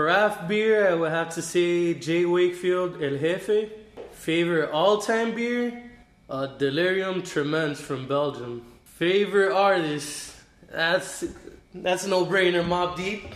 Craft 0.00 0.48
beer, 0.48 0.88
I 0.88 0.94
would 0.94 1.10
have 1.10 1.34
to 1.34 1.42
say 1.42 1.92
J. 1.92 2.24
Wakefield 2.24 3.02
El 3.02 3.18
Jefe. 3.18 3.70
Favorite 4.12 4.70
all-time 4.70 5.34
beer, 5.34 5.90
uh, 6.30 6.46
Delirium 6.46 7.20
Tremens 7.20 7.76
from 7.76 8.08
Belgium. 8.08 8.64
Favorite 8.84 9.52
artist, 9.52 10.36
that's 10.70 11.26
that's 11.74 12.06
no-brainer. 12.06 12.64
Mobb 12.64 12.96
Deep. 12.96 13.34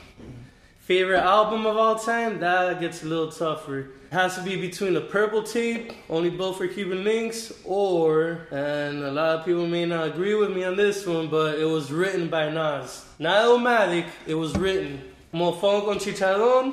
Favorite 0.78 1.20
album 1.20 1.66
of 1.66 1.76
all 1.76 1.96
time, 1.96 2.40
that 2.40 2.80
gets 2.80 3.02
a 3.02 3.06
little 3.06 3.30
tougher. 3.30 3.90
Has 4.10 4.36
to 4.36 4.42
be 4.42 4.56
between 4.56 4.94
the 4.94 5.02
Purple 5.02 5.42
Tape, 5.42 5.92
Only 6.08 6.30
Built 6.30 6.56
for 6.56 6.66
Cuban 6.66 7.04
Linx, 7.04 7.54
or, 7.66 8.46
and 8.50 9.04
a 9.04 9.10
lot 9.10 9.40
of 9.40 9.44
people 9.44 9.66
may 9.66 9.84
not 9.84 10.08
agree 10.08 10.34
with 10.34 10.50
me 10.50 10.64
on 10.64 10.76
this 10.76 11.06
one, 11.06 11.28
but 11.28 11.58
it 11.58 11.66
was 11.66 11.92
written 11.92 12.30
by 12.30 12.48
Nas. 12.48 13.04
Not 13.18 13.44
Illmatic, 13.44 14.06
it 14.26 14.34
was 14.34 14.54
written. 14.56 15.10
Mofongo 15.34 15.86
con 15.86 15.98
chicharrón. 15.98 16.72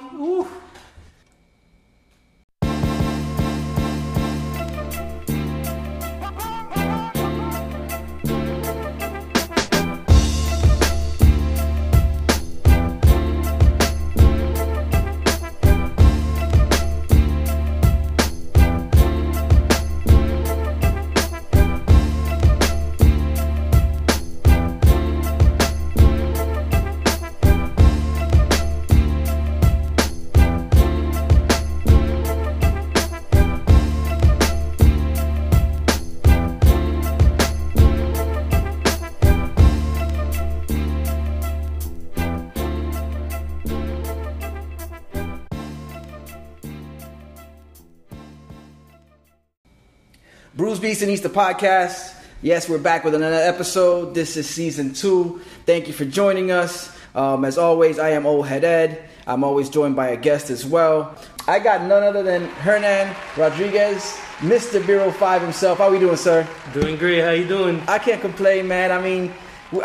Beast 50.91 51.03
and 51.03 51.11
Easter 51.11 51.29
podcast. 51.29 52.13
Yes, 52.41 52.67
we're 52.67 52.77
back 52.77 53.05
with 53.05 53.15
another 53.15 53.37
episode. 53.37 54.13
This 54.13 54.35
is 54.35 54.45
season 54.45 54.93
two. 54.93 55.39
Thank 55.65 55.87
you 55.87 55.93
for 55.93 56.03
joining 56.03 56.51
us. 56.51 56.93
Um, 57.15 57.45
as 57.45 57.57
always, 57.57 57.97
I 57.97 58.09
am 58.09 58.25
Old 58.25 58.45
Head 58.45 58.65
Ed. 58.65 59.09
I'm 59.25 59.45
always 59.45 59.69
joined 59.69 59.95
by 59.95 60.09
a 60.09 60.17
guest 60.17 60.49
as 60.49 60.65
well. 60.65 61.15
I 61.47 61.59
got 61.59 61.83
none 61.83 62.03
other 62.03 62.23
than 62.23 62.43
Hernan 62.43 63.15
Rodriguez, 63.37 64.19
Mr. 64.39 64.85
Bureau 64.85 65.11
5 65.11 65.41
himself. 65.41 65.77
How 65.77 65.85
are 65.85 65.91
we 65.91 65.99
doing, 65.99 66.17
sir? 66.17 66.45
Doing 66.73 66.97
great, 66.97 67.21
how 67.21 67.29
you 67.29 67.47
doing? 67.47 67.81
I 67.87 67.97
can't 67.97 68.19
complain, 68.19 68.67
man. 68.67 68.91
I 68.91 69.01
mean, 69.01 69.33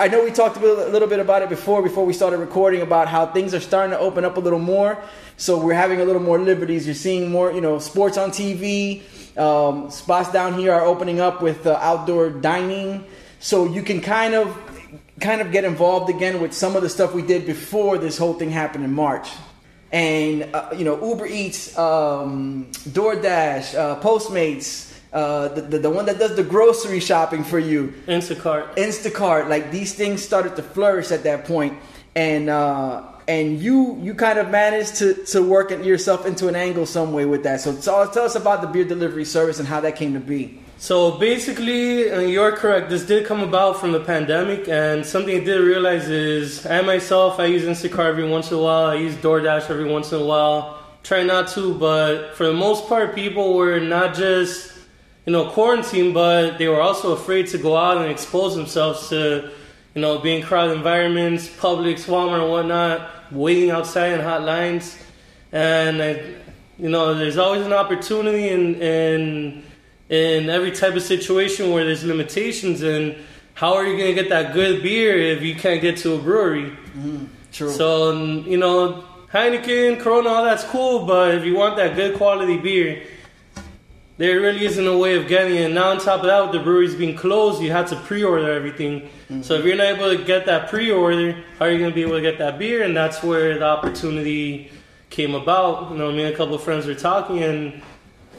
I 0.01 0.09
know 0.09 0.25
we 0.25 0.33
talked 0.33 0.57
a 0.57 0.61
little 0.61 1.07
bit 1.07 1.21
about 1.21 1.43
it 1.43 1.49
before, 1.49 1.85
before 1.85 2.05
we 2.05 2.15
started 2.15 2.39
recording, 2.39 2.83
about 2.83 3.07
how 3.07 3.27
things 3.27 3.55
are 3.55 3.61
starting 3.61 3.93
to 3.93 3.99
open 4.01 4.25
up 4.25 4.39
a 4.39 4.41
little 4.41 4.59
more. 4.59 5.01
So 5.37 5.57
we're 5.57 5.75
having 5.75 6.01
a 6.01 6.05
little 6.05 6.21
more 6.21 6.41
liberties. 6.41 6.85
You're 6.85 6.97
seeing 6.97 7.31
more, 7.31 7.53
you 7.53 7.61
know, 7.61 7.79
sports 7.79 8.19
on 8.19 8.33
TV. 8.33 9.05
Um, 9.37 9.91
spots 9.91 10.33
down 10.33 10.59
here 10.59 10.73
are 10.73 10.85
opening 10.85 11.21
up 11.21 11.43
with 11.43 11.67
uh, 11.67 11.79
outdoor 11.83 12.31
dining, 12.31 13.05
so 13.39 13.67
you 13.67 13.83
can 13.83 14.01
kind 14.01 14.35
of, 14.35 14.57
kind 15.21 15.41
of 15.41 15.53
get 15.53 15.65
involved 15.65 16.09
again 16.09 16.41
with 16.41 16.55
some 16.55 16.75
of 16.75 16.83
the 16.83 16.89
stuff 16.89 17.15
we 17.15 17.23
did 17.23 17.45
before 17.45 17.99
this 17.99 18.17
whole 18.17 18.35
thing 18.35 18.51
happened 18.51 18.85
in 18.85 18.93
March. 18.93 19.29
And 19.93 20.55
uh, 20.55 20.71
you 20.77 20.85
know, 20.85 21.07
Uber 21.07 21.27
Eats, 21.27 21.77
um, 21.77 22.67
DoorDash, 22.89 23.75
uh, 23.75 24.01
Postmates, 24.01 24.95
uh, 25.13 25.49
the, 25.49 25.61
the 25.63 25.79
the 25.79 25.91
one 25.91 26.07
that 26.07 26.19
does 26.19 26.35
the 26.35 26.43
grocery 26.43 27.01
shopping 27.01 27.45
for 27.45 27.59
you, 27.59 27.95
Instacart. 28.07 28.77
Instacart, 28.77 29.49
like 29.49 29.71
these 29.71 29.95
things 29.95 30.23
started 30.23 30.57
to 30.57 30.63
flourish 30.63 31.11
at 31.11 31.23
that 31.25 31.45
point, 31.45 31.79
and 32.15 32.49
uh, 32.49 33.03
and 33.29 33.61
you 33.61 33.99
you 34.03 34.15
kind 34.15 34.39
of 34.39 34.51
managed 34.51 34.97
to 34.97 35.15
to 35.27 35.43
work 35.43 35.71
yourself 35.71 36.27
into 36.27 36.49
an 36.49 36.57
angle 36.57 36.87
some 36.87 37.13
way 37.13 37.25
with 37.25 37.43
that. 37.43 37.61
So 37.61 37.75
tell, 37.77 38.25
us 38.25 38.35
about 38.35 38.63
the 38.63 38.69
beer 38.69 38.85
delivery 38.85 39.25
service 39.25 39.59
and 39.59 39.67
how 39.67 39.81
that 39.81 39.97
came 39.97 40.15
to 40.15 40.21
be. 40.21 40.61
So 40.79 41.13
basically, 41.19 42.11
uh, 42.11 42.21
you're 42.21 42.53
correct. 42.53 42.91
This 42.91 43.05
did 43.05 43.27
come 43.27 43.41
about 43.41 43.81
from 43.81 43.93
the 43.93 44.01
pandemic, 44.01 44.69
and 44.69 45.05
something 45.07 45.35
I 45.35 45.43
did 45.43 45.61
realize 45.61 46.09
is 46.09 46.67
I 46.67 46.83
myself 46.83 47.41
I 47.41 47.47
use 47.47 47.65
Instacart 47.65 48.11
every 48.11 48.29
once 48.29 48.51
in 48.51 48.59
a 48.59 48.61
while. 48.61 48.87
I 48.87 48.97
use 48.97 49.15
DoorDash 49.17 49.71
every 49.71 49.91
once 49.91 50.13
in 50.13 50.21
a 50.21 50.25
while. 50.25 50.79
Try 51.03 51.23
not 51.23 51.49
to, 51.49 51.75
but 51.75 52.35
for 52.35 52.47
the 52.47 52.53
most 52.53 52.89
part, 52.89 53.15
people 53.15 53.55
were 53.55 53.81
not 53.81 54.15
just 54.15 54.73
you 55.25 55.33
know 55.33 55.51
quarantined, 55.51 56.15
but 56.15 56.59
they 56.59 56.69
were 56.69 56.81
also 56.81 57.13
afraid 57.13 57.49
to 57.49 57.59
go 57.59 57.77
out 57.77 57.97
and 57.97 58.11
expose 58.11 58.55
themselves 58.55 59.09
to 59.09 59.51
you 59.95 60.01
know 60.03 60.19
being 60.19 60.43
crowded 60.43 60.77
environments, 60.77 61.49
Publix, 61.49 62.05
Walmart, 62.05 62.43
and 62.43 62.51
whatnot, 62.51 63.16
waiting 63.31 63.71
outside 63.71 64.13
in 64.13 64.21
hot 64.21 64.43
lines, 64.43 64.97
and 65.53 66.03
I, 66.03 66.23
you 66.79 66.89
know 66.89 67.15
there's 67.15 67.39
always 67.39 67.65
an 67.65 67.73
opportunity 67.73 68.49
in 68.49 68.75
in 68.81 69.63
in 70.09 70.51
every 70.51 70.73
type 70.73 70.95
of 70.95 71.03
situation 71.03 71.71
where 71.73 71.85
there's 71.85 72.05
limitations. 72.05 72.83
And 72.83 73.17
how 73.55 73.75
are 73.75 73.85
you 73.85 73.97
going 73.97 74.15
to 74.15 74.23
get 74.23 74.29
that 74.31 74.55
good 74.55 74.83
beer 74.83 75.19
if 75.19 75.43
you 75.43 75.55
can't 75.55 75.81
get 75.81 75.97
to 75.99 76.15
a 76.15 76.19
brewery? 76.19 76.77
Mm, 76.97 77.29
true. 77.53 77.71
so 77.71 78.13
you 78.13 78.57
know 78.57 79.05
heineken 79.33 80.01
corona 80.01 80.29
all 80.29 80.45
that's 80.45 80.65
cool. 80.65 81.07
But 81.07 81.35
if 81.35 81.45
you 81.45 81.57
want 81.57 81.77
that 81.77 81.97
good 81.97 82.17
quality 82.17 82.57
beer 82.57 83.03
there 84.19 84.41
really 84.41 84.65
isn't 84.65 84.87
a 84.87 84.97
way 84.97 85.17
of 85.17 85.29
getting 85.29 85.57
it. 85.57 85.73
Now 85.73 85.91
on 85.91 85.99
top 85.99 86.21
of 86.21 86.27
that 86.27 86.43
with 86.43 86.53
the 86.53 86.61
breweries 86.61 86.95
being 86.95 87.17
closed 87.17 87.63
you 87.63 87.71
have 87.71 87.89
to 87.91 87.97
pre-order 87.97 88.51
everything. 88.51 89.09
So 89.43 89.55
if 89.55 89.61
mm-hmm. 89.61 89.69
you're 89.69 89.77
not 89.77 89.87
able 89.87 90.17
to 90.17 90.25
get 90.25 90.47
that 90.47 90.71
pre-order 90.71 91.33
how 91.59 91.67
are 91.67 91.71
you 91.71 91.79
going 91.79 91.91
to 91.91 91.95
be 91.95 92.03
able 92.03 92.17
to 92.17 92.23
get 92.23 92.39
that 92.39 92.59
beer? 92.59 92.83
And 92.83 92.97
that's 92.97 93.23
where 93.23 93.59
the 93.59 93.65
opportunity 93.67 94.71
came 95.11 95.35
about. 95.35 95.91
You 95.91 95.99
know 95.99 96.13
me 96.13 96.25
and 96.25 96.35
a 96.35 96.37
couple 96.37 96.55
of 96.55 96.63
friends 96.63 96.87
were 96.87 96.95
talking 96.95 97.43
and 97.43 97.83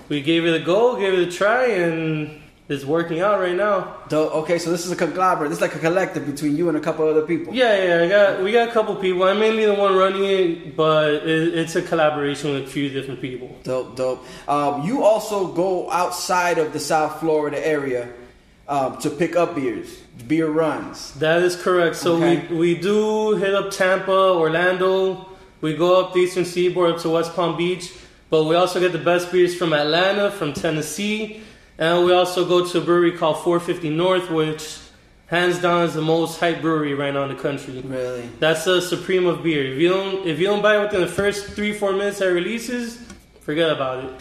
we 0.10 0.22
gave 0.22 0.46
it 0.46 0.62
a 0.62 0.64
go, 0.64 0.98
gave 0.98 1.14
it 1.14 1.28
a 1.28 1.32
try, 1.32 1.66
and 1.66 2.42
it's 2.70 2.84
working 2.84 3.22
out 3.22 3.40
right 3.40 3.56
now. 3.56 3.96
So, 4.10 4.30
okay, 4.42 4.60
so 4.60 4.70
this 4.72 4.86
is 4.86 4.92
a 4.92 4.96
conglomerate. 4.96 5.50
This 5.50 5.60
is 5.60 5.62
like 5.62 5.76
a 5.76 5.80
collective 5.80 6.26
between 6.26 6.58
you 6.58 6.68
and 6.68 6.78
a 6.78 6.82
couple 6.82 7.08
other 7.08 7.22
people. 7.22 7.54
Yeah, 7.54 7.84
yeah, 8.00 8.04
I 8.04 8.08
got 8.10 8.44
we 8.44 8.52
got 8.52 8.68
a 8.70 8.72
couple 8.72 8.96
people. 8.98 9.24
I'm 9.24 9.40
mainly 9.40 9.66
the 9.66 9.74
one 9.74 9.96
running 9.96 10.24
it, 10.26 10.76
but 10.76 11.14
it, 11.14 11.56
it's 11.58 11.76
a 11.76 11.82
collaboration 11.82 12.54
with 12.54 12.64
a 12.64 12.68
few 12.68 12.90
different 12.90 13.22
people. 13.22 13.56
Dope, 13.64 13.96
dope. 13.96 14.26
Um, 14.50 14.84
you 14.84 15.04
also 15.04 15.48
go 15.54 15.90
outside 15.92 16.58
of 16.58 16.74
the 16.74 16.80
South 16.80 17.20
Florida 17.22 17.66
area 17.66 18.10
um, 18.68 18.98
to 18.98 19.10
pick 19.10 19.38
up 19.38 19.56
beers, 19.56 19.88
beer 20.28 20.48
runs. 20.50 21.14
That 21.16 21.42
is 21.44 21.56
correct. 21.56 21.96
So 21.96 22.16
Okay. 22.18 22.48
we 22.50 22.58
we 22.58 22.76
do 22.76 23.36
hit 23.38 23.56
up 23.56 23.72
Tampa, 23.72 24.12
Orlando. 24.12 25.26
We 25.62 25.76
go 25.76 26.00
up 26.04 26.14
the 26.14 26.20
Eastern 26.20 26.44
Seaboard 26.46 26.96
up 26.96 27.02
to 27.02 27.10
West 27.10 27.34
Palm 27.34 27.56
Beach, 27.58 27.94
but 28.30 28.44
we 28.44 28.56
also 28.56 28.80
get 28.80 28.92
the 28.92 29.00
best 29.00 29.32
beers 29.32 29.56
from 29.56 29.74
Atlanta, 29.74 30.30
from 30.30 30.54
Tennessee, 30.54 31.42
and 31.78 32.06
we 32.06 32.14
also 32.14 32.46
go 32.46 32.66
to 32.66 32.78
a 32.78 32.82
brewery 32.82 33.12
called 33.12 33.38
450 33.44 33.90
North, 33.92 34.30
which 34.32 34.80
hands 35.28 35.60
down 35.62 35.84
is 35.84 35.94
the 35.94 36.02
most 36.02 36.40
hype 36.40 36.62
brewery 36.62 36.94
right 36.94 37.14
now 37.14 37.24
in 37.24 37.30
the 37.36 37.42
country. 37.42 37.82
Really? 37.82 38.30
That's 38.40 38.64
the 38.66 38.82
supreme 38.82 39.26
of 39.28 39.44
beer. 39.44 39.74
If 39.74 39.80
you 39.80 39.90
don't 39.90 40.26
if 40.26 40.40
you 40.40 40.46
don't 40.48 40.62
buy 40.62 40.78
it 40.78 40.84
within 40.84 41.02
the 41.02 41.08
first 41.08 41.48
three 41.50 41.74
four 41.74 41.92
minutes 41.94 42.20
that 42.20 42.30
it 42.30 42.32
releases, 42.32 42.98
forget 43.42 43.70
about 43.70 44.04
it. 44.06 44.12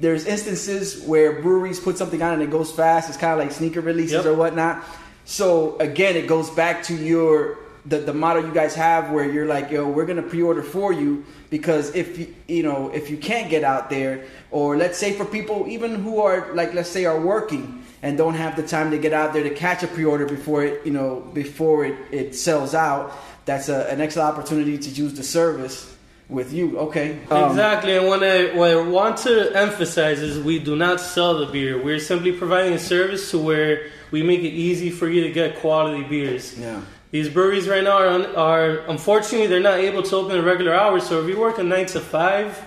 There's 0.00 0.26
instances 0.26 1.02
where 1.04 1.40
breweries 1.42 1.80
put 1.80 1.96
something 1.98 2.20
on 2.22 2.34
and 2.34 2.42
it 2.42 2.50
goes 2.50 2.70
fast. 2.72 3.08
It's 3.08 3.18
kind 3.18 3.32
of 3.32 3.38
like 3.38 3.52
sneaker 3.52 3.80
releases 3.80 4.12
Yep. 4.24 4.26
or 4.26 4.34
whatnot. 4.34 4.84
So 5.24 5.76
again, 5.78 6.16
it 6.16 6.26
goes 6.26 6.50
back 6.50 6.82
to 6.84 6.94
your 6.94 7.58
the, 7.88 7.98
the 7.98 8.12
motto 8.12 8.40
you 8.44 8.52
guys 8.52 8.74
have 8.74 9.10
where 9.10 9.24
you're 9.30 9.46
like, 9.46 9.70
yo, 9.70 9.88
we're 9.88 10.06
gonna 10.06 10.22
pre-order 10.22 10.62
for 10.62 10.92
you 10.92 11.24
because 11.50 11.94
if 11.94 12.18
you 12.18 12.34
you 12.46 12.62
know 12.62 12.90
if 12.90 13.10
you 13.10 13.16
can't 13.16 13.48
get 13.50 13.64
out 13.64 13.88
there, 13.90 14.24
or 14.50 14.76
let's 14.76 14.98
say 14.98 15.12
for 15.12 15.24
people 15.24 15.66
even 15.68 15.96
who 15.96 16.20
are 16.20 16.54
like 16.54 16.74
let's 16.74 16.90
say 16.90 17.04
are 17.04 17.20
working 17.20 17.84
and 18.02 18.16
don't 18.16 18.34
have 18.34 18.54
the 18.56 18.62
time 18.62 18.90
to 18.90 18.98
get 18.98 19.12
out 19.12 19.32
there 19.32 19.42
to 19.42 19.54
catch 19.54 19.82
a 19.82 19.88
pre-order 19.88 20.26
before 20.26 20.64
it 20.64 20.84
you 20.86 20.92
know 20.92 21.20
before 21.32 21.84
it, 21.86 21.96
it 22.12 22.34
sells 22.34 22.74
out, 22.74 23.12
that's 23.44 23.68
a, 23.68 23.90
an 23.90 24.00
excellent 24.00 24.32
opportunity 24.36 24.76
to 24.78 24.90
use 24.90 25.14
the 25.14 25.22
service 25.24 25.96
with 26.28 26.52
you. 26.52 26.78
Okay, 26.78 27.18
Um, 27.30 27.50
exactly. 27.50 27.96
And 27.96 28.06
what 28.06 28.22
I, 28.22 28.54
what 28.54 28.70
I 28.70 28.76
want 28.76 29.16
to 29.18 29.50
emphasize 29.56 30.20
is 30.20 30.38
we 30.38 30.58
do 30.58 30.76
not 30.76 31.00
sell 31.00 31.38
the 31.38 31.46
beer. 31.46 31.82
We're 31.82 31.98
simply 32.00 32.32
providing 32.32 32.74
a 32.74 32.78
service 32.78 33.30
to 33.30 33.38
where 33.38 33.86
we 34.10 34.22
make 34.22 34.40
it 34.40 34.52
easy 34.52 34.90
for 34.90 35.08
you 35.08 35.22
to 35.22 35.32
get 35.32 35.56
quality 35.60 36.02
beers. 36.04 36.58
Yeah. 36.58 36.82
These 37.10 37.30
breweries 37.30 37.66
right 37.68 37.82
now 37.82 37.98
are, 37.98 38.08
un- 38.08 38.36
are 38.36 38.78
unfortunately 38.88 39.46
they're 39.46 39.60
not 39.60 39.78
able 39.78 40.02
to 40.02 40.16
open 40.16 40.36
at 40.36 40.44
regular 40.44 40.74
hours. 40.74 41.06
So 41.06 41.22
if 41.22 41.28
you 41.28 41.40
work 41.40 41.58
a 41.58 41.62
nine 41.62 41.86
to 41.86 42.00
five, 42.00 42.62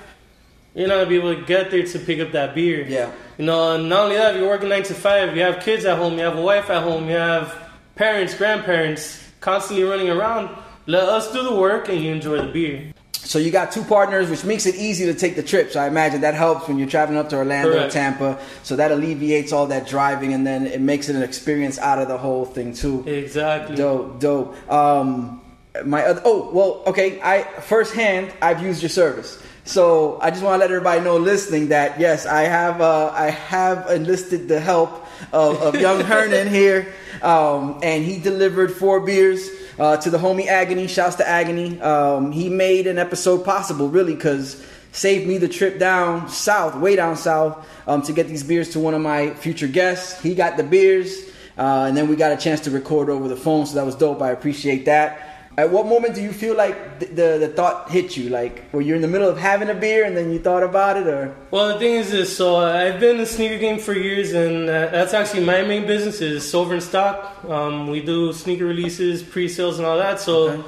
you're 0.74 0.88
not 0.88 0.96
gonna 0.96 1.10
be 1.10 1.18
able 1.18 1.36
to 1.36 1.42
get 1.42 1.70
there 1.70 1.86
to 1.86 2.00
pick 2.00 2.20
up 2.20 2.32
that 2.32 2.56
beer. 2.56 2.86
Yeah. 2.88 3.12
You 3.38 3.46
know, 3.46 3.76
and 3.76 3.90
not 3.90 4.06
only 4.06 4.16
that, 4.16 4.36
if 4.36 4.40
you're 4.40 4.50
working 4.50 4.70
nine 4.70 4.84
to 4.84 4.94
five, 4.94 5.36
you 5.36 5.44
have 5.44 5.62
kids 5.62 5.86
at 5.86 5.98
home, 5.98 6.14
you 6.14 6.24
have 6.24 6.38
a 6.38 6.42
wife 6.42 6.70
at 6.70 6.82
home, 6.82 7.08
you 7.08 7.16
have 7.16 7.70
parents, 7.96 8.34
grandparents 8.36 9.24
constantly 9.42 9.84
running 9.84 10.10
around. 10.10 10.50
Let 10.88 11.04
us 11.04 11.32
do 11.32 11.44
the 11.44 11.56
work 11.56 11.90
and 11.90 12.02
you 12.02 12.12
enjoy 12.12 12.38
the 12.38 12.52
beer. 12.52 12.94
So 13.31 13.39
you 13.39 13.50
got 13.50 13.72
two 13.72 13.83
partners, 13.83 14.30
which 14.30 14.44
makes 14.44 14.66
it 14.66 14.75
easy 14.75 15.06
to 15.06 15.13
take 15.13 15.38
the 15.38 15.42
trip. 15.42 15.72
So 15.72 15.80
I 15.80 15.88
imagine 15.88 16.19
that 16.19 16.33
helps 16.33 16.68
when 16.68 16.78
you're 16.78 16.89
traveling 16.89 17.18
up 17.18 17.30
to 17.30 17.38
Orlando 17.38 17.86
or 17.86 17.89
Tampa. 17.89 18.38
So 18.63 18.75
that 18.75 18.92
alleviates 18.92 19.54
all 19.54 19.68
that 19.68 19.88
driving, 19.88 20.33
and 20.33 20.45
then 20.45 20.68
it 20.68 20.81
makes 20.81 21.07
it 21.07 21.16
an 21.16 21.24
experience 21.24 21.80
out 21.80 21.98
of 22.00 22.10
the 22.10 22.18
whole 22.18 22.44
thing 22.44 22.74
too. 22.74 23.07
Exactly. 23.07 23.78
Dope, 23.78 24.19
dope. 24.19 24.69
Um, 24.69 25.42
my 25.86 26.04
other, 26.04 26.22
oh 26.25 26.51
well, 26.51 26.83
okay. 26.88 27.22
I 27.22 27.44
firsthand, 27.62 28.33
I've 28.42 28.62
used 28.62 28.81
your 28.81 28.89
service, 28.89 29.42
so 29.63 30.19
I 30.19 30.30
just 30.31 30.44
want 30.44 30.56
to 30.56 30.60
let 30.60 30.69
everybody 30.69 31.00
know 31.00 31.16
listening 31.16 31.69
that 31.69 32.01
yes, 32.01 32.25
I 32.25 32.42
have, 32.42 32.81
uh, 32.81 33.13
I 33.16 33.30
have 33.30 33.89
enlisted 33.89 34.50
the 34.50 34.60
help 34.60 35.07
of, 35.31 35.56
of 35.62 35.75
young 35.75 36.01
Hernan 36.12 36.50
here, 36.50 36.94
um, 37.22 37.80
and 37.81 38.04
he 38.04 38.19
delivered 38.19 38.74
four 38.74 39.00
beers. 39.00 39.61
Uh, 39.81 39.98
to 39.98 40.12
the 40.12 40.18
homie 40.19 40.45
Agony, 40.45 40.86
shouts 40.86 41.16
to 41.16 41.28
Agony. 41.28 41.81
Um, 41.81 42.31
he 42.31 42.50
made 42.50 42.86
an 42.86 43.00
episode 43.00 43.44
possible, 43.44 43.89
really, 43.89 44.13
because 44.13 44.63
saved 44.92 45.28
me 45.28 45.39
the 45.39 45.48
trip 45.48 45.80
down 45.80 46.30
south, 46.30 46.75
way 46.75 46.95
down 46.95 47.18
south, 47.18 47.68
um, 47.88 48.04
to 48.04 48.13
get 48.13 48.28
these 48.28 48.44
beers 48.44 48.69
to 48.69 48.80
one 48.80 48.94
of 48.94 49.01
my 49.01 49.33
future 49.33 49.68
guests. 49.68 50.22
He 50.22 50.36
got 50.36 50.56
the 50.56 50.62
beers, 50.62 51.24
uh, 51.57 51.86
and 51.88 51.98
then 51.98 52.07
we 52.07 52.16
got 52.16 52.31
a 52.31 52.38
chance 52.38 52.60
to 52.62 52.69
record 52.69 53.10
over 53.10 53.28
the 53.28 53.36
phone, 53.36 53.66
so 53.66 53.74
that 53.74 53.83
was 53.83 53.95
dope. 53.95 54.22
I 54.22 54.30
appreciate 54.30 54.86
that. 54.86 55.31
At 55.57 55.69
what 55.69 55.86
moment 55.86 56.15
do 56.15 56.21
you 56.21 56.31
feel 56.31 56.56
like 56.56 57.00
the, 57.00 57.06
the, 57.07 57.38
the 57.39 57.48
thought 57.50 57.92
hit 57.92 58.15
you? 58.15 58.30
Like, 58.30 58.71
were 58.71 58.81
you 58.81 58.95
in 58.95 59.01
the 59.01 59.07
middle 59.07 59.27
of 59.27 59.38
having 59.38 59.69
a 59.69 59.74
beer 59.75 60.06
and 60.06 60.15
then 60.15 60.31
you 60.31 60.39
thought 60.39 60.63
about 60.63 60.95
it, 60.98 61.07
or? 61.07 61.36
Well, 61.51 61.68
the 61.74 61.77
thing 61.80 61.95
is 61.95 62.09
this. 62.12 62.36
So 62.36 62.56
I've 62.56 63.00
been 63.00 63.12
in 63.12 63.18
the 63.18 63.25
sneaker 63.25 63.57
game 63.57 63.77
for 63.77 63.94
years, 63.94 64.31
and 64.33 64.69
uh, 64.69 64.88
that's 64.88 65.13
actually 65.13 65.44
my 65.45 65.62
main 65.63 65.86
business 65.86 66.21
is 66.21 66.50
Silver 66.50 66.74
and 66.75 66.81
Stock. 66.83 67.44
Um, 67.48 67.89
we 67.89 68.01
do 68.01 68.31
sneaker 68.31 68.65
releases, 68.65 69.21
pre-sales, 69.24 69.77
and 69.77 69.86
all 69.86 69.98
that. 69.98 70.19
So 70.21 70.50
Okay. 70.51 70.63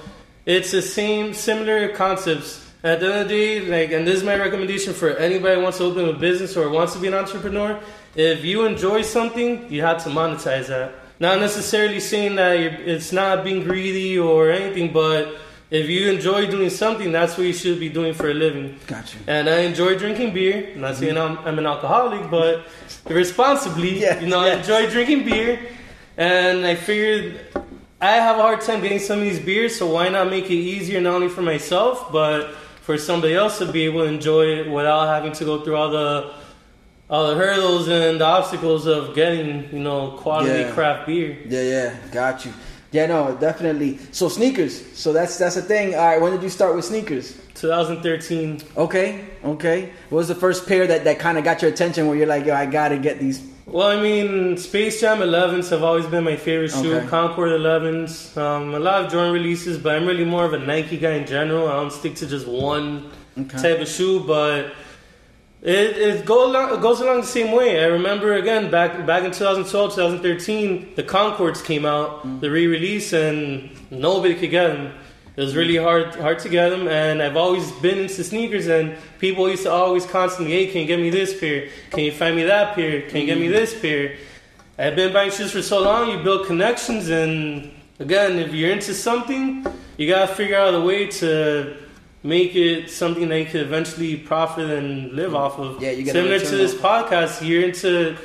it's 0.46 0.72
the 0.72 0.82
same, 0.82 1.34
similar 1.34 1.88
concepts. 1.90 2.60
At 2.84 3.00
the 3.00 3.06
end 3.06 3.22
of 3.22 3.28
the 3.30 3.34
day, 3.34 3.60
like, 3.62 3.94
and 3.94 4.06
this 4.06 4.16
is 4.18 4.24
my 4.26 4.36
recommendation 4.36 4.94
for 4.94 5.12
anybody 5.16 5.56
who 5.56 5.62
wants 5.64 5.78
to 5.78 5.86
open 5.86 6.10
a 6.10 6.14
business 6.14 6.58
or 6.58 6.70
wants 6.70 6.92
to 6.92 7.00
be 7.00 7.08
an 7.08 7.14
entrepreneur. 7.14 7.80
If 8.16 8.44
you 8.44 8.66
enjoy 8.66 9.04
something, 9.04 9.72
you 9.72 9.82
have 9.84 10.04
to 10.04 10.10
monetize 10.10 10.68
that. 10.68 10.94
Not 11.24 11.40
necessarily 11.40 12.02
saying 12.02 12.36
that 12.36 12.58
it's 12.58 13.14
not 13.14 13.46
being 13.46 13.64
greedy 13.64 14.20
or 14.20 14.52
anything, 14.52 14.92
but 14.92 15.38
if 15.72 15.88
you 15.88 16.12
enjoy 16.12 16.48
doing 16.48 16.70
something, 16.70 17.14
that's 17.14 17.38
what 17.38 17.48
you 17.48 17.54
should 17.54 17.80
be 17.80 17.88
doing 17.88 18.14
for 18.14 18.30
a 18.30 18.34
living. 18.34 18.78
Got 18.88 19.14
you. 19.14 19.22
And 19.26 19.48
I 19.48 19.60
enjoy 19.60 19.98
drinking 19.98 20.34
beer. 20.34 20.74
I'm 20.76 20.82
not 20.82 20.98
saying 20.98 21.18
I'm, 21.18 21.38
I'm 21.48 21.58
an 21.58 21.66
alcoholic, 21.66 22.30
but 22.30 22.68
responsibly, 23.06 24.00
Yes, 24.02 24.22
you 24.22 24.28
know, 24.28 24.42
I 24.42 24.56
enjoy 24.56 24.90
drinking 24.90 25.24
beer. 25.24 25.62
And 26.18 26.66
I 26.66 26.76
figured 26.76 27.40
I 28.02 28.16
have 28.16 28.38
a 28.38 28.42
hard 28.42 28.60
time 28.60 28.82
getting 28.82 29.00
some 29.00 29.20
of 29.20 29.24
these 29.24 29.40
beers, 29.40 29.78
so 29.78 29.94
why 29.94 30.10
not 30.10 30.30
make 30.30 30.48
it 30.48 30.56
easier 30.56 31.00
not 31.00 31.14
only 31.14 31.30
for 31.30 31.42
myself, 31.42 32.12
but 32.12 32.54
for 32.82 32.98
somebody 32.98 33.34
else 33.34 33.60
to 33.60 33.72
be 33.72 33.86
able 33.86 34.02
to 34.02 34.10
enjoy 34.10 34.60
it 34.60 34.70
without 34.70 35.08
having 35.08 35.32
to 35.32 35.46
go 35.46 35.64
through 35.64 35.78
all 35.78 35.90
the 35.90 36.34
all 37.14 37.28
the 37.28 37.36
hurdles 37.36 37.88
and 37.88 38.20
the 38.20 38.26
obstacles 38.26 38.88
of 38.88 39.14
getting, 39.14 39.70
you 39.72 39.78
know, 39.78 40.18
quality 40.18 40.62
Yeah. 40.62 40.72
craft 40.72 41.06
beer. 41.06 41.38
Yeah, 41.48 41.62
yeah, 41.62 41.94
got 42.12 42.44
you. 42.44 42.52
Yeah, 42.92 43.06
no, 43.06 43.38
definitely. 43.40 44.00
So 44.12 44.30
sneakers. 44.30 44.74
So 44.96 45.14
that's 45.14 45.38
that's 45.38 45.54
the 45.54 45.62
thing. 45.62 45.94
All 45.94 46.08
right, 46.08 46.20
when 46.20 46.32
did 46.32 46.42
you 46.42 46.50
start 46.50 46.76
with 46.76 46.86
sneakers? 46.86 47.38
2013. 47.54 48.62
Okay, 48.76 49.20
okay. 49.46 49.92
What 50.10 50.18
was 50.18 50.28
the 50.28 50.36
first 50.36 50.68
pair 50.68 50.88
that, 50.88 51.04
that 51.04 51.20
kind 51.20 51.38
of 51.38 51.44
got 51.44 51.62
your 51.62 51.70
attention 51.70 52.08
where 52.08 52.18
you're 52.18 52.26
like, 52.36 52.46
yo, 52.48 52.56
I 52.56 52.66
gotta 52.66 52.98
get 52.98 53.20
these? 53.20 53.42
Well, 53.68 53.88
I 53.88 54.02
mean, 54.02 54.58
Space 54.58 55.00
Jam 55.00 55.20
11s 55.20 55.70
have 55.70 55.84
always 55.84 56.08
been 56.08 56.24
my 56.24 56.36
favorite 56.36 56.72
shoe. 56.72 56.96
Okay. 56.96 57.08
Concord 57.08 57.50
11s, 57.52 58.36
um, 58.38 58.74
a 58.74 58.80
lot 58.80 59.06
of 59.06 59.12
Jordan 59.12 59.32
releases, 59.34 59.78
but 59.78 59.96
I'm 59.96 60.06
really 60.08 60.26
more 60.26 60.46
of 60.46 60.54
a 60.54 60.60
Nike 60.60 60.98
guy 60.98 61.12
in 61.14 61.28
general. 61.28 61.68
I 61.70 61.74
don't 61.74 61.92
stick 61.92 62.16
to 62.16 62.26
just 62.28 62.48
one 62.48 63.12
Okay. 63.40 63.58
type 63.62 63.80
of 63.82 63.88
shoe, 63.88 64.20
but 64.20 64.74
it, 65.64 65.98
it, 65.98 66.26
go 66.26 66.46
along, 66.52 66.74
it 66.74 66.82
goes 66.82 67.00
along 67.00 67.22
the 67.22 67.28
same 67.28 67.52
way. 67.56 67.82
I 67.84 67.88
remember 67.88 68.34
again 68.34 68.70
back 68.70 69.06
back 69.06 69.24
in 69.24 69.32
2012, 69.32 69.96
2013, 69.96 70.94
the 70.96 71.04
Concords 71.04 71.62
came 71.62 71.86
out, 71.86 72.24
Mm. 72.26 72.42
the 72.42 72.52
re-release, 72.52 73.14
and 73.14 73.70
nobody 73.90 74.36
could 74.36 74.52
get 74.52 74.68
them. 74.68 74.92
It 75.36 75.42
was 75.42 75.56
really 75.56 75.78
hard 75.78 76.14
hard 76.16 76.40
to 76.40 76.50
get 76.50 76.70
them, 76.70 76.88
and 76.88 77.22
I've 77.22 77.38
always 77.38 77.72
been 77.82 77.98
into 78.00 78.24
sneakers, 78.24 78.68
and 78.68 78.96
people 79.20 79.50
used 79.50 79.64
to 79.64 79.72
always 79.72 80.06
constantly, 80.06 80.52
hey, 80.54 80.68
can 80.72 80.82
you 80.82 80.88
get 80.88 81.00
me 81.00 81.10
this 81.10 81.40
pair? 81.40 81.70
Can 81.92 82.02
you 82.02 82.12
find 82.12 82.36
me 82.36 82.44
that 82.44 82.76
pair? 82.76 83.02
Can 83.10 83.22
you 83.22 83.26
get 83.26 83.40
me 83.40 83.48
this 83.48 83.74
pair? 83.80 84.16
I've 84.78 84.96
been 84.96 85.14
buying 85.14 85.32
shoes 85.32 85.52
for 85.52 85.62
so 85.62 85.82
long, 85.82 86.10
you 86.12 86.18
build 86.24 86.46
connections, 86.46 87.10
and 87.10 87.72
again, 88.00 88.38
if 88.38 88.54
you're 88.54 88.72
into 88.72 88.94
something, 88.94 89.66
you 89.98 90.08
gotta 90.08 90.34
figure 90.36 90.58
out 90.58 90.74
a 90.76 90.82
way 90.82 91.08
to 91.08 91.78
make 92.24 92.56
it 92.56 92.90
something 92.90 93.28
they 93.28 93.46
could 93.46 93.62
eventually 93.62 94.16
profit 94.16 94.70
and 94.70 95.12
live 95.12 95.32
hmm. 95.32 95.38
off 95.38 95.60
of. 95.60 95.82
Yeah, 95.82 95.92
you 95.92 96.06
Similar 96.06 96.40
to 96.40 96.56
this 96.56 96.74
podcast, 96.74 97.46
you're 97.48 97.64
into 97.64 98.18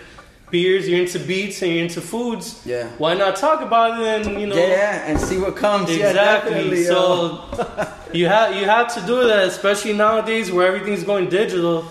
beers, 0.51 0.89
you're 0.89 1.01
into 1.01 1.19
beats, 1.19 1.61
and 1.63 1.73
you're 1.73 1.83
into 1.83 2.01
foods. 2.01 2.63
Yeah. 2.65 2.89
Why 2.99 3.15
not 3.15 3.37
talk 3.37 3.61
about 3.61 4.01
it 4.01 4.27
and 4.27 4.41
you 4.41 4.47
know? 4.47 4.57
Yeah, 4.57 4.69
yeah, 4.69 5.07
and 5.07 5.21
see 5.21 5.39
what 5.39 5.57
comes. 5.57 5.91
Exactly. 5.91 6.85
yo. 6.85 6.85
so 6.85 7.89
you 8.13 8.27
have 8.27 8.55
you 8.55 8.65
have 8.65 8.95
to 8.95 9.01
do 9.07 9.27
that, 9.27 9.49
especially 9.49 9.93
nowadays 9.93 10.51
where 10.51 10.67
everything's 10.67 11.05
going 11.05 11.29
digital. 11.29 11.85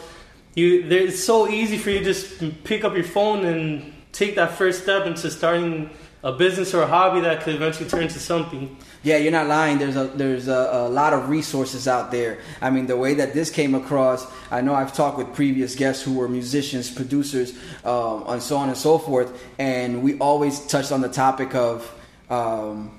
You 0.55 0.87
there, 0.87 1.01
it's 1.01 1.23
so 1.23 1.47
easy 1.47 1.77
for 1.77 1.91
you 1.91 1.99
to 1.99 2.05
just 2.05 2.63
pick 2.63 2.83
up 2.83 2.95
your 2.95 3.03
phone 3.03 3.45
and 3.45 3.93
take 4.11 4.35
that 4.35 4.53
first 4.53 4.81
step 4.81 5.05
into 5.05 5.29
starting 5.29 5.91
a 6.23 6.31
business 6.31 6.73
or 6.73 6.81
a 6.81 6.87
hobby 6.87 7.21
that 7.21 7.43
could 7.43 7.53
eventually 7.53 7.87
turn 7.87 8.03
into 8.03 8.19
something. 8.19 8.75
Yeah, 9.03 9.17
you're 9.17 9.31
not 9.31 9.47
lying. 9.47 9.77
There's 9.77 9.95
a 9.95 10.05
there's 10.05 10.47
a, 10.47 10.69
a 10.73 10.89
lot 10.89 11.13
of 11.13 11.29
resources 11.29 11.87
out 11.87 12.11
there. 12.11 12.39
I 12.61 12.69
mean, 12.69 12.87
the 12.87 12.97
way 12.97 13.13
that 13.15 13.33
this 13.33 13.49
came 13.49 13.75
across, 13.75 14.25
I 14.51 14.61
know 14.61 14.73
I've 14.73 14.93
talked 14.93 15.17
with 15.17 15.33
previous 15.33 15.75
guests 15.75 16.03
who 16.03 16.15
were 16.15 16.27
musicians, 16.27 16.89
producers, 16.89 17.53
um, 17.85 18.25
and 18.27 18.41
so 18.41 18.57
on 18.57 18.69
and 18.69 18.77
so 18.77 18.97
forth, 18.97 19.31
and 19.59 20.01
we 20.01 20.17
always 20.17 20.59
touched 20.67 20.91
on 20.91 21.01
the 21.01 21.09
topic 21.09 21.53
of 21.53 21.89
um, 22.29 22.91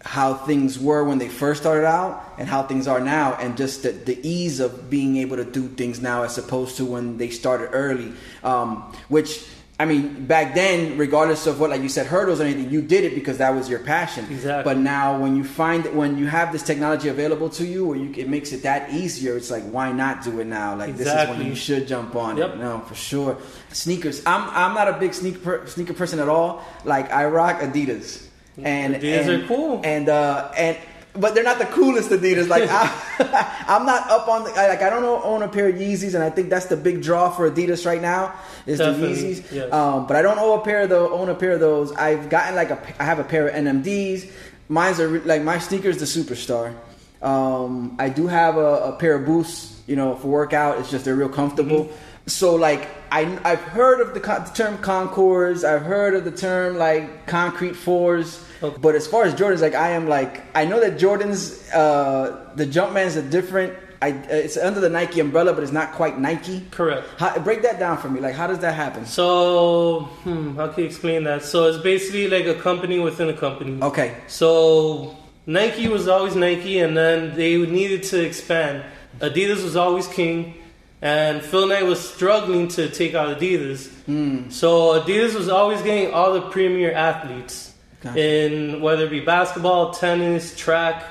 how 0.00 0.34
things 0.34 0.78
were 0.78 1.04
when 1.04 1.18
they 1.18 1.28
first 1.28 1.60
started 1.60 1.86
out 1.86 2.24
and 2.38 2.48
how 2.48 2.62
things 2.62 2.88
are 2.88 3.00
now, 3.00 3.34
and 3.34 3.56
just 3.56 3.82
the, 3.82 3.90
the 3.90 4.18
ease 4.26 4.58
of 4.58 4.88
being 4.88 5.18
able 5.18 5.36
to 5.36 5.44
do 5.44 5.68
things 5.68 6.00
now 6.00 6.22
as 6.22 6.38
opposed 6.38 6.78
to 6.78 6.84
when 6.84 7.18
they 7.18 7.28
started 7.30 7.68
early, 7.72 8.12
um, 8.42 8.92
which. 9.08 9.46
I 9.78 9.84
mean, 9.84 10.24
back 10.24 10.54
then, 10.54 10.96
regardless 10.96 11.46
of 11.46 11.60
what, 11.60 11.68
like 11.68 11.82
you 11.82 11.90
said, 11.90 12.06
hurdles 12.06 12.40
or 12.40 12.44
anything, 12.44 12.70
you 12.70 12.80
did 12.80 13.04
it 13.04 13.14
because 13.14 13.36
that 13.38 13.54
was 13.54 13.68
your 13.68 13.80
passion. 13.80 14.24
Exactly. 14.30 14.64
But 14.64 14.80
now, 14.80 15.18
when 15.20 15.36
you 15.36 15.44
find 15.44 15.84
when 15.94 16.16
you 16.16 16.26
have 16.26 16.50
this 16.50 16.62
technology 16.62 17.08
available 17.08 17.50
to 17.50 17.66
you, 17.66 17.84
where 17.86 17.98
you, 17.98 18.10
it 18.16 18.26
makes 18.26 18.52
it 18.52 18.62
that 18.62 18.90
easier, 18.90 19.36
it's 19.36 19.50
like 19.50 19.64
why 19.64 19.92
not 19.92 20.24
do 20.24 20.40
it 20.40 20.46
now? 20.46 20.74
Like 20.76 20.92
this 20.92 21.00
is 21.06 21.12
Exactly. 21.12 21.36
when 21.38 21.46
you 21.48 21.54
should 21.54 21.86
jump 21.86 22.16
on 22.16 22.38
Yep. 22.38 22.54
it. 22.54 22.58
No, 22.58 22.80
for 22.80 22.94
sure. 22.94 23.36
Sneakers. 23.70 24.24
I'm 24.24 24.48
I'm 24.48 24.74
not 24.74 24.88
a 24.88 24.94
big 24.98 25.12
sneaker 25.12 25.38
per, 25.40 25.66
sneaker 25.66 25.92
person 25.92 26.20
at 26.20 26.28
all. 26.30 26.64
Like 26.86 27.12
I 27.12 27.26
rock 27.26 27.60
Adidas, 27.60 28.26
and 28.62 28.94
Adidas 28.94 29.28
and, 29.28 29.42
are 29.42 29.46
cool. 29.46 29.80
and 29.84 30.08
uh 30.08 30.52
and. 30.56 30.76
But 31.18 31.34
they're 31.34 31.44
not 31.44 31.58
the 31.58 31.66
coolest 31.66 32.10
Adidas. 32.10 32.48
Like 32.48 32.68
I, 32.70 33.64
I'm 33.68 33.86
not 33.86 34.10
up 34.10 34.28
on 34.28 34.44
the 34.44 34.50
like. 34.50 34.82
I 34.82 34.90
don't 34.90 35.04
own 35.04 35.42
a 35.42 35.48
pair 35.48 35.68
of 35.68 35.76
Yeezys, 35.76 36.14
and 36.14 36.22
I 36.22 36.30
think 36.30 36.50
that's 36.50 36.66
the 36.66 36.76
big 36.76 37.02
draw 37.02 37.30
for 37.30 37.50
Adidas 37.50 37.86
right 37.86 38.00
now 38.02 38.34
is 38.66 38.78
Definitely, 38.78 39.14
the 39.14 39.40
Yeezys. 39.40 39.52
yes. 39.52 39.72
Um, 39.72 40.06
but 40.06 40.16
I 40.16 40.22
don't 40.22 40.38
own 40.38 40.58
a 40.58 40.62
pair 40.62 40.82
of 40.82 40.90
those. 40.90 41.10
Own 41.12 41.28
a 41.28 41.34
pair 41.34 41.52
of 41.52 41.60
those. 41.60 41.92
I've 41.92 42.28
gotten 42.28 42.54
like 42.54 42.70
a. 42.70 42.78
I 43.00 43.04
have 43.04 43.18
a 43.18 43.24
pair 43.24 43.48
of 43.48 43.54
NMDs. 43.54 44.30
Mine's 44.68 45.00
are 45.00 45.20
like 45.20 45.42
my 45.42 45.58
sneakers, 45.58 45.98
the 45.98 46.04
Superstar. 46.06 46.74
Um, 47.22 47.96
I 47.98 48.08
do 48.08 48.26
have 48.26 48.56
a, 48.56 48.92
a 48.92 48.92
pair 48.96 49.14
of 49.14 49.26
boosts. 49.26 49.74
You 49.86 49.94
know, 49.96 50.16
for 50.16 50.28
workout, 50.28 50.78
it's 50.80 50.90
just 50.90 51.04
they're 51.04 51.14
real 51.14 51.28
comfortable. 51.28 51.84
Mm-hmm. 51.84 52.15
So 52.26 52.54
like 52.56 52.88
I 53.12 53.38
I've 53.44 53.60
heard 53.60 54.00
of 54.00 54.14
the, 54.14 54.20
co- 54.20 54.40
the 54.40 54.50
term 54.50 54.78
Concords. 54.78 55.64
I've 55.64 55.82
heard 55.82 56.14
of 56.14 56.24
the 56.24 56.32
term 56.32 56.76
like 56.76 57.26
concrete 57.26 57.74
fours. 57.76 58.44
Okay. 58.62 58.76
But 58.80 58.94
as 58.94 59.06
far 59.06 59.24
as 59.24 59.34
Jordans, 59.34 59.60
like 59.60 59.74
I 59.74 59.90
am 59.90 60.08
like 60.08 60.42
I 60.56 60.64
know 60.64 60.80
that 60.80 60.98
Jordans, 60.98 61.68
uh, 61.72 62.54
the 62.54 62.66
Jumpman's 62.66 63.16
a 63.16 63.22
different. 63.22 63.78
I, 64.02 64.08
it's 64.08 64.58
under 64.58 64.78
the 64.78 64.90
Nike 64.90 65.20
umbrella, 65.20 65.54
but 65.54 65.62
it's 65.62 65.72
not 65.72 65.92
quite 65.92 66.18
Nike. 66.18 66.66
Correct. 66.70 67.08
How, 67.18 67.38
break 67.38 67.62
that 67.62 67.78
down 67.78 67.96
for 67.96 68.10
me. 68.10 68.20
Like, 68.20 68.34
how 68.34 68.46
does 68.46 68.58
that 68.58 68.74
happen? 68.74 69.06
So, 69.06 70.00
hmm, 70.24 70.54
how 70.54 70.68
can 70.68 70.82
you 70.82 70.86
explain 70.86 71.24
that? 71.24 71.42
So 71.42 71.64
it's 71.68 71.82
basically 71.82 72.28
like 72.28 72.44
a 72.44 72.60
company 72.60 72.98
within 72.98 73.30
a 73.30 73.32
company. 73.32 73.82
Okay. 73.82 74.14
So 74.26 75.16
Nike 75.46 75.88
was 75.88 76.08
always 76.08 76.36
Nike, 76.36 76.80
and 76.80 76.94
then 76.94 77.36
they 77.36 77.56
needed 77.56 78.02
to 78.04 78.22
expand. 78.22 78.84
Adidas 79.20 79.64
was 79.64 79.76
always 79.76 80.06
king, 80.08 80.54
and 81.02 81.42
Phil 81.42 81.66
Knight 81.66 81.84
was 81.84 82.06
struggling 82.06 82.68
to 82.68 82.88
take 82.88 83.14
out 83.14 83.38
Adidas. 83.38 83.88
Hmm. 84.06 84.48
So 84.50 85.00
Adidas 85.00 85.34
was 85.34 85.48
always 85.48 85.82
getting 85.82 86.12
all 86.12 86.32
the 86.32 86.42
premier 86.42 86.92
athletes 86.92 87.74
Gotcha. 88.00 88.18
in 88.18 88.80
whether 88.80 89.04
it 89.04 89.10
be 89.10 89.20
basketball, 89.20 89.92
tennis, 89.92 90.56
track. 90.56 91.04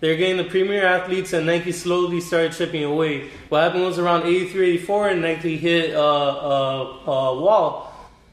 They're 0.00 0.16
getting 0.16 0.36
the 0.36 0.44
premier 0.44 0.84
athletes, 0.84 1.32
and 1.32 1.46
Nike 1.46 1.72
slowly 1.72 2.20
started 2.20 2.52
chipping 2.52 2.84
away. 2.84 3.30
What 3.48 3.62
happened 3.62 3.84
was 3.84 3.98
around 3.98 4.24
83, 4.26 4.72
84, 4.74 5.08
and 5.08 5.22
Nike 5.22 5.56
hit 5.56 5.94
a, 5.94 5.98
a, 5.98 7.02
a 7.06 7.40
wall. 7.40 7.90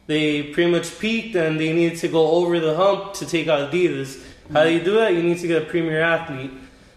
They 0.08 0.43
pretty 0.43 0.70
much 0.70 1.00
peaked, 1.00 1.36
and 1.36 1.58
they 1.58 1.72
needed 1.72 2.00
to 2.00 2.10
go 2.10 2.31
over 2.31 2.60
the 2.60 2.75
hump 2.75 3.13
to 3.15 3.25
take 3.25 3.48
out 3.48 3.72
Adidas. 3.72 4.22
How 4.51 4.65
do 4.65 4.72
you 4.72 4.81
do 4.84 4.96
that? 4.96 5.13
You 5.13 5.24
need 5.24 5.38
to 5.38 5.48
get 5.48 5.62
a 5.62 5.65
premier 5.65 6.01
athlete. 6.01 6.51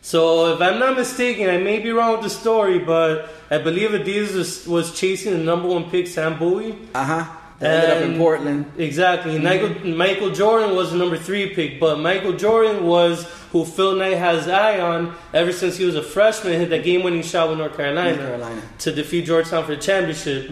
So 0.04 0.52
if 0.52 0.60
I'm 0.60 0.78
not 0.78 0.98
mistaken, 0.98 1.48
I 1.48 1.56
may 1.56 1.78
be 1.78 1.90
wrong 1.90 2.12
with 2.12 2.24
the 2.24 2.28
story, 2.28 2.78
but 2.78 3.30
I 3.50 3.56
believe 3.56 3.92
Adidas 3.92 4.34
was, 4.34 4.68
was 4.68 4.92
chasing 4.92 5.32
the 5.32 5.38
number 5.38 5.66
one 5.66 5.88
pick, 5.88 6.08
Sam 6.08 6.38
Bowie. 6.38 6.76
Uh 6.94 7.04
huh. 7.06 7.24
That 7.58 7.84
ended 7.84 7.96
up 7.96 8.10
in 8.10 8.18
Portland. 8.18 8.72
Exactly. 8.76 9.38
Michael, 9.38 9.86
Michael 9.86 10.30
Jordan 10.30 10.76
was 10.76 10.92
the 10.92 10.98
number 10.98 11.16
three 11.16 11.54
pick, 11.54 11.80
but 11.80 11.98
Michael 12.00 12.34
Jordan 12.34 12.84
was 12.84 13.24
who 13.50 13.64
Phil 13.64 13.96
Knight 13.96 14.18
has 14.18 14.46
eye 14.46 14.78
on 14.78 15.14
ever 15.32 15.52
since 15.52 15.78
he 15.78 15.86
was 15.86 15.96
a 15.96 16.02
freshman. 16.02 16.52
Hit 16.52 16.68
that 16.68 16.84
game-winning 16.84 17.22
shot 17.22 17.48
with 17.48 17.56
North 17.56 17.74
Carolina, 17.74 18.16
North 18.16 18.28
Carolina. 18.28 18.62
to 18.80 18.92
defeat 18.92 19.24
Georgetown 19.24 19.64
for 19.64 19.74
the 19.74 19.80
championship. 19.80 20.50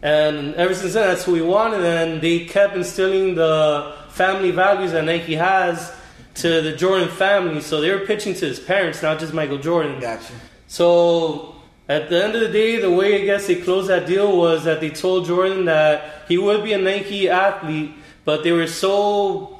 And 0.00 0.54
ever 0.54 0.74
since 0.74 0.94
then, 0.94 1.08
that's 1.08 1.24
who 1.24 1.34
he 1.34 1.42
wanted. 1.42 1.84
And 1.84 2.22
they 2.22 2.46
kept 2.46 2.74
instilling 2.74 3.34
the 3.34 3.96
family 4.08 4.50
values 4.50 4.92
that 4.92 5.04
Nike 5.04 5.34
has 5.34 5.92
to 6.34 6.60
the 6.62 6.72
Jordan 6.76 7.08
family. 7.08 7.60
So 7.60 7.80
they 7.80 7.90
were 7.90 8.00
pitching 8.06 8.34
to 8.34 8.46
his 8.46 8.58
parents, 8.60 9.02
not 9.02 9.18
just 9.20 9.32
Michael 9.34 9.58
Jordan. 9.58 10.00
Gotcha. 10.00 10.32
So 10.68 11.54
at 11.88 12.08
the 12.08 12.24
end 12.24 12.34
of 12.34 12.40
the 12.40 12.48
day, 12.48 12.76
the 12.80 12.90
way 12.90 13.20
I 13.20 13.24
guess 13.24 13.46
they 13.46 13.56
closed 13.56 13.88
that 13.88 14.06
deal 14.06 14.36
was 14.36 14.64
that 14.64 14.80
they 14.80 14.90
told 14.90 15.26
Jordan 15.26 15.66
that 15.66 16.24
he 16.28 16.38
would 16.38 16.64
be 16.64 16.72
a 16.72 16.78
Nike 16.78 17.28
athlete, 17.28 17.92
but 18.24 18.42
they 18.44 18.52
were 18.52 18.66
so, 18.66 19.58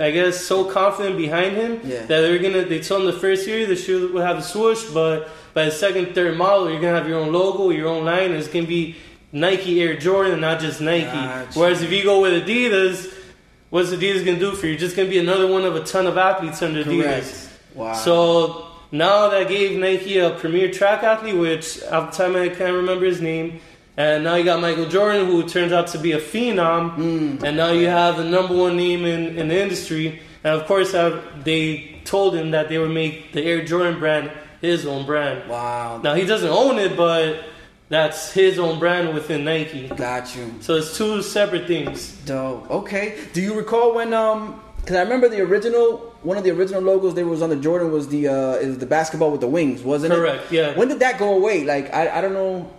I 0.00 0.10
guess, 0.10 0.40
so 0.44 0.64
confident 0.64 1.16
behind 1.18 1.56
him 1.56 1.80
Yeah. 1.84 2.00
that 2.06 2.20
they 2.22 2.30
were 2.30 2.38
gonna. 2.38 2.64
They 2.64 2.80
told 2.80 3.02
him 3.02 3.06
the 3.06 3.12
first 3.20 3.46
year 3.46 3.66
the 3.66 3.76
shoe 3.76 4.12
would 4.14 4.22
have 4.24 4.38
a 4.38 4.42
swoosh, 4.42 4.84
but 4.84 5.28
by 5.52 5.64
the 5.66 5.70
second, 5.70 6.14
third 6.14 6.36
model, 6.36 6.70
you're 6.70 6.80
gonna 6.80 6.96
have 6.98 7.08
your 7.08 7.18
own 7.18 7.32
logo, 7.32 7.70
your 7.70 7.88
own 7.88 8.04
line, 8.04 8.30
and 8.30 8.34
it's 8.34 8.48
gonna 8.48 8.66
be 8.66 8.96
Nike 9.32 9.82
Air 9.82 9.96
Jordan, 9.96 10.40
not 10.40 10.60
just 10.60 10.80
Nike. 10.80 11.04
Gotcha. 11.06 11.58
Whereas 11.58 11.82
if 11.82 11.90
you 11.92 12.02
go 12.04 12.20
with 12.20 12.46
Adidas, 12.46 13.12
what's 13.76 13.90
Adidas 13.90 14.24
gonna 14.24 14.38
do 14.38 14.52
for 14.52 14.66
you? 14.66 14.74
Just 14.74 14.96
gonna 14.96 15.10
be 15.10 15.18
another 15.18 15.46
one 15.46 15.64
of 15.66 15.76
a 15.76 15.84
ton 15.84 16.06
of 16.06 16.16
athletes 16.16 16.62
under 16.62 16.82
Adidas. 16.82 17.02
Correct. 17.02 17.50
Wow. 17.74 17.92
So 17.92 18.66
now 18.90 19.28
that 19.28 19.48
gave 19.48 19.78
Nike 19.78 20.18
a 20.18 20.30
premier 20.30 20.72
track 20.72 21.02
athlete, 21.02 21.36
which 21.36 21.82
at 21.82 22.10
the 22.10 22.16
time 22.16 22.36
I 22.36 22.48
can't 22.48 22.74
remember 22.74 23.04
his 23.04 23.20
name. 23.20 23.60
And 23.98 24.24
now 24.24 24.34
you 24.36 24.44
got 24.44 24.62
Michael 24.62 24.88
Jordan, 24.88 25.26
who 25.26 25.46
turns 25.46 25.72
out 25.72 25.88
to 25.88 25.98
be 25.98 26.12
a 26.12 26.18
phenom. 26.18 27.42
And 27.42 27.56
now 27.56 27.72
you 27.72 27.88
have 27.88 28.16
the 28.16 28.24
number 28.24 28.54
one 28.54 28.76
name 28.78 29.04
in, 29.04 29.38
in 29.38 29.48
the 29.48 29.60
industry. 29.60 30.20
And 30.42 30.58
of 30.58 30.66
course, 30.66 30.94
uh, 30.94 31.22
they 31.44 32.00
told 32.04 32.34
him 32.34 32.50
that 32.52 32.68
they 32.70 32.78
would 32.78 32.90
make 32.92 33.32
the 33.32 33.42
Air 33.42 33.62
Jordan 33.64 33.98
brand 33.98 34.30
his 34.62 34.86
own 34.86 35.04
brand. 35.04 35.48
wow. 35.50 36.00
Now 36.02 36.14
he 36.14 36.24
doesn't 36.24 36.48
own 36.48 36.78
it, 36.78 36.96
but 36.96 37.44
that's 37.88 38.32
his 38.32 38.58
own 38.58 38.78
brand 38.78 39.14
within 39.14 39.44
Nike. 39.44 39.88
Got 39.88 40.34
you. 40.36 40.52
So 40.60 40.74
it's 40.74 40.96
two 40.96 41.22
separate 41.22 41.66
things. 41.66 42.12
Dope. 42.24 42.70
Okay. 42.70 43.18
Do 43.32 43.40
you 43.40 43.54
recall 43.54 43.94
when 43.94 44.12
um? 44.12 44.60
Because 44.80 44.96
I 44.96 45.02
remember 45.02 45.28
the 45.28 45.40
original 45.40 46.14
one 46.22 46.36
of 46.36 46.44
the 46.44 46.50
original 46.50 46.80
logos 46.80 47.14
there 47.14 47.26
was 47.26 47.42
on 47.42 47.50
the 47.50 47.56
Jordan 47.56 47.92
was 47.92 48.08
the 48.08 48.28
uh 48.28 48.52
is 48.54 48.78
the 48.78 48.86
basketball 48.86 49.30
with 49.30 49.40
the 49.40 49.48
wings, 49.48 49.82
wasn't 49.82 50.12
it? 50.12 50.16
Correct, 50.16 50.50
yeah. 50.52 50.76
When 50.76 50.88
did 50.88 51.00
that 51.00 51.18
go 51.18 51.34
away? 51.36 51.64
Like 51.64 51.92
I 51.94 52.18
I 52.18 52.20
don't 52.20 52.34
know. 52.34 52.72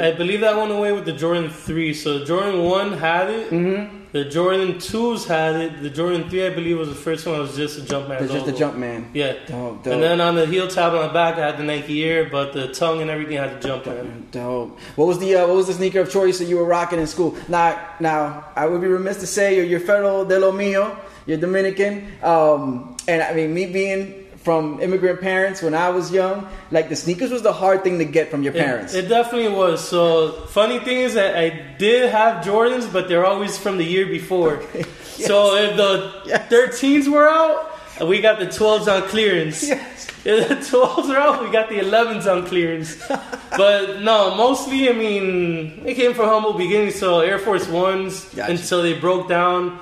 I 0.00 0.12
believe 0.12 0.40
that 0.40 0.56
went 0.56 0.72
away 0.72 0.92
with 0.92 1.04
the 1.04 1.12
Jordan 1.12 1.50
3. 1.50 1.92
So 1.92 2.24
Jordan 2.24 2.62
1 2.62 2.92
had 2.94 3.28
it. 3.28 3.50
Mm-hmm. 3.50 4.03
The 4.14 4.24
Jordan 4.24 4.74
2s 4.74 5.26
had 5.26 5.56
it. 5.56 5.82
The 5.82 5.90
Jordan 5.90 6.30
3, 6.30 6.46
I 6.46 6.50
believe, 6.50 6.78
was 6.78 6.88
the 6.88 6.94
first 6.94 7.26
one. 7.26 7.34
It 7.34 7.40
was 7.40 7.56
just 7.56 7.80
a 7.80 7.80
Jumpman. 7.80 8.20
It's 8.20 8.32
just 8.32 8.46
a 8.46 8.52
jump 8.52 8.76
man. 8.76 9.10
Yeah. 9.12 9.32
Dope, 9.44 9.82
dope. 9.82 9.92
And 9.92 10.00
then 10.00 10.20
on 10.20 10.36
the 10.36 10.46
heel 10.46 10.68
tab 10.68 10.94
on 10.94 11.08
the 11.08 11.12
back, 11.12 11.34
I 11.34 11.46
had 11.46 11.58
the 11.58 11.64
Nike 11.64 12.04
Air, 12.04 12.30
but 12.30 12.52
the 12.52 12.68
tongue 12.68 13.00
and 13.00 13.10
everything 13.10 13.38
had 13.38 13.60
the 13.60 13.68
Jumpman. 13.68 14.30
Dope. 14.30 14.78
What 14.94 15.06
was 15.06 15.18
the 15.18 15.34
uh, 15.34 15.48
what 15.48 15.56
was 15.56 15.66
the 15.66 15.72
sneaker 15.72 15.98
of 15.98 16.12
choice 16.12 16.38
that 16.38 16.44
you 16.44 16.58
were 16.58 16.64
rocking 16.64 17.00
in 17.00 17.08
school? 17.08 17.36
Now, 17.48 17.88
now 17.98 18.52
I 18.54 18.66
would 18.66 18.80
be 18.80 18.86
remiss 18.86 19.18
to 19.18 19.26
say 19.26 19.56
you're, 19.56 19.64
you're 19.64 19.80
fellow 19.80 20.24
de 20.24 20.38
lo 20.38 20.52
mío. 20.52 20.96
You're 21.26 21.38
Dominican, 21.38 22.06
um, 22.22 22.96
and 23.08 23.20
I 23.20 23.34
mean 23.34 23.52
me 23.52 23.66
being 23.66 24.23
from 24.44 24.78
immigrant 24.80 25.20
parents 25.20 25.62
when 25.62 25.74
I 25.74 25.88
was 25.88 26.12
young, 26.12 26.46
like 26.70 26.88
the 26.90 26.96
sneakers 26.96 27.30
was 27.30 27.42
the 27.42 27.52
hard 27.52 27.82
thing 27.82 27.98
to 27.98 28.04
get 28.04 28.30
from 28.30 28.42
your 28.42 28.52
parents. 28.52 28.92
It, 28.94 29.06
it 29.06 29.08
definitely 29.08 29.48
was. 29.56 29.86
So 29.86 30.32
funny 30.48 30.78
thing 30.80 30.98
is 31.00 31.14
that 31.14 31.34
I 31.36 31.48
did 31.78 32.10
have 32.10 32.44
Jordans, 32.44 32.92
but 32.92 33.08
they're 33.08 33.24
always 33.26 33.56
from 33.58 33.78
the 33.78 33.84
year 33.84 34.06
before. 34.06 34.62
So 35.14 35.54
if 35.54 35.76
the 35.76 36.12
Yes. 36.26 36.50
13s 36.52 37.06
were 37.06 37.28
out, 37.28 37.70
we 38.08 38.20
got 38.20 38.40
the 38.40 38.46
12s 38.46 38.88
on 38.92 39.08
clearance. 39.08 39.62
Yes. 39.62 40.08
If 40.26 40.48
the 40.48 40.56
12s 40.56 41.08
are 41.10 41.18
out, 41.18 41.44
we 41.44 41.50
got 41.52 41.68
the 41.68 41.78
11s 41.78 42.26
on 42.26 42.46
clearance. 42.46 42.96
but 43.56 44.00
no, 44.02 44.34
mostly, 44.34 44.88
I 44.88 44.92
mean, 44.92 45.82
it 45.86 45.94
came 45.94 46.14
from 46.14 46.26
humble 46.26 46.54
beginnings. 46.54 46.96
So 46.96 47.20
Air 47.20 47.38
Force 47.38 47.68
Ones 47.68 48.24
Gotcha. 48.34 48.50
until 48.52 48.82
they 48.82 48.98
broke 48.98 49.28
down. 49.28 49.78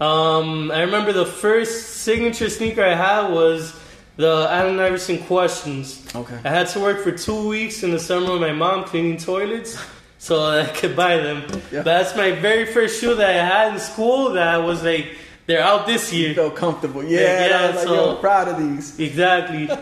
Um, 0.00 0.70
I 0.70 0.82
remember 0.82 1.12
the 1.14 1.24
first 1.24 2.02
signature 2.04 2.50
sneaker 2.50 2.84
I 2.84 2.94
had 2.94 3.30
was 3.32 3.72
the 4.16 4.48
Allen 4.50 4.78
Iverson 4.80 5.18
Questions. 5.24 6.06
Okay. 6.14 6.38
I 6.44 6.48
had 6.48 6.68
to 6.68 6.80
work 6.80 7.02
for 7.02 7.12
two 7.12 7.48
weeks 7.48 7.82
in 7.82 7.90
the 7.90 7.98
summer 7.98 8.32
with 8.32 8.40
my 8.40 8.52
mom 8.52 8.84
cleaning 8.84 9.18
toilets 9.18 9.78
so 10.18 10.44
I 10.46 10.66
could 10.66 10.96
buy 10.96 11.18
them. 11.18 11.44
Yeah. 11.70 11.82
That's 11.82 12.16
my 12.16 12.32
very 12.32 12.66
first 12.66 13.00
shoe 13.00 13.14
that 13.14 13.28
I 13.30 13.44
had 13.44 13.74
in 13.74 13.78
school 13.78 14.32
that 14.32 14.48
I 14.48 14.58
was 14.58 14.82
like, 14.82 15.16
they're 15.46 15.62
out 15.62 15.86
this 15.86 16.12
year. 16.12 16.30
You 16.30 16.34
felt 16.34 16.56
comfortable. 16.56 17.04
Yeah, 17.04 17.46
Yeah, 17.46 17.66
was 17.68 17.76
like, 17.76 17.86
so- 17.86 17.94
yo, 17.94 18.14
I'm 18.14 18.20
proud 18.20 18.48
of 18.48 18.58
these. 18.58 18.98
Exactly. 18.98 19.68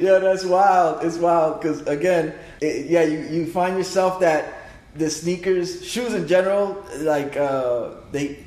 Yeah, 0.00 0.18
that's 0.18 0.44
wild. 0.44 1.04
It's 1.04 1.18
wild 1.18 1.60
because 1.60 1.82
again, 1.86 2.34
it, 2.60 2.86
yeah, 2.86 3.02
you, 3.04 3.18
you 3.20 3.46
find 3.46 3.76
yourself 3.76 4.20
that 4.20 4.70
the 4.94 5.08
sneakers, 5.10 5.86
shoes 5.86 6.14
in 6.14 6.26
general, 6.26 6.82
like 6.98 7.36
uh, 7.36 7.90
they. 8.12 8.44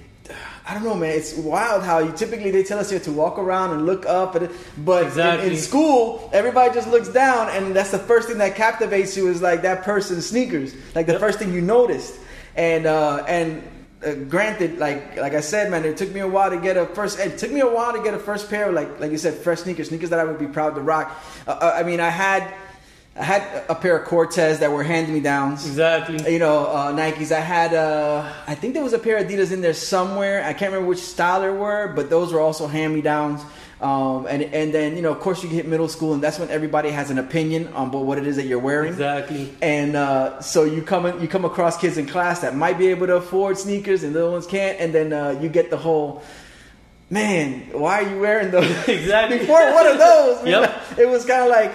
I 0.71 0.75
don't 0.75 0.83
know, 0.85 0.95
man. 0.95 1.09
It's 1.17 1.33
wild 1.33 1.83
how 1.83 1.99
you 1.99 2.13
typically 2.13 2.49
they 2.49 2.63
tell 2.63 2.79
us 2.79 2.89
here 2.89 2.99
to 3.01 3.11
walk 3.11 3.37
around 3.37 3.71
and 3.71 3.85
look 3.85 4.05
up, 4.05 4.35
and 4.35 4.49
but 4.77 5.17
in- 5.17 5.51
in, 5.51 5.57
school 5.57 6.29
everybody 6.31 6.73
just 6.73 6.87
looks 6.87 7.09
down, 7.09 7.49
and 7.49 7.75
that's 7.75 7.91
the 7.91 7.99
first 7.99 8.29
thing 8.29 8.37
that 8.37 8.55
captivates 8.55 9.17
you 9.17 9.27
is 9.27 9.41
like 9.41 9.63
that 9.63 9.83
person's 9.83 10.25
sneakers, 10.27 10.73
like 10.95 11.07
the 11.07 11.11
Yep. 11.11 11.19
first 11.21 11.39
thing 11.39 11.51
you 11.51 11.59
noticed, 11.59 12.13
and 12.55 12.85
uh, 12.85 13.21
and 13.27 13.61
uh, 14.05 14.13
granted, 14.29 14.79
like 14.79 15.17
like 15.17 15.33
I 15.33 15.41
said, 15.41 15.69
man, 15.69 15.83
it 15.83 15.97
took 15.97 16.09
me 16.13 16.21
a 16.21 16.27
while 16.27 16.49
to 16.49 16.57
get 16.57 16.77
a 16.77 16.85
first. 16.85 17.19
It 17.19 17.37
took 17.37 17.51
me 17.51 17.59
a 17.59 17.67
while 17.69 17.91
to 17.91 18.01
get 18.01 18.13
a 18.13 18.19
first 18.19 18.49
pair, 18.49 18.69
of, 18.69 18.73
like 18.73 18.97
like 19.01 19.11
you 19.11 19.17
said, 19.17 19.33
fresh 19.33 19.59
sneakers, 19.59 19.89
sneakers 19.89 20.09
that 20.11 20.21
I 20.21 20.23
would 20.23 20.39
be 20.39 20.47
proud 20.47 20.75
to 20.75 20.81
rock. 20.81 21.11
Uh, 21.47 21.51
uh, 21.51 21.73
I 21.75 21.83
mean, 21.83 21.99
I 21.99 22.09
had 22.11 22.47
I 23.13 23.23
had 23.23 23.65
a 23.67 23.75
pair 23.75 23.97
of 23.97 24.07
Cortez 24.07 24.59
that 24.59 24.71
were 24.71 24.83
hand 24.83 25.09
me 25.13 25.19
downs. 25.19 25.65
Exactly. 25.67 26.31
You 26.31 26.39
know, 26.39 26.65
uh, 26.67 26.93
Nikes. 26.93 27.33
I 27.33 27.41
had, 27.41 27.73
uh, 27.73 28.31
I 28.47 28.55
think 28.55 28.73
there 28.73 28.83
was 28.83 28.93
a 28.93 28.99
pair 28.99 29.17
of 29.17 29.27
Adidas 29.27 29.51
in 29.51 29.59
there 29.61 29.73
somewhere. 29.73 30.43
I 30.45 30.53
can't 30.53 30.71
remember 30.71 30.87
which 30.87 30.99
style 30.99 31.41
they 31.41 31.49
were, 31.49 31.91
but 31.93 32.09
those 32.09 32.31
were 32.31 32.39
also 32.39 32.67
hand 32.67 32.93
me 32.95 33.01
downs. 33.01 33.41
Um, 33.81 34.27
and 34.27 34.43
and 34.43 34.71
then 34.73 34.95
you 34.95 35.01
know, 35.01 35.11
of 35.11 35.19
course, 35.19 35.43
you 35.43 35.49
hit 35.49 35.67
middle 35.67 35.87
school, 35.89 36.13
and 36.13 36.21
that's 36.23 36.37
when 36.39 36.49
everybody 36.51 36.89
has 36.89 37.09
an 37.09 37.17
opinion 37.17 37.67
on 37.73 37.91
what 37.91 38.05
what 38.05 38.17
it 38.19 38.27
is 38.27 38.35
that 38.37 38.45
you're 38.45 38.59
wearing. 38.59 38.89
Exactly. 38.93 39.51
And 39.61 39.95
uh, 39.95 40.39
so 40.39 40.63
you 40.63 40.81
come 40.83 41.05
in, 41.07 41.19
you 41.19 41.27
come 41.27 41.45
across 41.45 41.77
kids 41.77 41.97
in 41.97 42.05
class 42.05 42.41
that 42.41 42.55
might 42.55 42.77
be 42.77 42.87
able 42.89 43.07
to 43.07 43.15
afford 43.17 43.57
sneakers, 43.57 44.03
and 44.03 44.15
the 44.15 44.29
ones 44.29 44.45
can't. 44.47 44.79
And 44.79 44.93
then 44.93 45.11
uh, 45.11 45.37
you 45.41 45.49
get 45.49 45.69
the 45.71 45.77
whole, 45.77 46.21
man, 47.09 47.71
why 47.73 48.03
are 48.03 48.09
you 48.09 48.19
wearing 48.21 48.51
those? 48.51 48.69
Exactly. 48.87 49.39
Before 49.39 49.73
one 49.73 49.87
of 49.87 49.97
those, 49.97 50.45
Yep. 50.45 50.99
it 50.99 51.09
was 51.09 51.25
kind 51.25 51.41
of 51.43 51.49
like, 51.49 51.73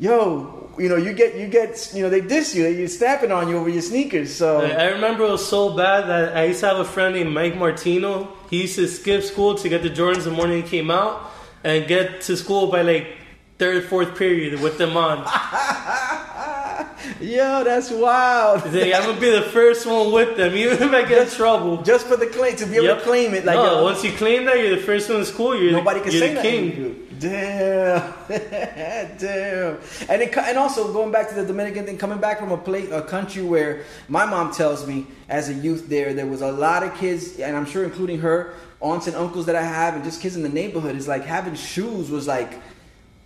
yo, 0.00 0.55
you 0.78 0.88
know, 0.88 0.96
you 0.96 1.12
get 1.12 1.36
you 1.36 1.46
get 1.46 1.92
you 1.94 2.02
know 2.02 2.10
they 2.10 2.20
diss 2.20 2.54
you, 2.54 2.62
they 2.62 2.86
snapping 2.86 3.32
on 3.32 3.48
you 3.48 3.56
over 3.58 3.68
your 3.68 3.82
sneakers. 3.82 4.34
So 4.34 4.60
I 4.60 4.70
I 4.70 4.84
remember 4.86 5.24
it 5.24 5.30
was 5.30 5.48
so 5.48 5.76
bad 5.76 6.08
that 6.08 6.36
I 6.36 6.44
used 6.44 6.60
to 6.60 6.66
have 6.66 6.78
a 6.78 6.84
friend 6.84 7.14
named 7.14 7.32
Mike 7.32 7.56
Martino. 7.56 8.32
He 8.50 8.62
used 8.62 8.76
to 8.76 8.86
skip 8.86 9.22
school 9.22 9.54
to 9.56 9.68
get 9.68 9.82
the 9.82 9.90
Jordans 9.90 10.24
the 10.24 10.30
morning 10.30 10.62
he 10.62 10.68
came 10.68 10.90
out 10.90 11.30
and 11.64 11.86
get 11.86 12.20
to 12.22 12.36
school 12.36 12.68
by 12.68 12.82
like 12.82 13.16
third, 13.58 13.84
fourth 13.84 14.16
period 14.16 14.60
with 14.60 14.78
them 14.78 14.96
on. 14.96 15.24
yo, 17.20 17.64
that's 17.64 17.90
wild. 17.90 18.64
Like, 18.72 18.94
I'm 18.94 19.02
gonna 19.06 19.20
be 19.20 19.30
the 19.30 19.42
first 19.42 19.86
one 19.86 20.12
with 20.12 20.36
them, 20.36 20.54
even 20.54 20.74
if 20.82 20.92
I 20.92 21.04
get 21.04 21.26
in 21.28 21.32
trouble. 21.34 21.82
Just 21.82 22.06
for 22.06 22.16
the 22.16 22.26
claim 22.26 22.56
to 22.56 22.66
be 22.66 22.76
able 22.76 22.86
Yep. 22.86 22.98
to 22.98 23.04
claim 23.04 23.34
it, 23.34 23.44
like 23.44 23.56
no, 23.56 23.64
yo, 23.78 23.82
once 23.84 24.04
you 24.04 24.12
claim 24.12 24.44
that, 24.46 24.58
you're 24.58 24.76
the 24.76 24.82
first 24.82 25.08
one 25.08 25.18
in 25.20 25.24
school. 25.24 25.56
You're 25.60 25.72
Nobody 25.72 26.00
the, 26.00 26.04
can 26.04 26.12
you're 26.12 26.20
say 26.20 26.34
the 26.34 26.42
king. 26.42 27.02
Damn, 27.18 28.12
damn. 29.18 29.78
And 30.08 30.22
it, 30.22 30.36
and 30.36 30.58
also 30.58 30.92
going 30.92 31.10
back 31.10 31.30
to 31.30 31.34
the 31.34 31.46
Dominican 31.46 31.86
thing, 31.86 31.96
coming 31.96 32.18
back 32.18 32.38
from 32.38 32.52
a 32.52 32.58
place, 32.58 32.90
a 32.90 33.00
country 33.00 33.42
where 33.42 33.84
my 34.08 34.26
mom 34.26 34.52
tells 34.52 34.86
me 34.86 35.06
as 35.28 35.48
a 35.48 35.54
youth 35.54 35.88
there, 35.88 36.12
there 36.12 36.26
was 36.26 36.42
a 36.42 36.52
lot 36.52 36.82
of 36.82 36.94
kids, 36.98 37.38
and 37.38 37.56
I'm 37.56 37.64
sure 37.64 37.84
including 37.84 38.18
her 38.20 38.52
aunts 38.80 39.06
and 39.06 39.16
uncles 39.16 39.46
that 39.46 39.56
I 39.56 39.62
have, 39.62 39.94
and 39.94 40.04
just 40.04 40.20
kids 40.20 40.36
in 40.36 40.42
the 40.42 40.50
neighborhood. 40.50 40.94
Is 40.94 41.08
like 41.08 41.24
having 41.24 41.54
shoes 41.54 42.10
was 42.10 42.26
like 42.26 42.52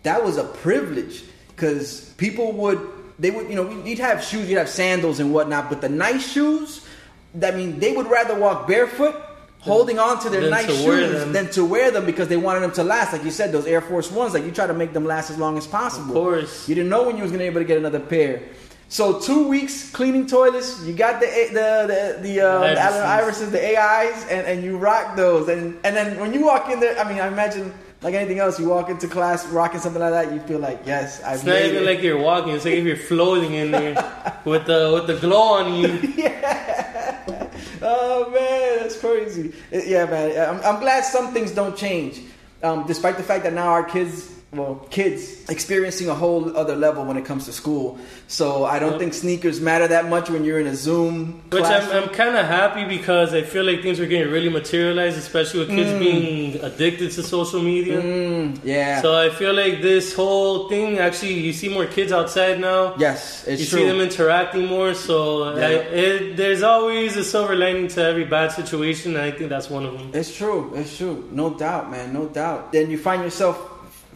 that 0.05 0.23
was 0.25 0.37
a 0.37 0.45
privilege 0.45 1.25
because 1.49 2.11
people 2.17 2.53
would 2.53 2.79
they 3.21 3.31
would 3.31 3.49
you 3.49 3.55
know 3.55 3.71
you'd 3.85 3.99
have 3.99 4.25
shoes, 4.25 4.49
you'd 4.49 4.59
have 4.59 4.69
sandals 4.69 5.21
and 5.21 5.33
whatnot, 5.33 5.69
but 5.69 5.81
the 5.81 5.89
nice 5.89 6.33
shoes, 6.33 6.87
I 7.41 7.51
mean, 7.53 7.79
they 7.79 7.93
would 7.93 8.07
rather 8.07 8.35
walk 8.39 8.67
barefoot. 8.67 9.15
Holding 9.61 9.99
on 9.99 10.19
to 10.21 10.31
their 10.31 10.49
nice 10.49 10.65
to 10.65 10.73
shoes 10.73 11.33
than 11.35 11.51
to 11.51 11.67
wear 11.67 11.91
them 11.91 12.07
because 12.07 12.29
they 12.29 12.39
wanted 12.39 12.61
them 12.61 12.73
to 12.73 12.83
last. 12.83 13.13
Like 13.13 13.25
you 13.25 13.31
said, 13.31 13.53
those 13.53 13.67
Air 13.67 13.83
Force 13.83 14.11
Ones, 14.11 14.33
like 14.33 14.45
you 14.45 14.53
try 14.53 14.67
to 14.67 14.73
make 14.73 14.95
them 14.95 15.05
last 15.05 15.29
as 15.29 15.37
long 15.37 15.59
as 15.59 15.67
possible. 15.67 16.09
Of 16.09 16.15
course. 16.15 16.67
You 16.67 16.75
didn't 16.75 16.89
know 16.89 17.03
when 17.03 17.19
you 17.19 17.23
was 17.23 17.31
gonna 17.31 17.43
be 17.43 17.49
able 17.49 17.61
to 17.61 17.67
get 17.67 17.77
another 17.77 18.01
pair. 18.01 18.41
So 18.89 19.21
two 19.21 19.47
weeks 19.47 19.91
cleaning 19.91 20.27
toilets, 20.27 20.83
you 20.83 20.95
got 20.95 21.21
the 21.21 21.27
the 21.27 22.23
the 22.23 22.23
the, 22.23 22.41
uh, 22.41 22.61
the 22.61 22.81
Allen. 22.81 23.23
Iversons, 23.23 23.51
the 23.51 23.79
AIs, 23.79 24.27
and, 24.31 24.47
and 24.47 24.65
you 24.65 24.79
rock 24.79 25.15
those. 25.15 25.49
And 25.49 25.79
and 25.85 25.95
then 25.95 26.19
when 26.19 26.33
you 26.33 26.47
walk 26.47 26.71
in 26.71 26.81
there, 26.81 26.99
I 26.99 27.07
mean, 27.07 27.21
I 27.21 27.29
imagine 27.29 27.75
like 28.03 28.15
anything 28.15 28.39
else, 28.39 28.59
you 28.59 28.69
walk 28.69 28.89
into 28.89 29.07
class 29.07 29.47
rocking 29.49 29.81
something 29.81 30.01
like 30.01 30.13
that, 30.13 30.33
you 30.33 30.41
feel 30.41 30.59
like 30.59 30.81
yes, 30.87 31.23
I've 31.23 31.37
It's 31.37 31.45
not 31.45 31.57
even 31.61 31.83
it. 31.83 31.87
like 31.87 32.03
you're 32.03 32.19
walking. 32.19 32.55
It's 32.55 32.65
like 32.65 32.75
if 32.75 32.85
you're 32.85 32.97
floating 32.97 33.55
in 33.55 33.71
there 33.71 33.95
with 34.45 34.67
the 34.67 34.91
with 34.95 35.07
the 35.07 35.17
glow 35.21 35.55
on 35.59 35.75
you. 35.75 35.89
yeah. 36.17 37.51
oh 37.83 38.31
man, 38.31 38.79
that's 38.81 38.99
crazy. 38.99 39.53
Yeah, 39.71 40.07
man. 40.07 40.57
I'm, 40.57 40.61
I'm 40.75 40.81
glad 40.81 41.05
some 41.05 41.33
things 41.35 41.51
don't 41.53 41.77
change, 41.77 42.23
um, 42.63 42.87
despite 42.87 43.17
the 43.19 43.23
fact 43.23 43.45
that 43.45 43.53
now 43.53 43.69
our 43.69 43.85
kids, 43.85 44.31
well, 44.53 44.85
kids 44.91 45.49
experiencing 45.49 46.09
a 46.09 46.15
whole 46.15 46.57
other 46.57 46.75
level 46.75 47.05
when 47.05 47.17
it 47.17 47.25
comes 47.25 47.45
to 47.45 47.53
school. 47.53 47.99
So 48.27 48.65
I 48.65 48.81
don't 48.81 48.91
Yep. 48.93 49.01
think 49.01 49.15
sneakers 49.15 49.61
matter 49.61 49.87
that 49.87 50.09
much 50.09 50.29
when 50.29 50.43
you're 50.45 50.59
in 50.59 50.67
a 50.67 50.75
Zoom 50.75 51.41
Which 51.51 51.63
I'm. 51.65 51.89
I'm 51.93 52.09
kind 52.09 52.37
of 52.37 52.47
happy 52.47 52.85
because 52.85 53.33
I 53.33 53.43
feel 53.43 53.65
like 53.65 53.81
things 53.83 54.01
are 54.01 54.07
getting 54.07 54.29
really 54.33 54.49
materialized, 54.49 55.17
especially 55.19 55.61
with 55.61 55.69
kids 55.69 55.93
being 56.01 56.61
addicted 56.65 57.13
to 57.13 57.23
social 57.23 57.63
media. 57.63 58.03
Mm, 58.03 58.59
yeah. 58.65 59.01
So 59.03 59.17
I 59.17 59.31
feel 59.31 59.55
like 59.55 59.83
this 59.83 60.15
whole 60.15 60.69
thing 60.69 60.99
actually, 60.99 61.35
you 61.35 61.53
see 61.53 61.69
more 61.69 61.87
kids 61.87 62.11
outside 62.11 62.59
now. 62.61 62.95
yes, 62.99 63.45
it's 63.47 63.61
you 63.63 63.67
true. 63.69 63.79
see 63.81 63.87
them 63.87 64.01
interacting 64.01 64.67
more. 64.67 64.95
So 64.95 65.55
Yeah. 65.57 65.67
I, 65.67 65.71
it, 65.73 66.37
there's 66.37 66.63
always 66.65 67.17
a 67.17 67.23
silver 67.25 67.55
lining 67.55 67.87
to 67.89 68.03
every 68.03 68.25
bad 68.25 68.51
situation, 68.51 69.15
and 69.17 69.23
I 69.25 69.31
think 69.31 69.49
that's 69.49 69.71
one 69.71 69.85
of 69.87 69.93
them. 69.97 70.11
It's 70.13 70.35
true. 70.37 70.73
It's 70.75 70.97
true. 70.97 71.29
No 71.31 71.51
doubt, 71.55 71.89
man. 71.91 72.13
No 72.13 72.27
doubt. 72.27 72.73
Then 72.73 72.91
you 72.91 72.99
find 72.99 73.23
yourself 73.23 73.57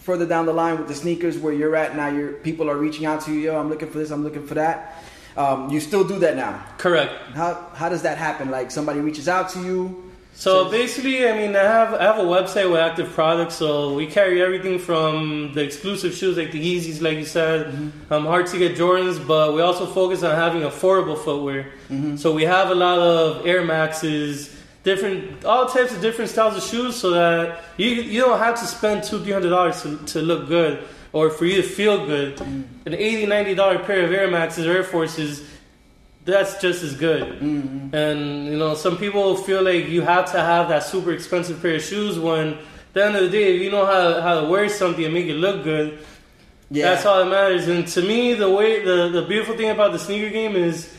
further 0.05 0.27
down 0.27 0.45
the 0.45 0.53
line 0.53 0.77
with 0.79 0.87
the 0.87 0.95
sneakers 0.95 1.39
where 1.39 1.53
you're 1.53 1.75
at 1.75 1.97
now. 1.97 2.09
Your 2.09 2.33
people 2.33 2.71
are 2.71 2.77
reaching 2.77 3.07
out 3.07 3.23
to 3.23 3.33
you. 3.33 3.41
Yo, 3.41 3.59
I'm 3.59 3.71
looking 3.71 3.89
for 3.91 3.99
this. 3.99 4.11
I'm 4.11 4.23
looking 4.23 4.47
for 4.47 4.55
that. 4.55 5.03
Um, 5.37 5.71
you 5.71 5.81
still 5.81 6.05
do 6.05 6.19
that 6.21 6.37
now. 6.37 6.63
Correct. 6.79 7.13
How 7.33 7.55
how 7.75 7.89
does 7.89 8.03
that 8.03 8.19
happen? 8.19 8.51
Like 8.51 8.71
somebody 8.71 9.01
reaches 9.01 9.29
out 9.29 9.49
to 9.51 9.61
you. 9.61 10.01
So 10.37 10.65
Says- 10.65 10.73
basically, 10.73 11.29
I 11.29 11.33
mean, 11.37 11.57
I 11.57 11.63
have 11.63 11.95
I 11.95 12.03
have 12.05 12.19
a 12.19 12.29
website 12.37 12.71
with 12.71 12.81
active 12.81 13.09
products. 13.13 13.55
So 13.55 13.95
we 13.95 14.07
carry 14.07 14.43
everything 14.43 14.79
from 14.79 15.53
the 15.55 15.63
exclusive 15.63 16.13
shoes 16.15 16.37
like 16.37 16.53
the 16.53 16.61
Yeezys, 16.61 17.01
like 17.01 17.17
you 17.19 17.25
said, 17.25 17.93
um, 18.11 18.27
hard 18.27 18.47
to 18.49 18.59
get 18.59 18.77
Jordans, 18.77 19.25
but 19.27 19.55
we 19.55 19.63
also 19.63 19.87
focus 19.87 20.23
on 20.23 20.35
having 20.37 20.63
affordable 20.63 21.17
footwear. 21.19 21.73
So 22.17 22.33
we 22.33 22.43
have 22.45 22.71
a 22.71 22.75
lot 22.75 22.99
of 22.99 23.47
Air 23.47 23.65
Maxes, 23.65 24.51
different 24.85 25.45
all 25.45 25.67
types 25.67 25.93
of 25.93 26.01
different 26.01 26.31
styles 26.31 26.57
of 26.57 26.63
shoes, 26.63 26.95
so 26.97 27.11
that 27.11 27.65
you 27.77 27.89
you 27.89 28.21
don't 28.21 28.39
have 28.39 28.59
to 28.61 28.67
spend 28.67 29.03
two 29.03 29.19
three 29.23 29.33
hundred 29.33 29.51
dollars 29.51 29.83
to 29.83 29.97
to 30.13 30.23
look 30.23 30.47
good 30.47 30.85
or 31.13 31.31
for 31.31 31.47
you 31.47 31.57
to 31.63 31.63
feel 31.63 32.07
good. 32.07 32.37
Mm. 32.37 32.65
An 32.87 32.95
80 32.95 33.27
90 33.27 33.55
dollar 33.55 33.79
pair 33.79 34.05
of 34.05 34.13
Air 34.13 34.31
Maxes 34.31 34.67
or 34.67 34.73
Air 34.73 34.85
Forces 34.85 35.49
that's 36.25 36.59
just 36.61 36.83
as 36.83 36.95
good. 36.97 37.41
Mm-hmm. 37.41 37.95
And 37.95 38.47
you 38.47 38.57
know, 38.57 38.75
some 38.75 38.97
people 38.97 39.37
feel 39.37 39.63
like 39.63 39.89
you 39.89 40.03
have 40.03 40.33
to 40.33 40.41
have 40.41 40.69
that 40.69 40.83
super 40.83 41.13
expensive 41.13 41.61
pair 41.61 41.75
of 41.77 41.83
shoes. 41.83 42.19
When 42.19 42.55
at 42.55 42.59
the 42.95 43.05
end 43.05 43.17
of 43.17 43.23
the 43.25 43.29
day, 43.29 43.57
if 43.57 43.63
you 43.63 43.71
know 43.71 43.85
how 43.85 44.21
how 44.21 44.41
to 44.41 44.47
wear 44.49 44.69
something 44.69 45.05
and 45.05 45.13
make 45.13 45.27
it 45.27 45.35
look 45.35 45.65
good, 45.65 45.99
Yeah. 46.71 46.95
that's 46.95 47.05
all 47.05 47.19
that 47.23 47.31
matters. 47.31 47.69
And 47.69 47.87
to 47.89 48.01
me, 48.03 48.35
the 48.35 48.51
way 48.51 48.83
the 48.83 49.11
the 49.11 49.23
beautiful 49.23 49.57
thing 49.57 49.71
about 49.71 49.93
the 49.93 49.99
sneaker 49.99 50.31
game 50.31 50.57
is, 50.57 50.93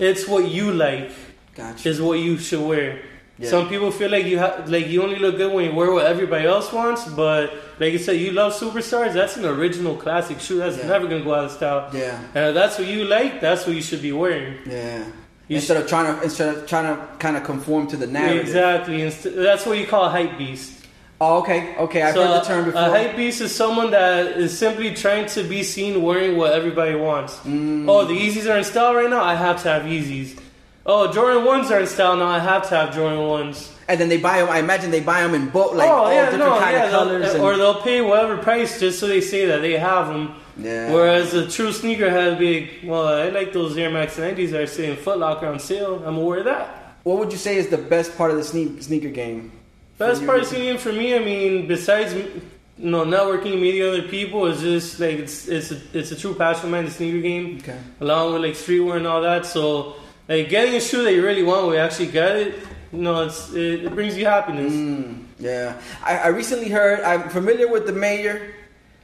it's 0.00 0.26
what 0.26 0.48
you 0.48 0.72
like 0.72 1.12
Gotcha. 1.54 1.88
is 1.88 2.00
what 2.00 2.18
you 2.18 2.38
should 2.38 2.66
wear. 2.66 3.02
Yeah. 3.38 3.48
Some 3.50 3.68
people 3.68 3.90
feel 3.90 4.10
like 4.10 4.26
you 4.26 4.38
have 4.38 4.68
like 4.70 4.86
you 4.88 5.02
only 5.02 5.18
look 5.18 5.36
good 5.36 5.52
when 5.52 5.64
you 5.64 5.74
wear 5.74 5.90
what 5.90 6.06
everybody 6.06 6.46
else 6.46 6.72
wants, 6.72 7.04
but 7.06 7.52
like 7.80 7.92
you 7.92 7.98
said, 7.98 8.12
you 8.20 8.30
love 8.32 8.52
superstars. 8.52 9.14
That's 9.14 9.36
an 9.36 9.44
original 9.46 9.96
classic 9.96 10.38
shoe. 10.40 10.58
That's 10.58 10.76
Yeah. 10.78 10.86
never 10.86 11.06
gonna 11.08 11.24
go 11.24 11.34
out 11.34 11.46
of 11.46 11.50
style. 11.50 11.88
Yeah. 11.92 12.18
And 12.34 12.46
if 12.48 12.54
that's 12.54 12.78
what 12.78 12.86
you 12.86 13.04
like, 13.04 13.40
that's 13.40 13.66
what 13.66 13.74
you 13.74 13.82
should 13.82 14.02
be 14.02 14.12
wearing. 14.12 14.58
Yeah. 14.66 15.04
You 15.48 15.56
instead 15.56 15.76
of 15.78 15.88
trying 15.88 16.14
to 16.14 16.22
instead 16.22 16.54
of 16.54 16.66
trying 16.66 16.94
to 16.94 17.02
kind 17.18 17.36
of 17.36 17.42
conform 17.44 17.86
to 17.88 17.96
the 17.96 18.06
narrative. 18.06 18.42
Exactly. 18.42 19.02
Inst- 19.02 19.34
That's 19.34 19.66
what 19.66 19.76
you 19.78 19.86
call 19.86 20.04
a 20.04 20.10
hype 20.10 20.38
beast. 20.38 20.78
Oh, 21.20 21.38
okay. 21.40 21.74
Okay. 21.78 22.02
I've 22.02 22.14
so 22.14 22.26
heard 22.26 22.40
the 22.42 22.46
term 22.46 22.64
before. 22.66 22.80
A 22.80 22.90
hype 22.90 23.16
beast 23.16 23.40
is 23.40 23.54
someone 23.54 23.90
that 23.92 24.36
is 24.38 24.56
simply 24.56 24.94
trying 24.94 25.26
to 25.26 25.42
be 25.42 25.62
seen 25.62 26.02
wearing 26.02 26.36
what 26.36 26.52
everybody 26.52 26.94
wants. 26.96 27.36
Mm. 27.38 27.86
Oh, 27.88 28.04
the 28.04 28.14
Yeezys 28.14 28.48
are 28.52 28.58
in 28.58 28.64
style 28.64 28.94
right 28.94 29.08
now. 29.10 29.22
I 29.22 29.34
have 29.34 29.62
to 29.62 29.68
have 29.68 29.82
Yeezys. 29.82 30.38
Oh, 30.84 31.12
Jordan 31.12 31.44
ones 31.44 31.70
are 31.70 31.80
in 31.80 31.86
style 31.86 32.16
now. 32.16 32.26
I 32.26 32.40
have 32.40 32.68
to 32.68 32.76
have 32.76 32.94
Jordan 32.94 33.20
ones. 33.26 33.72
and 33.88 34.00
then 34.00 34.08
they 34.08 34.16
buy 34.18 34.38
them. 34.40 34.48
I 34.50 34.58
imagine 34.58 34.90
they 34.90 35.00
buy 35.00 35.22
them 35.22 35.34
in 35.34 35.48
bulk, 35.50 35.74
like 35.74 35.88
oh 35.88 35.92
all 35.92 36.12
yeah, 36.12 36.22
different 36.30 36.44
no, 36.44 36.58
kind 36.58 36.76
yeah, 36.76 36.84
of 36.86 36.90
colors. 36.90 37.26
Uh, 37.26 37.32
and- 37.34 37.42
or 37.42 37.56
they'll 37.56 37.80
pay 37.82 38.00
whatever 38.00 38.36
price 38.38 38.80
just 38.80 38.98
so 38.98 39.06
they 39.06 39.20
say 39.20 39.46
that 39.46 39.60
they 39.60 39.78
have 39.78 40.08
them. 40.08 40.34
Yeah. 40.58 40.92
Whereas 40.92 41.32
a 41.34 41.48
true 41.48 41.68
sneakerhead 41.70 42.30
would 42.30 42.38
be, 42.38 42.70
well, 42.84 43.06
I 43.06 43.28
like 43.30 43.52
those 43.52 43.76
Air 43.78 43.90
Max 43.90 44.16
90s 44.18 44.50
that 44.50 44.60
are 44.62 44.66
sitting 44.66 44.96
Foot 44.96 45.18
Locker 45.18 45.46
on 45.46 45.58
sale. 45.58 45.94
I'm 45.96 46.14
gonna 46.16 46.20
wear 46.20 46.42
that. 46.42 46.96
what 47.04 47.18
would 47.18 47.32
you 47.32 47.38
say 47.38 47.56
is 47.56 47.68
the 47.68 47.78
best 47.78 48.16
part 48.18 48.30
of 48.30 48.36
the 48.36 48.44
sneak, 48.44 48.82
sneaker 48.82 49.08
game? 49.08 49.50
Best 49.98 50.26
part 50.26 50.40
of 50.40 50.46
seeing 50.46 50.78
for 50.78 50.92
me, 50.92 51.14
I 51.14 51.20
mean, 51.20 51.68
besides 51.68 52.12
you 52.12 52.42
know 52.76 53.04
networking, 53.04 53.60
meeting 53.60 53.82
other 53.86 54.02
people, 54.02 54.46
is 54.46 54.60
just 54.60 54.98
like 55.00 55.18
it's 55.20 55.46
it's 55.48 55.70
a, 55.70 55.78
it's 55.94 56.10
a 56.10 56.16
true 56.16 56.34
passion 56.34 56.64
of 56.66 56.70
mine, 56.72 56.84
the 56.86 56.90
sneaker 56.90 57.20
game, 57.20 57.58
Okay. 57.62 57.78
along 58.00 58.32
with 58.34 58.42
like 58.42 58.54
streetwear 58.54 58.96
and 58.96 59.06
all 59.06 59.22
that. 59.22 59.46
So 59.46 59.94
like 60.32 60.48
getting 60.48 60.74
a 60.74 60.80
shoe 60.80 61.04
that 61.04 61.12
you 61.12 61.22
really 61.24 61.42
want, 61.42 61.68
we 61.68 61.76
actually 61.78 62.08
get 62.08 62.36
it. 62.36 62.54
You 62.92 62.98
know, 63.02 63.22
it's 63.24 63.52
it, 63.52 63.84
it 63.84 63.94
brings 63.94 64.16
you 64.16 64.26
happiness. 64.26 64.72
Mm, 64.72 65.24
yeah. 65.38 65.80
I, 66.04 66.18
I 66.18 66.26
recently 66.28 66.68
heard. 66.68 67.00
I'm 67.00 67.28
familiar 67.30 67.68
with 67.68 67.86
the 67.86 67.92
mayor. 67.92 68.54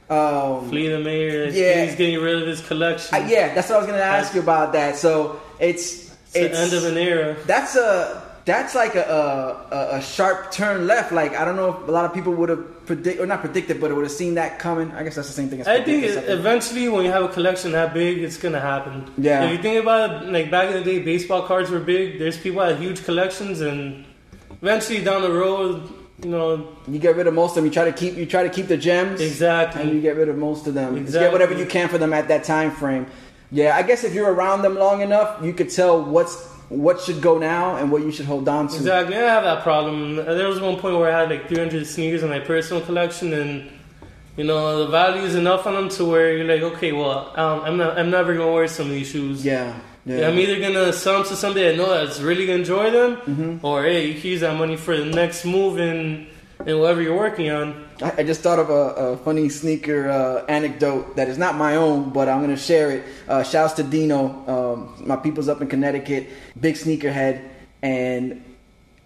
Um, 0.09 0.69
Flea 0.69 0.89
the 0.89 0.99
mayor, 0.99 1.45
Yeah. 1.49 1.85
he's 1.85 1.95
getting 1.95 2.19
rid 2.19 2.41
of 2.41 2.47
his 2.47 2.61
collection. 2.65 3.13
I- 3.13 3.29
yeah, 3.29 3.53
that's 3.53 3.69
what 3.69 3.75
I 3.75 3.77
was 3.79 3.87
gonna 3.87 3.99
ask 4.01 4.33
you 4.33 4.41
about 4.41 4.73
that. 4.73 4.95
So 4.97 5.39
it's 5.59 6.09
it's, 6.33 6.33
the 6.33 6.57
end 6.57 6.73
of 6.73 6.83
an 6.85 6.97
era. 6.97 7.35
that's 7.45 7.75
a 7.75 8.18
that's 8.45 8.73
like 8.75 8.95
a, 8.95 9.01
a 9.71 9.97
a 9.97 10.01
sharp 10.01 10.51
turn 10.51 10.87
left. 10.87 11.11
Like 11.11 11.35
I 11.35 11.45
don't 11.45 11.55
know 11.55 11.69
if 11.81 11.87
a 11.87 11.91
lot 11.91 12.05
of 12.05 12.13
people 12.13 12.33
would 12.33 12.49
have 12.49 12.85
predict 12.85 13.19
or 13.19 13.25
not 13.27 13.41
predicted, 13.41 13.79
but 13.79 13.91
it 13.91 13.93
would 13.93 14.03
have 14.05 14.11
seen 14.11 14.35
that 14.35 14.57
coming. 14.59 14.91
I 14.93 15.03
guess 15.03 15.15
that's 15.15 15.27
the 15.27 15.33
same 15.33 15.49
thing. 15.49 15.61
as 15.61 15.67
I 15.67 15.75
think 15.83 15.85
predicted 16.01 16.09
it, 16.09 16.13
something. 16.15 16.39
eventually, 16.39 16.89
when 16.89 17.05
you 17.05 17.11
have 17.11 17.23
a 17.23 17.29
collection 17.29 17.71
that 17.73 17.93
big, 17.93 18.19
it's 18.19 18.37
gonna 18.37 18.59
happen. 18.59 19.05
Yeah. 19.17 19.43
If 19.45 19.51
you 19.57 19.61
think 19.61 19.81
about 19.81 20.23
it, 20.23 20.29
like 20.31 20.49
back 20.49 20.67
in 20.69 20.73
the 20.73 20.83
day, 20.83 20.99
baseball 20.99 21.43
cards 21.43 21.69
were 21.69 21.79
big. 21.79 22.17
There's 22.19 22.37
people 22.37 22.59
that 22.61 22.71
had 22.73 22.79
huge 22.81 23.03
collections, 23.05 23.61
and 23.61 24.05
eventually 24.61 25.03
down 25.03 25.21
the 25.21 25.31
road, 25.31 25.87
you 26.23 26.29
know, 26.29 26.67
you 26.87 26.99
get 26.99 27.15
rid 27.15 27.27
of 27.27 27.33
most 27.33 27.51
of 27.51 27.55
them. 27.57 27.65
You 27.65 27.71
try 27.71 27.85
to 27.85 27.93
keep 27.93 28.15
you 28.15 28.25
try 28.25 28.43
to 28.43 28.49
keep 28.49 28.67
the 28.67 28.77
gems. 28.77 29.21
exactly. 29.21 29.81
and 29.83 29.91
you 29.93 30.01
get 30.01 30.15
rid 30.15 30.29
of 30.29 30.37
most 30.37 30.65
of 30.67 30.73
them. 30.73 30.93
Just 30.95 31.01
Exactly. 31.07 31.25
get 31.27 31.31
whatever 31.31 31.53
you 31.53 31.65
can 31.65 31.87
for 31.89 31.97
them 31.97 32.13
at 32.13 32.27
that 32.29 32.43
time 32.43 32.71
frame. 32.71 33.05
Yeah, 33.51 33.75
I 33.75 33.81
guess 33.83 34.03
if 34.03 34.13
you're 34.13 34.31
around 34.31 34.61
them 34.61 34.75
long 34.75 35.01
enough, 35.01 35.43
you 35.43 35.53
could 35.53 35.69
tell 35.71 36.03
what's 36.03 36.35
what 36.69 37.01
should 37.01 37.21
go 37.21 37.37
now 37.37 37.75
and 37.77 37.91
what 37.91 38.01
you 38.03 38.11
should 38.11 38.25
hold 38.27 38.47
on 38.47 38.67
to. 38.67 38.75
Exactly, 38.75 39.15
I 39.17 39.21
have 39.21 39.43
that 39.43 39.63
problem. 39.63 40.15
There 40.17 40.47
was 40.47 40.59
one 40.61 40.77
point 40.77 40.97
where 40.97 41.11
I 41.11 41.19
had 41.21 41.29
like 41.29 41.47
300 41.47 41.85
sneakers 41.87 42.23
in 42.23 42.29
my 42.29 42.39
personal 42.39 42.81
collection, 42.83 43.33
and 43.33 43.69
you 44.37 44.43
know 44.45 44.85
the 44.85 44.87
value 44.87 45.23
is 45.23 45.35
enough 45.35 45.65
on 45.67 45.73
them 45.73 45.89
to 45.89 46.05
where 46.05 46.37
you're 46.37 46.45
like, 46.45 46.61
okay, 46.77 46.91
well, 46.91 47.33
um, 47.35 47.61
I'm 47.65 47.77
not, 47.77 47.97
I'm 47.97 48.09
never 48.09 48.33
gonna 48.35 48.51
wear 48.53 48.67
some 48.67 48.85
of 48.85 48.91
these 48.93 49.09
shoes. 49.09 49.43
Yeah, 49.43 49.77
yeah. 50.05 50.27
I'm 50.29 50.37
either 50.39 50.59
gonna 50.61 50.93
sell 50.93 51.15
them 51.19 51.27
to 51.29 51.35
somebody 51.35 51.67
I 51.69 51.75
know 51.75 51.89
that's 51.89 52.21
really 52.21 52.45
gonna 52.45 52.59
enjoy 52.59 52.91
them, 52.91 53.15
Mm-hmm. 53.17 53.65
or 53.65 53.83
hey, 53.83 54.07
you 54.07 54.13
can 54.21 54.29
use 54.29 54.41
that 54.41 54.55
money 54.57 54.77
for 54.77 54.95
the 54.95 55.05
next 55.05 55.43
move 55.45 55.79
in 55.79 56.27
in 56.65 56.77
whatever 56.79 57.01
you're 57.01 57.17
working 57.17 57.49
on. 57.49 57.85
I, 58.01 58.15
I 58.17 58.23
just 58.23 58.41
thought 58.41 58.59
of 58.59 58.69
a, 58.69 58.73
a 58.73 59.17
funny 59.17 59.49
sneaker 59.49 60.09
uh, 60.09 60.45
anecdote 60.45 61.15
that 61.15 61.29
is 61.29 61.37
not 61.37 61.55
my 61.55 61.75
own, 61.75 62.09
but 62.09 62.27
I'm 62.27 62.41
gonna 62.41 62.57
share 62.57 62.91
it. 62.91 63.03
Uh, 63.27 63.43
shouts 63.43 63.73
to 63.73 63.83
Dino, 63.83 64.43
um, 64.47 65.07
my 65.07 65.15
people's 65.15 65.47
up 65.47 65.61
in 65.61 65.67
Connecticut, 65.67 66.29
big 66.59 66.75
sneakerhead, 66.75 67.47
and 67.81 68.43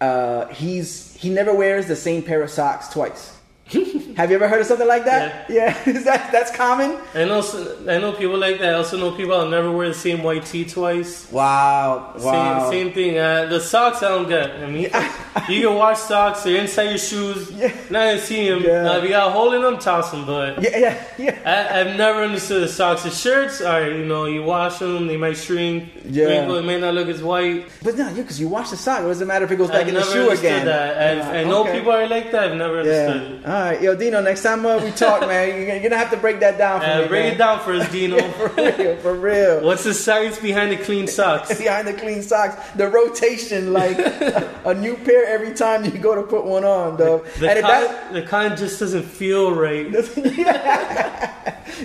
uh, 0.00 0.46
he's 0.48 1.14
he 1.14 1.30
never 1.30 1.54
wears 1.54 1.86
the 1.86 1.96
same 1.96 2.22
pair 2.22 2.42
of 2.42 2.50
socks 2.50 2.88
twice. 2.88 3.33
Have 4.16 4.30
you 4.30 4.36
ever 4.36 4.46
heard 4.48 4.60
of 4.60 4.66
something 4.66 4.86
like 4.86 5.04
that? 5.06 5.50
Yeah, 5.50 5.76
Is 5.88 6.04
that 6.04 6.30
that's 6.30 6.54
common. 6.54 6.98
I 7.14 7.24
know 7.24 7.42
I 7.88 7.98
know 7.98 8.12
people 8.12 8.38
like 8.38 8.58
that. 8.60 8.74
I 8.74 8.76
also 8.78 8.96
know 8.96 9.10
people 9.10 9.38
that 9.40 9.50
never 9.50 9.70
wear 9.72 9.88
the 9.88 9.94
same 9.94 10.22
white 10.22 10.46
tee 10.46 10.64
twice. 10.64 11.30
Wow, 11.32 12.14
wow. 12.20 12.70
Same, 12.70 12.86
same 12.86 12.92
thing. 12.94 13.18
Uh, 13.18 13.46
the 13.46 13.60
socks 13.60 14.02
I 14.02 14.08
don't 14.08 14.28
get. 14.28 14.50
I 14.62 14.66
mean, 14.66 14.84
you 15.48 15.68
can 15.68 15.74
wash 15.76 15.98
socks. 15.98 16.44
They're 16.44 16.60
inside 16.60 16.90
your 16.90 16.98
shoes. 16.98 17.50
Yeah. 17.50 17.74
Now 17.90 18.10
you 18.10 18.18
see 18.18 18.48
them. 18.48 18.62
Yeah. 18.62 18.82
Now, 18.82 18.96
if 18.98 19.02
you 19.04 19.10
got 19.10 19.28
a 19.28 19.30
hole 19.32 19.52
in 19.52 19.62
them, 19.62 19.78
toss 19.78 20.10
them. 20.12 20.24
But 20.26 20.62
Yeah, 20.62 20.78
yeah, 20.78 21.04
yeah. 21.18 21.38
I, 21.44 21.80
I've 21.80 21.96
never 21.96 22.22
understood 22.22 22.62
the 22.62 22.68
socks. 22.68 23.02
The 23.02 23.10
shirts 23.10 23.60
are, 23.60 23.90
you 23.90 24.04
know, 24.04 24.26
you 24.26 24.42
wash 24.44 24.78
them, 24.78 25.08
they 25.08 25.16
might 25.16 25.36
shrink, 25.36 25.90
Yeah. 26.04 26.26
wrinkle, 26.26 26.56
it 26.56 26.62
may 26.64 26.78
not 26.78 26.94
look 26.94 27.08
as 27.08 27.22
white. 27.22 27.66
But 27.82 27.96
no, 27.96 28.06
yeah, 28.08 28.14
because 28.14 28.38
you 28.40 28.48
wash 28.48 28.70
the 28.70 28.76
sock. 28.76 29.00
It 29.00 29.04
doesn't 29.06 29.26
matter 29.26 29.44
if 29.44 29.50
it 29.50 29.56
goes 29.56 29.68
back 29.70 29.82
I've 29.82 29.88
in 29.88 29.94
the 29.94 30.02
shoe 30.04 30.30
again. 30.30 30.66
that. 30.66 30.96
I've, 30.98 31.18
Yeah, 31.34 31.40
I 31.40 31.44
know 31.44 31.62
okay. 31.64 31.78
people 31.78 31.92
are 31.92 32.06
like 32.06 32.30
that. 32.30 32.44
I've 32.52 32.56
never 32.56 32.78
understood. 32.80 33.40
Yeah. 33.42 33.63
Right, 33.64 33.80
yo, 33.80 33.94
Dino. 33.96 34.20
Next 34.20 34.42
time 34.42 34.66
uh, 34.66 34.76
we 34.84 34.90
talk, 34.90 35.20
man, 35.26 35.48
you're, 35.66 35.80
gonna- 35.80 35.96
have 35.96 36.10
to 36.10 36.18
break 36.18 36.40
that 36.40 36.58
down 36.58 36.80
for 36.80 36.86
Uh, 36.86 37.00
me. 37.02 37.08
break 37.08 37.24
man. 37.24 37.32
it 37.34 37.38
down 37.38 37.60
for 37.60 37.72
us, 37.72 37.90
Dino. 37.90 38.18
for 38.32 38.48
real, 38.50 38.96
for 38.98 39.14
real. 39.14 39.62
What's 39.62 39.84
the 39.84 39.94
science 39.94 40.38
behind 40.38 40.70
the 40.70 40.76
clean 40.76 41.06
socks? 41.06 41.56
Behind 41.64 41.88
the 41.88 41.94
clean 41.94 42.22
socks, 42.22 42.56
the 42.72 42.88
rotation, 42.88 43.72
like 43.72 43.96
a 43.98 44.74
new 44.74 44.96
pair 44.96 45.24
every 45.26 45.54
time 45.54 45.82
you 45.86 45.92
go 45.92 46.14
to 46.14 46.22
put 46.22 46.44
one 46.44 46.64
on, 46.64 46.98
though. 46.98 47.24
The 47.38 47.48
and 47.48 47.58
if 47.60 47.64
kind, 47.64 47.86
that, 47.86 48.12
the 48.12 48.22
kind 48.22 48.56
just 48.58 48.78
doesn't 48.80 49.04
feel 49.04 49.54
right. 49.54 49.86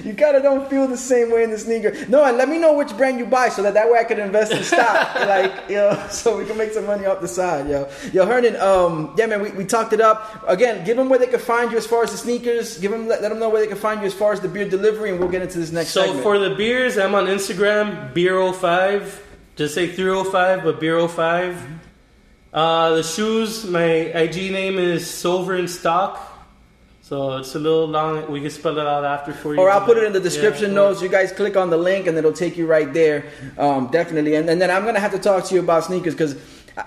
you 0.03 0.13
kind 0.13 0.35
of 0.35 0.43
don't 0.43 0.69
feel 0.69 0.85
the 0.87 0.97
same 0.97 1.31
way 1.31 1.43
in 1.43 1.51
the 1.51 1.57
sneaker. 1.57 1.93
No, 2.09 2.23
and 2.25 2.35
let 2.37 2.49
me 2.49 2.57
know 2.57 2.73
which 2.73 2.95
brand 2.97 3.19
you 3.19 3.25
buy 3.25 3.47
so 3.49 3.63
that 3.63 3.73
that 3.75 3.89
way 3.89 3.99
I 3.99 4.03
can 4.03 4.19
invest 4.19 4.51
in 4.51 4.63
stock, 4.63 5.15
like 5.15 5.53
you 5.69 5.75
know, 5.77 6.07
so 6.09 6.37
we 6.37 6.45
can 6.45 6.57
make 6.57 6.73
some 6.73 6.85
money 6.85 7.05
off 7.05 7.21
the 7.21 7.27
side, 7.27 7.69
yo. 7.69 7.89
Yo, 8.11 8.25
Hernan, 8.25 8.55
um, 8.57 9.13
yeah, 9.17 9.27
man, 9.27 9.41
we, 9.41 9.51
we 9.51 9.63
talked 9.65 9.93
it 9.93 10.01
up 10.01 10.43
again. 10.47 10.83
Give 10.83 10.97
them 10.97 11.07
where 11.09 11.19
they 11.19 11.27
can 11.27 11.39
find 11.39 11.68
you 11.71 11.77
as 11.77 11.85
far 11.87 12.03
as 12.03 12.11
the 12.11 12.17
sneakers. 12.17 12.77
Give 12.79 12.91
them 12.91 13.07
let, 13.07 13.21
let 13.21 13.29
them 13.29 13.39
know 13.39 13.49
where 13.49 13.61
they 13.61 13.67
can 13.67 13.77
find 13.77 14.01
you 14.01 14.07
as 14.07 14.13
far 14.13 14.33
as 14.33 14.39
the 14.39 14.47
beer 14.47 14.67
delivery, 14.67 15.09
and 15.11 15.19
we'll 15.19 15.29
get 15.29 15.41
into 15.41 15.57
this 15.59 15.71
next 15.71 15.89
So 15.89 16.01
segment. 16.05 16.23
for 16.23 16.37
the 16.39 16.55
beers, 16.55 16.97
I'm 16.97 17.15
on 17.15 17.25
Instagram, 17.27 18.13
beer05. 18.13 19.19
Just 19.55 19.75
say 19.75 19.87
305, 19.87 20.63
but 20.63 20.79
beer05. 20.79 21.57
Uh, 22.51 22.95
the 22.95 23.03
shoes, 23.03 23.65
my 23.65 23.83
IG 23.83 24.51
name 24.51 24.77
is 24.79 25.09
Silver 25.09 25.55
in 25.55 25.67
Stock. 25.67 26.25
So 27.01 27.37
it's 27.37 27.55
a 27.55 27.59
little 27.59 27.87
long. 27.87 28.31
We 28.31 28.39
can 28.39 28.51
spell 28.51 28.77
it 28.77 28.85
out 28.85 29.03
after 29.03 29.33
for 29.33 29.55
you. 29.55 29.59
or 29.59 29.69
I'll 29.71 29.83
put 29.83 29.97
it 29.97 30.03
in 30.03 30.13
the 30.13 30.19
description 30.19 30.69
Yeah. 30.69 30.75
notes. 30.75 31.01
You 31.01 31.09
guys 31.09 31.31
click 31.31 31.57
on 31.57 31.71
the 31.71 31.77
link 31.77 32.05
and 32.05 32.15
it'll 32.17 32.31
take 32.33 32.55
you 32.55 32.67
right 32.67 32.91
there. 32.93 33.25
Um, 33.57 33.87
definitely. 33.87 34.35
And, 34.35 34.47
and 34.47 34.61
then 34.61 34.69
I'm 34.69 34.85
gonna 34.85 34.99
have 34.99 35.11
to 35.13 35.17
talk 35.19 35.43
to 35.45 35.55
you 35.55 35.59
about 35.61 35.85
sneakers 35.85 36.13
because 36.13 36.35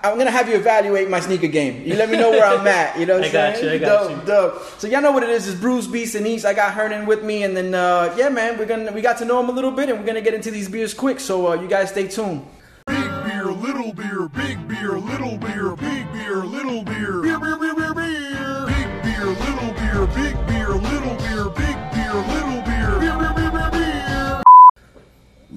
I'm 0.03 0.17
gonna 0.17 0.31
have 0.31 0.47
you 0.49 0.55
evaluate 0.55 1.09
my 1.09 1.19
sneaker 1.19 1.47
game. 1.47 1.83
You 1.85 1.95
let 1.95 2.09
me 2.09 2.17
know 2.17 2.29
where 2.31 2.45
I'm 2.45 2.65
at. 2.67 2.97
You 2.99 3.05
know 3.05 3.15
what 3.19 3.25
I'm 3.25 3.29
I 3.29 3.33
got 3.33 3.55
saying? 3.57 3.65
you, 3.69 3.71
I 3.71 3.77
got 3.77 4.07
dope, 4.09 4.19
you. 4.21 4.25
dope. 4.27 4.63
So 4.79 4.87
y'all 4.87 5.01
know 5.01 5.11
what 5.11 5.23
it 5.23 5.29
is. 5.29 5.47
It's 5.47 5.59
Brews 5.59 5.87
Beats 5.87 6.15
and 6.15 6.25
Eats. 6.25 6.45
I 6.45 6.53
got 6.53 6.73
Hernan 6.73 7.05
with 7.05 7.23
me, 7.23 7.43
and 7.43 7.55
then 7.55 7.73
uh, 7.73 8.13
yeah, 8.17 8.29
man, 8.29 8.57
we're 8.57 8.65
gonna 8.65 8.91
we 8.91 9.01
got 9.01 9.17
to 9.19 9.25
know 9.25 9.39
him 9.41 9.49
a 9.49 9.53
little 9.53 9.71
bit, 9.71 9.89
and 9.89 9.99
we're 9.99 10.05
gonna 10.05 10.21
get 10.21 10.33
into 10.33 10.51
these 10.51 10.69
beers 10.69 10.93
quick. 10.93 11.19
So 11.19 11.47
uh, 11.51 11.55
you 11.55 11.67
guys 11.67 11.89
stay 11.89 12.07
tuned. 12.07 12.45
Big 12.87 13.09
beer, 13.25 13.45
little 13.45 13.93
beer, 13.93 14.27
big 14.29 14.67
beer, 14.67 14.97
little 14.97 15.37
beer, 15.37 15.75
big 15.75 16.11
beer, 16.13 16.37
little 16.37 16.83
beer. 16.83 17.21
Beer, 17.21 17.39
beer, 17.39 17.57
beer, 17.57 17.75
beer, 17.75 17.93
beer. 17.93 18.65
Big 18.67 19.03
beer, 19.03 19.25
little 19.25 19.73
beer, 19.73 20.05
big 20.15 20.42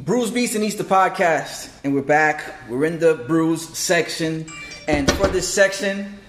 Bruise 0.06 0.30
Beast 0.30 0.54
and 0.54 0.62
Easter 0.62 0.84
podcast, 0.84 1.68
and 1.82 1.92
we're 1.92 2.00
back. 2.00 2.54
We're 2.68 2.84
in 2.84 3.00
the 3.00 3.16
Brews 3.26 3.76
section, 3.76 4.46
and 4.86 5.10
for 5.10 5.26
this 5.26 5.52
section, 5.52 6.20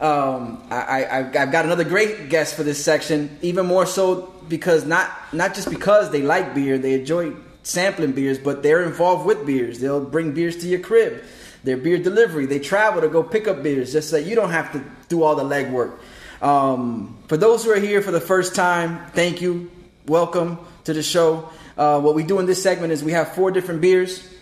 um, 0.00 0.66
I, 0.70 1.04
I, 1.04 1.18
I've 1.18 1.52
got 1.52 1.66
another 1.66 1.84
great 1.84 2.30
guest 2.30 2.54
for 2.54 2.62
this 2.62 2.82
section. 2.82 3.38
Even 3.42 3.66
more 3.66 3.84
so 3.84 4.32
because 4.48 4.86
not 4.86 5.10
not 5.34 5.54
just 5.54 5.68
because 5.68 6.10
they 6.12 6.22
like 6.22 6.54
beer, 6.54 6.78
they 6.78 6.94
enjoy 6.94 7.34
sampling 7.62 8.12
beers, 8.12 8.38
but 8.38 8.62
they're 8.62 8.84
involved 8.84 9.26
with 9.26 9.44
beers. 9.44 9.80
They'll 9.80 10.02
bring 10.02 10.32
beers 10.32 10.56
to 10.62 10.66
your 10.66 10.80
crib. 10.80 11.22
They're 11.62 11.76
beer 11.76 11.98
delivery. 11.98 12.46
They 12.46 12.58
travel 12.58 13.02
to 13.02 13.08
go 13.08 13.22
pick 13.22 13.48
up 13.48 13.62
beers, 13.62 13.92
just 13.92 14.08
so 14.08 14.16
you 14.16 14.34
don't 14.34 14.52
have 14.52 14.72
to 14.72 14.82
do 15.10 15.22
all 15.22 15.36
the 15.36 15.44
legwork. 15.44 15.92
Um, 16.40 17.18
for 17.26 17.36
those 17.36 17.64
who 17.64 17.70
are 17.70 17.78
here 17.78 18.00
for 18.00 18.12
the 18.12 18.20
first 18.20 18.54
time, 18.54 19.10
thank 19.10 19.42
you. 19.42 19.70
Welcome 20.06 20.58
to 20.84 20.94
the 20.94 21.02
show. 21.02 21.50
Uh, 21.76 22.00
what 22.00 22.14
we 22.14 22.22
do 22.22 22.38
in 22.38 22.46
this 22.46 22.62
segment 22.62 22.92
is 22.92 23.04
we 23.04 23.12
have 23.12 23.34
four 23.34 23.50
different 23.50 23.80
beers. 23.80 24.32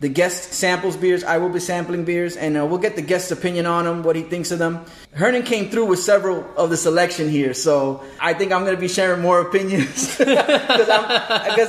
The 0.00 0.08
guest 0.08 0.52
samples 0.52 0.96
beers. 0.96 1.24
I 1.24 1.38
will 1.38 1.48
be 1.48 1.58
sampling 1.58 2.04
beers, 2.04 2.36
and 2.36 2.56
uh, 2.56 2.64
we'll 2.64 2.78
get 2.78 2.94
the 2.94 3.02
guest's 3.02 3.32
opinion 3.32 3.66
on 3.66 3.84
them, 3.84 4.04
what 4.04 4.14
he 4.14 4.22
thinks 4.22 4.52
of 4.52 4.60
them. 4.60 4.84
Hernan 5.12 5.42
came 5.42 5.70
through 5.70 5.86
with 5.86 5.98
several 5.98 6.46
of 6.56 6.70
the 6.70 6.76
selection 6.76 7.28
here, 7.28 7.52
so 7.52 8.04
I 8.20 8.32
think 8.32 8.52
I'm 8.52 8.62
going 8.62 8.76
to 8.76 8.80
be 8.80 8.86
sharing 8.86 9.20
more 9.20 9.40
opinions 9.40 10.16
because 10.18 10.88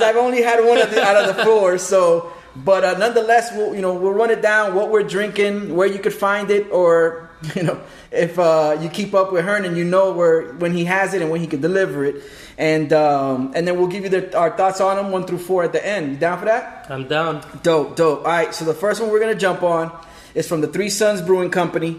I've 0.00 0.16
only 0.16 0.42
had 0.42 0.64
one 0.64 0.78
of 0.78 0.92
the, 0.92 1.02
out 1.02 1.16
of 1.16 1.36
the 1.36 1.44
four. 1.44 1.76
So, 1.78 2.32
but 2.54 2.84
uh, 2.84 2.98
nonetheless, 2.98 3.50
we'll 3.52 3.74
you 3.74 3.82
know 3.82 3.94
we'll 3.94 4.12
run 4.12 4.30
it 4.30 4.42
down, 4.42 4.76
what 4.76 4.90
we're 4.90 5.02
drinking, 5.02 5.74
where 5.74 5.88
you 5.88 5.98
could 5.98 6.14
find 6.14 6.52
it, 6.52 6.70
or 6.70 7.30
you 7.56 7.64
know 7.64 7.80
if 8.12 8.38
uh, 8.38 8.78
you 8.80 8.88
keep 8.88 9.12
up 9.12 9.32
with 9.32 9.44
Hernan, 9.44 9.74
you 9.74 9.84
know 9.84 10.12
where 10.12 10.52
when 10.54 10.72
he 10.72 10.84
has 10.84 11.14
it 11.14 11.22
and 11.22 11.32
when 11.32 11.40
he 11.40 11.48
can 11.48 11.60
deliver 11.60 12.04
it, 12.04 12.22
and 12.60 12.92
um, 12.92 13.52
and 13.56 13.66
then 13.66 13.78
we'll 13.78 13.88
give 13.88 14.04
you 14.04 14.10
the, 14.10 14.36
our 14.36 14.54
thoughts 14.54 14.82
on 14.82 14.96
them 14.96 15.10
one 15.10 15.26
through 15.26 15.38
four 15.38 15.64
at 15.64 15.72
the 15.72 15.84
end. 15.84 16.12
You 16.12 16.16
down 16.18 16.38
for 16.38 16.44
that? 16.44 16.86
I'm 16.90 17.08
down. 17.08 17.42
Dope, 17.62 17.96
dope. 17.96 18.18
All 18.18 18.26
right, 18.26 18.54
so 18.54 18.66
the 18.66 18.74
first 18.74 19.00
one 19.00 19.10
we're 19.10 19.18
gonna 19.18 19.34
jump 19.34 19.62
on 19.62 19.90
is 20.34 20.46
from 20.46 20.60
the 20.60 20.66
Three 20.66 20.90
Sons 20.90 21.22
Brewing 21.22 21.50
Company. 21.50 21.98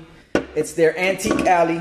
It's 0.56 0.74
their 0.74 0.98
Antique 0.98 1.48
Alley. 1.48 1.80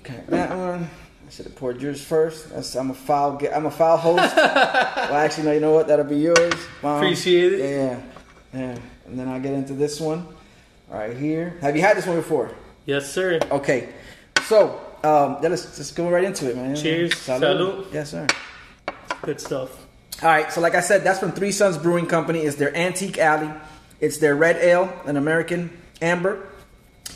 Okay, 0.00 0.22
that 0.28 0.50
one. 0.50 0.90
I 1.26 1.30
should 1.30 1.46
have 1.46 1.56
poured 1.56 1.80
yours 1.80 2.04
first. 2.04 2.50
That's, 2.50 2.76
I'm 2.76 2.90
a 2.90 2.94
foul. 2.94 3.40
I'm 3.54 3.64
a 3.64 3.70
foul 3.70 3.96
host. 3.96 4.36
well, 4.36 5.14
actually, 5.14 5.44
no. 5.44 5.52
You 5.52 5.60
know 5.60 5.72
what? 5.72 5.88
That'll 5.88 6.04
be 6.04 6.18
yours. 6.18 6.52
Mom. 6.82 6.98
Appreciate 6.98 7.54
it. 7.54 7.60
Yeah, 7.60 8.02
yeah. 8.52 8.78
And 9.06 9.18
then 9.18 9.28
I'll 9.28 9.40
get 9.40 9.54
into 9.54 9.72
this 9.72 9.98
one 9.98 10.26
right 10.90 11.16
here. 11.16 11.56
Have 11.62 11.74
you 11.74 11.80
had 11.80 11.96
this 11.96 12.06
one 12.06 12.16
before? 12.16 12.50
Yes, 12.84 13.10
sir. 13.10 13.40
Okay. 13.50 13.88
So, 14.42 14.89
um, 15.02 15.38
yeah, 15.42 15.48
let's 15.48 15.76
just 15.76 15.96
go 15.96 16.10
right 16.10 16.24
into 16.24 16.50
it, 16.50 16.56
man. 16.56 16.76
Cheers. 16.76 17.12
Salud. 17.12 17.40
Salud. 17.40 17.92
Yes, 17.92 18.10
sir. 18.10 18.26
Good 19.22 19.40
stuff. 19.40 19.86
All 20.22 20.28
right, 20.28 20.52
so 20.52 20.60
like 20.60 20.74
I 20.74 20.80
said, 20.80 21.02
that's 21.02 21.18
from 21.18 21.32
Three 21.32 21.52
Sons 21.52 21.78
Brewing 21.78 22.06
Company. 22.06 22.40
It's 22.40 22.56
their 22.56 22.74
Antique 22.76 23.16
Alley. 23.18 23.50
It's 24.00 24.18
their 24.18 24.36
red 24.36 24.56
ale, 24.56 24.92
an 25.06 25.16
American 25.16 25.76
amber. 26.02 26.46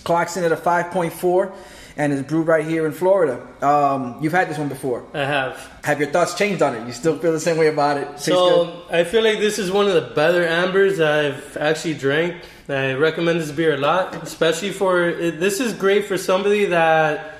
Clocks 0.05 0.37
in 0.37 0.45
at 0.45 0.53
a 0.53 0.57
5.4 0.57 1.55
and 1.97 2.13
is 2.13 2.23
brewed 2.23 2.47
right 2.47 2.65
here 2.65 2.87
in 2.87 2.93
Florida. 2.93 3.47
Um, 3.63 4.19
you've 4.21 4.33
had 4.33 4.49
this 4.49 4.59
one 4.59 4.69
before. 4.69 5.07
I 5.15 5.21
have. 5.25 5.71
Have 5.85 6.01
your 6.01 6.11
thoughts 6.11 6.35
changed 6.35 6.63
on 6.63 6.75
it? 6.75 6.87
You 6.87 6.93
still 6.93 7.19
feel 7.19 7.33
the 7.33 7.41
same 7.41 7.57
way 7.57 7.69
about 7.69 7.99
it? 7.99 8.09
Tastes 8.09 8.29
good? 8.29 8.67
So 8.67 8.83
I 8.91 9.05
feel 9.05 9.23
like 9.23 9.39
this 9.39 9.59
is 9.59 9.71
one 9.71 9.87
of 9.87 9.95
the 9.95 10.15
better 10.15 10.47
ambers 10.47 11.01
I've 11.01 11.57
actually 11.57 11.95
drank. 11.95 12.43
I 12.69 12.95
recommend 12.95 13.41
this 13.41 13.53
beer 13.53 13.75
a 13.75 13.79
lot, 13.79 14.15
especially 14.23 14.71
for 14.71 15.13
this 15.13 15.61
is 15.61 15.75
great 15.75 16.07
for 16.07 16.17
somebody 16.17 16.65
that 16.67 17.34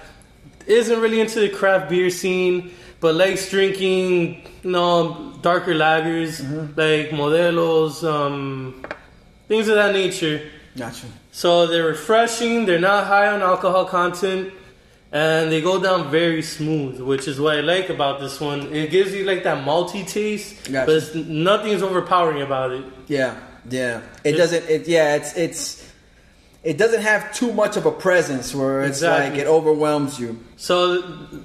isn't 0.67 1.01
really 1.01 1.21
into 1.21 1.41
the 1.41 1.49
craft 1.49 1.91
beer 1.91 2.11
scene, 2.11 2.73
but 3.01 3.15
likes 3.15 3.51
drinking, 3.51 4.43
you 4.63 4.71
know, 4.71 5.35
darker 5.43 5.75
lagers 5.75 6.41
like 6.77 7.11
Modelos, 7.11 8.03
um, 8.03 8.85
things 9.49 9.69
of 9.69 9.75
that 9.75 9.93
nature. 9.93 10.51
Gotcha. 10.77 11.07
So 11.31 11.67
they're 11.67 11.87
refreshing. 11.87 12.67
They're 12.67 12.81
not 12.81 13.07
high 13.07 13.29
on 13.29 13.43
alcohol 13.43 13.85
content, 13.85 14.53
and 15.13 15.51
they 15.53 15.61
go 15.61 15.81
down 15.83 16.11
very 16.11 16.43
smooth, 16.43 17.01
which 17.01 17.29
is 17.29 17.41
what 17.41 17.57
I 17.57 17.61
like 17.61 17.91
about 17.91 18.21
this 18.21 18.41
one. 18.41 18.73
It 18.73 18.91
gives 18.91 19.13
you 19.13 19.25
like 19.25 19.45
that 19.45 19.65
malty 19.65 20.07
taste, 20.07 20.71
Gotcha. 20.73 20.87
but 20.87 20.95
it's, 20.97 21.15
nothing's 21.15 21.83
overpowering 21.83 22.43
about 22.43 22.73
it. 22.73 22.85
Yeah, 23.07 23.39
yeah. 23.69 24.03
It 24.25 24.33
doesn't. 24.33 24.69
It 24.69 24.89
yeah. 24.89 25.17
It's 25.17 25.37
it's. 25.37 25.84
It 26.65 26.79
doesn't 26.79 27.03
have 27.03 27.33
too 27.35 27.53
much 27.53 27.77
of 27.77 27.85
a 27.85 27.91
presence 27.93 28.55
where 28.55 28.81
it's 28.83 28.99
Exactly. 28.99 29.31
like 29.31 29.39
it 29.39 29.47
overwhelms 29.47 30.19
you. 30.19 30.39
So 30.57 31.03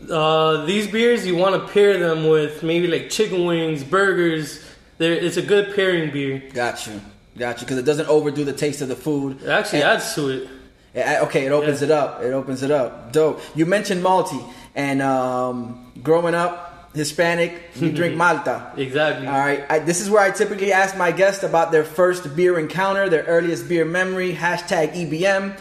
uh, 0.09 0.65
these 0.65 0.87
beers, 0.87 1.27
you 1.27 1.35
want 1.35 1.55
to 1.61 1.73
pair 1.73 1.97
them 1.99 2.29
with 2.29 2.63
maybe 2.63 2.87
like 2.87 3.09
chicken 3.09 3.43
wings, 3.45 3.83
burgers. 3.83 4.63
They're, 4.97 5.11
it's 5.13 5.35
a 5.37 5.41
good 5.41 5.75
pairing 5.75 6.11
beer. 6.11 6.41
Got 6.53 6.87
you. 6.87 7.01
Got 7.37 7.57
you. 7.59 7.65
Because 7.65 7.77
it 7.77 7.83
doesn't 7.85 8.07
overdo 8.07 8.45
the 8.45 8.53
taste 8.53 8.81
of 8.81 8.87
the 8.87 8.95
food. 8.95 9.41
It 9.43 9.49
actually 9.49 9.81
And- 9.81 9.91
adds 9.91 10.15
to 10.15 10.29
it. 10.29 10.49
Yeah, 10.95 11.19
Okay, 11.23 11.45
it 11.45 11.51
opens 11.51 11.81
Yeah. 11.81 11.87
it 11.87 11.91
up. 11.91 12.23
It 12.23 12.33
opens 12.33 12.63
it 12.63 12.71
up. 12.71 13.11
Dope. 13.13 13.41
You 13.55 13.65
mentioned 13.67 14.01
Malty, 14.03 14.41
and 14.73 15.01
um, 15.01 15.91
growing 16.01 16.33
up 16.33 16.68
Hispanic, 16.93 17.61
you 17.75 17.91
drink 17.99 18.15
Malta. 18.15 18.71
Exactly. 18.75 19.27
All 19.27 19.37
right. 19.37 19.65
I, 19.69 19.79
this 19.79 20.01
is 20.01 20.09
where 20.09 20.21
I 20.21 20.31
typically 20.31 20.71
ask 20.71 20.97
my 20.97 21.11
guests 21.11 21.43
about 21.43 21.71
their 21.71 21.83
first 21.83 22.35
beer 22.35 22.57
encounter, 22.57 23.09
their 23.09 23.23
earliest 23.23 23.67
beer 23.69 23.85
memory. 23.85 24.33
Hashtag 24.33 24.93
EBM. 24.93 25.59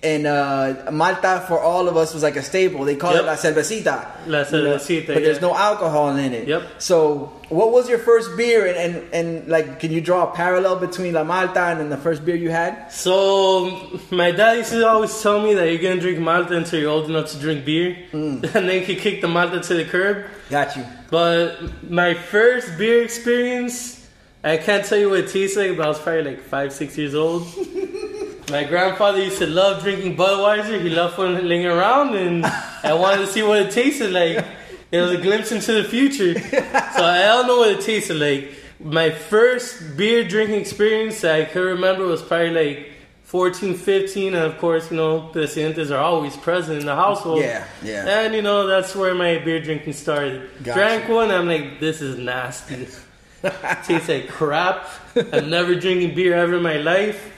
And 0.00 0.28
uh, 0.28 0.90
Malta 0.92 1.44
for 1.48 1.58
all 1.60 1.88
of 1.88 1.96
us 1.96 2.14
was 2.14 2.22
like 2.22 2.36
a 2.36 2.42
staple. 2.42 2.84
They 2.84 2.94
call 2.94 3.14
Yep. 3.14 3.22
it 3.22 3.26
la 3.26 3.34
cervecita. 3.34 4.06
La 4.28 4.38
You 4.38 4.44
know, 4.62 4.76
cervecita, 4.76 5.06
But 5.08 5.24
there's 5.24 5.40
no 5.40 5.52
alcohol 5.56 6.14
in 6.16 6.32
it. 6.32 6.46
Yep. 6.46 6.62
So, 6.78 7.32
what 7.48 7.72
was 7.72 7.88
your 7.88 7.98
first 7.98 8.36
beer? 8.36 8.64
And, 8.66 8.76
and, 8.76 9.12
and 9.12 9.48
like, 9.48 9.80
can 9.80 9.90
you 9.90 10.00
draw 10.00 10.30
a 10.30 10.34
parallel 10.36 10.76
between 10.76 11.14
La 11.14 11.24
Malta 11.24 11.60
and 11.62 11.80
then 11.80 11.88
the 11.90 11.96
first 11.96 12.24
beer 12.24 12.36
you 12.36 12.50
had? 12.50 12.92
So 12.92 14.00
my 14.12 14.30
dad 14.30 14.58
used 14.58 14.70
to 14.70 14.86
always 14.86 15.20
tell 15.20 15.42
me 15.42 15.54
that 15.54 15.66
you're 15.68 15.82
gonna 15.82 16.00
drink 16.00 16.20
Malta 16.20 16.56
until 16.56 16.78
you're 16.80 16.90
old 16.92 17.10
enough 17.10 17.32
to 17.32 17.38
drink 17.38 17.64
beer, 17.64 17.96
Mm. 18.12 18.44
and 18.54 18.68
then 18.68 18.84
he 18.84 18.94
kicked 18.94 19.22
the 19.22 19.28
Malta 19.28 19.58
to 19.60 19.74
the 19.74 19.84
curb. 19.84 20.26
Got 20.48 20.76
you. 20.76 20.84
But 21.10 21.58
my 21.90 22.14
first 22.14 22.78
beer 22.78 23.02
experience, 23.02 24.06
I 24.44 24.58
can't 24.58 24.84
tell 24.84 24.98
you 24.98 25.10
what 25.10 25.20
it 25.20 25.30
tastes 25.30 25.56
like, 25.56 25.76
but 25.76 25.86
I 25.86 25.88
was 25.88 25.98
probably 25.98 26.22
like 26.22 26.40
five, 26.40 26.72
six 26.72 26.96
years 26.96 27.16
old. 27.16 27.42
my 28.50 28.64
grandfather 28.64 29.22
used 29.22 29.38
to 29.38 29.46
love 29.46 29.82
drinking 29.82 30.16
Budweiser. 30.16 30.80
He 30.80 30.90
loved 30.90 31.16
fooling 31.16 31.66
around, 31.66 32.14
and 32.14 32.46
I 32.46 32.94
wanted 32.94 33.18
to 33.18 33.26
see 33.26 33.42
what 33.42 33.60
it 33.60 33.70
tasted 33.70 34.12
like. 34.12 34.44
It 34.90 35.00
was 35.00 35.12
a 35.12 35.18
glimpse 35.18 35.52
into 35.52 35.72
the 35.72 35.84
future. 35.84 36.38
So 36.38 37.04
I 37.04 37.22
don't 37.26 37.46
know 37.46 37.58
what 37.58 37.70
it 37.70 37.80
tasted 37.82 38.16
like. 38.16 38.54
My 38.80 39.10
first 39.10 39.96
beer 39.96 40.26
drinking 40.26 40.60
experience 40.60 41.24
I 41.24 41.44
could 41.44 41.60
remember 41.60 42.06
was 42.06 42.22
probably 42.22 42.50
like 42.50 42.92
14, 43.24 43.74
15, 43.74 44.34
and 44.34 44.44
of 44.44 44.56
course, 44.58 44.90
you 44.90 44.96
know, 44.96 45.30
the 45.32 45.40
presidentes 45.40 45.90
are 45.90 45.98
always 45.98 46.36
present 46.36 46.80
in 46.80 46.86
the 46.86 46.94
household. 46.94 47.40
Yeah, 47.40 47.66
yeah. 47.82 48.20
And, 48.20 48.34
you 48.34 48.40
know, 48.40 48.66
that's 48.66 48.96
where 48.96 49.14
my 49.14 49.36
beer 49.38 49.60
drinking 49.60 49.92
started. 49.92 50.48
Gotcha. 50.62 50.78
Drank 50.78 51.08
one, 51.10 51.30
I'm 51.30 51.46
like, 51.46 51.80
this 51.80 52.00
is 52.00 52.18
nasty. 52.18 52.88
Tastes 53.84 54.08
like 54.08 54.28
crap. 54.28 54.88
I'm 55.32 55.50
never 55.50 55.74
drinking 55.74 56.14
beer 56.14 56.34
ever 56.34 56.56
in 56.56 56.62
my 56.62 56.78
life. 56.78 57.34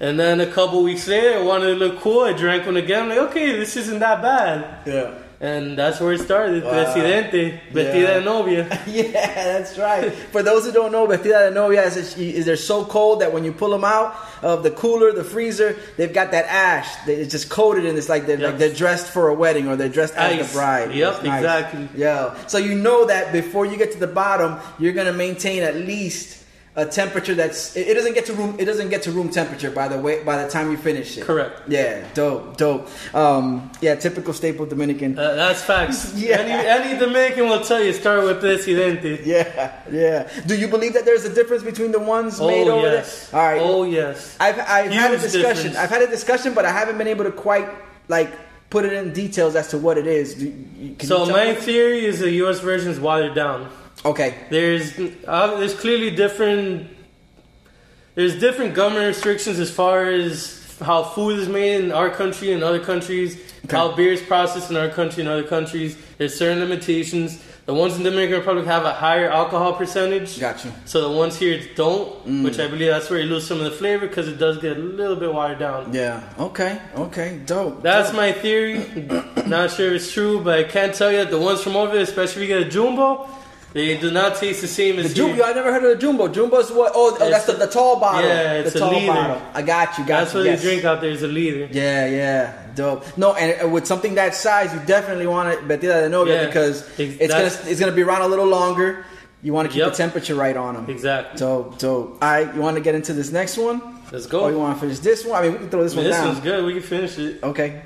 And 0.00 0.18
then 0.18 0.40
a 0.40 0.46
couple 0.46 0.82
weeks 0.82 1.06
later, 1.06 1.38
I 1.38 1.42
wanted 1.42 1.66
to 1.66 1.74
look 1.74 2.00
cool. 2.00 2.20
I 2.24 2.32
drank 2.32 2.64
one 2.66 2.76
again. 2.78 3.02
I'm 3.02 3.08
like, 3.10 3.18
okay, 3.30 3.52
this 3.56 3.76
isn't 3.76 3.98
that 3.98 4.22
bad. 4.22 4.86
Yeah. 4.86 5.14
And 5.42 5.78
that's 5.78 6.00
where 6.00 6.12
it 6.12 6.20
started. 6.20 6.64
Wow. 6.64 6.70
Presidente, 6.70 7.60
vestida 7.72 7.94
Yeah. 8.08 8.18
de 8.18 8.24
novia. 8.24 8.82
Yeah, 8.86 9.12
that's 9.12 9.78
right. 9.78 10.12
For 10.32 10.42
those 10.42 10.66
who 10.66 10.72
don't 10.72 10.92
know, 10.92 11.06
Vestida 11.06 11.48
de 11.48 11.54
Novia 11.54 11.84
is, 11.86 11.96
is 12.18 12.44
they're 12.44 12.56
so 12.56 12.84
cold 12.84 13.22
that 13.22 13.32
when 13.32 13.42
you 13.44 13.52
pull 13.52 13.70
them 13.70 13.82
out 13.84 14.14
of 14.42 14.62
the 14.62 14.70
cooler, 14.70 15.12
the 15.12 15.24
freezer, 15.24 15.76
they've 15.96 16.12
got 16.12 16.32
that 16.32 16.44
ash. 16.46 16.88
It's 17.08 17.30
just 17.30 17.48
coated 17.48 17.86
and 17.86 17.96
it's 17.96 18.10
like 18.10 18.26
they're 18.26 18.36
like 18.36 18.58
they're 18.58 18.72
dressed 18.74 19.06
for 19.06 19.28
a 19.28 19.34
wedding 19.34 19.66
or 19.68 19.76
they're 19.76 19.88
dressed 19.88 20.14
as 20.14 20.38
Ice. 20.40 20.48
the 20.52 20.58
bride. 20.58 20.94
Yep, 20.94 21.24
nice. 21.24 21.38
exactly. 21.40 21.88
Yeah. 21.94 22.34
So 22.46 22.58
you 22.58 22.74
know 22.74 23.06
that 23.06 23.32
before 23.32 23.64
you 23.64 23.78
get 23.78 23.92
to 23.92 23.98
the 23.98 24.06
bottom, 24.08 24.58
you're 24.78 24.92
gonna 24.92 25.12
maintain 25.14 25.62
at 25.62 25.74
least 25.76 26.36
a 26.76 26.86
temperature 26.86 27.34
that's 27.34 27.76
it, 27.76 27.88
it 27.88 27.94
doesn't 27.94 28.14
get 28.14 28.24
to 28.26 28.32
room 28.32 28.54
it 28.58 28.64
doesn't 28.64 28.90
get 28.90 29.02
to 29.02 29.10
room 29.10 29.28
temperature 29.28 29.72
by 29.72 29.88
the 29.88 29.98
way 29.98 30.22
by 30.22 30.40
the 30.42 30.48
time 30.48 30.70
you 30.70 30.76
finish 30.76 31.18
it. 31.18 31.24
Correct. 31.24 31.62
Yeah, 31.66 32.06
dope, 32.14 32.56
dope. 32.56 32.88
Um, 33.14 33.70
yeah, 33.80 33.96
typical 33.96 34.32
staple 34.32 34.66
Dominican. 34.66 35.18
Uh, 35.18 35.34
that's 35.34 35.62
facts. 35.62 36.14
Yeah. 36.16 36.38
Any, 36.38 36.68
any 36.92 36.98
Dominican 37.00 37.48
will 37.48 37.64
tell 37.64 37.82
you 37.82 37.92
start 37.92 38.22
with 38.24 38.38
Presidente. 38.40 39.20
Yeah, 39.24 39.72
yeah. 39.90 40.30
Do 40.46 40.56
you 40.56 40.68
believe 40.68 40.92
that 40.94 41.04
there's 41.04 41.24
a 41.24 41.34
difference 41.34 41.62
between 41.64 41.90
the 41.92 41.98
ones 41.98 42.40
made 42.40 42.68
Oh, 42.68 42.78
over 42.78 42.86
yes. 42.86 43.28
there? 43.30 43.40
All 43.40 43.46
right. 43.48 43.60
Oh, 43.60 43.82
yes. 43.84 44.36
I've 44.38 44.58
I've 44.60 44.92
had 44.92 45.12
a 45.12 45.18
discussion. 45.18 45.42
difference. 45.42 45.76
I've 45.76 45.90
had 45.90 46.02
a 46.02 46.06
discussion, 46.06 46.54
but 46.54 46.64
I 46.64 46.70
haven't 46.70 46.98
been 46.98 47.08
able 47.08 47.24
to 47.24 47.32
quite 47.32 47.68
like 48.08 48.30
put 48.70 48.84
it 48.84 48.92
in 48.92 49.12
details 49.12 49.56
as 49.56 49.66
to 49.68 49.78
what 49.78 49.98
it 49.98 50.06
is. 50.06 50.34
Can 50.34 51.00
So 51.00 51.26
my 51.26 51.54
theory 51.56 52.04
is 52.04 52.20
the 52.20 52.30
U.S. 52.46 52.60
version 52.60 52.90
is 52.92 53.00
watered 53.00 53.34
down. 53.34 53.68
Okay. 54.04 54.34
There's 54.50 54.98
uh, 55.26 55.56
there's 55.58 55.74
clearly 55.74 56.10
different 56.14 56.88
there's 58.14 58.38
different 58.38 58.74
government 58.74 59.06
restrictions 59.06 59.58
as 59.58 59.70
far 59.70 60.06
as 60.06 60.56
how 60.80 61.02
food 61.04 61.38
is 61.38 61.48
made 61.48 61.84
in 61.84 61.92
our 61.92 62.10
country 62.10 62.52
and 62.52 62.62
other 62.62 62.80
countries, 62.80 63.36
Okay. 63.66 63.76
how 63.76 63.92
beer 63.92 64.12
is 64.12 64.22
processed 64.22 64.70
in 64.70 64.76
our 64.76 64.88
country 64.88 65.20
and 65.20 65.28
other 65.28 65.44
countries. 65.44 65.96
There's 66.18 66.34
certain 66.36 66.58
limitations. 66.60 67.38
The 67.66 67.74
ones 67.74 67.96
in 67.96 68.02
the 68.02 68.10
Dominican 68.10 68.38
Republic 68.40 68.64
have 68.66 68.84
a 68.84 68.92
higher 68.92 69.28
alcohol 69.30 69.74
percentage. 69.74 70.40
Gotcha. 70.40 70.72
So 70.86 71.02
the 71.08 71.14
ones 71.16 71.36
here 71.38 71.60
don't, 71.76 72.26
Mm. 72.26 72.42
which 72.44 72.58
I 72.58 72.66
believe 72.66 72.88
that's 72.88 73.08
where 73.10 73.20
you 73.20 73.26
lose 73.26 73.46
some 73.46 73.58
of 73.58 73.64
the 73.64 73.70
flavor 73.70 74.08
because 74.08 74.26
it 74.26 74.38
does 74.38 74.56
get 74.58 74.76
a 74.76 74.80
little 74.80 75.14
bit 75.16 75.32
watered 75.32 75.58
down. 75.60 75.92
Yeah. 75.92 76.22
Okay. 76.38 76.78
Okay. 76.96 77.38
Dope. 77.44 77.82
That's 77.82 78.08
dope. 78.08 78.16
my 78.16 78.32
theory. 78.32 78.78
Not 79.46 79.70
sure 79.70 79.88
if 79.94 80.02
it's 80.02 80.10
true, 80.12 80.40
but 80.42 80.58
I 80.58 80.64
can't 80.64 80.94
tell 80.94 81.12
you 81.12 81.18
that 81.18 81.30
the 81.30 81.38
ones 81.38 81.62
from 81.62 81.76
over 81.76 81.92
there, 81.92 82.02
especially 82.02 82.42
if 82.44 82.48
you 82.48 82.56
get 82.58 82.66
a 82.66 82.70
jumbo, 82.70 83.28
they 83.72 83.96
do 83.98 84.10
not 84.10 84.36
taste 84.36 84.60
the 84.62 84.68
same 84.68 84.96
The 84.96 85.02
as 85.02 85.14
jumbo, 85.14 85.34
here. 85.34 85.44
I 85.44 85.52
never 85.52 85.72
heard 85.72 85.84
of 85.84 85.90
the 85.90 85.96
jumbo. 85.96 86.28
Jumbo's 86.28 86.72
what? 86.72 86.92
Oh, 86.94 87.16
oh 87.20 87.30
that's 87.30 87.46
the, 87.46 87.52
the 87.52 87.66
tall 87.66 88.00
bottle. 88.00 88.28
Yeah, 88.28 88.54
it's 88.54 88.72
the 88.72 88.78
a 88.78 88.80
tall 88.80 88.92
liter. 88.92 89.06
bottle. 89.06 89.42
I 89.54 89.62
got 89.62 89.96
you. 89.98 90.04
Got 90.04 90.06
you. 90.06 90.06
That's 90.06 90.32
you. 90.34 90.38
what 90.40 90.46
yes. 90.46 90.62
they 90.62 90.68
drink 90.68 90.84
out 90.84 91.00
there 91.00 91.10
is 91.10 91.22
a 91.22 91.28
leader. 91.28 91.68
Yeah, 91.70 92.06
yeah, 92.06 92.66
dope. 92.74 93.16
No, 93.16 93.34
and 93.34 93.72
with 93.72 93.86
something 93.86 94.16
that 94.16 94.34
size, 94.34 94.74
you 94.74 94.80
definitely 94.86 95.26
want 95.26 95.50
it 95.50 95.60
Vestida 95.68 96.02
de 96.02 96.08
Novia 96.08 96.42
Yeah, 96.42 96.46
because 96.46 96.88
it's 96.98 97.32
gonna 97.32 97.70
it's 97.70 97.78
gonna 97.80 97.92
be 97.92 98.02
around 98.02 98.22
a 98.22 98.28
little 98.28 98.46
longer. 98.46 99.04
You 99.42 99.52
want 99.54 99.68
to 99.68 99.72
keep 99.72 99.80
Yep. 99.80 99.92
the 99.92 99.96
temperature 99.96 100.34
right 100.34 100.56
on 100.56 100.74
them. 100.74 100.90
Exactly. 100.90 101.38
Dope, 101.38 101.78
dope. 101.78 102.18
All 102.22 102.30
right, 102.30 102.54
you 102.54 102.60
want 102.60 102.76
to 102.76 102.82
get 102.82 102.94
into 102.94 103.14
this 103.14 103.32
next 103.32 103.56
one? 103.56 103.80
Let's 104.12 104.26
go. 104.26 104.40
Or 104.40 104.50
you 104.50 104.58
want 104.58 104.76
to 104.76 104.80
finish 104.80 104.98
this 104.98 105.24
one? 105.24 105.38
I 105.38 105.42
mean, 105.44 105.52
we 105.52 105.58
can 105.58 105.70
throw 105.70 105.82
this 105.82 105.94
one 105.94 106.04
this 106.04 106.16
down. 106.16 106.26
This 106.26 106.34
one's 106.34 106.44
good. 106.44 106.64
We 106.64 106.74
can 106.74 106.82
finish 106.82 107.18
it. 107.18 107.42
Okay. 107.42 107.82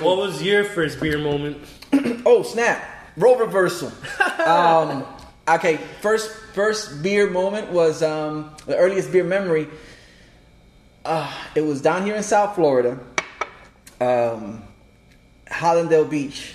What 0.00 0.16
was 0.16 0.42
your 0.42 0.64
first 0.64 1.00
beer 1.00 1.18
moment? 1.18 1.58
Oh 2.26 2.42
snap! 2.42 2.82
Role 3.16 3.38
reversal. 3.38 3.92
um, 4.46 5.04
okay, 5.48 5.78
first 6.00 6.30
first 6.54 7.02
beer 7.02 7.28
moment 7.28 7.70
was 7.70 8.02
um, 8.02 8.54
the 8.66 8.76
earliest 8.76 9.10
beer 9.10 9.24
memory. 9.24 9.68
Uh, 11.04 11.32
it 11.54 11.62
was 11.62 11.80
down 11.80 12.04
here 12.04 12.14
in 12.14 12.22
South 12.22 12.54
Florida, 12.54 12.98
um, 14.00 14.62
Hallandale 15.46 16.08
Beach. 16.08 16.54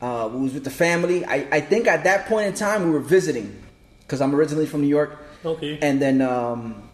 Uh, 0.00 0.28
we 0.32 0.42
was 0.42 0.52
with 0.52 0.64
the 0.64 0.70
family. 0.70 1.24
I, 1.24 1.46
I 1.50 1.60
think 1.60 1.86
at 1.86 2.04
that 2.04 2.26
point 2.26 2.48
in 2.48 2.54
time 2.54 2.84
we 2.84 2.90
were 2.90 3.00
visiting 3.00 3.62
because 4.00 4.20
I'm 4.20 4.34
originally 4.34 4.66
from 4.66 4.82
New 4.82 4.88
York. 4.88 5.18
Okay. 5.44 5.78
And 5.80 6.00
then, 6.00 6.20
um, 6.20 6.88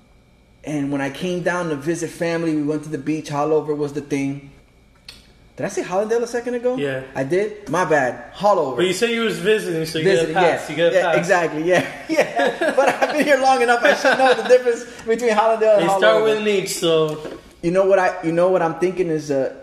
and 0.64 0.92
when 0.92 1.00
I 1.00 1.10
came 1.10 1.42
down 1.42 1.68
to 1.70 1.76
visit 1.76 2.10
family, 2.10 2.54
we 2.54 2.62
went 2.62 2.84
to 2.84 2.88
the 2.88 2.98
beach. 2.98 3.28
Haulover 3.28 3.76
was 3.76 3.92
the 3.92 4.00
thing. 4.00 4.50
Did 5.62 5.66
I 5.66 5.74
say 5.74 5.82
Hallandale 5.84 6.22
a 6.22 6.26
second 6.26 6.54
ago? 6.54 6.76
Yeah. 6.76 7.04
I 7.14 7.22
did. 7.22 7.68
My 7.68 7.84
bad. 7.84 8.34
Haulover. 8.34 8.78
But 8.78 8.86
you 8.86 8.92
said 8.92 9.10
you 9.10 9.20
was 9.20 9.38
visiting, 9.38 9.86
so 9.86 10.00
you 10.00 10.04
Visiting, 10.06 10.34
get 10.34 10.42
a 10.42 10.58
pass. 10.58 10.62
yeah, 10.64 10.70
You 10.70 10.76
get 10.76 10.92
a 10.92 10.96
yeah, 10.96 11.02
pass. 11.02 11.16
exactly, 11.18 11.62
yeah, 11.62 12.04
yeah. 12.08 12.72
but 12.76 12.88
I've 12.88 13.12
been 13.12 13.24
here 13.24 13.38
long 13.38 13.62
enough. 13.62 13.80
I 13.84 13.94
should 13.94 14.18
know 14.18 14.34
the 14.34 14.48
difference 14.48 14.84
between 15.06 15.30
Hallandale 15.30 15.78
and 15.78 15.82
They 15.82 15.86
Haulover. 15.86 15.98
start 15.98 16.24
with 16.24 16.38
an 16.38 16.48
H, 16.48 16.70
so 16.74 17.38
You 17.62 17.70
know 17.70 17.86
what 17.86 18.00
I? 18.00 18.20
You 18.24 18.32
know 18.32 18.48
what 18.48 18.60
I'm 18.60 18.74
thinking 18.80 19.06
is. 19.06 19.30
Uh, 19.30 19.54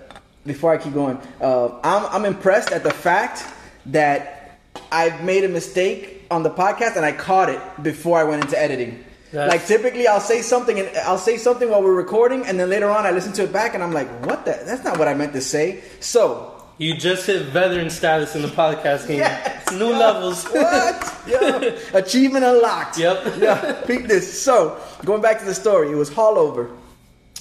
before 0.48 0.74
I 0.74 0.78
keep 0.78 0.94
going, 0.94 1.18
uh, 1.42 1.68
I'm 1.84 2.06
I'm 2.16 2.24
impressed 2.26 2.72
at 2.72 2.82
the 2.82 2.92
fact 2.92 3.46
that 3.88 4.58
I've 4.90 5.22
made 5.22 5.44
a 5.44 5.50
mistake 5.50 6.26
on 6.32 6.44
the 6.44 6.50
podcast 6.50 6.96
and 6.96 7.06
I 7.06 7.12
caught 7.12 7.50
it 7.50 7.60
before 7.84 8.18
I 8.18 8.24
went 8.24 8.46
into 8.46 8.58
editing. 8.58 9.04
That's- 9.32 9.50
like 9.50 9.68
typically, 9.68 10.08
I'll 10.08 10.20
say 10.20 10.42
something 10.42 10.80
and 10.80 10.90
I'll 11.06 11.18
say 11.18 11.38
something 11.38 11.70
while 11.70 11.84
we're 11.84 11.94
recording, 11.94 12.46
and 12.46 12.60
then 12.60 12.70
later 12.70 12.90
on 12.90 13.06
I 13.06 13.12
listen 13.12 13.34
to 13.34 13.44
it 13.44 13.54
back 13.54 13.76
and 13.76 13.84
I'm 13.84 13.94
like, 13.94 14.10
"What 14.26 14.46
the? 14.46 14.60
That's 14.66 14.84
not 14.84 14.98
what 14.98 15.08
I 15.08 15.14
meant 15.14 15.34
to 15.34 15.42
say." 15.42 15.84
So 16.00 16.60
you 16.80 16.96
just 16.96 17.28
hit 17.28 17.48
veteran 17.48 17.90
status 17.90 18.36
in 18.36 18.42
the 18.42 18.48
podcast 18.48 19.08
game. 19.08 19.20
Yes. 19.20 19.70
New 19.72 19.90
levels. 19.90 20.46
what? 20.52 21.18
yeah, 21.28 21.76
achievement 21.94 22.46
unlocked. 22.46 22.98
Yep. 22.98 23.36
yeah, 23.38 23.82
peep 23.86 24.08
this. 24.08 24.42
So, 24.42 24.82
going 25.04 25.22
back 25.22 25.40
to 25.40 25.46
the 25.46 25.54
story, 25.54 25.92
it 25.92 25.96
was 25.96 26.10
Haulover. 26.10 26.74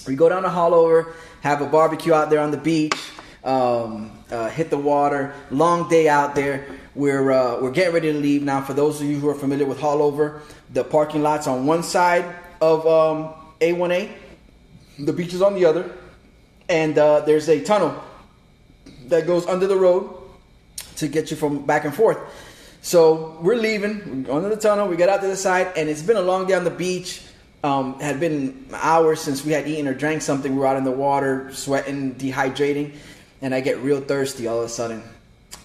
We 0.09 0.16
go 0.16 0.29
down 0.29 0.42
to 0.42 0.48
Haulover, 0.48 1.14
have 1.42 1.61
a 1.61 1.66
barbecue 1.66 2.12
out 2.12 2.31
there 2.31 2.40
on 2.40 2.51
the 2.51 2.57
beach, 2.57 2.98
um, 3.44 4.11
uh, 4.31 4.48
hit 4.48 4.70
the 4.70 4.79
water. 4.79 5.33
Long 5.51 5.88
day 5.88 6.09
out 6.09 6.35
there. 6.35 6.66
We're 6.96 7.31
uh, 7.31 7.61
we're 7.62 7.70
getting 7.70 7.94
ready 7.94 8.12
to 8.12 8.18
leave 8.18 8.42
now. 8.42 8.61
For 8.61 8.72
those 8.72 9.01
of 9.01 9.07
you 9.07 9.20
who 9.20 9.29
are 9.29 9.35
familiar 9.35 9.66
with 9.66 9.79
Haulover, 9.79 10.40
the 10.72 10.85
parking 10.85 11.22
lot's 11.22 11.46
on 11.46 11.66
one 11.66 11.83
side 11.83 12.24
of 12.61 12.87
um, 12.87 13.35
A1A, 13.61 14.11
the 14.98 15.12
beach 15.12 15.33
is 15.33 15.42
on 15.42 15.54
the 15.54 15.64
other, 15.64 15.90
and 16.68 16.98
uh, 16.98 17.20
there's 17.20 17.48
a 17.48 17.62
tunnel 17.62 18.02
that 19.07 19.26
goes 19.26 19.46
under 19.46 19.66
the 19.66 19.76
road 19.76 20.14
to 20.96 21.09
get 21.09 21.31
you 21.31 21.37
from 21.37 21.64
back 21.64 21.85
and 21.85 21.94
forth. 21.94 22.18
So 22.83 23.38
we're 23.40 23.57
leaving, 23.57 24.24
we're 24.24 24.35
under 24.35 24.48
the 24.48 24.57
tunnel, 24.57 24.88
we 24.88 24.96
get 24.96 25.09
out 25.09 25.20
to 25.20 25.26
the 25.26 25.37
side, 25.37 25.72
and 25.76 25.88
it's 25.88 26.02
been 26.02 26.16
a 26.16 26.22
long 26.22 26.46
day 26.46 26.54
on 26.54 26.64
the 26.64 26.70
beach. 26.70 27.22
Um, 27.64 27.98
had 27.98 28.20
been 28.20 28.68
hours 28.72 29.20
since 29.20 29.44
we 29.44 29.50
had 29.50 29.66
eaten 29.66 29.88
or 29.88 29.94
drank 29.94 30.22
something. 30.22 30.52
We 30.52 30.61
were 30.61 30.66
out 30.68 30.76
in 30.76 30.85
the 30.85 30.92
water, 30.92 31.52
sweating, 31.52 32.14
dehydrating, 32.14 32.94
and 33.42 33.52
I 33.52 33.61
get 33.61 33.78
real 33.78 34.00
thirsty 34.00 34.46
all 34.46 34.61
of 34.61 34.66
a 34.66 34.68
sudden. 34.68 35.02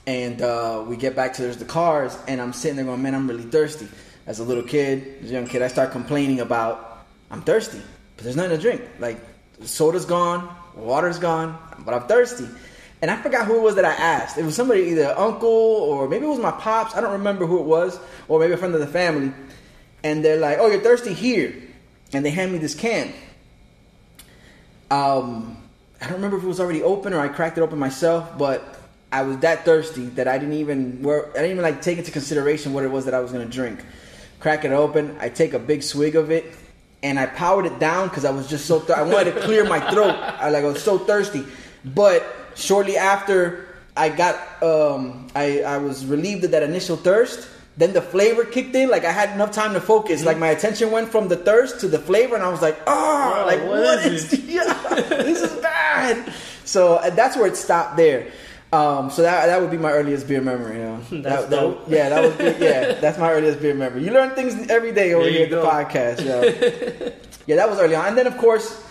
And 0.07 0.41
uh, 0.41 0.83
we 0.87 0.97
get 0.97 1.15
back 1.15 1.33
to 1.35 1.43
there's 1.43 1.57
the 1.57 1.65
cars, 1.65 2.17
and 2.27 2.41
I'm 2.41 2.51
sitting 2.51 2.77
there 2.77 2.85
going, 2.85 3.03
man, 3.03 3.13
I'm 3.13 3.27
really 3.27 3.43
thirsty. 3.43 3.87
As 4.25 4.39
a 4.39 4.43
little 4.43 4.63
kid, 4.63 5.17
as 5.23 5.29
a 5.29 5.33
young 5.33 5.47
kid, 5.47 5.62
I 5.62 5.67
start 5.67 5.91
complaining 5.91 6.39
about 6.39 7.05
I'm 7.29 7.41
thirsty, 7.41 7.81
but 8.15 8.23
there's 8.23 8.36
nothing 8.36 8.51
to 8.51 8.62
drink. 8.62 8.81
Like 8.99 9.17
soda's 9.62 10.05
gone, 10.05 10.53
water's 10.75 11.19
gone, 11.19 11.57
but 11.79 11.93
I'm 11.93 12.07
thirsty. 12.07 12.47
And 13.01 13.12
I 13.12 13.21
forgot 13.21 13.47
who 13.47 13.57
it 13.57 13.62
was 13.62 13.75
that 13.75 13.83
I 13.83 13.91
asked. 13.91 14.38
It 14.38 14.45
was 14.45 14.55
somebody, 14.55 14.83
either 14.83 15.13
uncle 15.17 15.49
or 15.49 16.07
maybe 16.07 16.25
it 16.25 16.29
was 16.29 16.39
my 16.39 16.51
pops. 16.51 16.95
I 16.95 17.01
don't 17.01 17.12
remember 17.12 17.45
who 17.45 17.59
it 17.59 17.65
was, 17.65 17.99
or 18.29 18.39
maybe 18.39 18.53
a 18.53 18.57
friend 18.57 18.73
of 18.73 18.79
the 18.79 18.88
family. 18.88 19.33
And 20.03 20.23
they're 20.23 20.39
like, 20.39 20.57
"Oh, 20.59 20.67
you're 20.67 20.79
thirsty 20.79 21.13
here," 21.13 21.53
and 22.13 22.25
they 22.25 22.29
hand 22.29 22.51
me 22.51 22.59
this 22.59 22.75
can. 22.75 23.12
Um, 24.89 25.57
I 25.99 26.05
don't 26.05 26.15
remember 26.15 26.38
if 26.38 26.43
it 26.43 26.47
was 26.47 26.59
already 26.59 26.83
open 26.83 27.13
or 27.13 27.19
I 27.19 27.29
cracked 27.29 27.57
it 27.57 27.62
open 27.62 27.79
myself, 27.79 28.38
but 28.38 28.79
I 29.12 29.23
was 29.23 29.38
that 29.39 29.65
thirsty 29.65 30.05
that 30.17 30.27
I 30.27 30.38
didn't 30.38 30.55
even 30.55 31.05
I 31.05 31.33
didn't 31.33 31.51
even 31.51 31.62
like 31.63 31.81
take 31.81 31.97
into 31.97 32.12
consideration 32.12 32.73
what 32.73 32.83
it 32.83 32.91
was 32.91 33.05
that 33.05 33.13
I 33.13 33.19
was 33.19 33.31
gonna 33.31 33.45
drink. 33.45 33.79
Crack 34.43 34.65
it 34.65 34.73
open. 34.73 35.15
I 35.21 35.29
take 35.29 35.53
a 35.53 35.60
big 35.60 35.82
swig 35.84 36.17
of 36.17 36.29
it, 36.29 36.53
and 37.01 37.17
I 37.17 37.27
powered 37.27 37.65
it 37.65 37.79
down 37.79 38.10
because 38.10 38.25
I 38.25 38.32
was 38.32 38.49
just 38.49 38.65
so 38.65 38.82
thir- 38.82 38.93
I 38.95 39.03
wanted 39.03 39.36
to 39.36 39.39
clear 39.39 39.63
my 39.63 39.79
throat. 39.89 40.12
I 40.19 40.49
like 40.49 40.65
I 40.65 40.67
was 40.67 40.84
so 40.84 40.97
thirsty, 40.99 41.45
but 41.86 42.21
shortly 42.53 42.97
after 42.97 43.65
I 43.95 44.10
got 44.10 44.36
um, 44.62 45.27
I 45.34 45.62
I 45.62 45.77
was 45.77 46.06
relieved 46.06 46.43
of 46.43 46.51
that 46.51 46.62
initial 46.62 46.97
thirst. 46.97 47.47
Then 47.77 47.93
the 47.93 48.01
flavor 48.01 48.43
kicked 48.43 48.75
in. 48.75 48.89
Like 48.89 49.06
I 49.06 49.13
had 49.13 49.32
enough 49.32 49.51
time 49.53 49.71
to 49.75 49.79
focus. 49.82 50.25
Like 50.25 50.38
my 50.38 50.49
attention 50.49 50.91
went 50.91 51.08
from 51.08 51.29
the 51.29 51.38
thirst 51.38 51.79
to 51.79 51.88
the 51.88 51.97
flavor, 51.99 52.36
and 52.36 52.43
I 52.43 52.49
was 52.49 52.62
like, 52.62 52.77
"Oh, 52.86 52.91
Wow, 52.91 53.45
like 53.45 53.63
what 53.63 54.06
is 54.06 54.34
is? 54.34 54.39
Yeah, 54.43 54.73
this 55.08 55.41
is 55.41 55.53
bad." 55.62 56.34
So 56.65 56.99
that's 57.15 57.38
where 57.38 57.47
it 57.47 57.56
stopped 57.56 57.95
there. 57.95 58.27
Um, 58.73 59.09
so 59.12 59.21
that 59.21 59.45
that 59.47 59.62
would 59.62 59.69
be 59.69 59.77
my 59.77 59.91
earliest 59.91 60.27
beer 60.27 60.41
memory. 60.41 60.77
You 60.77 60.83
know? 60.83 60.97
That's 61.21 61.45
that, 61.45 61.49
that- 61.49 61.77
yeah, 61.88 62.09
that 62.09 62.23
was 62.23 62.33
good. 62.41 62.59
yeah, 62.59 62.93
that's 62.99 63.17
my 63.19 63.31
earliest 63.31 63.62
beer 63.62 63.75
memory. 63.75 64.03
You 64.03 64.12
learn 64.12 64.31
things 64.36 64.69
every 64.69 64.91
day 64.91 65.13
over 65.13 65.27
here 65.29 65.43
at 65.45 65.51
the 65.51 65.62
podcast. 65.62 66.25
Yeah. 66.25 67.09
yeah, 67.47 67.55
that 67.57 67.69
was 67.69 67.77
early 67.79 67.95
on, 67.95 68.07
and 68.07 68.17
then 68.17 68.27
of 68.27 68.38
course. 68.38 68.81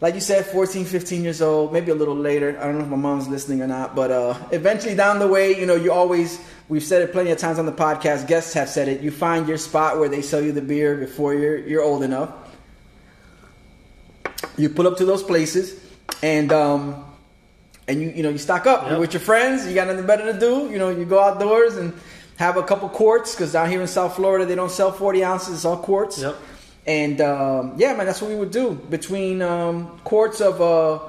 Like 0.00 0.14
you 0.14 0.20
said, 0.20 0.46
14, 0.46 0.84
15 0.84 1.24
years 1.24 1.42
old, 1.42 1.72
maybe 1.72 1.90
a 1.90 1.94
little 1.94 2.14
later. 2.14 2.56
I 2.60 2.66
don't 2.66 2.78
know 2.78 2.84
if 2.84 2.88
my 2.88 2.96
mom's 2.96 3.26
listening 3.26 3.62
or 3.62 3.66
not, 3.66 3.96
but 3.96 4.12
uh, 4.12 4.38
eventually 4.52 4.94
down 4.94 5.18
the 5.18 5.26
way, 5.26 5.58
you 5.58 5.66
know, 5.66 5.74
you 5.74 5.90
always, 5.90 6.38
we've 6.68 6.84
said 6.84 7.02
it 7.02 7.10
plenty 7.10 7.32
of 7.32 7.38
times 7.38 7.58
on 7.58 7.66
the 7.66 7.72
podcast, 7.72 8.28
guests 8.28 8.52
have 8.52 8.68
said 8.68 8.86
it, 8.86 9.00
you 9.00 9.10
find 9.10 9.48
your 9.48 9.58
spot 9.58 9.98
where 9.98 10.08
they 10.08 10.22
sell 10.22 10.40
you 10.40 10.52
the 10.52 10.62
beer 10.62 10.94
before 10.96 11.34
you're, 11.34 11.56
you're 11.66 11.82
old 11.82 12.04
enough. 12.04 12.30
You 14.56 14.68
pull 14.68 14.86
up 14.86 14.98
to 14.98 15.04
those 15.04 15.24
places 15.24 15.74
and, 16.22 16.52
um, 16.52 17.04
and 17.88 18.00
you, 18.02 18.10
you 18.10 18.22
know, 18.22 18.28
you 18.28 18.38
stock 18.38 18.66
up. 18.66 18.88
You're 18.88 19.00
with 19.00 19.14
your 19.14 19.20
friends, 19.20 19.66
you 19.66 19.74
got 19.74 19.88
nothing 19.88 20.06
better 20.06 20.30
to 20.32 20.38
do. 20.38 20.70
You 20.70 20.78
know, 20.78 20.90
you 20.90 21.04
go 21.04 21.20
outdoors 21.20 21.76
and 21.76 21.92
have 22.36 22.56
a 22.56 22.62
couple 22.62 22.88
quarts 22.88 23.34
because 23.34 23.52
down 23.52 23.70
here 23.70 23.80
in 23.80 23.88
South 23.88 24.14
Florida, 24.14 24.44
they 24.44 24.54
don't 24.54 24.70
sell 24.70 24.92
40 24.92 25.24
ounces, 25.24 25.54
it's 25.54 25.64
all 25.64 25.78
quarts. 25.78 26.20
Yep. 26.20 26.36
And 26.86 27.20
um, 27.20 27.74
yeah, 27.76 27.94
man, 27.94 28.06
that's 28.06 28.22
what 28.22 28.30
we 28.30 28.36
would 28.36 28.50
do 28.50 28.74
between 28.74 29.42
um, 29.42 29.98
quarts 30.04 30.40
of 30.40 30.60
uh, 30.60 31.00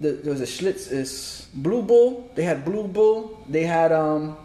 the, 0.00 0.12
there 0.12 0.32
was 0.32 0.40
a 0.40 0.46
Schlitz 0.46 0.90
is 0.90 1.46
Blue 1.54 1.82
Bull. 1.82 2.30
They 2.34 2.42
had 2.42 2.64
Blue 2.64 2.86
Bull. 2.86 3.42
They 3.48 3.64
had 3.64 3.92
um, 3.92 4.36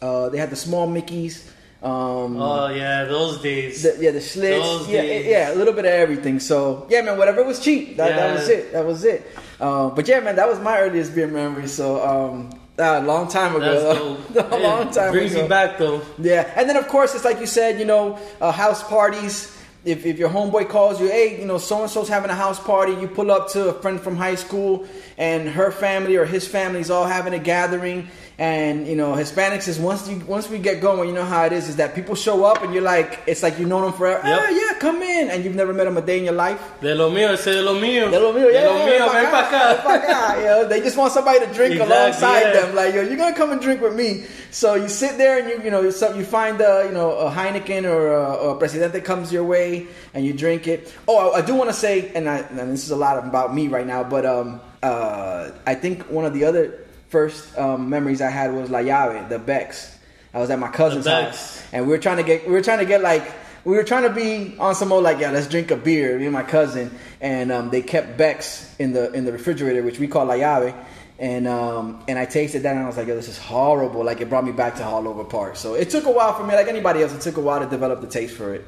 uh, 0.00 0.28
they 0.30 0.38
had 0.38 0.50
the 0.50 0.56
small 0.56 0.88
Mickeys. 0.88 1.48
Um, 1.82 2.36
Oh 2.40 2.68
yeah, 2.68 3.04
those 3.06 3.40
days. 3.42 3.82
the, 3.82 3.96
yeah, 4.00 4.12
the 4.12 4.20
slits. 4.20 4.64
Those 4.64 4.88
Yeah, 4.88 5.02
days. 5.02 5.26
yeah, 5.26 5.52
a 5.52 5.56
little 5.56 5.72
bit 5.74 5.84
of 5.84 5.90
everything. 5.92 6.38
So 6.40 6.86
yeah, 6.88 7.02
man, 7.02 7.18
whatever 7.18 7.42
was 7.44 7.58
cheap, 7.58 7.96
that, 7.96 8.14
that 8.14 8.34
was 8.34 8.48
it. 8.48 8.72
That 8.72 8.86
was 8.86 9.04
it. 9.04 9.26
Uh, 9.60 9.90
but 9.90 10.06
yeah, 10.06 10.20
man, 10.20 10.36
that 10.36 10.48
was 10.48 10.60
my 10.60 10.78
earliest 10.78 11.14
beer 11.14 11.26
memory. 11.26 11.66
So 11.66 12.04
um, 12.06 12.50
a 12.78 13.02
long 13.02 13.28
time 13.28 13.58
That's 13.58 13.82
ago. 13.82 14.16
dope. 14.32 14.52
a 14.52 14.56
long 14.58 14.90
time 14.92 15.12
Brings 15.12 15.32
ago. 15.32 15.42
you 15.42 15.48
back 15.48 15.78
though. 15.78 16.02
Yeah, 16.18 16.50
and 16.56 16.68
then 16.68 16.76
of 16.76 16.86
course 16.88 17.14
it's 17.16 17.24
like 17.24 17.40
you 17.40 17.46
said, 17.46 17.78
you 17.80 17.84
know, 17.84 18.18
uh, 18.40 18.52
house 18.52 18.82
parties. 18.84 19.58
If, 19.84 20.06
if 20.06 20.16
your 20.16 20.28
homeboy 20.30 20.68
calls 20.68 21.00
you, 21.00 21.08
hey, 21.08 21.40
you 21.40 21.44
know, 21.44 21.58
so 21.58 21.82
and 21.82 21.90
so's 21.90 22.08
having 22.08 22.30
a 22.30 22.36
house 22.36 22.60
party, 22.60 22.92
you 22.92 23.08
pull 23.08 23.32
up 23.32 23.48
to 23.50 23.70
a 23.70 23.72
friend 23.72 24.00
from 24.00 24.14
high 24.14 24.36
school, 24.36 24.86
and 25.18 25.48
her 25.48 25.72
family 25.72 26.14
or 26.14 26.24
his 26.24 26.46
family's 26.46 26.88
all 26.88 27.04
having 27.04 27.34
a 27.34 27.38
gathering, 27.40 28.06
and 28.38 28.86
you 28.86 28.96
know, 28.96 29.12
Hispanics 29.12 29.68
is 29.68 29.78
once 29.78 30.08
you 30.08 30.18
once 30.26 30.48
we 30.48 30.58
get 30.58 30.80
going, 30.80 31.08
you 31.08 31.14
know 31.14 31.24
how 31.24 31.44
it 31.44 31.52
is, 31.52 31.68
is 31.68 31.76
that 31.76 31.94
people 31.94 32.14
show 32.14 32.44
up 32.44 32.62
and 32.62 32.72
you're 32.72 32.82
like, 32.82 33.20
it's 33.26 33.42
like 33.42 33.58
you 33.58 33.66
know 33.66 33.80
them 33.82 33.92
forever. 33.92 34.26
Yep. 34.26 34.40
Ah, 34.42 34.48
yeah, 34.50 34.78
come 34.78 35.02
in, 35.02 35.30
and 35.30 35.44
you've 35.44 35.54
never 35.54 35.72
met 35.72 35.84
them 35.84 35.96
a 35.96 36.02
day 36.02 36.18
in 36.18 36.24
your 36.24 36.34
life. 36.34 36.60
De 36.80 36.94
lo 36.94 37.10
mío, 37.10 37.32
ese 37.32 37.52
de 37.52 37.62
lo 37.62 37.78
mío. 37.78 38.10
De 38.10 38.18
lo 38.18 38.32
mío, 38.32 38.50
yeah, 38.52 38.62
De 38.62 38.66
lo 38.68 38.86
mío, 38.86 39.12
ven 39.12 39.30
pa' 39.30 39.42
acá, 39.42 39.82
pa' 39.82 39.98
acá. 39.98 40.06
acá, 40.06 40.36
you 40.38 40.44
know, 40.44 40.68
they 40.68 40.80
just 40.80 40.96
want 40.96 41.12
somebody 41.12 41.40
to 41.40 41.52
drink 41.52 41.74
Exactly, 41.74 41.94
alongside 41.94 42.40
yeah. 42.40 42.52
them. 42.52 42.74
Like, 42.74 42.94
yo, 42.94 43.02
you're 43.02 43.16
gonna 43.16 43.36
come 43.36 43.52
and 43.52 43.60
drink 43.60 43.80
with 43.80 43.94
me. 43.94 44.24
So 44.50 44.74
you 44.74 44.88
sit 44.88 45.18
there 45.18 45.38
and 45.38 45.48
you, 45.48 45.62
you 45.64 45.70
know, 45.70 45.80
you 45.80 46.24
find 46.24 46.60
a, 46.60 46.84
you 46.86 46.92
know, 46.92 47.12
a 47.12 47.30
Heineken 47.30 47.84
or 47.84 48.12
a, 48.12 48.34
or 48.34 48.56
a 48.56 48.58
Presidente 48.58 49.02
comes 49.02 49.32
your 49.32 49.44
way 49.44 49.86
and 50.12 50.26
you 50.26 50.32
drink 50.32 50.68
it. 50.68 50.92
Oh, 51.08 51.30
I, 51.30 51.38
I 51.38 51.40
do 51.42 51.54
want 51.54 51.70
to 51.70 51.74
say, 51.74 52.12
and, 52.14 52.28
I, 52.28 52.38
and 52.38 52.70
this 52.70 52.84
is 52.84 52.90
a 52.90 52.96
lot 52.96 53.18
about 53.24 53.54
me 53.54 53.68
right 53.68 53.86
now, 53.86 54.04
but 54.04 54.26
um, 54.26 54.60
uh, 54.82 55.50
I 55.66 55.74
think 55.74 56.02
one 56.10 56.24
of 56.26 56.34
the 56.34 56.44
other 56.44 56.84
first 57.12 57.56
um, 57.58 57.90
memories 57.90 58.22
I 58.22 58.30
had 58.30 58.54
was 58.54 58.70
La 58.70 58.80
Llave, 58.80 59.28
the 59.28 59.38
Becks. 59.38 59.98
I 60.34 60.40
was 60.40 60.48
at 60.48 60.58
my 60.58 60.68
cousin's 60.68 61.06
house, 61.06 61.62
and 61.70 61.84
we 61.84 61.92
were 61.92 61.98
trying 61.98 62.16
to 62.16 62.22
get, 62.22 62.46
we 62.46 62.52
were 62.52 62.62
trying 62.62 62.78
to 62.78 62.86
get 62.86 63.02
like, 63.02 63.30
we 63.64 63.76
were 63.76 63.84
trying 63.84 64.04
to 64.04 64.10
be 64.10 64.56
on 64.58 64.74
some 64.74 64.90
old 64.90 65.04
like, 65.04 65.20
yeah, 65.20 65.30
let's 65.30 65.46
drink 65.46 65.70
a 65.70 65.76
beer. 65.76 66.18
Me 66.18 66.24
and 66.24 66.32
my 66.32 66.42
cousin, 66.42 66.90
and 67.20 67.52
um, 67.52 67.70
they 67.70 67.82
kept 67.82 68.16
Becks 68.16 68.74
in 68.78 68.94
the 68.94 69.12
in 69.12 69.26
the 69.26 69.32
refrigerator, 69.32 69.82
which 69.82 70.00
we 70.00 70.08
call 70.08 70.24
La 70.24 70.34
Llave. 70.34 70.74
And 71.18 71.46
um, 71.46 72.02
and 72.08 72.18
I 72.18 72.24
tasted 72.24 72.62
that 72.62 72.74
and 72.74 72.82
I 72.82 72.86
was 72.86 72.96
like, 72.96 73.06
yo, 73.06 73.14
this 73.14 73.28
is 73.28 73.38
horrible. 73.38 74.02
Like 74.02 74.20
it 74.22 74.28
brought 74.28 74.44
me 74.44 74.50
back 74.50 74.76
to 74.76 74.82
Haulover 74.82 75.28
Park. 75.28 75.56
So 75.56 75.74
it 75.74 75.90
took 75.90 76.06
a 76.06 76.10
while 76.10 76.32
for 76.32 76.44
me, 76.44 76.54
like 76.54 76.66
anybody 76.66 77.02
else. 77.02 77.14
It 77.14 77.20
took 77.20 77.36
a 77.36 77.40
while 77.40 77.60
to 77.60 77.68
develop 77.68 78.00
the 78.00 78.08
taste 78.08 78.34
for 78.34 78.54
it. 78.54 78.64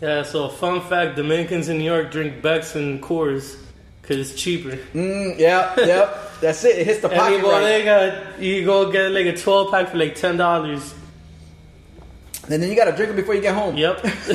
Yeah, 0.00 0.22
so 0.24 0.48
fun 0.48 0.80
fact: 0.80 1.16
Dominicans 1.16 1.68
in 1.68 1.78
New 1.78 1.84
York 1.84 2.10
drink 2.10 2.42
Beck's 2.42 2.74
and 2.74 3.00
Coors 3.00 3.56
because 4.06 4.30
it's 4.30 4.40
cheaper. 4.40 4.76
Mm, 4.94 5.38
yeah, 5.38 5.74
yep. 5.78 6.22
That's 6.40 6.62
it. 6.64 6.78
It 6.78 6.86
hits 6.86 7.00
the 7.00 7.08
pocket 7.08 7.36
right. 7.36 7.42
bodega, 7.42 8.34
you 8.38 8.64
go 8.64 8.92
get 8.92 9.10
like 9.10 9.26
a 9.26 9.36
12 9.36 9.70
pack 9.70 9.88
for 9.88 9.96
like 9.96 10.14
ten 10.14 10.36
dollars. 10.36 10.94
And 12.48 12.62
then 12.62 12.70
you 12.70 12.76
gotta 12.76 12.92
drink 12.92 13.10
it 13.10 13.16
before 13.16 13.34
you 13.34 13.40
get 13.40 13.54
home. 13.56 13.76
Yep. 13.76 14.02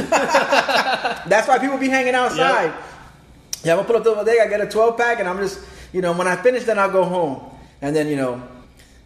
That's 1.27 1.47
why 1.47 1.59
people 1.59 1.77
be 1.77 1.87
hanging 1.87 2.15
outside. 2.15 2.73
Yeah, 3.63 3.73
I'm 3.73 3.77
gonna 3.77 3.83
pull 3.87 3.95
up 3.97 4.03
the 4.03 4.13
bodega, 4.13 4.49
get 4.49 4.59
a 4.61 4.67
12 4.67 4.97
pack, 4.97 5.19
and 5.19 5.29
I'm 5.29 5.37
just, 5.37 5.59
you 5.93 6.01
know, 6.01 6.11
when 6.13 6.27
I 6.27 6.35
finish, 6.35 6.63
then 6.65 6.77
I'll 6.79 6.91
go 6.91 7.03
home. 7.05 7.41
And 7.81 7.95
then, 7.95 8.07
you 8.07 8.15
know, 8.17 8.41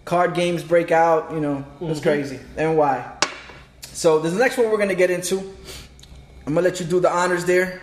card 0.05 0.33
games 0.33 0.63
break 0.63 0.91
out, 0.91 1.31
you 1.33 1.39
know, 1.39 1.63
it's 1.81 1.99
Mhm. 1.99 2.03
crazy. 2.03 2.39
And 2.57 2.77
why? 2.77 3.05
So, 3.91 4.19
this 4.19 4.33
next 4.33 4.57
one 4.57 4.71
we're 4.71 4.77
gonna 4.77 4.95
get 4.95 5.11
into. 5.11 5.37
I'm 6.47 6.53
gonna 6.53 6.61
let 6.61 6.79
you 6.79 6.85
do 6.85 6.99
the 6.99 7.11
honors 7.11 7.45
there. 7.45 7.81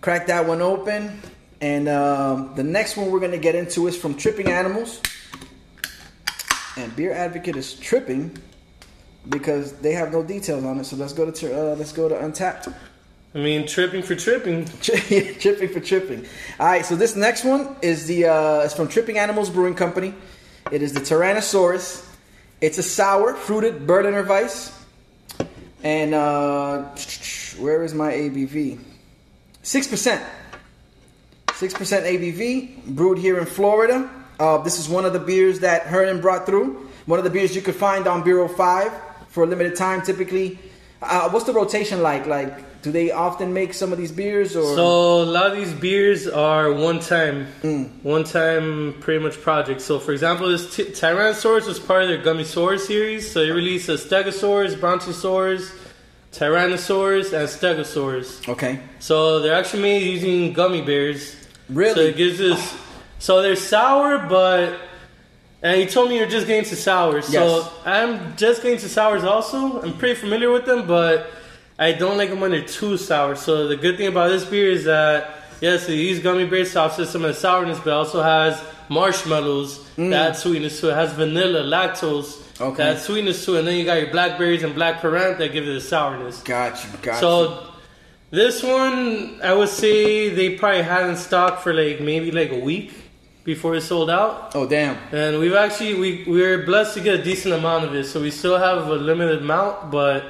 Crack 0.00 0.26
that 0.28 0.46
one 0.46 0.62
open. 0.62 1.20
And 1.60 1.88
um, 1.88 2.52
the 2.54 2.62
next 2.62 2.96
one 2.96 3.10
we're 3.10 3.20
gonna 3.20 3.38
get 3.38 3.54
into 3.54 3.86
is 3.88 3.96
from 3.96 4.14
Tripping 4.14 4.48
Animals. 4.48 5.00
And 6.76 6.94
Beer 6.94 7.12
Advocate 7.12 7.56
is 7.56 7.74
tripping 7.74 8.36
because 9.28 9.72
they 9.72 9.92
have 9.92 10.12
no 10.12 10.22
details 10.22 10.64
on 10.64 10.78
it. 10.78 10.84
So 10.84 10.96
let's 10.96 11.12
go 11.12 11.30
to 11.30 11.72
uh, 11.72 11.74
let's 11.74 11.92
go 11.92 12.08
to 12.08 12.14
Untappd. 12.14 12.72
I 13.34 13.38
mean, 13.38 13.66
tripping 13.66 14.02
for 14.02 14.14
tripping. 14.14 14.64
tripping 14.80 15.68
for 15.68 15.80
tripping. 15.80 16.26
All 16.58 16.66
right, 16.66 16.86
so 16.86 16.96
this 16.96 17.14
next 17.14 17.44
one 17.44 17.76
is 17.82 18.06
the 18.06 18.26
uh, 18.26 18.60
it's 18.60 18.74
from 18.74 18.88
Tripping 18.88 19.18
Animals 19.18 19.50
Brewing 19.50 19.74
Company. 19.74 20.14
It 20.70 20.82
is 20.82 20.92
the 20.92 21.00
Tyrannosaurus. 21.00 22.04
It's 22.60 22.78
a 22.78 22.82
sour, 22.82 23.34
fruited 23.34 23.86
Berliner 23.86 24.24
Weiss. 24.24 24.74
And 25.82 26.14
uh, 26.14 26.82
where 27.58 27.84
is 27.84 27.94
my 27.94 28.12
ABV? 28.12 28.80
Six 29.62 29.86
percent. 29.86 30.24
Six 31.58 31.74
percent 31.74 32.06
ABV, 32.06 32.86
brewed 32.94 33.18
here 33.18 33.36
in 33.38 33.44
Florida. 33.44 34.08
Uh, 34.38 34.58
this 34.58 34.78
is 34.78 34.88
one 34.88 35.04
of 35.04 35.12
the 35.12 35.18
beers 35.18 35.58
that 35.60 35.82
Hernan 35.82 36.20
brought 36.20 36.46
through. 36.46 36.88
One 37.06 37.18
of 37.18 37.24
the 37.24 37.30
beers 37.30 37.56
you 37.56 37.62
could 37.62 37.74
find 37.74 38.06
on 38.06 38.22
Beer 38.22 38.46
05 38.48 38.92
for 39.30 39.42
a 39.42 39.46
limited 39.46 39.74
time. 39.74 40.02
Typically, 40.02 40.56
uh, 41.02 41.28
what's 41.30 41.46
the 41.46 41.52
rotation 41.52 42.00
like? 42.00 42.26
Like, 42.26 42.80
do 42.82 42.92
they 42.92 43.10
often 43.10 43.52
make 43.52 43.74
some 43.74 43.90
of 43.90 43.98
these 43.98 44.12
beers 44.12 44.54
or? 44.54 44.76
So 44.76 45.22
a 45.22 45.24
lot 45.24 45.50
of 45.50 45.56
these 45.56 45.72
beers 45.72 46.28
are 46.28 46.72
one 46.72 47.00
time, 47.00 47.48
Mm. 47.64 48.04
one 48.04 48.22
time 48.22 48.94
pretty 49.00 49.18
much 49.24 49.40
projects. 49.42 49.82
So 49.84 49.98
for 49.98 50.12
example, 50.12 50.48
this 50.48 50.76
t- 50.76 50.84
Tyrannosaurus 50.84 51.66
was 51.66 51.80
part 51.80 52.04
of 52.04 52.08
their 52.08 52.22
Gummisaurus 52.22 52.86
series. 52.86 53.32
So 53.32 53.40
they 53.44 53.50
released 53.50 53.88
a 53.88 53.94
Stegosaurus, 53.94 54.78
Brontosaurus, 54.78 55.72
Tyrannosaurus, 56.32 57.32
and 57.32 57.48
Stegosaurus. 57.48 58.48
okay. 58.48 58.78
So 59.00 59.40
they're 59.40 59.54
actually 59.56 59.82
made 59.82 60.02
using 60.04 60.52
gummy 60.52 60.82
bears. 60.82 61.34
Really? 61.68 61.94
So 61.94 62.00
it 62.00 62.16
gives 62.16 62.40
us. 62.40 62.78
So 63.18 63.42
they're 63.42 63.56
sour, 63.56 64.18
but. 64.28 64.80
And 65.60 65.80
you 65.80 65.88
told 65.88 66.08
me 66.08 66.16
you're 66.16 66.28
just 66.28 66.46
getting 66.46 66.68
to 66.70 66.76
sours. 66.76 67.26
So 67.26 67.68
I'm 67.84 68.36
just 68.36 68.62
getting 68.62 68.78
to 68.78 68.88
sours 68.88 69.24
also. 69.24 69.82
I'm 69.82 69.98
pretty 69.98 70.14
familiar 70.14 70.52
with 70.52 70.66
them, 70.66 70.86
but 70.86 71.32
I 71.80 71.92
don't 71.92 72.16
like 72.16 72.30
them 72.30 72.38
when 72.38 72.52
they're 72.52 72.62
too 72.62 72.96
sour. 72.96 73.34
So 73.34 73.66
the 73.66 73.76
good 73.76 73.96
thing 73.96 74.06
about 74.06 74.28
this 74.28 74.44
beer 74.44 74.70
is 74.70 74.84
that, 74.84 75.42
yes, 75.60 75.88
they 75.88 75.96
use 75.96 76.20
gummy 76.20 76.46
bears 76.46 76.72
to 76.74 76.80
offset 76.80 77.08
some 77.08 77.24
of 77.24 77.34
the 77.34 77.40
sourness, 77.40 77.78
but 77.78 77.88
it 77.88 77.92
also 77.92 78.22
has 78.22 78.62
marshmallows 78.88 79.78
mm. 79.96 80.10
that 80.10 80.36
sweetness 80.36 80.80
to 80.80 80.90
it. 80.90 80.92
It 80.92 80.94
has 80.94 81.12
vanilla, 81.14 81.62
lactose 81.64 82.44
Okay. 82.60 82.76
that 82.76 83.00
sweetness 83.00 83.44
to 83.44 83.56
it. 83.56 83.58
And 83.60 83.68
then 83.68 83.76
you 83.76 83.84
got 83.84 84.00
your 84.00 84.10
blackberries 84.10 84.62
and 84.62 84.74
black 84.74 85.00
currant 85.00 85.38
that 85.38 85.52
give 85.52 85.64
it 85.66 85.72
the 85.72 85.80
sourness. 85.80 86.42
Got 86.42 86.84
you. 86.84 86.90
Got 87.02 87.14
you. 87.14 87.20
So 87.20 87.67
this 88.30 88.62
one, 88.62 89.40
I 89.42 89.52
would 89.54 89.68
say 89.68 90.28
they 90.28 90.56
probably 90.56 90.82
had 90.82 91.08
in 91.08 91.16
stock 91.16 91.60
for 91.60 91.72
like 91.72 92.00
maybe 92.00 92.30
like 92.30 92.50
a 92.52 92.58
week 92.58 92.92
before 93.44 93.74
it 93.74 93.80
sold 93.82 94.10
out. 94.10 94.52
Oh 94.54 94.66
damn. 94.66 94.96
And 95.12 95.38
we've 95.38 95.54
actually 95.54 95.94
we 95.94 96.24
we 96.24 96.42
were 96.42 96.58
blessed 96.64 96.94
to 96.94 97.00
get 97.00 97.18
a 97.20 97.22
decent 97.22 97.54
amount 97.54 97.84
of 97.86 97.94
it, 97.94 98.04
so 98.04 98.20
we 98.20 98.30
still 98.30 98.58
have 98.58 98.86
a 98.88 98.94
limited 98.94 99.38
amount. 99.42 99.90
But 99.90 100.24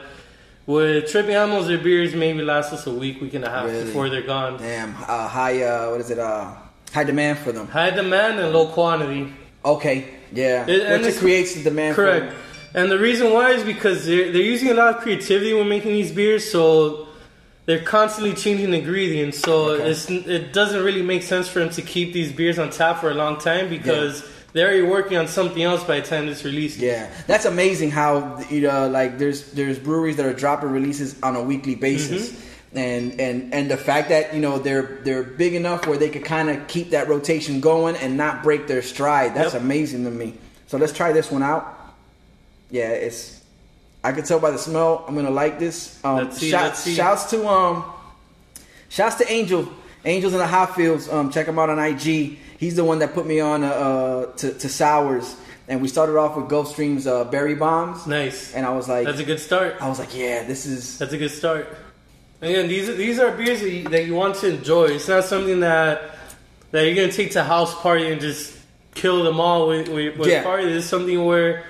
with 0.67 1.11
Tripping 1.11 1.35
Animals, 1.35 1.67
their 1.67 1.79
beers 1.79 2.15
maybe 2.15 2.43
last 2.43 2.73
us 2.73 2.87
a 2.87 2.93
week, 2.93 3.21
week 3.21 3.35
and 3.35 3.45
a 3.45 3.51
half 3.51 3.67
Really? 3.67 3.85
before 3.87 4.09
they're 4.11 4.23
gone. 4.23 4.59
Damn. 4.59 4.95
Uh, 4.95 5.27
high. 5.27 5.63
Uh, 5.63 5.91
what 5.91 6.01
is 6.01 6.11
it? 6.11 6.19
Uh, 6.19 6.53
high 6.93 7.05
demand 7.05 7.39
for 7.39 7.51
them. 7.53 7.67
High 7.67 7.91
demand 7.91 8.39
and 8.39 8.53
low 8.53 8.69
quantity. 8.69 9.33
Okay. 9.65 10.07
Yeah. 10.33 10.67
It- 10.69 11.01
Which 11.03 11.15
it 11.15 11.19
creates 11.19 11.55
the 11.55 11.63
demand. 11.65 11.97
for 11.97 12.05
Correct. 12.05 12.35
And 12.75 12.91
the 12.93 12.99
reason 12.99 13.33
why 13.33 13.53
is 13.53 13.65
because 13.65 14.05
they're 14.07 14.31
they're 14.31 14.43
using 14.43 14.69
a 14.69 14.75
lot 14.75 14.95
of 14.95 15.01
creativity 15.03 15.55
when 15.55 15.69
making 15.69 15.93
these 15.93 16.13
beers, 16.13 16.49
so 16.49 17.08
they're 17.69 17.83
constantly 17.85 18.33
changing 18.33 18.73
ingredients. 18.73 19.39
So 19.41 19.73
Okay. 19.73 19.91
it's 19.91 20.09
it 20.11 20.55
doesn't 20.55 20.83
really 20.83 21.03
make 21.03 21.23
sense 21.23 21.49
for 21.49 21.59
them 21.59 21.69
to 21.71 21.83
keep 21.83 22.15
these 22.15 22.33
beers 22.33 22.59
on 22.59 22.71
tap 22.71 22.99
for 23.03 23.11
a 23.11 23.15
long 23.15 23.37
time 23.37 23.69
because 23.69 24.25
they're 24.55 24.69
already 24.69 24.87
working 24.87 25.19
on 25.19 25.29
something 25.29 25.63
else 25.63 25.85
by 25.85 26.01
the 26.01 26.07
time 26.07 26.29
it's 26.29 26.45
released. 26.47 26.79
Yeah, 26.79 27.11
that's 27.27 27.45
amazing 27.45 27.91
how 27.91 28.41
you 28.49 28.63
know, 28.63 28.89
like 28.89 29.19
there's 29.19 29.53
there's 29.53 29.79
breweries 29.79 30.17
that 30.17 30.25
are 30.25 30.33
dropping 30.33 30.71
releases 30.71 31.15
on 31.23 31.37
a 31.37 31.43
weekly 31.43 31.75
basis, 31.75 32.31
Mm-hmm. 32.33 32.79
and 32.79 33.21
and 33.21 33.53
and 33.55 33.71
the 33.71 33.77
fact 33.77 34.09
that 34.09 34.33
you 34.33 34.41
know 34.41 34.59
they're 34.59 35.01
they're 35.05 35.23
big 35.23 35.53
enough 35.53 35.87
where 35.87 35.99
they 35.99 36.09
could 36.09 36.25
kind 36.25 36.49
of 36.49 36.67
keep 36.69 36.89
that 36.97 37.07
rotation 37.07 37.61
going 37.61 37.97
and 37.97 38.17
not 38.17 38.43
break 38.43 38.67
their 38.67 38.81
stride. 38.81 39.35
That's 39.35 39.53
Yep. 39.53 39.63
amazing 39.63 40.05
to 40.05 40.11
me. 40.11 40.33
So 40.69 40.79
let's 40.79 40.95
try 40.95 41.13
this 41.13 41.31
one 41.31 41.43
out. 41.43 41.65
Yeah, 42.71 42.89
it's. 42.93 43.38
I 44.05 44.13
can 44.13 44.25
tell 44.25 44.39
by 44.39 44.51
the 44.51 44.59
smell. 44.59 45.05
I'm 45.09 45.15
gonna 45.15 45.31
like 45.31 45.59
this. 45.59 46.03
Um, 46.05 46.17
Let's 46.17 46.39
see, 46.39 46.51
shout- 46.51 46.65
let's 46.65 46.79
see. 46.81 46.95
Shouts 46.95 47.31
to 47.31 47.47
um, 47.49 47.85
shouts 48.89 49.17
to 49.17 49.31
Angel, 49.31 49.69
Angels 50.05 50.33
in 50.33 50.39
the 50.39 50.47
Hot 50.47 50.75
Fields. 50.77 51.09
Um, 51.09 51.31
check 51.31 51.47
him 51.47 51.59
out 51.59 51.71
on 51.71 51.79
IG. 51.79 52.39
He's 52.59 52.77
the 52.77 52.85
one 52.85 53.01
that 53.01 53.15
put 53.15 53.27
me 53.27 53.41
on 53.41 53.65
uh, 53.65 53.69
uh 53.69 54.27
to, 54.37 54.53
to 54.55 54.69
sours, 54.69 55.37
and 55.69 55.83
we 55.83 55.89
started 55.89 56.17
off 56.17 56.37
with 56.37 56.47
Gulfstream's 56.47 57.07
uh, 57.07 57.25
berry 57.25 57.55
bombs, 57.55 58.07
Nice. 58.07 58.55
and 58.55 58.65
I 58.67 58.71
was 58.71 58.89
like, 58.89 59.05
That's 59.07 59.21
a 59.21 59.25
good 59.25 59.41
start. 59.41 59.77
I 59.81 59.89
was 59.89 59.99
like, 59.99 60.17
yeah, 60.17 60.45
this 60.45 60.67
is 60.67 60.99
That's 60.99 61.13
a 61.13 61.19
good 61.19 61.31
start. 61.31 61.77
Again, 62.41 62.69
these 62.69 62.89
are, 62.89 62.95
these 62.95 63.19
are 63.19 63.33
beers 63.37 63.61
that 63.61 63.71
you, 63.71 63.89
that 63.89 64.07
you 64.07 64.15
want 64.15 64.37
to 64.37 64.55
enjoy. 64.55 64.87
It's 64.87 65.09
not 65.09 65.25
something 65.25 65.61
that 65.61 66.15
that 66.71 66.85
you're 66.85 66.95
gonna 66.95 67.11
take 67.11 67.33
to 67.33 67.43
house 67.43 67.75
party 67.81 68.13
and 68.13 68.21
just 68.21 68.57
kill 68.95 69.25
them 69.25 69.41
all 69.41 69.67
with 69.69 69.89
with, 69.89 70.17
with 70.17 70.29
Yeah. 70.29 70.45
party. 70.45 70.65
This 70.67 70.85
is 70.85 70.89
something 70.91 71.25
where 71.25 71.65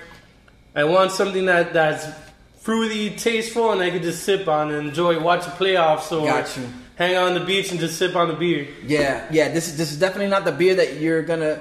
I 0.75 0.83
want 0.83 1.11
something 1.11 1.45
that 1.45 1.73
that's 1.73 2.05
fruity, 2.61 3.09
tasteful, 3.11 3.71
and 3.71 3.81
I 3.81 3.89
could 3.89 4.03
just 4.03 4.23
sip 4.23 4.47
on 4.47 4.71
and 4.71 4.87
enjoy. 4.87 5.19
Watch 5.19 5.45
the 5.45 5.51
playoffs 5.51 6.11
or 6.11 6.25
Got 6.27 6.55
you. 6.57 6.67
hang 6.95 7.15
out 7.15 7.27
on 7.29 7.33
the 7.33 7.45
beach 7.45 7.71
and 7.71 7.79
just 7.79 7.97
sip 7.97 8.15
on 8.15 8.27
the 8.27 8.33
beer. 8.35 8.67
yeah, 8.85 9.25
yeah. 9.31 9.49
This 9.49 9.67
is 9.67 9.77
this 9.77 9.91
is 9.91 9.97
definitely 9.99 10.29
not 10.29 10.45
the 10.45 10.51
beer 10.51 10.75
that 10.75 10.97
you're 10.97 11.21
gonna. 11.23 11.59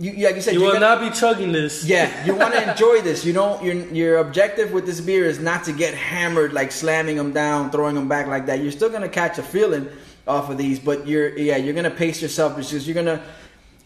You, 0.00 0.12
yeah, 0.12 0.28
like 0.28 0.36
you 0.36 0.42
said, 0.42 0.54
You 0.54 0.60
will 0.60 0.68
gonna- 0.74 0.80
not 0.80 1.00
be 1.00 1.10
chugging 1.10 1.50
this. 1.50 1.84
Yeah, 1.84 2.24
you 2.24 2.34
want 2.34 2.54
to 2.54 2.70
enjoy 2.70 3.00
this. 3.00 3.24
You 3.24 3.32
don't. 3.32 3.62
Your 3.64 3.74
your 3.74 4.18
objective 4.18 4.70
with 4.72 4.86
this 4.86 5.00
beer 5.00 5.24
is 5.24 5.40
not 5.40 5.64
to 5.64 5.72
get 5.72 5.94
hammered, 5.94 6.52
like 6.52 6.70
slamming 6.70 7.16
them 7.16 7.32
down, 7.32 7.70
throwing 7.70 7.94
them 7.96 8.06
back 8.08 8.26
like 8.28 8.46
that. 8.46 8.60
You're 8.60 8.70
still 8.72 8.90
gonna 8.90 9.08
catch 9.08 9.38
a 9.38 9.42
feeling 9.42 9.88
off 10.26 10.50
of 10.50 10.58
these, 10.58 10.78
but 10.78 11.06
you're 11.08 11.36
yeah, 11.36 11.56
you're 11.56 11.74
gonna 11.74 11.90
pace 11.90 12.20
yourself 12.22 12.54
because 12.54 12.86
you're 12.86 12.94
gonna 12.94 13.20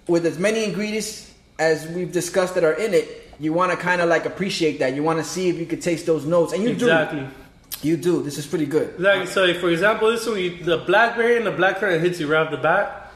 with 0.08 0.26
as 0.26 0.38
many 0.38 0.64
ingredients 0.64 1.32
as 1.58 1.86
we've 1.86 2.10
discussed 2.12 2.56
that 2.56 2.64
are 2.64 2.72
in 2.74 2.92
it. 2.92 3.21
You 3.42 3.52
want 3.52 3.72
to 3.72 3.76
kind 3.76 4.00
of 4.00 4.08
like 4.08 4.24
appreciate 4.24 4.78
that. 4.78 4.94
You 4.94 5.02
want 5.02 5.18
to 5.18 5.24
see 5.24 5.48
if 5.48 5.58
you 5.58 5.66
could 5.66 5.82
taste 5.82 6.06
those 6.06 6.24
notes, 6.24 6.52
and 6.52 6.62
you 6.62 6.70
exactly. 6.70 7.22
do. 7.22 7.28
You 7.88 7.96
do. 7.96 8.22
This 8.22 8.38
is 8.38 8.46
pretty 8.46 8.66
good. 8.66 8.94
Exactly. 8.94 9.26
So, 9.26 9.44
like, 9.46 9.56
for 9.56 9.68
example, 9.68 10.12
this 10.12 10.24
one, 10.24 10.38
you, 10.38 10.62
the 10.62 10.78
blackberry 10.78 11.36
and 11.38 11.44
the 11.44 11.50
blackcurrant 11.50 11.98
hits 12.00 12.20
you 12.20 12.30
right 12.32 12.42
off 12.46 12.52
the 12.52 12.56
bat, 12.56 13.12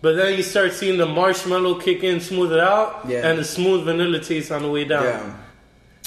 but 0.00 0.16
then 0.16 0.34
you 0.34 0.42
start 0.42 0.72
seeing 0.72 0.96
the 0.96 1.04
marshmallow 1.04 1.78
kick 1.80 2.02
in, 2.02 2.20
smooth 2.20 2.52
it 2.54 2.58
out, 2.58 3.04
Yeah. 3.06 3.28
and 3.28 3.38
the 3.38 3.44
smooth 3.44 3.84
vanilla 3.84 4.18
taste 4.20 4.50
on 4.50 4.62
the 4.62 4.70
way 4.70 4.84
down. 4.84 5.04
Yeah. 5.04 5.36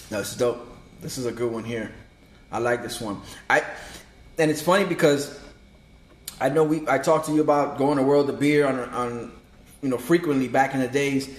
No, 0.10 0.20
is 0.22 0.36
dope. 0.36 0.68
This 1.02 1.20
is 1.20 1.28
a 1.28 1.32
good 1.32 1.52
one 1.52 1.64
here. 1.64 1.92
I 2.52 2.58
like 2.58 2.82
this 2.82 3.00
one. 3.00 3.22
I 3.52 3.62
and 4.40 4.50
it's 4.50 4.64
funny 4.64 4.86
because 4.86 5.40
I 6.42 6.50
know 6.50 6.64
we 6.64 6.88
I 6.88 6.98
talked 6.98 7.28
to 7.28 7.34
you 7.34 7.42
about 7.42 7.78
going 7.78 7.98
to 7.98 8.04
World 8.04 8.32
of 8.32 8.40
Beer 8.40 8.66
on 8.66 8.80
on 8.80 9.32
you 9.84 9.90
know 9.90 10.00
frequently 10.00 10.48
back 10.48 10.74
in 10.74 10.80
the 10.80 10.88
days, 10.88 11.30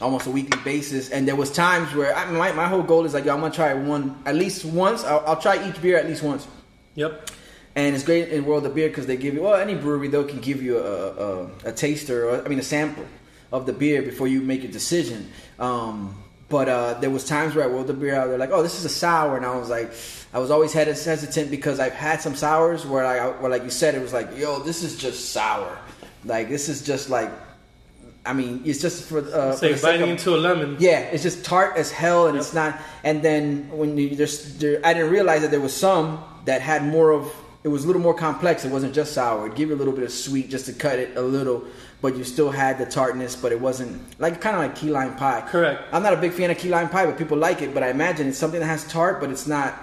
almost 0.00 0.26
a 0.26 0.30
weekly 0.30 0.60
basis. 0.62 1.10
And 1.10 1.26
there 1.26 1.36
was 1.36 1.50
times 1.50 1.94
where 1.94 2.14
I 2.14 2.30
my 2.30 2.52
my 2.52 2.68
whole 2.68 2.82
goal 2.82 3.04
is 3.04 3.14
like 3.14 3.24
yo, 3.24 3.34
I'm 3.34 3.40
gonna 3.40 3.54
try 3.54 3.74
one 3.74 4.20
at 4.26 4.34
least 4.34 4.64
once. 4.64 5.04
I'll, 5.04 5.24
I'll 5.26 5.40
try 5.40 5.68
each 5.68 5.80
beer 5.80 5.98
at 5.98 6.06
least 6.06 6.22
once. 6.22 6.46
Yep. 6.94 7.30
And 7.76 7.94
it's 7.94 8.04
great 8.04 8.30
in 8.30 8.44
World 8.44 8.66
of 8.66 8.74
Beer 8.74 8.88
because 8.88 9.06
they 9.06 9.16
give 9.16 9.34
you 9.34 9.42
well 9.42 9.54
any 9.54 9.74
brewery 9.74 10.08
though 10.08 10.24
can 10.24 10.40
give 10.40 10.62
you 10.62 10.78
a, 10.78 11.12
a, 11.12 11.50
a 11.66 11.72
taster 11.72 12.28
or 12.28 12.44
I 12.44 12.48
mean 12.48 12.58
a 12.58 12.62
sample 12.64 13.06
of 13.52 13.66
the 13.66 13.72
beer 13.72 14.02
before 14.02 14.28
you 14.28 14.40
make 14.40 14.64
a 14.64 14.68
decision. 14.68 15.30
Um, 15.58 16.14
but 16.48 16.68
uh, 16.68 16.94
there 16.94 17.10
was 17.10 17.26
times 17.26 17.54
where 17.54 17.64
at 17.64 17.70
World 17.70 17.90
of 17.90 18.00
Beer 18.00 18.26
they're 18.26 18.38
like, 18.38 18.50
oh 18.52 18.62
this 18.62 18.78
is 18.78 18.84
a 18.84 18.88
sour, 18.88 19.36
and 19.36 19.44
I 19.44 19.54
was 19.56 19.68
like, 19.68 19.92
I 20.32 20.38
was 20.38 20.50
always 20.50 20.72
hesitant 20.72 21.50
because 21.50 21.78
I've 21.78 21.92
had 21.92 22.20
some 22.20 22.34
sours 22.34 22.86
where 22.86 23.04
I 23.04 23.28
where 23.38 23.50
like 23.50 23.64
you 23.64 23.70
said 23.70 23.94
it 23.94 24.00
was 24.02 24.12
like 24.12 24.36
yo 24.36 24.60
this 24.60 24.82
is 24.82 24.96
just 24.96 25.30
sour, 25.30 25.78
like 26.24 26.48
this 26.48 26.68
is 26.68 26.84
just 26.84 27.10
like, 27.10 27.30
I 28.26 28.32
mean 28.34 28.62
it's 28.64 28.80
just 28.80 29.04
for 29.08 29.18
uh, 29.20 29.52
for 29.52 29.56
Say 29.58 29.72
the 29.72 29.82
biting 29.82 30.08
into 30.10 30.34
a 30.34 30.38
lemon. 30.38 30.76
yeah, 30.78 31.00
it's 31.00 31.22
just 31.22 31.44
tart 31.44 31.76
as 31.76 31.90
hell, 31.90 32.26
and 32.28 32.36
it's 32.36 32.52
not. 32.52 32.78
And 33.04 33.22
then 33.22 33.68
when 33.70 33.96
you 33.96 34.14
there's, 34.16 34.58
there, 34.58 34.80
I 34.84 34.92
didn't 34.94 35.10
realize 35.10 35.42
that 35.42 35.50
there 35.50 35.60
was 35.60 35.74
some 35.74 36.22
that 36.44 36.60
had 36.60 36.84
more 36.84 37.12
of. 37.12 37.32
It 37.64 37.68
was 37.68 37.84
a 37.84 37.86
little 37.86 38.02
more 38.02 38.14
complex. 38.14 38.64
It 38.64 38.70
wasn't 38.70 38.94
just 38.94 39.12
sour. 39.14 39.46
It 39.48 39.56
gave 39.56 39.68
you 39.68 39.74
a 39.74 39.80
little 39.82 39.92
bit 39.92 40.04
of 40.04 40.12
sweet 40.12 40.48
just 40.48 40.66
to 40.66 40.72
cut 40.72 40.98
it 40.98 41.16
a 41.16 41.20
little, 41.22 41.64
but 42.00 42.16
you 42.16 42.22
still 42.24 42.50
had 42.50 42.78
the 42.78 42.86
tartness. 42.86 43.34
But 43.34 43.50
it 43.52 43.60
wasn't 43.60 44.00
like 44.20 44.40
kind 44.40 44.54
of 44.56 44.62
like 44.62 44.76
key 44.76 44.90
lime 44.90 45.16
pie. 45.16 45.42
Correct. 45.48 45.82
I'm 45.92 46.02
not 46.02 46.12
a 46.12 46.16
big 46.18 46.32
fan 46.32 46.50
of 46.50 46.58
key 46.58 46.68
lime 46.68 46.88
pie, 46.88 47.06
but 47.06 47.18
people 47.18 47.36
like 47.36 47.60
it. 47.62 47.74
But 47.74 47.82
I 47.82 47.90
imagine 47.90 48.28
it's 48.28 48.38
something 48.38 48.60
that 48.60 48.66
has 48.66 48.86
tart, 48.88 49.20
but 49.20 49.30
it's 49.30 49.46
not 49.46 49.74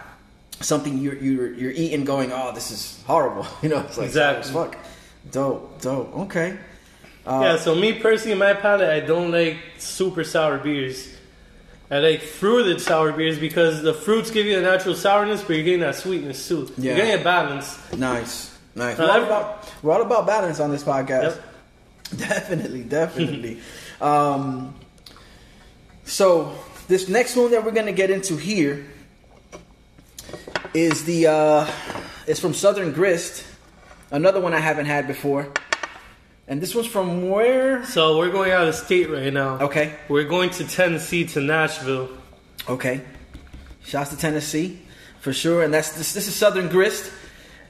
something 0.62 0.98
you're 0.98 1.16
you're 1.16 1.52
you're 1.54 1.72
eating 1.72 2.06
going, 2.06 2.32
oh, 2.32 2.52
this 2.54 2.72
is 2.72 3.02
horrible. 3.06 3.46
You 3.62 3.70
know, 3.70 3.80
it's 3.82 3.98
like 3.98 4.08
Exactly. 4.08 4.52
fuck. 4.54 4.78
Dope, 5.32 5.82
dope. 5.82 6.16
Okay. 6.26 6.58
Uh, 7.26 7.40
yeah, 7.42 7.58
so 7.58 7.74
me 7.74 7.94
personally, 7.94 8.38
my 8.38 8.54
palate, 8.54 8.90
I 8.90 9.00
don't 9.00 9.32
like 9.32 9.58
super 9.78 10.24
sour 10.24 10.60
beers. 10.60 11.12
I 11.90 12.00
like 12.00 12.22
fruited 12.22 12.82
sour 12.82 13.12
beers 13.12 13.40
because 13.40 13.82
the 13.82 13.94
fruits 13.94 14.32
give 14.32 14.46
you 14.46 14.58
a 14.58 14.62
natural 14.62 14.96
sourness, 14.96 15.42
but 15.42 15.56
you're 15.56 15.64
getting 15.66 15.82
that 15.82 15.96
sweetness 15.96 16.48
too. 16.48 16.72
Yeah. 16.78 16.96
You're 16.96 17.06
getting 17.06 17.22
a 17.22 17.24
balance. 17.24 17.94
Nice, 17.94 18.58
nice. 18.76 18.98
We're 18.98 19.10
all 19.10 19.24
about 19.24 19.74
we're 19.84 19.94
all 19.94 20.02
about 20.02 20.26
balance 20.26 20.60
on 20.60 20.72
this 20.72 20.84
podcast. 20.84 21.24
Yep. 21.36 21.44
Definitely, 22.18 22.84
definitely. 22.84 23.60
um, 24.00 24.76
so 26.04 26.56
this 26.88 27.10
next 27.10 27.36
one 27.36 27.50
that 27.52 27.66
we're 27.66 27.72
gonna 27.72 27.92
get 27.92 28.12
into 28.12 28.38
here 28.38 28.86
is 30.76 31.04
the 31.06 31.28
uh, 31.28 31.72
it's 32.28 32.40
from 32.40 32.54
Southern 32.54 32.92
Grist, 32.92 33.44
another 34.12 34.40
one 34.40 34.54
I 34.54 34.60
haven't 34.60 34.86
had 34.86 35.08
before, 35.08 35.52
and 36.48 36.62
this 36.62 36.76
one's 36.76 36.88
from 36.88 37.30
where? 37.30 37.86
So 37.86 38.18
we're 38.18 38.32
going 38.32 38.52
out 38.52 38.68
of 38.68 38.76
state 38.76 39.10
right 39.10 39.32
now. 39.34 39.60
Okay, 39.60 39.94
We're 40.10 40.26
going 40.26 40.50
to 40.52 40.68
Tennessee 40.68 41.26
to 41.28 41.42
Nashville. 41.42 42.10
okay. 42.70 43.02
Shouts 43.84 44.10
to 44.10 44.18
Tennessee 44.18 44.80
for 45.20 45.32
sure, 45.32 45.64
and 45.64 45.72
that's 45.74 45.92
this. 45.98 46.14
This 46.14 46.28
is 46.28 46.36
Southern 46.36 46.70
Grist, 46.70 47.12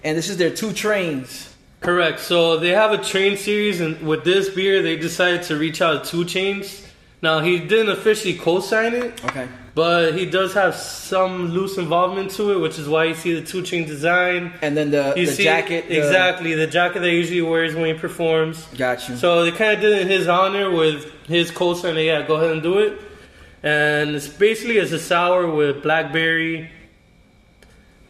and 0.03 0.17
this 0.17 0.29
is 0.29 0.37
their 0.37 0.49
two 0.49 0.71
trains. 0.71 1.53
Correct. 1.81 2.19
So 2.21 2.57
they 2.57 2.69
have 2.69 2.91
a 2.93 2.97
train 2.97 3.35
series, 3.37 3.81
and 3.81 4.01
with 4.07 4.23
this 4.23 4.49
beer, 4.49 4.81
they 4.81 4.95
decided 4.95 5.43
to 5.43 5.57
reach 5.57 5.81
out 5.81 6.05
to 6.05 6.23
2 6.23 6.25
Chainz. 6.25 6.85
Now 7.21 7.39
he 7.41 7.59
didn't 7.59 7.89
officially 7.89 8.35
co-sign 8.35 8.93
it, 8.93 9.23
Okay. 9.25 9.47
But 9.75 10.13
he 10.17 10.25
does 10.25 10.53
have 10.53 10.73
some 10.75 11.49
loose 11.49 11.77
involvement 11.77 12.31
to 12.31 12.53
it, 12.53 12.59
which 12.59 12.79
is 12.79 12.87
why 12.87 13.03
you 13.03 13.13
see 13.13 13.33
the 13.33 13.45
two 13.45 13.61
chain 13.61 13.85
design. 13.85 14.53
And 14.61 14.75
then 14.75 14.89
the, 14.91 15.13
You 15.17 15.25
the 15.25 15.31
see 15.33 15.43
jacket. 15.43 15.89
the- 15.89 15.97
exactly 15.97 16.53
the 16.55 16.65
jacket 16.67 17.01
that 17.01 17.09
he 17.09 17.17
usually 17.17 17.41
wears 17.41 17.75
when 17.75 17.93
he 17.93 17.99
performs. 17.99 18.63
Got 18.77 19.07
you. 19.09 19.17
So 19.17 19.43
they 19.43 19.51
kind 19.51 19.73
of 19.73 19.81
did 19.81 19.91
it 19.91 20.01
in 20.03 20.07
his 20.07 20.27
honor 20.27 20.71
with 20.71 21.11
his 21.27 21.51
co-sign. 21.51 21.95
Yeah, 21.97 22.25
go 22.25 22.35
ahead 22.35 22.51
and 22.51 22.63
do 22.63 22.79
it. 22.79 22.99
And 23.63 24.15
it's 24.15 24.27
basically 24.29 24.77
it's 24.77 24.91
a 24.93 24.99
sour 24.99 25.45
with 25.49 25.83
blackberry. 25.83 26.69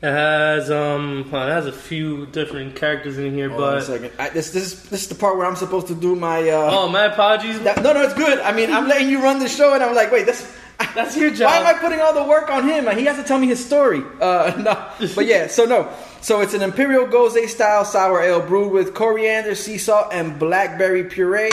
It 0.01 0.11
has 0.11 0.69
um, 0.69 1.27
well, 1.31 1.47
it 1.47 1.51
has 1.51 1.65
a 1.65 1.71
few 1.71 2.27
different 2.27 2.75
characters 2.75 3.17
in 3.17 3.33
here, 3.33 3.49
Hold 3.49 3.63
on 3.63 3.69
a 3.69 3.75
but 3.77 3.83
second. 3.85 4.11
I, 4.19 4.29
this, 4.29 4.51
this, 4.51 4.63
is, 4.73 4.83
this 4.89 5.01
is 5.03 5.07
the 5.07 5.15
part 5.15 5.37
where 5.37 5.47
I'm 5.47 5.55
supposed 5.55 5.87
to 5.87 5.95
do 5.95 6.15
my. 6.15 6.47
Uh, 6.47 6.69
oh, 6.71 6.89
my 6.89 7.05
apologies. 7.05 7.59
that- 7.61 7.81
no, 7.81 7.93
no, 7.93 8.01
it's 8.03 8.13
good. 8.13 8.39
I 8.41 8.51
mean, 8.51 8.71
I'm 8.71 8.87
letting 8.87 9.09
you 9.09 9.23
run 9.23 9.39
the 9.39 9.47
show, 9.47 9.73
and 9.73 9.81
I'm 9.81 9.95
like, 9.95 10.11
wait, 10.11 10.25
that's 10.27 10.43
That's 10.95 11.15
your 11.15 11.29
job. 11.31 11.51
Why 11.51 11.57
am 11.57 11.75
I 11.75 11.79
putting 11.79 11.99
all 11.99 12.13
the 12.13 12.23
work 12.23 12.49
on 12.49 12.67
him? 12.67 12.85
He 12.97 13.05
has 13.05 13.17
to 13.17 13.23
tell 13.23 13.39
me 13.39 13.47
his 13.47 13.63
story. 13.63 14.03
Uh, 14.19 14.53
no, 14.99 15.09
but 15.15 15.25
yeah, 15.25 15.47
so 15.47 15.65
no, 15.65 15.91
so 16.21 16.41
it's 16.41 16.53
an 16.53 16.61
Imperial 16.61 17.05
Gose 17.05 17.47
style 17.47 17.85
sour 17.85 18.21
ale 18.21 18.41
brewed 18.41 18.71
with 18.71 18.93
coriander, 18.93 19.55
sea 19.55 19.77
salt, 19.77 20.07
and 20.11 20.37
blackberry 20.37 21.03
puree. 21.03 21.51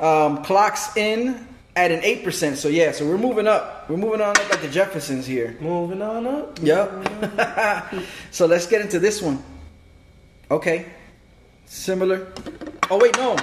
Um, 0.00 0.44
clocks 0.44 0.96
in 0.96 1.46
at 1.74 1.90
an 1.90 2.00
eight 2.02 2.24
percent. 2.24 2.56
So 2.58 2.68
yeah, 2.68 2.92
so 2.92 3.06
we're 3.06 3.18
moving 3.18 3.46
up. 3.46 3.88
We're 3.88 3.96
moving 3.96 4.20
on 4.20 4.30
up 4.30 4.50
like 4.50 4.62
the 4.62 4.68
Jeffersons 4.68 5.26
here. 5.26 5.56
Moving 5.60 6.02
on 6.02 6.26
up. 6.26 6.58
Yep. 6.62 8.02
so 8.30 8.46
let's 8.46 8.66
get 8.66 8.80
into 8.80 8.98
this 8.98 9.20
one. 9.20 9.42
Okay. 10.50 10.86
Similar. 11.66 12.32
Oh 12.90 12.98
wait, 12.98 13.16
no. 13.16 13.36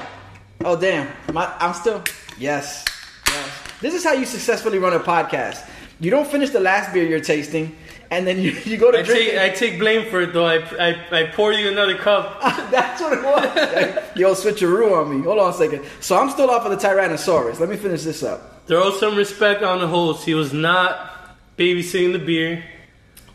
Oh 0.63 0.80
damn. 0.80 1.07
My, 1.34 1.53
I'm 1.59 1.74
still. 1.74 2.03
Yes. 2.38 2.84
yes. 3.28 3.64
This 3.86 3.93
is 3.93 4.03
how 4.03 4.13
you 4.13 4.25
successfully 4.25 4.79
run 4.79 4.93
a 4.93 4.99
podcast. 4.99 5.63
You 5.99 6.09
don't 6.09 6.27
finish 6.27 6.49
the 6.49 6.59
last 6.59 6.91
beer 6.91 7.03
you're 7.03 7.19
tasting, 7.19 7.75
and 8.09 8.25
then 8.25 8.41
you, 8.41 8.49
you 8.65 8.77
go 8.77 8.89
to 8.89 8.97
I 8.97 9.03
drink. 9.03 9.29
take 9.29 9.38
I 9.38 9.49
take 9.49 9.77
blame 9.77 10.09
for 10.09 10.21
it 10.21 10.33
though. 10.33 10.47
I, 10.47 10.55
I, 10.79 11.19
I 11.19 11.23
pour 11.27 11.53
you 11.53 11.69
another 11.69 11.95
cup. 11.95 12.41
That's 12.71 12.99
what 12.99 13.13
it 13.13 13.23
was. 13.23 14.03
Yo, 14.15 14.33
switcheroo 14.33 14.91
on 14.99 15.15
me. 15.15 15.23
Hold 15.23 15.38
on 15.38 15.51
a 15.51 15.53
second. 15.53 15.86
So 15.99 16.17
I'm 16.17 16.31
still 16.31 16.49
off 16.49 16.65
of 16.65 16.71
the 16.71 16.77
Tyrannosaurus. 16.88 17.59
Let 17.59 17.69
me 17.69 17.77
finish 17.77 18.01
this 18.01 18.23
up. 18.23 18.65
Throw 18.65 18.89
some 18.89 19.15
respect 19.15 19.61
on 19.61 19.79
the 19.79 19.88
host. 19.88 20.25
He 20.25 20.33
was 20.33 20.51
not 20.51 21.38
babysitting 21.55 22.11
the 22.11 22.17
beer. 22.17 22.63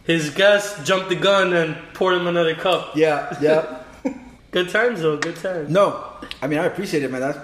His 0.03 0.30
guest 0.30 0.84
jumped 0.84 1.11
the 1.11 1.14
gun 1.14 1.53
and 1.53 1.76
poured 1.94 2.16
him 2.16 2.26
another 2.26 2.57
cup. 2.57 2.96
Yeah, 2.96 3.38
yeah. 3.40 3.84
Good 4.51 4.70
times 4.70 5.03
though. 5.03 5.16
Good 5.16 5.36
times. 5.36 5.70
no, 5.70 6.05
I 6.42 6.48
mean 6.48 6.59
I 6.59 6.64
appreciate 6.64 7.05
it, 7.05 7.12
man. 7.12 7.20
That 7.20 7.36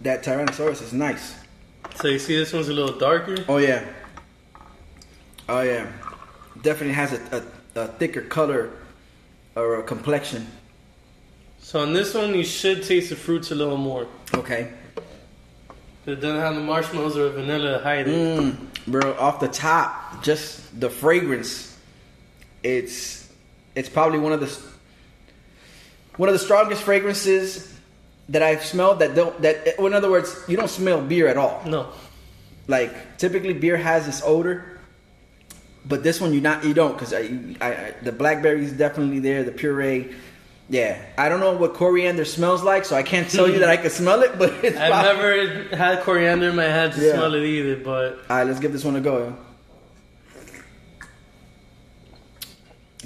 that 0.00 0.24
Tyrannosaurus 0.24 0.82
is 0.82 0.92
nice. 0.92 1.36
So 1.96 2.08
you 2.08 2.18
see, 2.18 2.36
this 2.36 2.52
one's 2.52 2.68
a 2.68 2.72
little 2.72 2.98
darker. 2.98 3.44
Oh 3.48 3.58
yeah. 3.58 3.84
Oh 5.48 5.62
yeah. 5.62 5.90
Definitely 6.62 6.94
has 6.94 7.12
a, 7.12 7.44
a, 7.74 7.80
a 7.80 7.86
thicker 7.88 8.22
color 8.22 8.70
or 9.56 9.80
a 9.80 9.82
complexion. 9.82 10.46
So 11.58 11.80
on 11.80 11.92
this 11.92 12.14
one, 12.14 12.34
you 12.34 12.44
should 12.44 12.82
taste 12.82 13.10
the 13.10 13.16
fruits 13.16 13.50
a 13.50 13.54
little 13.54 13.76
more. 13.76 14.06
Okay. 14.34 14.72
It 16.06 16.20
doesn't 16.20 16.40
have 16.40 16.54
the 16.54 16.62
marshmallows 16.62 17.16
or 17.18 17.28
vanilla 17.28 17.78
to 17.78 17.84
hide 17.84 18.08
it. 18.08 18.40
Mm, 18.40 18.56
bro, 18.86 19.12
off 19.18 19.40
the 19.40 19.48
top, 19.48 20.22
just 20.22 20.80
the 20.80 20.88
fragrance. 20.88 21.76
It's 22.62 23.30
it's 23.74 23.88
probably 23.88 24.18
one 24.18 24.32
of 24.32 24.40
the 24.40 24.58
one 26.16 26.28
of 26.28 26.32
the 26.32 26.38
strongest 26.38 26.82
fragrances 26.82 27.77
that 28.30 28.42
I've 28.42 28.64
smelled 28.64 28.98
that 29.00 29.14
don't 29.14 29.40
that 29.42 29.78
in 29.78 29.94
other 29.94 30.10
words, 30.10 30.36
you 30.48 30.56
don't 30.56 30.68
smell 30.70 31.00
beer 31.00 31.28
at 31.28 31.36
all. 31.36 31.62
No. 31.66 31.88
Like 32.66 33.16
typically 33.18 33.54
beer 33.54 33.76
has 33.78 34.04
this 34.06 34.20
odor, 34.24 34.78
but 35.86 36.02
this 36.02 36.20
one 36.20 36.32
you 36.34 36.40
not 36.40 36.64
you 36.64 36.74
don't 36.74 36.92
because 36.92 37.14
I, 37.14 37.30
I, 37.60 37.72
I 37.72 37.94
the 38.02 38.12
blackberry 38.12 38.64
is 38.64 38.72
definitely 38.72 39.20
there. 39.20 39.42
The 39.44 39.52
puree, 39.52 40.14
yeah. 40.68 41.02
I 41.16 41.30
don't 41.30 41.40
know 41.40 41.56
what 41.56 41.72
coriander 41.74 42.26
smells 42.26 42.62
like, 42.62 42.84
so 42.84 42.94
I 42.94 43.02
can't 43.02 43.30
tell 43.30 43.48
you 43.48 43.60
that 43.60 43.70
I 43.70 43.78
can 43.78 43.90
smell 43.90 44.22
it. 44.22 44.32
But 44.38 44.52
it's 44.62 44.76
I've 44.76 44.90
probably- 44.90 45.46
never 45.46 45.76
had 45.76 46.02
coriander 46.02 46.50
in 46.50 46.56
my 46.56 46.64
head 46.64 46.92
to 46.92 47.00
Yeah. 47.00 47.12
smell 47.14 47.32
it 47.34 47.42
either, 47.44 47.76
but 47.76 48.18
All 48.28 48.36
right, 48.36 48.46
let's 48.46 48.60
give 48.60 48.72
this 48.72 48.84
one 48.84 48.96
a 48.96 49.00
go. 49.00 49.34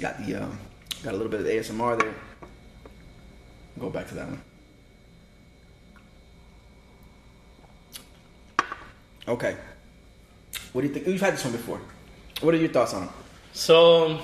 Got 0.01 0.25
the 0.25 0.35
um, 0.43 0.59
got 1.03 1.13
a 1.13 1.17
little 1.17 1.31
bit 1.31 1.39
of 1.41 1.45
ASMR 1.47 1.97
there. 1.99 2.13
Go 3.79 3.89
back 3.89 4.07
to 4.09 4.15
that 4.15 4.27
one. 4.27 4.41
Okay. 9.27 9.55
What 10.73 10.81
do 10.81 10.87
you 10.87 10.93
think? 10.93 11.07
You've 11.07 11.21
had 11.21 11.33
this 11.33 11.43
one 11.43 11.53
before. 11.53 11.81
What 12.41 12.53
are 12.53 12.57
your 12.57 12.69
thoughts 12.69 12.93
on 12.93 13.03
it? 13.03 13.09
so 13.53 14.19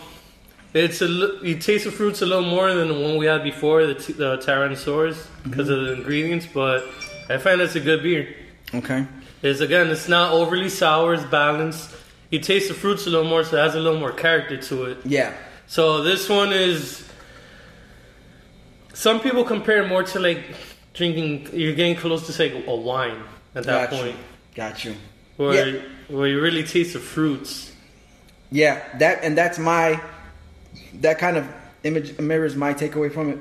it's 0.74 1.02
a 1.02 1.08
you 1.44 1.58
taste 1.58 1.86
the 1.86 1.92
fruits 1.92 2.22
a 2.22 2.26
little 2.26 2.44
more 2.44 2.74
than 2.74 2.88
the 2.88 2.94
one 2.94 3.18
we 3.18 3.26
had 3.28 3.44
before, 3.44 3.86
the, 3.86 3.96
t- 3.96 4.14
the 4.14 4.38
Tyrannosaurus, 4.38 5.26
because 5.44 5.70
of 5.70 5.80
the 5.86 5.94
ingredients. 5.94 6.48
But 6.52 6.86
I 7.30 7.38
find 7.38 7.62
it's 7.62 7.76
a 7.76 7.80
good 7.80 8.04
beer. 8.04 8.36
Okay. 8.74 9.06
Is 9.42 9.62
again, 9.62 9.88
it's 9.88 10.08
not 10.10 10.34
overly 10.34 10.70
sour, 10.70 11.14
it's 11.14 11.24
balanced. 11.24 11.96
You 12.30 12.40
taste 12.40 12.68
the 12.68 12.74
fruits 12.74 13.08
a 13.08 13.10
little 13.10 13.28
more, 13.28 13.44
so 13.44 13.58
it 13.58 13.62
has 13.62 13.74
a 13.76 13.80
little 13.80 14.00
more 14.00 14.12
character 14.12 14.58
to 14.58 14.86
it. 14.86 14.98
Yeah. 15.06 15.34
So 15.68 16.04
this 16.04 16.28
one 16.30 16.52
is. 16.52 17.06
Some 18.94 19.22
people 19.22 19.44
compare 19.46 19.82
it 19.84 19.88
more 19.88 20.04
to 20.04 20.20
like 20.20 20.44
drinking. 20.94 21.48
You're 21.54 21.74
getting 21.76 21.96
close 21.96 22.26
to 22.28 22.34
say 22.34 22.64
a 22.66 22.76
wine 22.76 23.22
at 23.56 23.64
that 23.64 23.90
Got 23.90 23.98
you. 23.98 24.04
point, 24.12 24.18
Got 24.56 24.86
you. 24.86 24.96
where 25.38 25.68
Yeah. 25.68 25.82
where 26.10 26.28
you 26.28 26.42
really 26.42 26.64
taste 26.64 26.94
the 26.94 27.00
fruits. 27.00 27.72
Yeah, 28.52 28.82
that 28.98 29.24
and 29.24 29.38
that's 29.38 29.58
my 29.60 30.02
that 31.02 31.20
kind 31.20 31.38
of 31.38 31.48
image 31.84 32.18
mirrors 32.20 32.56
my 32.56 32.74
takeaway 32.74 33.12
from 33.12 33.30
it. 33.30 33.40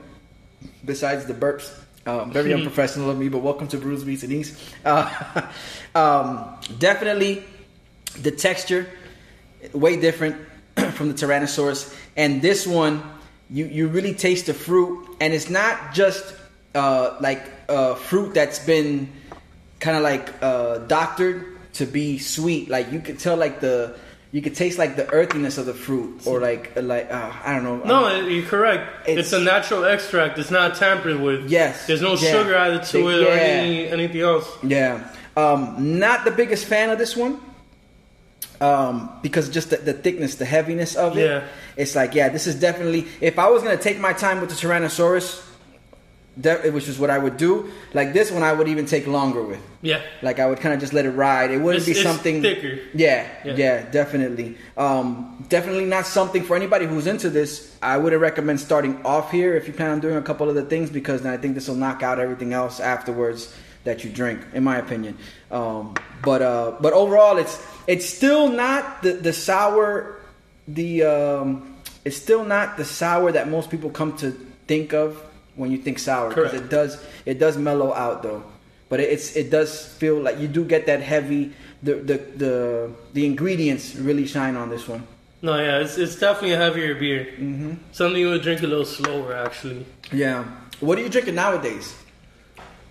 Besides 0.85 1.25
the 1.27 1.35
burps, 1.35 1.71
um, 2.07 2.33
very 2.33 2.53
unprofessional 2.59 3.11
of 3.11 3.19
me, 3.19 3.29
but 3.29 3.39
welcome 3.39 3.69
to 3.69 3.79
Brews 3.79 4.05
Beats 4.05 4.23
and 4.23 4.33
Eats. 4.33 4.53
Uh, 4.85 5.49
um, 5.95 6.57
definitely, 6.79 7.43
the 8.21 8.31
texture 8.31 8.87
way 9.73 9.99
different 10.01 10.37
from 10.93 11.09
the 11.09 11.15
Tyrannosaurus, 11.15 11.95
and 12.17 12.43
this 12.43 12.67
one 12.67 13.03
you 13.51 13.65
you 13.67 13.89
really 13.89 14.15
taste 14.15 14.47
the 14.47 14.55
fruit, 14.55 15.17
and 15.21 15.33
it's 15.33 15.49
not 15.51 15.95
just 15.95 16.35
uh, 16.75 17.17
like 17.21 17.43
uh, 17.69 17.95
fruit 17.95 18.35
that's 18.35 18.59
been 18.59 19.11
kind 19.81 19.97
of 19.97 20.03
like 20.03 20.33
uh, 20.43 20.79
doctored 20.87 21.45
to 21.75 21.87
be 21.87 22.19
sweet. 22.19 22.69
Like 22.69 22.93
you 22.93 23.01
could 23.01 23.19
tell, 23.19 23.37
like 23.37 23.61
the 23.61 23.97
you 24.33 24.43
could 24.43 24.55
taste 24.55 24.79
like 24.79 24.97
the 24.97 25.09
earthiness 25.11 25.57
of 25.59 25.65
the 25.67 25.73
fruit, 25.75 26.27
or 26.27 26.41
like 26.41 26.73
like 26.77 27.11
uh, 27.11 27.33
I 27.45 27.55
don't 27.55 27.65
know. 27.65 27.77
No, 27.85 28.07
Um, 28.21 28.31
you're 28.31 28.45
correct. 28.45 29.09
It's, 29.09 29.29
It's- 29.29 29.33
a 29.33 29.41
natural 29.45 29.85
extract. 29.85 30.39
It's 30.39 30.51
not 30.51 30.77
tampered 30.77 31.21
with. 31.21 31.49
Yes, 31.51 31.87
There's 31.87 32.03
no 32.03 32.13
yeah. 32.15 32.31
sugar 32.33 32.55
added 32.55 32.83
to 32.85 32.99
They- 32.99 33.23
it 33.23 33.27
or 33.27 33.31
any, 33.31 33.89
anything 33.89 34.21
else. 34.21 34.47
yeah, 34.63 35.09
um, 35.37 35.99
not 35.99 36.25
the 36.25 36.31
biggest 36.31 36.67
fan 36.67 36.91
of 36.91 36.99
this 36.99 37.17
one. 37.17 37.41
Um, 38.61 39.09
because 39.23 39.49
just 39.51 39.71
the, 39.71 39.77
the 39.77 39.93
thickness, 39.93 40.35
the 40.35 40.45
heaviness 40.45 40.97
of 40.97 41.17
it, 41.17 41.25
Yeah. 41.27 41.45
it's 41.77 41.95
like, 41.95 42.15
yeah, 42.17 42.29
this 42.29 42.49
is 42.49 42.57
definitely. 42.57 43.07
If 43.21 43.39
I 43.39 43.49
was 43.49 43.63
gonna 43.63 43.77
take 43.77 44.01
my 44.01 44.13
time 44.13 44.41
with 44.41 44.51
the 44.51 44.57
Tyrannosaurus, 44.57 45.45
de- 46.41 46.71
which 46.71 46.89
is 46.89 46.99
what 46.99 47.11
I 47.11 47.19
would 47.19 47.37
do, 47.37 47.71
like 47.95 48.13
this 48.13 48.31
one, 48.31 48.43
I 48.43 48.53
would 48.53 48.69
even 48.69 48.87
take 48.87 49.07
longer 49.07 49.43
with. 49.43 49.61
Yeah. 49.83 50.01
Like 50.23 50.39
I 50.39 50.47
would 50.47 50.61
kind 50.61 50.75
of 50.75 50.81
just 50.81 50.93
let 50.93 51.05
it 51.07 51.11
ride. 51.11 51.51
It 51.51 51.59
wouldn't 51.59 51.83
It's- 51.87 51.97
be 51.99 52.03
something 52.03 52.43
thicker. 52.43 52.79
Yeah, 52.95 53.27
Yeah. 53.45 53.55
yeah, 53.57 53.91
definitely. 53.91 54.57
Um, 54.77 55.45
definitely 55.49 55.85
not 55.85 56.07
something 56.07 56.43
for 56.43 56.57
anybody 56.57 56.87
who's 56.87 57.07
into 57.07 57.31
this. 57.31 57.77
I 57.83 57.97
wouldn't 57.99 58.21
recommend 58.23 58.61
starting 58.61 59.01
off 59.05 59.31
here 59.31 59.55
if 59.57 59.67
you 59.67 59.73
plan 59.73 59.91
on 59.91 60.01
doing 60.01 60.17
a 60.17 60.23
couple 60.23 60.49
other 60.49 60.63
things 60.63 60.91
because 60.91 61.23
then 61.23 61.33
I 61.33 61.37
think 61.37 61.55
this 61.55 61.69
will 61.69 61.77
knock 61.77 62.03
out 62.03 62.19
everything 62.19 62.53
else 62.53 62.81
afterwards 62.81 63.55
that 63.85 64.05
you 64.05 64.11
drink, 64.11 64.41
in 64.53 64.65
my 64.65 64.77
opinion. 64.79 65.17
Um, 65.51 65.95
but 66.23 66.43
uh, 66.43 66.73
but 66.81 66.93
overall, 66.93 67.39
it's 67.39 67.59
it's 67.87 68.05
still 68.07 68.49
not 68.49 69.03
the 69.03 69.13
the 69.13 69.33
sour. 69.33 70.17
The 70.67 71.05
um, 71.05 71.77
it's 72.05 72.17
still 72.17 72.45
not 72.45 72.77
the 72.77 72.85
sour 72.85 73.33
that 73.33 73.49
most 73.49 73.71
people 73.71 73.91
come 73.91 74.17
to 74.19 74.33
think 74.67 74.93
of 74.93 75.17
when 75.59 75.71
you 75.71 75.79
think 75.79 75.99
sour 75.99 76.29
because 76.31 76.55
it 76.55 76.71
does 76.71 76.97
it 77.27 77.39
does 77.39 77.57
mellow 77.59 77.93
out 77.93 78.23
though 78.23 78.43
but 78.89 79.01
it's 79.01 79.37
it 79.37 79.51
does 79.51 79.85
feel 80.01 80.17
like 80.23 80.39
you 80.39 80.49
do 80.49 80.65
get 80.65 80.87
that 80.87 81.01
heavy 81.03 81.53
the 81.83 81.95
the 82.11 82.17
the, 82.43 82.55
the 83.13 83.23
ingredients 83.27 83.95
really 83.97 84.27
shine 84.27 84.57
on 84.57 84.71
this 84.71 84.87
one 84.89 85.03
No, 85.41 85.55
yeah, 85.55 85.79
it's, 85.85 85.95
it's 86.03 86.17
definitely 86.19 86.55
a 86.59 86.59
heavier 86.59 86.99
beer. 86.99 87.23
Mm-hmm. 87.39 87.73
Something 87.95 88.19
you 88.19 88.31
would 88.35 88.43
drink 88.43 88.59
a 88.63 88.67
little 88.67 88.85
slower, 88.99 89.31
actually. 89.47 89.87
yeah 90.11 90.43
what 90.81 90.99
are 90.99 91.03
you 91.07 91.09
drinking 91.11 91.37
nowadays 91.39 91.95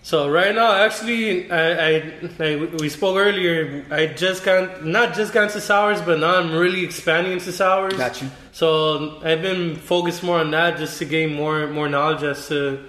So 0.07 0.29
right 0.29 0.55
now, 0.55 0.71
actually, 0.71 1.51
I, 1.51 1.89
I, 1.89 2.13
I 2.39 2.55
we 2.79 2.87
spoke 2.87 3.17
earlier. 3.17 3.83
I 3.91 4.05
just 4.05 4.45
got 4.45 4.85
not 4.85 5.13
just 5.13 5.33
got 5.33 5.47
into 5.47 5.59
sours, 5.59 6.01
but 6.01 6.21
now 6.21 6.37
I'm 6.37 6.53
really 6.53 6.85
expanding 6.85 7.33
into 7.33 7.51
sours. 7.51 7.95
Got 7.95 8.21
you. 8.21 8.29
So 8.53 9.19
I've 9.21 9.41
been 9.41 9.75
focused 9.75 10.23
more 10.23 10.39
on 10.39 10.49
that 10.51 10.77
just 10.77 10.97
to 10.99 11.05
gain 11.05 11.33
more 11.33 11.67
more 11.67 11.89
knowledge 11.89 12.23
as 12.23 12.47
to 12.47 12.85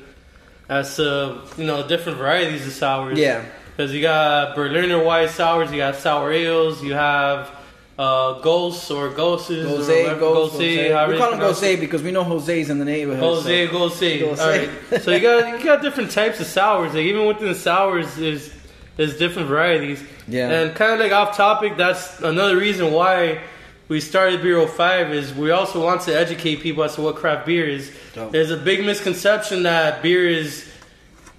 as 0.69 0.95
to 0.95 1.41
you 1.57 1.67
know 1.67 1.89
different 1.89 2.19
varieties 2.19 2.65
of 2.65 2.73
sours. 2.73 3.19
Yeah. 3.19 3.45
Because 3.77 3.93
you 3.93 4.01
got 4.01 4.55
Berliner 4.55 5.03
white 5.03 5.31
sours, 5.31 5.73
you 5.73 5.79
got 5.79 5.97
sour 5.97 6.31
ales, 6.31 6.85
you 6.85 6.95
have 6.95 7.51
uh, 7.99 8.35
ghosts 8.41 8.91
or 8.91 9.11
ghosts. 9.11 9.49
Jose, 9.49 10.07
or 10.07 10.15
Ghost, 10.19 10.55
Gose, 10.55 10.59
Jose. 10.59 11.07
We 11.09 11.19
call 11.19 11.33
him 11.33 11.39
pronounce 11.39 11.59
it. 11.63 11.67
Jose 11.67 11.77
because 11.77 12.03
we 12.03 12.13
know 12.13 12.23
Jose's 12.25 12.71
in 12.71 12.79
the 12.79 12.85
neighborhood. 12.85 13.23
Jose, 13.23 13.67
so- 13.67 13.79
Jose. 13.79 14.19
Jose. 14.21 14.43
All 14.43 14.49
right. 14.49 15.03
So 15.03 15.11
you 15.11 15.21
got 15.21 15.59
you 15.59 15.65
got 15.65 15.83
different 15.83 16.11
types 16.13 16.41
of 16.41 16.47
sours. 16.47 16.95
Like 16.95 17.03
even 17.05 17.27
within 17.27 17.49
the 17.49 17.55
sours, 17.55 18.15
there's 18.17 18.53
there's 18.97 19.17
different 19.19 19.49
varieties. 19.49 20.03
Yeah. 20.27 20.51
And 20.51 20.75
kind 20.75 20.93
of 20.93 21.01
like 21.01 21.13
off 21.13 21.37
topic, 21.37 21.77
that's 21.77 22.21
another 22.21 22.57
reason 22.57 22.93
why 22.93 23.41
we 23.89 24.01
started 24.01 24.43
Beer 24.43 24.67
05 24.67 25.13
is 25.15 25.33
we 25.35 25.51
also 25.51 25.83
want 25.83 26.03
to 26.03 26.17
educate 26.17 26.57
people 26.61 26.85
as 26.85 26.95
to 26.97 27.01
what 27.01 27.17
craft 27.17 27.47
beer 27.47 27.67
is. 27.67 27.91
Dope. 28.15 28.33
There's 28.33 28.51
a 28.51 28.57
big 28.57 28.85
misconception 28.85 29.63
that 29.63 30.03
beer 30.03 30.29
is 30.29 30.68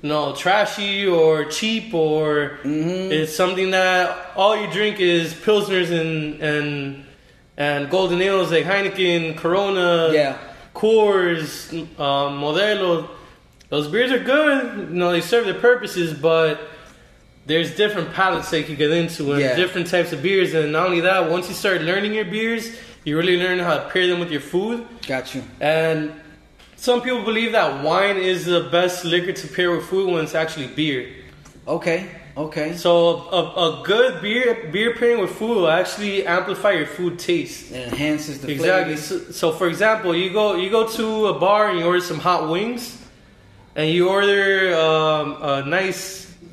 you 0.02 0.10
know 0.10 0.34
trashy 0.36 1.06
or 1.08 1.46
cheap 1.46 1.94
or 1.94 2.60
Mm-hmm. 2.64 3.12
it's 3.12 3.36
something 3.36 3.72
that 3.72 4.32
all 4.36 4.56
you 4.56 4.70
drink 4.72 5.00
is 5.00 5.34
pilsners 5.34 5.90
and 5.92 6.42
and 6.42 7.06
and 7.58 7.90
golden 7.90 8.22
ales 8.22 8.52
like 8.52 8.64
Heineken, 8.66 9.36
Corona, 9.38 10.12
Yeah. 10.14 10.38
Coors, 10.74 11.72
um, 12.00 12.40
Modelo. 12.42 13.10
Those 13.68 13.88
beers 13.90 14.12
are 14.14 14.20
good. 14.24 14.90
You 14.90 14.96
know, 14.96 15.12
they 15.12 15.20
serve 15.20 15.44
their 15.46 15.60
purposes, 15.60 16.14
but 16.14 16.58
there's 17.46 17.76
different 17.76 18.14
palates 18.14 18.50
that 18.52 18.70
you 18.70 18.76
get 18.78 18.92
into 18.92 19.34
and 19.34 19.42
Yeah. 19.42 19.56
different 19.58 19.88
types 19.88 20.14
of 20.14 20.22
beers. 20.24 20.54
And 20.54 20.72
not 20.72 20.86
only 20.86 21.02
that, 21.02 21.30
once 21.30 21.50
you 21.50 21.54
start 21.54 21.82
learning 21.82 22.14
your 22.14 22.24
beers, 22.26 22.72
you 23.04 23.18
really 23.18 23.38
learn 23.38 23.60
how 23.60 23.76
to 23.76 23.90
pair 23.90 24.08
them 24.08 24.20
with 24.22 24.32
your 24.32 24.42
food. 24.42 24.86
got 25.06 25.36
you 25.36 25.44
And 25.60 26.14
some 26.80 27.02
people 27.02 27.24
believe 27.24 27.52
that 27.52 27.84
wine 27.84 28.18
is 28.18 28.46
the 28.46 28.70
best 28.72 29.04
liquor 29.06 29.34
to 29.34 29.48
pair 29.48 29.72
with 29.72 29.86
food 29.86 30.12
when 30.12 30.24
it's 30.24 30.36
actually 30.36 30.68
beer. 30.68 31.02
okay 31.68 32.08
okay 32.38 32.76
So 32.78 32.92
a, 33.40 33.42
a 33.68 33.84
good 33.84 34.22
beer 34.22 34.70
beer 34.72 34.96
pairing 34.96 35.20
with 35.20 35.32
food 35.32 35.56
will 35.58 35.70
actually 35.82 36.26
amplify 36.26 36.72
your 36.72 36.88
food 36.88 37.20
taste. 37.20 37.72
it 37.72 37.92
enhances 37.92 38.40
the 38.42 38.52
Exactly. 38.52 38.96
flavor. 38.96 39.24
So, 39.26 39.32
so, 39.32 39.52
for 39.60 39.68
example, 39.68 40.16
you 40.16 40.32
go 40.32 40.56
you 40.56 40.70
go 40.70 40.88
to 41.00 41.06
a 41.28 41.36
bar 41.46 41.70
and 41.70 41.80
you 41.80 41.86
order 41.86 42.02
some 42.02 42.20
hot 42.20 42.50
wings, 42.50 42.84
and 43.76 43.90
you 43.96 44.08
order 44.10 44.74
um, 44.86 45.26
a 45.42 45.66
nice, 45.66 46.04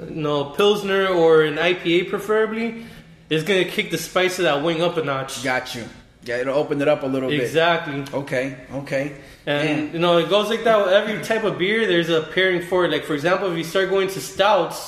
you 0.00 0.22
know, 0.26 0.38
pilsner 0.58 1.06
or 1.08 1.42
an 1.50 1.56
IPA, 1.56 2.10
preferably. 2.10 2.84
It's 3.30 3.44
gonna 3.44 3.64
kick 3.76 3.90
the 3.90 3.98
spice 3.98 4.38
of 4.40 4.44
that 4.48 4.62
wing 4.64 4.82
up 4.82 4.96
a 4.96 5.04
notch. 5.04 5.42
got 5.44 5.74
you 5.76 5.84
yeah 6.26 6.36
it'll 6.38 6.56
open 6.56 6.80
it 6.82 6.88
up 6.88 7.02
a 7.02 7.06
little 7.06 7.28
bit 7.30 7.40
Exactly. 7.40 8.04
okay 8.12 8.56
okay 8.72 9.12
And 9.46 9.92
you 9.92 10.00
know, 10.00 10.18
it 10.18 10.28
goes 10.28 10.48
like 10.50 10.64
that 10.64 10.76
with 10.84 10.92
every 10.92 11.22
type 11.22 11.44
of 11.44 11.56
beer. 11.56 11.86
There's 11.86 12.08
a 12.10 12.22
pairing 12.34 12.62
for 12.62 12.84
it. 12.84 12.90
Like 12.90 13.04
for 13.04 13.14
example, 13.14 13.46
if 13.52 13.56
you 13.56 13.62
start 13.62 13.88
going 13.90 14.08
to 14.08 14.20
stouts, 14.20 14.78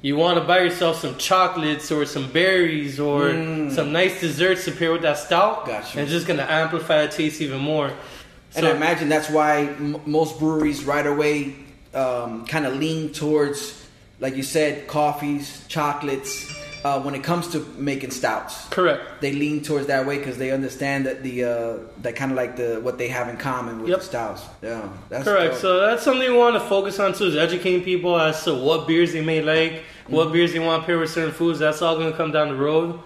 you 0.00 0.16
want 0.16 0.38
to 0.40 0.44
buy 0.44 0.60
yourself 0.66 0.94
some 1.04 1.14
chocolates 1.18 1.92
or 1.92 2.06
some 2.06 2.26
berries 2.32 2.98
or 2.98 3.20
some 3.76 3.92
nice 3.92 4.18
desserts 4.20 4.64
to 4.64 4.72
pair 4.72 4.92
with 4.92 5.02
that 5.02 5.18
stout. 5.18 5.64
Mm. 5.64 5.66
Gotcha. 5.66 5.92
And 5.98 6.00
it's 6.04 6.12
just 6.12 6.26
gonna 6.26 6.46
amplify 6.62 7.04
the 7.06 7.12
taste 7.12 7.42
even 7.42 7.60
more. 7.60 7.90
And 8.56 8.64
I 8.66 8.70
imagine 8.70 9.10
that's 9.10 9.28
why 9.28 9.52
m- 9.76 10.00
most 10.06 10.38
breweries 10.38 10.84
right 10.84 11.06
away 11.06 11.34
um, 11.92 12.46
kind 12.46 12.64
of 12.64 12.72
lean 12.76 13.12
towards 13.12 13.58
like 14.20 14.34
you 14.36 14.42
said, 14.42 14.88
coffees, 14.88 15.64
chocolates. 15.68 16.32
Uh, 16.84 17.00
when 17.00 17.14
it 17.14 17.24
comes 17.24 17.48
to 17.48 17.58
making 17.76 18.10
stouts, 18.12 18.68
Correct. 18.68 19.20
they 19.20 19.32
lean 19.32 19.62
towards 19.62 19.88
that 19.88 20.06
way 20.06 20.18
because 20.18 20.38
they 20.38 20.52
understand 20.52 21.06
that 21.06 21.24
the 21.24 21.42
uh, 21.44 21.76
that 22.02 22.14
kind 22.14 22.30
of 22.30 22.36
like 22.36 22.54
the 22.56 22.78
what 22.82 22.98
they 22.98 23.08
have 23.08 23.28
in 23.28 23.36
common 23.36 23.80
with 23.80 23.90
Yep. 23.90 23.98
the 23.98 24.04
stouts. 24.04 24.42
Yeah, 24.62 24.88
that's 25.08 25.24
Correct. 25.24 25.52
dope. 25.54 25.60
So 25.60 25.80
that's 25.80 26.04
something 26.04 26.30
we 26.30 26.36
want 26.38 26.54
to 26.54 26.60
focus 26.60 27.00
on 27.00 27.14
too, 27.14 27.24
is 27.24 27.36
educating 27.36 27.82
people 27.82 28.18
as 28.18 28.44
to 28.44 28.54
what 28.54 28.86
beers 28.86 29.12
they 29.12 29.24
may 29.24 29.42
like, 29.42 29.82
what 30.06 30.32
beers 30.32 30.52
they 30.52 30.60
want 30.60 30.82
to 30.82 30.86
pair 30.86 30.98
with 30.98 31.10
certain 31.10 31.32
foods. 31.32 31.58
That's 31.58 31.82
all 31.82 31.96
going 31.96 32.10
to 32.12 32.16
come 32.16 32.30
down 32.30 32.48
the 32.48 32.54
road. 32.56 33.00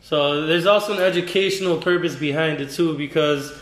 So 0.00 0.46
there's 0.46 0.66
also 0.66 0.94
an 0.94 1.00
educational 1.02 1.78
purpose 1.78 2.14
behind 2.14 2.60
it 2.60 2.70
too, 2.70 2.96
because 2.96 3.52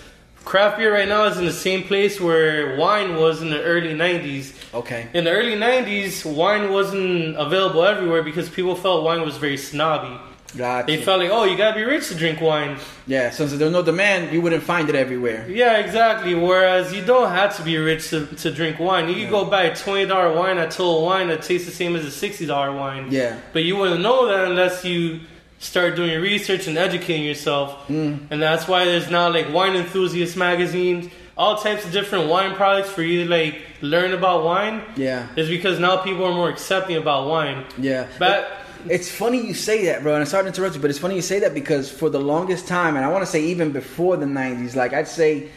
craft 0.47 0.79
beer 0.79 0.95
right 0.95 1.09
now 1.09 1.25
is 1.25 1.37
in 1.37 1.45
the 1.45 1.53
same 1.53 1.83
place 1.83 2.19
where 2.21 2.77
wine 2.79 3.17
was 3.17 3.43
in 3.43 3.51
the 3.51 3.63
early 3.63 3.93
'90s. 3.93 4.55
okay. 4.73 5.09
In 5.13 5.25
the 5.25 5.31
early 5.31 5.57
'90s, 5.57 6.25
wine 6.25 6.73
wasn't 6.73 7.37
available 7.37 7.85
everywhere 7.85 8.23
because 8.23 8.49
people 8.49 8.75
felt 8.77 9.05
wine 9.05 9.21
was 9.21 9.37
very 9.37 9.59
snobby. 9.59 10.19
Gotcha. 10.57 10.87
They 10.87 11.03
felt 11.03 11.21
like, 11.21 11.31
oh, 11.31 11.45
you 11.45 11.57
gotta 11.57 11.75
be 11.77 11.83
rich 11.83 12.09
to 12.09 12.15
drink 12.15 12.41
wine. 12.41 12.79
yeah, 13.07 13.31
since 13.31 13.53
there's 13.53 13.73
no 13.73 13.83
demand, 13.83 14.33
you 14.33 14.41
wouldn't 14.41 14.63
find 14.63 14.89
it 14.89 14.95
everywhere. 14.95 15.45
Yeah, 15.51 15.79
exactly. 15.79 16.35
Whereas 16.35 16.95
you 16.95 17.05
don't 17.05 17.31
have 17.31 17.55
to 17.57 17.63
be 17.63 17.77
rich 17.77 18.09
to, 18.11 18.27
to 18.27 18.51
drink 18.53 18.79
wine. 18.79 19.09
You 19.09 19.17
can 19.17 19.31
go 19.31 19.45
buy 19.45 19.65
a 19.65 19.77
twenty 19.77 20.07
dollar 20.07 20.33
wine 20.33 20.59
at 20.59 20.71
Total 20.71 21.03
Wine 21.05 21.27
that 21.29 21.43
tastes 21.43 21.67
the 21.67 21.75
same 21.75 21.97
as 21.97 22.05
a 22.05 22.11
sixty 22.11 22.47
dollar 22.47 22.73
wine. 22.73 23.09
Yeah. 23.11 23.37
But 23.53 23.65
you 23.65 23.77
wouldn't 23.77 24.01
know 24.01 24.29
that 24.29 24.47
unless 24.47 24.85
you 24.85 25.21
start 25.59 25.97
doing 25.97 26.21
research 26.21 26.67
and 26.67 26.77
educating 26.79 27.25
yourself. 27.25 27.89
Mm. 27.89 28.31
And 28.31 28.43
that's 28.43 28.69
why 28.69 28.85
there's 28.85 29.11
now 29.11 29.31
like 29.31 29.53
wine 29.53 29.75
enthusiast 29.77 30.37
magazines, 30.37 31.11
all 31.37 31.57
types 31.57 31.85
of 31.85 31.93
different 31.93 32.29
wine 32.29 32.55
products 32.55 32.91
for 32.91 33.03
you 33.03 33.25
to 33.25 33.31
like 33.31 33.61
learn 33.81 34.13
about 34.13 34.45
wine. 34.45 34.83
Yeah. 34.97 35.29
Is 35.37 35.49
because 35.49 35.79
now 35.79 35.99
people 35.99 36.25
are 36.25 36.33
more 36.33 36.49
accepting 36.51 36.97
about 36.97 37.29
wine. 37.29 37.65
Yeah. 37.79 38.07
But 38.19 38.51
It's 38.89 39.11
funny 39.11 39.45
you 39.45 39.55
say 39.55 39.87
that, 39.87 40.03
bro, 40.03 40.13
and 40.15 40.21
I'm 40.21 40.27
sorry 40.27 40.45
to 40.45 40.49
interrupt 40.49 40.77
you, 40.77 40.81
but 40.81 40.91
it's 40.91 40.99
funny 41.01 41.17
you 41.17 41.23
say 41.23 41.41
that 41.41 41.55
because 41.55 41.91
for 41.91 42.09
the 42.09 42.21
longest 42.21 42.69
time, 42.69 42.95
and 42.97 43.05
I 43.05 43.09
want 43.09 43.23
to 43.23 43.31
say 43.31 43.43
even 43.47 43.73
before 43.73 44.17
the 44.17 44.27
90s, 44.27 44.77
like 44.77 44.93
I'd 44.93 45.09
say, 45.09 45.49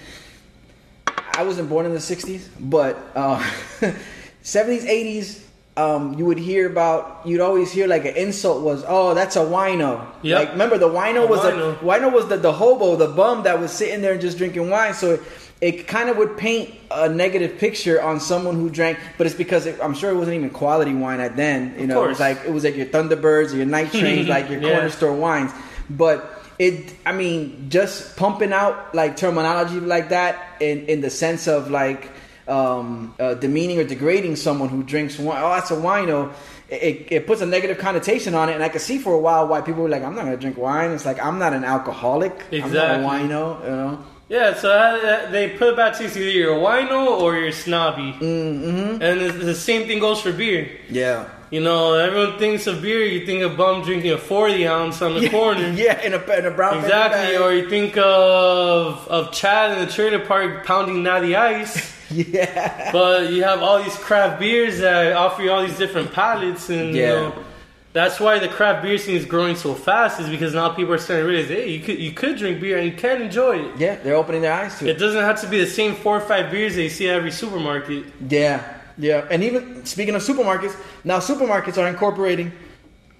I 1.33 1.43
wasn't 1.43 1.69
born 1.69 1.85
in 1.85 1.93
the 1.93 1.99
60s, 1.99 2.47
but 2.59 2.97
uh, 3.15 3.39
70s, 4.43 4.83
80s, 4.83 5.43
um, 5.79 6.01
you 6.17 6.25
would 6.25 6.37
hear 6.37 6.67
about, 6.67 7.21
you'd 7.25 7.39
always 7.41 7.71
hear 7.71 7.87
like 7.87 8.05
an 8.05 8.15
insult 8.15 8.61
was, 8.63 8.83
oh, 8.87 9.13
that's 9.13 9.35
a 9.35 9.39
wino. 9.39 10.05
Yep. 10.23 10.39
Like, 10.39 10.51
remember 10.51 10.77
the 10.77 10.89
wino 10.89 11.23
A 11.23 11.27
was 11.27 11.39
wino. 11.41 11.73
a, 11.73 11.85
wino 11.89 12.11
was 12.11 12.27
the, 12.27 12.37
the 12.37 12.51
hobo, 12.51 12.95
the 12.95 13.07
bum 13.07 13.43
that 13.43 13.59
was 13.59 13.71
sitting 13.71 14.01
there 14.01 14.13
and 14.13 14.21
just 14.21 14.37
drinking 14.37 14.69
wine. 14.69 14.93
So 14.93 15.11
it 15.15 15.21
it 15.61 15.87
kind 15.87 16.09
of 16.09 16.15
would 16.15 16.37
paint 16.37 16.73
a 16.89 17.09
negative 17.09 17.57
picture 17.59 18.01
on 18.01 18.19
someone 18.21 18.55
who 18.55 18.69
drank, 18.69 18.97
but 19.17 19.27
it's 19.27 19.35
because 19.35 19.65
it, 19.65 19.77
I'm 19.83 19.93
sure 19.93 20.09
it 20.09 20.15
wasn't 20.15 20.37
even 20.37 20.51
quality 20.51 20.93
wine 20.93 21.19
at 21.19 21.35
then. 21.35 21.75
You 21.77 21.85
know, 21.87 22.03
it 22.03 22.07
was 22.07 22.17
course. 22.17 22.19
like 22.37 22.37
it 22.47 22.53
was 22.53 22.63
like 22.63 22.77
your 22.77 22.85
Thunderbirds 22.85 23.53
or 23.53 23.57
your 23.57 23.65
Night 23.65 23.91
Trains, 23.91 24.27
like 24.35 24.49
your 24.49 24.61
Yeah. 24.61 24.71
corner 24.71 24.89
store 24.89 25.13
wines. 25.13 25.51
But 25.89 26.17
it, 26.59 26.93
I 27.05 27.11
mean, 27.11 27.67
just 27.69 28.15
pumping 28.15 28.53
out 28.53 28.95
like 28.95 29.17
terminology 29.17 29.79
like 29.81 30.09
that 30.09 30.35
in 30.61 30.85
in 30.87 31.01
the 31.01 31.09
sense 31.09 31.47
of 31.47 31.69
like 31.69 32.09
um, 32.49 33.13
uh, 33.19 33.35
demeaning 33.35 33.79
or 33.79 33.83
degrading 33.83 34.35
someone 34.35 34.69
who 34.69 34.83
drinks 34.83 35.17
wine. 35.19 35.41
Oh, 35.41 35.49
that's 35.51 35.71
a 35.71 35.75
wino. 35.75 36.33
It, 36.69 37.07
it 37.11 37.27
puts 37.27 37.41
a 37.41 37.45
negative 37.45 37.77
connotation 37.79 38.35
on 38.35 38.49
it, 38.49 38.53
and 38.53 38.63
I 38.63 38.69
could 38.69 38.81
see 38.81 38.99
for 38.99 39.13
a 39.13 39.17
while 39.19 39.47
why 39.47 39.61
people 39.61 39.83
were 39.83 39.89
like, 39.89 40.03
"I'm 40.03 40.13
not 40.15 40.25
gonna 40.25 40.37
drink 40.37 40.57
wine." 40.57 40.91
It's 40.91 41.05
like 41.05 41.19
I'm 41.23 41.39
not 41.39 41.53
an 41.53 41.63
alcoholic. 41.63 42.33
Exactly. 42.51 42.79
I'm 42.79 43.01
not 43.01 43.21
a 43.21 43.23
wino. 43.23 43.63
You 43.63 43.69
know. 43.69 44.03
Yeah, 44.29 44.53
so 44.53 45.27
they 45.31 45.49
put 45.57 45.75
back 45.75 45.97
to 45.97 46.03
either 46.03 46.19
you're 46.19 46.53
a 46.53 46.59
wino 46.59 47.19
or 47.19 47.35
you're 47.37 47.51
snobby. 47.51 48.13
Mm-hmm. 48.13 49.01
And 49.01 49.21
the, 49.21 49.31
the 49.31 49.55
same 49.55 49.87
thing 49.87 49.99
goes 49.99 50.21
for 50.21 50.31
beer. 50.31 50.69
Yeah. 50.87 51.27
You 51.49 51.61
know, 51.61 51.95
everyone 51.95 52.37
thinks 52.37 52.67
of 52.67 52.83
beer, 52.83 53.01
you 53.03 53.25
think 53.25 53.41
of 53.41 53.57
bum 53.57 53.81
drinking 53.81 54.11
a 54.11 54.19
40 54.19 54.67
ounce 54.67 55.01
on 55.01 55.15
the 55.19 55.27
corner. 55.31 55.69
Yeah, 55.71 55.99
in 56.03 56.13
a 56.13 56.21
in 56.37 56.45
a 56.45 56.51
brown 56.51 56.77
Exactly, 56.77 57.33
bag. 57.33 57.41
or 57.41 57.51
you 57.53 57.67
think 57.67 57.97
of 57.97 59.07
of 59.07 59.31
Chad 59.31 59.75
in 59.75 59.83
the 59.87 59.91
trailer 59.91 60.19
park 60.23 60.63
pounding 60.63 61.01
natty 61.01 61.35
ice, 61.35 61.91
yeah. 62.33 62.91
but 62.91 63.31
you 63.31 63.43
have 63.43 63.61
all 63.61 63.81
these 63.83 63.95
craft 63.97 64.39
beers 64.39 64.79
that 64.79 65.13
offer 65.13 65.43
you 65.43 65.51
all 65.51 65.61
these 65.65 65.77
different 65.77 66.11
palates, 66.13 66.69
and 66.69 66.95
you 66.95 67.01
Yeah. 67.01 67.09
know, 67.09 67.43
that's 67.91 68.19
why 68.19 68.37
the 68.39 68.47
craft 68.47 68.83
beer 68.83 68.97
scene 68.97 69.15
is 69.15 69.25
growing 69.25 69.55
so 69.55 69.73
fast. 69.73 70.19
Is 70.19 70.29
because 70.29 70.53
now 70.53 70.69
people 70.69 70.93
are 70.93 70.97
starting 70.99 71.25
to 71.25 71.29
realize, 71.31 71.49
hey, 71.49 71.69
you 71.69 71.79
could 71.79 71.99
you 71.99 72.11
could 72.11 72.37
drink 72.37 72.61
beer 72.61 72.77
and 72.77 72.85
you 72.85 72.93
can 72.95 73.21
enjoy 73.21 73.57
it. 73.59 73.77
Yeah, 73.79 73.95
they're 73.95 74.15
opening 74.15 74.41
their 74.41 74.53
eyes 74.53 74.77
to 74.79 74.85
it. 74.87 74.91
It 74.91 74.99
doesn't 74.99 75.23
have 75.23 75.41
to 75.41 75.47
be 75.47 75.59
the 75.59 75.65
same 75.67 75.95
four 75.95 76.17
or 76.17 76.21
five 76.21 76.51
beers 76.51 76.75
that 76.75 76.83
you 76.83 76.89
see 76.89 77.09
at 77.09 77.15
every 77.15 77.31
supermarket. 77.31 78.05
Yeah, 78.29 78.63
yeah. 78.97 79.25
And 79.31 79.43
even 79.43 79.85
speaking 79.85 80.13
of 80.15 80.21
supermarkets, 80.21 80.75
now 81.03 81.17
supermarkets 81.19 81.77
are 81.81 81.87
incorporating 81.87 82.51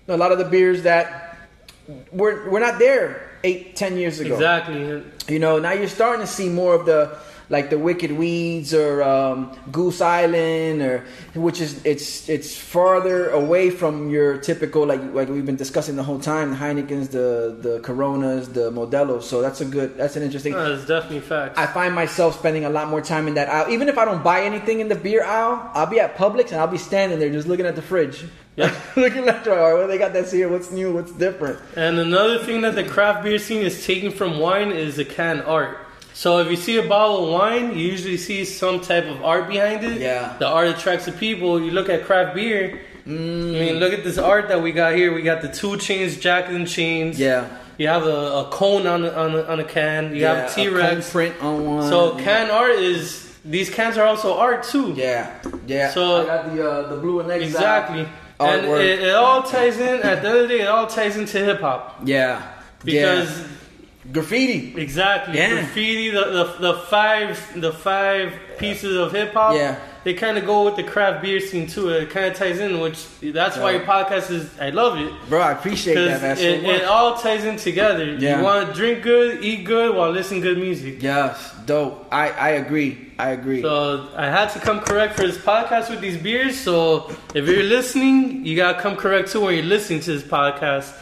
a 0.08 0.18
lot 0.18 0.32
of 0.32 0.38
the 0.38 0.46
beers 0.46 0.84
that 0.84 1.38
were 2.12 2.48
were 2.50 2.60
not 2.60 2.78
there 2.78 3.28
eight, 3.44 3.76
ten 3.76 3.98
years 3.98 4.20
ago. 4.20 4.36
Exactly. 4.36 5.04
You 5.28 5.40
know, 5.40 5.58
now 5.60 5.72
you're 5.72 5.88
starting 5.88 6.22
to 6.22 6.32
see 6.32 6.48
more 6.48 6.76
of 6.76 6.86
the 6.86 7.18
like 7.50 7.70
the 7.70 7.80
Wicked 7.80 8.12
Weeds 8.12 8.74
or 8.74 9.02
um, 9.02 9.58
Goose 9.72 10.02
Island, 10.02 10.82
or 10.82 11.06
which 11.34 11.60
is 11.60 11.84
it's 11.84 12.30
it's 12.30 12.56
farther 12.56 13.30
away 13.30 13.72
from 13.72 14.10
your 14.10 14.38
typical 14.38 14.86
like 14.86 15.02
like 15.14 15.30
we've 15.30 15.46
been 15.46 15.56
discussing 15.56 15.96
the 15.96 16.04
whole 16.04 16.20
time 16.20 16.52
the 16.52 16.58
Heinekens, 16.58 17.10
the 17.10 17.58
the 17.60 17.80
Coronas, 17.82 18.50
the 18.50 18.72
Modelos. 18.72 19.24
So 19.24 19.42
that's 19.42 19.62
a 19.62 19.66
good 19.66 19.98
that's 19.98 20.16
an 20.16 20.24
interesting. 20.24 20.54
No, 20.54 20.76
that's 20.76 20.88
definitely 20.88 21.22
facts. 21.22 21.58
I 21.58 21.66
find 21.66 21.96
myself 21.96 22.38
spending 22.38 22.66
a 22.66 22.70
lot 22.70 22.90
more 22.90 23.02
time 23.02 23.28
in 23.28 23.34
that 23.34 23.50
aisle. 23.50 23.72
Even 23.72 23.90
if 23.90 23.98
I 23.98 24.06
don't 24.06 24.24
buy 24.24 24.44
anything 24.44 24.80
in 24.80 24.88
the 24.88 24.96
beer 24.96 25.24
aisle, 25.24 25.72
I'll 25.74 25.88
be 25.88 26.00
at 26.00 26.16
Publix 26.16 26.52
and 26.52 26.62
I'll 26.62 26.68
be 26.68 26.78
standing 26.78 27.20
there 27.20 27.32
just 27.32 27.48
looking 27.48 27.66
at 27.66 27.76
the 27.76 27.82
fridge. 27.82 28.26
Yeah. 28.56 28.76
looking 28.96 29.28
at 29.28 29.44
the 29.44 29.52
well, 29.52 29.88
they 29.88 29.98
got 29.98 30.14
this 30.14 30.32
here. 30.32 30.50
What's 30.50 30.70
new? 30.72 30.94
What's 30.94 31.14
different? 31.14 31.60
And 31.76 31.98
another 31.98 32.38
thing 32.38 32.62
that 32.62 32.76
the 32.76 32.84
craft 32.84 33.24
beer 33.24 33.40
scene 33.40 33.62
is 33.62 33.86
taking 33.86 34.12
from 34.12 34.38
wine 34.38 34.72
is 34.72 34.98
the 34.98 35.06
can 35.06 35.42
art. 35.42 35.89
So 36.20 36.40
if 36.40 36.52
you 36.52 36.58
see 36.58 36.76
a 36.76 36.86
bottle 36.86 37.24
of 37.24 37.32
wine, 37.32 37.78
you 37.78 37.88
usually 37.94 38.18
see 38.18 38.44
some 38.44 38.82
type 38.82 39.06
of 39.06 39.24
art 39.24 39.48
behind 39.48 39.86
it. 39.86 40.02
Yeah. 40.02 40.36
The 40.38 40.48
art 40.48 40.68
attracts 40.68 41.06
the 41.06 41.14
people. 41.14 41.62
You 41.62 41.72
look 41.72 41.88
at 41.88 42.04
craft 42.04 42.36
beer. 42.36 42.82
I 43.06 43.10
mean, 43.10 43.76
look 43.76 43.94
at 43.94 44.04
this 44.04 44.18
art 44.18 44.50
that 44.50 44.62
we 44.62 44.74
got 44.74 44.96
here. 44.96 45.14
We 45.14 45.22
got 45.22 45.42
the 45.42 45.48
two 45.48 45.78
chains, 45.78 46.18
jacket 46.18 46.56
and 46.56 46.68
chains. 46.68 47.18
Yeah. 47.18 47.48
You 47.78 47.88
have 47.88 48.04
a, 48.04 48.20
a 48.42 48.50
cone 48.52 48.86
on 48.86 49.06
a, 49.06 49.12
on 49.12 49.34
a, 49.34 49.44
on 49.44 49.60
a 49.62 49.64
can. 49.64 50.14
You 50.14 50.24
yeah, 50.24 50.34
have 50.42 50.52
a 50.52 50.54
T 50.54 50.68
Rex 50.68 51.10
print 51.10 51.42
on 51.42 51.66
one. 51.66 51.88
So 51.88 52.18
can 52.18 52.52
art 52.52 52.72
is 52.72 53.34
these 53.46 53.70
cans 53.70 53.98
are 53.98 54.06
also 54.06 54.38
art 54.38 54.64
too. 54.66 54.92
Yeah, 54.98 55.42
yeah. 55.68 55.92
So- 55.92 56.24
I 56.24 56.26
got 56.26 56.54
the 56.54 56.70
uh, 56.70 56.90
the 56.90 56.98
Blu 56.98 57.22
and 57.22 57.32
Exile. 57.32 57.48
Exactly. 57.48 58.08
And 58.42 58.66
it, 58.66 59.04
it 59.04 59.16
all 59.16 59.44
ties 59.44 59.80
in. 59.80 60.02
At 60.02 60.22
the 60.22 60.28
end 60.28 60.38
of 60.40 60.50
the 60.50 60.58
day, 60.58 60.62
it 60.64 60.68
all 60.68 60.86
ties 60.88 61.16
into 61.16 61.38
hip 61.40 61.62
hop 61.62 62.02
Yeah, 62.04 62.46
because. 62.84 63.40
yeah. 63.40 63.48
Graffiti. 64.12 64.80
Exactly. 64.80 65.38
Yeah. 65.38 65.50
Graffiti, 65.54 66.10
the, 66.10 66.24
the 66.60 66.74
the 66.74 66.74
five 66.82 67.62
the 67.62 67.74
five 67.74 68.34
pieces 68.58 68.96
of 68.98 69.12
hip 69.12 69.34
hop. 69.34 69.56
Yeah. 69.56 69.80
They 70.06 70.14
kind 70.14 70.38
of 70.38 70.46
go 70.46 70.64
with 70.64 70.78
the 70.78 70.84
craft 70.84 71.22
beer 71.22 71.42
scene 71.42 71.68
too. 71.68 71.90
It 71.90 72.10
kind 72.10 72.26
of 72.28 72.36
ties 72.36 72.60
in, 72.60 72.80
which 72.80 73.06
that's 73.22 73.58
why 73.58 73.72
your 73.72 73.82
podcast 73.82 74.32
is. 74.32 74.50
I 74.58 74.70
love 74.70 74.98
it 74.98 75.12
Bro, 75.28 75.42
I 75.42 75.52
appreciate 75.52 75.96
that, 75.96 76.22
man. 76.22 76.38
So 76.38 76.44
it, 76.44 76.64
it 76.64 76.86
all 76.86 77.18
ties 77.18 77.44
in 77.44 77.58
together. 77.58 78.14
Yeah. 78.14 78.38
You 78.38 78.44
want 78.44 78.70
to 78.70 78.74
drink 78.74 79.04
good, 79.04 79.44
eat 79.44 79.66
good, 79.66 79.94
while 79.94 80.10
listening 80.10 80.42
to 80.42 80.54
good 80.54 80.58
music. 80.58 81.04
yes, 81.04 81.54
dope. 81.66 82.08
I 82.12 82.30
I 82.30 82.50
agree. 82.52 83.12
I 83.20 83.32
agree. 83.32 83.62
So 83.62 84.08
I 84.16 84.28
had 84.28 84.48
to 84.52 84.60
come 84.60 84.80
correct 84.80 85.16
for 85.16 85.24
this 85.28 85.38
podcast 85.38 85.90
with 85.90 86.00
these 86.00 86.18
beers. 86.18 86.58
So 86.58 87.12
if 87.36 87.46
you're 87.48 87.64
listening, 87.64 88.46
you 88.46 88.56
gotta 88.56 88.82
come 88.82 88.96
correct 88.96 89.32
too 89.34 89.42
when 89.42 89.56
you're 89.56 89.66
listening 89.66 90.00
to 90.02 90.14
this 90.14 90.24
podcast. 90.24 90.94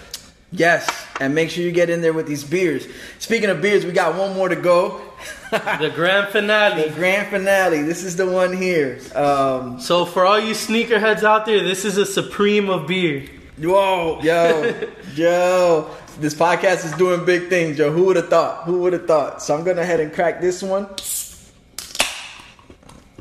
Yes, 0.51 0.87
and 1.19 1.33
make 1.35 1.49
sure 1.49 1.63
you 1.63 1.71
get 1.71 1.89
in 1.89 2.01
there 2.01 2.13
with 2.13 2.27
these 2.27 2.43
beers. 2.43 2.87
Speaking 3.19 3.49
of 3.49 3.61
beers, 3.61 3.85
we 3.85 3.91
got 3.91 4.15
one 4.17 4.33
more 4.35 4.49
to 4.49 4.55
go. 4.55 5.01
The 5.49 5.91
grand 5.95 6.27
finale. 6.29 6.89
the 6.89 6.93
grand 6.93 7.29
finale. 7.29 7.81
This 7.81 8.03
is 8.03 8.17
the 8.17 8.25
one 8.29 8.51
here. 8.55 8.99
Um, 9.15 9.79
So 9.79 10.05
for 10.05 10.25
all 10.25 10.37
you 10.39 10.53
sneakerheads 10.53 11.23
out 11.23 11.45
there, 11.45 11.63
this 11.63 11.85
is 11.85 11.97
a 11.97 12.05
supreme 12.05 12.69
of 12.69 12.85
beer. 12.85 13.25
whoa, 13.57 14.19
yo, 14.21 14.73
yo. 15.15 15.89
This 16.19 16.33
podcast 16.33 16.83
is 16.85 16.91
doing 16.93 17.23
big 17.25 17.47
things, 17.47 17.77
yo. 17.79 17.91
Who 17.91 18.03
would 18.05 18.17
have 18.17 18.27
thought? 18.29 18.65
Who 18.65 18.79
would 18.81 18.93
have 18.93 19.07
thought? 19.07 19.41
So 19.41 19.55
I'm 19.55 19.63
gonna 19.63 19.85
head 19.85 19.99
and 20.01 20.11
crack 20.13 20.41
this 20.41 20.61
one. 20.61 20.87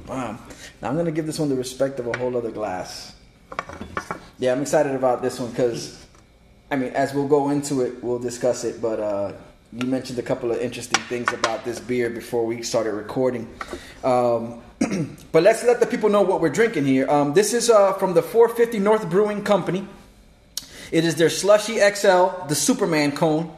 Wow. 0.07 0.39
Now 0.83 0.89
I'm 0.89 0.97
gonna 0.97 1.13
give 1.13 1.27
this 1.27 1.39
one 1.39 1.49
the 1.49 1.57
respect 1.57 1.99
of 2.01 2.07
a 2.07 2.17
whole 2.19 2.37
other 2.37 2.51
glass. 2.51 3.15
Yeah, 4.39 4.53
I'm 4.53 4.63
excited 4.63 4.95
about 4.95 5.23
this 5.23 5.39
one 5.41 5.51
because, 5.51 6.06
I 6.71 6.77
mean, 6.77 6.91
as 6.95 7.15
we'll 7.15 7.29
go 7.29 7.51
into 7.51 7.83
it, 7.83 8.03
we'll 8.03 8.19
discuss 8.19 8.65
it. 8.65 8.83
But 8.83 8.99
uh, 8.99 9.33
you 9.73 9.87
mentioned 9.87 10.19
a 10.19 10.23
couple 10.23 10.51
of 10.51 10.59
interesting 10.59 11.01
things 11.05 11.33
about 11.33 11.65
this 11.65 11.79
beer 11.79 12.11
before 12.11 12.45
we 12.45 12.63
started 12.63 12.93
recording. 12.93 13.49
Um, 14.03 14.63
but 15.33 15.43
let's 15.43 15.63
let 15.65 15.79
the 15.79 15.87
people 15.87 16.09
know 16.09 16.23
what 16.23 16.41
we're 16.41 16.49
drinking 16.49 16.85
here. 16.85 17.09
Um, 17.09 17.35
this 17.35 17.55
is 17.55 17.71
uh, 17.71 17.93
from 17.95 18.15
the 18.15 18.23
450 18.23 18.81
North 18.81 19.09
Brewing 19.09 19.45
Company. 19.45 19.87
It 20.91 21.05
is 21.05 21.15
their 21.15 21.31
Slushy 21.31 21.79
XL, 21.79 22.47
the 22.49 22.55
Superman 22.55 23.13
cone. 23.13 23.55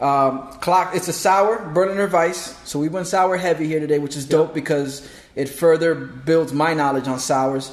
Um, 0.00 0.48
clock. 0.54 0.96
It's 0.96 1.06
a 1.08 1.12
sour 1.12 1.70
Berliner 1.72 2.08
Weiss, 2.08 2.58
so 2.64 2.78
we 2.78 2.88
went 2.88 3.06
sour 3.06 3.36
heavy 3.36 3.68
here 3.68 3.78
today, 3.78 4.00
which 4.00 4.16
is 4.16 4.26
dope 4.26 4.52
because 4.52 5.08
it 5.36 5.48
further 5.48 5.94
builds 5.94 6.52
my 6.52 6.74
knowledge 6.74 7.06
on 7.06 7.20
sours. 7.20 7.70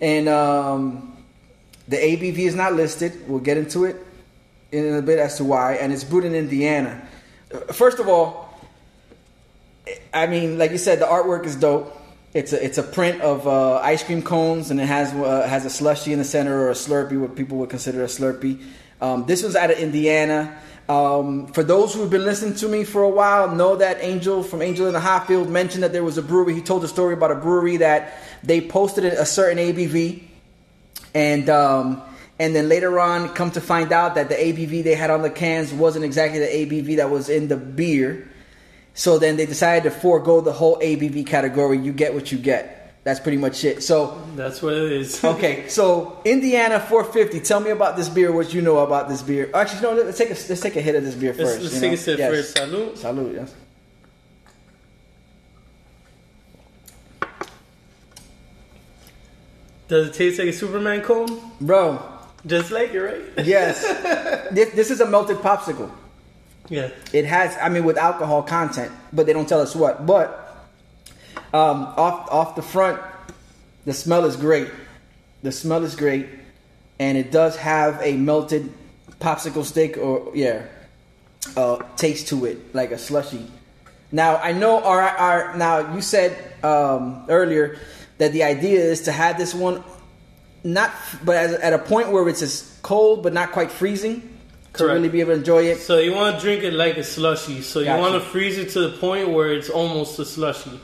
and 0.00 0.28
um, 0.28 1.11
the 1.88 1.96
ABV 1.96 2.38
is 2.38 2.54
not 2.54 2.74
listed. 2.74 3.28
We'll 3.28 3.40
get 3.40 3.56
into 3.56 3.84
it 3.84 3.96
in 4.70 4.94
a 4.94 5.02
bit 5.02 5.18
as 5.18 5.36
to 5.36 5.44
why, 5.44 5.74
and 5.74 5.92
it's 5.92 6.04
brewed 6.04 6.24
in 6.24 6.34
Indiana. 6.34 7.06
Uh, 7.52 7.72
First 7.72 7.98
of 7.98 8.08
all, 8.08 8.58
I 10.14 10.26
mean, 10.26 10.58
like 10.58 10.70
you 10.70 10.78
said, 10.78 11.00
the 11.00 11.06
artwork 11.06 11.44
is 11.44 11.56
dope. 11.56 11.98
It's 12.34 12.52
a 12.52 12.64
it's 12.64 12.78
a 12.78 12.82
print 12.82 13.20
of 13.20 13.46
uh, 13.46 13.76
ice 13.78 14.02
cream 14.02 14.22
cones, 14.22 14.70
and 14.70 14.80
it 14.80 14.86
has 14.86 15.12
uh, 15.12 15.46
has 15.46 15.66
a 15.66 15.70
slushy 15.70 16.12
in 16.12 16.18
the 16.18 16.24
center 16.24 16.62
or 16.62 16.70
a 16.70 16.74
Slurpee, 16.74 17.20
what 17.20 17.36
people 17.36 17.58
would 17.58 17.68
consider 17.68 18.02
a 18.02 18.06
Slurpee. 18.06 18.62
Um, 19.00 19.26
this 19.26 19.42
was 19.42 19.56
out 19.56 19.70
of 19.70 19.78
Indiana. 19.78 20.56
Um, 20.88 21.46
for 21.48 21.62
those 21.62 21.94
who 21.94 22.00
have 22.00 22.10
been 22.10 22.24
listening 22.24 22.54
to 22.56 22.68
me 22.68 22.84
for 22.84 23.02
a 23.02 23.08
while, 23.08 23.54
know 23.54 23.76
that 23.76 23.98
Angel 24.00 24.42
from 24.42 24.62
Angel 24.62 24.86
in 24.86 24.92
the 24.92 25.00
Hot 25.00 25.26
Field 25.26 25.48
mentioned 25.48 25.82
that 25.82 25.92
there 25.92 26.04
was 26.04 26.18
a 26.18 26.22
brewery. 26.22 26.54
He 26.54 26.62
told 26.62 26.84
a 26.84 26.88
story 26.88 27.14
about 27.14 27.30
a 27.30 27.36
brewery 27.36 27.78
that 27.78 28.14
they 28.42 28.60
posted 28.60 29.04
a 29.04 29.26
certain 29.26 29.58
ABV, 29.58 30.22
and 31.14 31.48
um, 31.48 32.02
and 32.38 32.56
then 32.56 32.68
later 32.68 32.98
on, 32.98 33.28
come 33.34 33.50
to 33.52 33.60
find 33.60 33.92
out 33.92 34.14
that 34.16 34.28
the 34.28 34.34
ABV 34.34 34.82
they 34.82 34.94
had 34.94 35.10
on 35.10 35.22
the 35.22 35.30
cans 35.30 35.72
wasn't 35.72 36.04
exactly 36.04 36.40
the 36.40 36.46
ABV 36.46 36.96
that 36.96 37.10
was 37.10 37.28
in 37.28 37.48
the 37.48 37.56
beer. 37.56 38.28
So 38.94 39.18
then 39.18 39.36
they 39.36 39.46
decided 39.46 39.84
to 39.84 39.90
forego 39.90 40.40
the 40.40 40.52
whole 40.52 40.78
ABV 40.78 41.26
category. 41.26 41.78
You 41.78 41.92
get 41.92 42.14
what 42.14 42.32
you 42.32 42.38
get. 42.38 42.78
That's 43.04 43.18
pretty 43.18 43.38
much 43.38 43.64
it. 43.64 43.82
So 43.82 44.22
That's 44.36 44.62
what 44.62 44.74
it 44.74 44.92
is. 44.92 45.24
okay, 45.24 45.68
so 45.68 46.20
Indiana 46.24 46.78
450. 46.78 47.40
Tell 47.40 47.60
me 47.60 47.70
about 47.70 47.96
this 47.96 48.08
beer. 48.08 48.32
What 48.32 48.54
you 48.54 48.62
know 48.62 48.78
about 48.78 49.08
this 49.08 49.22
beer? 49.22 49.50
Actually, 49.54 49.82
no. 49.82 50.02
Let's 50.02 50.18
take 50.18 50.30
a 50.30 50.34
let's 50.34 50.60
take 50.60 50.76
a 50.76 50.80
hit 50.80 50.94
of 50.94 51.02
this 51.02 51.14
beer 51.14 51.32
1st 51.32 51.38
let's 51.38 51.62
let's 51.62 51.80
take 51.80 51.92
a 51.92 51.96
sip 51.96 52.18
first. 52.18 52.56
Salud. 52.56 52.98
Salud. 52.98 53.34
Yes. 53.34 53.54
Does 59.92 60.08
it 60.08 60.14
taste 60.14 60.38
like 60.38 60.48
a 60.48 60.54
Superman 60.54 61.02
cone? 61.02 61.38
Bro, 61.60 62.00
Just 62.46 62.70
like 62.70 62.94
it, 62.94 62.98
right? 62.98 63.20
yes. 63.44 63.82
this, 64.50 64.70
this 64.70 64.90
is 64.90 65.02
a 65.02 65.06
melted 65.06 65.36
popsicle. 65.36 65.90
Yeah. 66.70 66.88
It 67.12 67.26
has, 67.26 67.54
I 67.60 67.68
mean, 67.68 67.84
with 67.84 67.98
alcohol 67.98 68.42
content, 68.42 68.90
but 69.12 69.26
they 69.26 69.34
don't 69.34 69.46
tell 69.46 69.60
us 69.60 69.76
what. 69.76 70.06
But 70.06 70.30
um, 71.52 71.92
off 71.98 72.26
off 72.30 72.56
the 72.56 72.62
front, 72.62 73.02
the 73.84 73.92
smell 73.92 74.24
is 74.24 74.34
great. 74.34 74.70
The 75.42 75.52
smell 75.52 75.84
is 75.84 75.94
great, 75.94 76.26
and 76.98 77.18
it 77.18 77.30
does 77.30 77.54
have 77.56 78.00
a 78.00 78.16
melted 78.16 78.72
popsicle 79.20 79.62
stick 79.62 79.98
or 79.98 80.32
yeah, 80.34 80.68
uh, 81.54 81.82
taste 81.98 82.28
to 82.28 82.46
it, 82.46 82.74
like 82.74 82.92
a 82.92 82.98
slushy. 82.98 83.46
Now 84.10 84.36
I 84.36 84.52
know 84.52 84.82
our 84.82 85.02
our 85.02 85.56
now 85.58 85.94
you 85.94 86.00
said 86.00 86.32
um, 86.64 87.26
earlier 87.28 87.78
that 88.18 88.32
the 88.32 88.42
idea 88.42 88.80
is 88.80 89.02
to 89.02 89.12
have 89.12 89.38
this 89.38 89.54
one 89.54 89.82
not, 90.64 90.92
but 91.24 91.36
at, 91.36 91.50
at 91.60 91.72
a 91.72 91.78
point 91.78 92.12
where 92.12 92.28
it's 92.28 92.42
as 92.42 92.78
cold 92.82 93.22
but 93.22 93.32
not 93.32 93.52
quite 93.52 93.70
freezing 93.72 94.20
to 94.20 94.78
Correct. 94.78 94.94
really 94.94 95.08
be 95.08 95.20
able 95.20 95.32
to 95.32 95.38
enjoy 95.38 95.64
it. 95.64 95.78
So 95.78 95.98
you 95.98 96.12
want 96.12 96.36
to 96.36 96.40
drink 96.40 96.62
it 96.62 96.72
like 96.72 96.96
a 96.96 97.04
slushy. 97.04 97.62
So 97.62 97.80
you 97.80 97.90
want 97.90 98.14
to 98.14 98.20
freeze 98.20 98.58
it 98.58 98.70
to 98.70 98.88
the 98.88 98.96
point 98.96 99.30
where 99.30 99.52
it's 99.52 99.68
almost 99.68 100.18
a 100.18 100.24
slushy, 100.24 100.80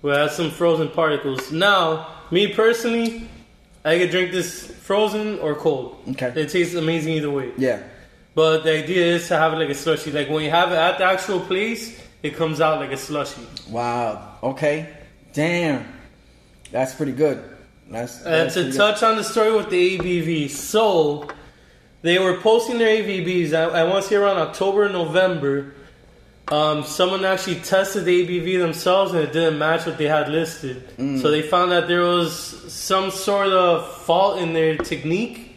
where 0.00 0.14
it 0.14 0.28
has 0.28 0.36
some 0.36 0.50
frozen 0.50 0.88
particles. 0.88 1.50
Now, 1.52 2.08
me 2.30 2.54
personally, 2.54 3.28
I 3.84 3.98
could 3.98 4.10
drink 4.10 4.30
this 4.30 4.70
frozen 4.70 5.38
or 5.40 5.54
cold. 5.54 6.02
Okay. 6.10 6.32
It 6.36 6.50
tastes 6.50 6.74
amazing 6.74 7.14
either 7.14 7.30
way. 7.30 7.52
Yeah. 7.58 7.82
But 8.34 8.62
the 8.62 8.72
idea 8.72 9.16
is 9.16 9.28
to 9.28 9.36
have 9.36 9.52
it 9.52 9.56
like 9.56 9.68
a 9.68 9.74
slushy. 9.74 10.12
Like 10.12 10.30
when 10.30 10.44
you 10.44 10.50
have 10.50 10.72
it 10.72 10.76
at 10.76 10.98
the 10.98 11.04
actual 11.04 11.40
place, 11.40 12.00
it 12.22 12.36
comes 12.36 12.60
out 12.60 12.78
like 12.78 12.92
a 12.92 12.96
slushy. 12.96 13.42
Wow. 13.68 14.38
Okay. 14.42 14.88
Damn. 15.32 15.99
That's 16.70 16.94
pretty 16.94 17.12
good. 17.12 17.42
That's, 17.88 18.24
And 18.24 18.50
to 18.50 18.54
pretty 18.54 18.70
good. 18.70 18.76
touch 18.76 19.02
on 19.02 19.16
the 19.16 19.24
story 19.24 19.52
with 19.52 19.70
the 19.70 19.98
ABV, 19.98 20.50
so 20.50 21.28
they 22.02 22.18
were 22.18 22.36
posting 22.40 22.78
their 22.78 22.96
ABVs. 22.96 23.52
I, 23.52 23.80
I 23.80 23.84
want 23.84 24.04
to 24.04 24.08
say 24.08 24.16
around 24.16 24.38
October, 24.38 24.88
November. 24.88 25.74
Um, 26.48 26.82
someone 26.82 27.24
actually 27.24 27.56
tested 27.60 28.04
the 28.04 28.26
ABV 28.26 28.58
themselves, 28.60 29.12
and 29.12 29.22
it 29.22 29.32
didn't 29.32 29.58
match 29.58 29.86
what 29.86 29.98
they 29.98 30.06
had 30.06 30.28
listed. 30.28 30.96
Mm. 30.96 31.20
So 31.20 31.30
they 31.30 31.42
found 31.42 31.70
that 31.72 31.86
there 31.88 32.00
was 32.02 32.34
some 32.72 33.10
sort 33.10 33.48
of 33.48 33.86
fault 34.02 34.38
in 34.38 34.52
their 34.52 34.76
technique 34.76 35.56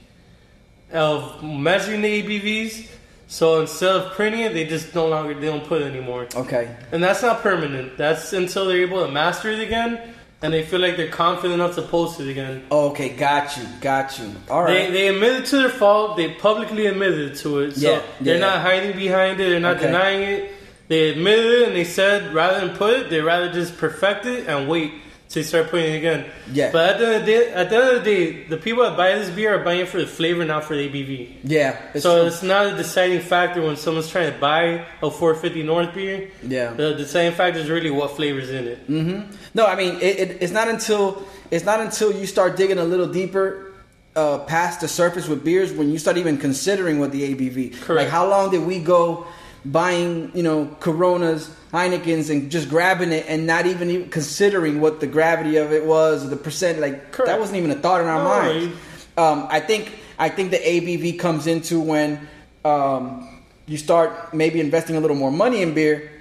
of 0.92 1.44
measuring 1.44 2.02
the 2.02 2.22
ABVs. 2.24 2.90
So 3.28 3.62
instead 3.62 3.96
of 3.96 4.12
printing 4.14 4.42
it, 4.42 4.54
they 4.54 4.66
just 4.66 4.94
no 4.94 5.08
longer 5.08 5.34
they 5.34 5.48
don't 5.48 5.66
put 5.66 5.82
it 5.82 5.86
anymore. 5.86 6.28
Okay. 6.36 6.76
And 6.92 7.02
that's 7.04 7.24
not 7.24 7.42
permanent. 7.42 7.98
That's 7.98 8.32
until 8.34 8.68
they're 8.68 8.82
able 8.84 9.04
to 9.04 9.12
master 9.12 9.50
it 9.50 9.60
again, 9.60 10.14
and 10.44 10.54
they 10.54 10.62
feel 10.62 10.82
like 10.82 10.98
they're 10.98 11.08
confident 11.08 11.54
enough 11.54 11.76
to 11.76 11.82
post 11.82 12.20
it 12.20 12.28
again. 12.30 12.64
Oh, 12.70 12.90
okay. 12.90 13.10
Got 13.10 13.56
you. 13.56 13.64
Got 13.80 14.20
you. 14.20 14.36
All 14.50 14.66
They, 14.68 14.84
right. 14.84 14.92
they 14.92 15.08
admitted 15.08 15.46
to 15.48 15.58
their 15.58 15.70
fault. 15.70 16.18
They 16.18 16.32
publicly 16.34 16.86
admitted 16.86 17.36
to 17.38 17.60
it. 17.60 17.78
So 17.78 17.90
Yeah, 17.94 18.02
they're 18.20 18.36
yeah. 18.36 18.42
not 18.42 18.62
hiding 18.62 18.96
behind 18.98 19.40
it. 19.40 19.50
They're 19.50 19.60
not 19.62 19.78
Okay. 19.78 19.86
denying 19.88 20.22
it. 20.24 20.52
They 20.90 21.12
admitted 21.12 21.46
it 21.46 21.68
and 21.70 21.76
they 21.78 21.86
said 21.86 22.34
rather 22.34 22.60
than 22.68 22.76
put 22.76 22.94
it, 23.00 23.10
they 23.10 23.22
rather 23.22 23.50
just 23.52 23.78
perfect 23.78 24.26
it 24.26 24.48
and 24.48 24.68
wait 24.68 24.92
till 25.34 25.42
they 25.42 25.48
start 25.48 25.70
putting 25.70 25.94
it 25.94 25.98
again. 25.98 26.26
Yeah. 26.52 26.72
But 26.72 26.90
at 26.90 27.00
the 27.00 27.06
end 27.06 27.16
of 27.16 27.26
the 27.26 27.32
day, 27.32 27.54
at 27.54 27.70
the 27.70 27.76
end 27.76 27.98
of 27.98 28.04
the 28.04 28.10
day, 28.12 28.44
the 28.44 28.58
people 28.58 28.84
that 28.84 28.96
buy 28.96 29.16
this 29.16 29.30
beer 29.30 29.60
are 29.60 29.64
buying 29.64 29.82
it 29.82 29.90
for 29.90 29.98
the 29.98 30.08
flavor, 30.08 30.46
not 30.46 30.64
for 30.64 30.76
the 30.76 30.88
ABV. 30.88 31.38
yeah. 31.44 31.80
It's 31.94 32.04
so 32.04 32.20
true. 32.20 32.28
it's 32.28 32.44
not 32.44 32.68
a 32.68 32.78
deciding 32.78 33.22
factor 33.22 33.62
when 33.62 33.76
someone's 33.76 34.10
trying 34.10 34.32
to 34.32 34.40
buy 34.40 34.86
a 35.02 35.10
450 35.10 35.64
North 35.64 35.94
beer. 35.94 36.30
Yeah. 36.44 36.74
The 36.74 36.94
deciding 36.94 37.34
factor 37.34 37.60
is 37.60 37.70
really 37.70 37.90
what 37.90 38.16
flavors 38.16 38.50
in 38.50 38.68
it. 38.68 38.88
Mm-hmm. 38.88 39.36
No, 39.54 39.66
I 39.66 39.76
mean 39.76 39.96
it, 39.96 40.20
it, 40.20 40.38
it's 40.42 40.54
not 40.54 40.68
until 40.68 41.26
it's 41.50 41.66
not 41.66 41.80
until 41.80 42.12
you 42.12 42.28
start 42.28 42.56
digging 42.56 42.78
a 42.78 42.84
little 42.84 43.08
deeper 43.08 43.74
uh, 44.16 44.40
past 44.40 44.82
the 44.82 44.88
surface 44.88 45.28
with 45.28 45.44
beers 45.44 45.74
when 45.74 45.90
you 45.90 45.98
start 45.98 46.18
even 46.18 46.38
considering 46.38 47.00
what 47.00 47.12
the 47.12 47.34
ABV. 47.34 47.82
Correct. 47.82 48.04
Like 48.04 48.10
how 48.10 48.28
long 48.30 48.52
did 48.52 48.66
we 48.66 48.80
go 48.80 49.26
buying 49.66 50.32
you 50.36 50.44
know 50.44 50.68
Coronas, 50.80 51.50
Heinekens, 51.74 52.30
and 52.30 52.52
just 52.52 52.70
grabbing 52.70 53.12
it 53.12 53.26
and 53.28 53.48
not 53.48 53.66
even, 53.66 53.90
even 53.90 54.10
considering 54.10 54.80
what 54.80 55.00
the 55.00 55.08
gravity 55.08 55.58
of 55.58 55.74
it 55.74 55.84
was 55.84 56.30
the 56.30 56.36
percent. 56.36 56.80
Like 56.80 57.12
Correct. 57.12 57.28
that 57.28 57.40
wasn't 57.40 57.58
even 57.58 57.72
a 57.72 57.76
thought 57.76 58.00
in 58.02 58.08
our 58.08 58.24
No, 58.24 58.30
minds. 58.30 58.78
Um, 59.18 59.48
I 59.50 59.60
think 59.60 59.92
I 60.20 60.30
think 60.30 60.52
the 60.52 60.58
ABV 60.58 61.18
comes 61.20 61.48
into 61.48 61.80
when 61.80 62.28
um, 62.64 63.42
you 63.66 63.78
start 63.78 64.34
maybe 64.34 64.60
investing 64.60 64.96
a 64.96 65.00
little 65.00 65.16
more 65.16 65.32
money 65.32 65.64
in 65.64 65.74
beer 65.74 66.12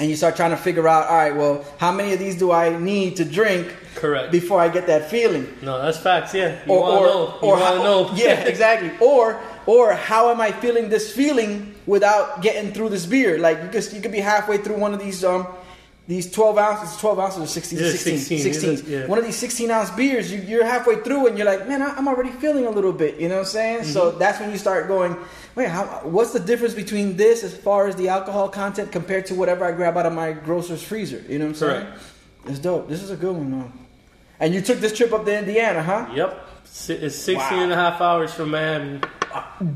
and 0.00 0.10
you 0.10 0.16
start 0.16 0.36
trying 0.36 0.50
to 0.50 0.56
figure 0.56 0.86
out, 0.86 1.06
all 1.06 1.16
right, 1.16 1.34
well, 1.34 1.64
how 1.78 1.90
many 1.92 2.12
of 2.12 2.18
these 2.18 2.36
do 2.36 2.52
I 2.52 2.76
need 2.76 3.16
to 3.16 3.24
drink 3.24 3.74
Correct. 3.94 4.30
before 4.30 4.60
I 4.60 4.68
get 4.68 4.88
that 4.88 5.10
feeling? 5.10 5.46
No, 5.62 5.80
that's 5.80 5.96
facts. 5.98 6.34
Yeah, 6.34 6.58
you 6.66 6.72
want 6.72 6.98
to 6.98 7.06
know. 7.06 7.38
You 7.40 7.48
want 7.48 7.62
how, 7.62 7.72
to 7.72 7.78
know. 7.78 8.10
yeah, 8.14 8.40
exactly. 8.40 8.90
Or 9.00 9.40
or 9.66 9.92
how 9.94 10.30
am 10.30 10.40
I 10.40 10.50
feeling 10.50 10.88
this 10.88 11.12
feeling 11.12 11.75
without 11.86 12.42
getting 12.42 12.72
through 12.72 12.90
this 12.90 13.06
beer? 13.06 13.38
Like 13.38 13.62
you 13.62 13.68
could 13.68 13.92
you 13.92 14.00
could 14.00 14.12
be 14.12 14.20
halfway 14.20 14.58
through 14.58 14.76
one 14.78 14.92
of 14.94 15.00
these 15.00 15.24
um 15.24 15.46
these 16.08 16.30
12 16.30 16.56
ounces, 16.56 16.96
12 17.00 17.18
ounces 17.18 17.42
or 17.42 17.46
16, 17.48 17.78
Yeah, 17.80 17.90
16, 17.90 18.18
16, 18.20 18.52
16. 18.52 18.92
Yeah. 18.92 19.06
One 19.08 19.18
of 19.18 19.24
these 19.24 19.34
16 19.34 19.68
ounce 19.72 19.90
beers, 19.90 20.30
you, 20.32 20.40
you're 20.40 20.64
halfway 20.64 21.00
through 21.02 21.26
and 21.26 21.36
you're 21.36 21.44
like, 21.48 21.66
man, 21.66 21.82
I, 21.82 21.96
I'm 21.96 22.06
already 22.06 22.30
feeling 22.30 22.64
a 22.64 22.70
little 22.70 22.92
bit. 22.92 23.18
You 23.18 23.28
know 23.28 23.34
what 23.34 23.40
I'm 23.40 23.46
saying? 23.46 23.84
So 23.86 24.10
Mm-hmm. 24.10 24.18
that's 24.20 24.38
when 24.38 24.52
you 24.52 24.56
start 24.56 24.86
going, 24.86 25.16
wait, 25.56 25.68
how, 25.68 25.84
what's 26.04 26.32
the 26.32 26.38
difference 26.38 26.74
between 26.74 27.16
this 27.16 27.42
as 27.42 27.56
far 27.56 27.88
as 27.88 27.96
the 27.96 28.08
alcohol 28.08 28.48
content 28.48 28.92
compared 28.92 29.26
to 29.26 29.34
whatever 29.34 29.64
I 29.64 29.72
grab 29.72 29.96
out 29.96 30.06
of 30.06 30.12
my 30.12 30.30
grocer's 30.32 30.80
freezer? 30.80 31.24
You 31.28 31.40
know 31.40 31.46
what 31.46 31.48
I'm 31.48 31.54
saying? 31.56 31.86
Correct. 31.86 32.02
It's 32.50 32.58
dope. 32.60 32.88
This 32.88 33.02
is 33.02 33.10
a 33.10 33.16
good 33.16 33.34
one, 33.34 33.50
man. 33.50 33.72
And 34.38 34.54
you 34.54 34.60
took 34.60 34.78
this 34.78 34.96
trip 34.96 35.12
up 35.12 35.24
to 35.24 35.36
Indiana, 35.36 35.82
huh? 35.82 36.06
Yep. 36.14 36.48
It's 36.66 37.16
16 37.16 37.36
Wow. 37.36 37.62
and 37.64 37.72
a 37.72 37.74
half 37.74 38.00
hours 38.00 38.32
from 38.32 38.52
Miami. 38.52 39.00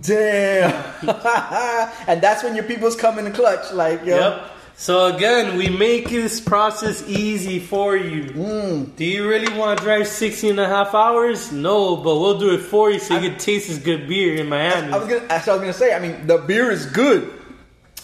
Damn. 0.02 0.72
and 2.06 2.20
that's 2.20 2.42
when 2.42 2.54
your 2.54 2.64
people's 2.64 2.96
come 2.96 3.18
in 3.18 3.24
the 3.24 3.30
clutch, 3.30 3.72
like, 3.72 4.04
yo. 4.04 4.16
Yep. 4.16 4.50
So 4.80 5.14
again, 5.14 5.58
we 5.58 5.68
make 5.68 6.08
this 6.08 6.40
process 6.40 7.06
easy 7.06 7.58
for 7.58 7.96
you. 7.96 8.30
Mm. 8.30 8.96
Do 8.96 9.04
you 9.04 9.28
really 9.28 9.52
want 9.58 9.78
to 9.78 9.84
drive 9.84 10.08
16 10.08 10.52
and 10.52 10.60
a 10.60 10.66
half 10.66 10.94
hours? 10.94 11.52
No, 11.52 11.96
but 11.96 12.18
we'll 12.18 12.38
do 12.38 12.54
it 12.54 12.60
for 12.60 12.90
you 12.90 12.98
so 12.98 13.18
you 13.18 13.28
can 13.28 13.38
taste 13.38 13.68
this 13.68 13.76
good 13.76 14.08
beer 14.08 14.36
in 14.36 14.48
Miami. 14.48 14.90
I 14.90 14.96
was 14.96 15.06
gonna, 15.06 15.26
I 15.28 15.36
was 15.36 15.44
gonna 15.44 15.72
say. 15.74 15.92
I 15.92 15.98
mean, 15.98 16.26
the 16.26 16.38
beer 16.38 16.70
is 16.70 16.86
good. 16.86 17.30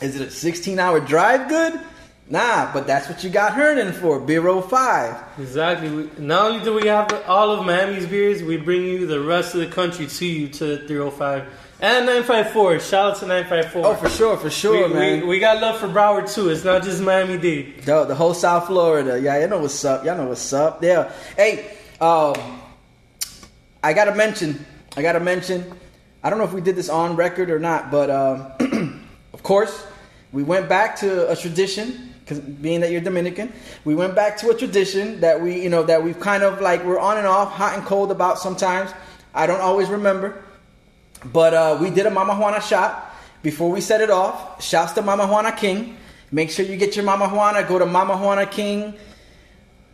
Is 0.02 0.20
it 0.20 0.28
a 0.28 0.30
16 0.30 0.78
hour 0.78 1.00
drive 1.00 1.48
good? 1.48 1.80
Nah, 2.28 2.72
but 2.72 2.88
that's 2.88 3.08
what 3.08 3.22
you 3.22 3.30
got 3.30 3.54
Hernan 3.54 3.92
for, 3.92 4.18
Beer 4.18 4.42
05. 4.60 5.38
Exactly. 5.38 5.90
We, 5.90 6.10
not 6.18 6.50
only 6.50 6.64
do 6.64 6.74
we 6.74 6.88
have 6.88 7.12
all 7.28 7.52
of 7.52 7.64
Miami's 7.64 8.06
beers, 8.06 8.42
we 8.42 8.56
bring 8.56 8.82
you 8.82 9.06
the 9.06 9.20
rest 9.20 9.54
of 9.54 9.60
the 9.60 9.68
country 9.68 10.08
to 10.08 10.26
you 10.26 10.48
to 10.48 10.78
305 10.88 11.46
and 11.80 12.06
954. 12.06 12.80
Shout 12.80 13.12
out 13.12 13.18
to 13.18 13.26
954. 13.26 13.86
Oh, 13.86 13.94
for 13.94 14.08
sure, 14.08 14.36
for 14.36 14.50
sure, 14.50 14.88
we, 14.88 14.94
man. 14.94 15.20
We, 15.20 15.26
we 15.26 15.38
got 15.38 15.60
love 15.60 15.78
for 15.78 15.86
Broward 15.86 16.32
too. 16.32 16.48
It's 16.48 16.64
not 16.64 16.82
just 16.82 17.00
Miami 17.00 17.38
Dade. 17.38 17.86
Yo, 17.86 18.04
the 18.04 18.14
whole 18.14 18.34
South 18.34 18.66
Florida. 18.66 19.20
Yeah, 19.20 19.38
you 19.40 19.46
know 19.46 19.60
what's 19.60 19.84
up. 19.84 20.04
Y'all 20.04 20.16
know 20.16 20.26
what's 20.26 20.52
up. 20.52 20.82
Yeah. 20.82 21.12
Hey, 21.36 21.76
um, 22.00 22.34
I 23.84 23.92
gotta 23.92 24.14
mention. 24.16 24.66
I 24.96 25.02
gotta 25.02 25.20
mention. 25.20 25.64
I 26.24 26.30
don't 26.30 26.40
know 26.40 26.44
if 26.44 26.52
we 26.52 26.60
did 26.60 26.74
this 26.74 26.88
on 26.88 27.14
record 27.14 27.50
or 27.50 27.60
not, 27.60 27.92
but 27.92 28.10
um, 28.10 29.08
of 29.32 29.44
course, 29.44 29.86
we 30.32 30.42
went 30.42 30.68
back 30.68 30.96
to 30.96 31.30
a 31.30 31.36
tradition 31.36 32.14
because 32.26 32.40
being 32.40 32.80
that 32.80 32.90
you're 32.90 33.00
Dominican, 33.00 33.52
we 33.84 33.94
went 33.94 34.16
back 34.16 34.36
to 34.38 34.50
a 34.50 34.54
tradition 34.54 35.20
that 35.20 35.40
we, 35.40 35.62
you 35.62 35.70
know, 35.70 35.84
that 35.84 36.02
we've 36.02 36.18
kind 36.18 36.42
of 36.42 36.60
like 36.60 36.84
we're 36.84 36.98
on 36.98 37.18
and 37.18 37.26
off, 37.26 37.52
hot 37.52 37.78
and 37.78 37.86
cold 37.86 38.10
about 38.10 38.40
sometimes. 38.40 38.90
I 39.32 39.46
don't 39.46 39.60
always 39.60 39.88
remember, 39.88 40.42
but 41.26 41.54
uh, 41.54 41.78
we 41.80 41.88
did 41.88 42.04
a 42.04 42.10
Mama 42.10 42.34
Juana 42.34 42.60
shot 42.60 43.14
before 43.44 43.70
we 43.70 43.80
set 43.80 44.00
it 44.00 44.10
off. 44.10 44.60
Shouts 44.60 44.90
to 44.94 45.02
Mama 45.02 45.28
Juana 45.28 45.52
King. 45.52 45.98
Make 46.32 46.50
sure 46.50 46.66
you 46.66 46.76
get 46.76 46.96
your 46.96 47.04
Mama 47.04 47.28
Juana. 47.28 47.62
Go 47.62 47.78
to 47.78 47.86
Mama 47.86 48.16
Juana 48.16 48.44
King. 48.44 48.94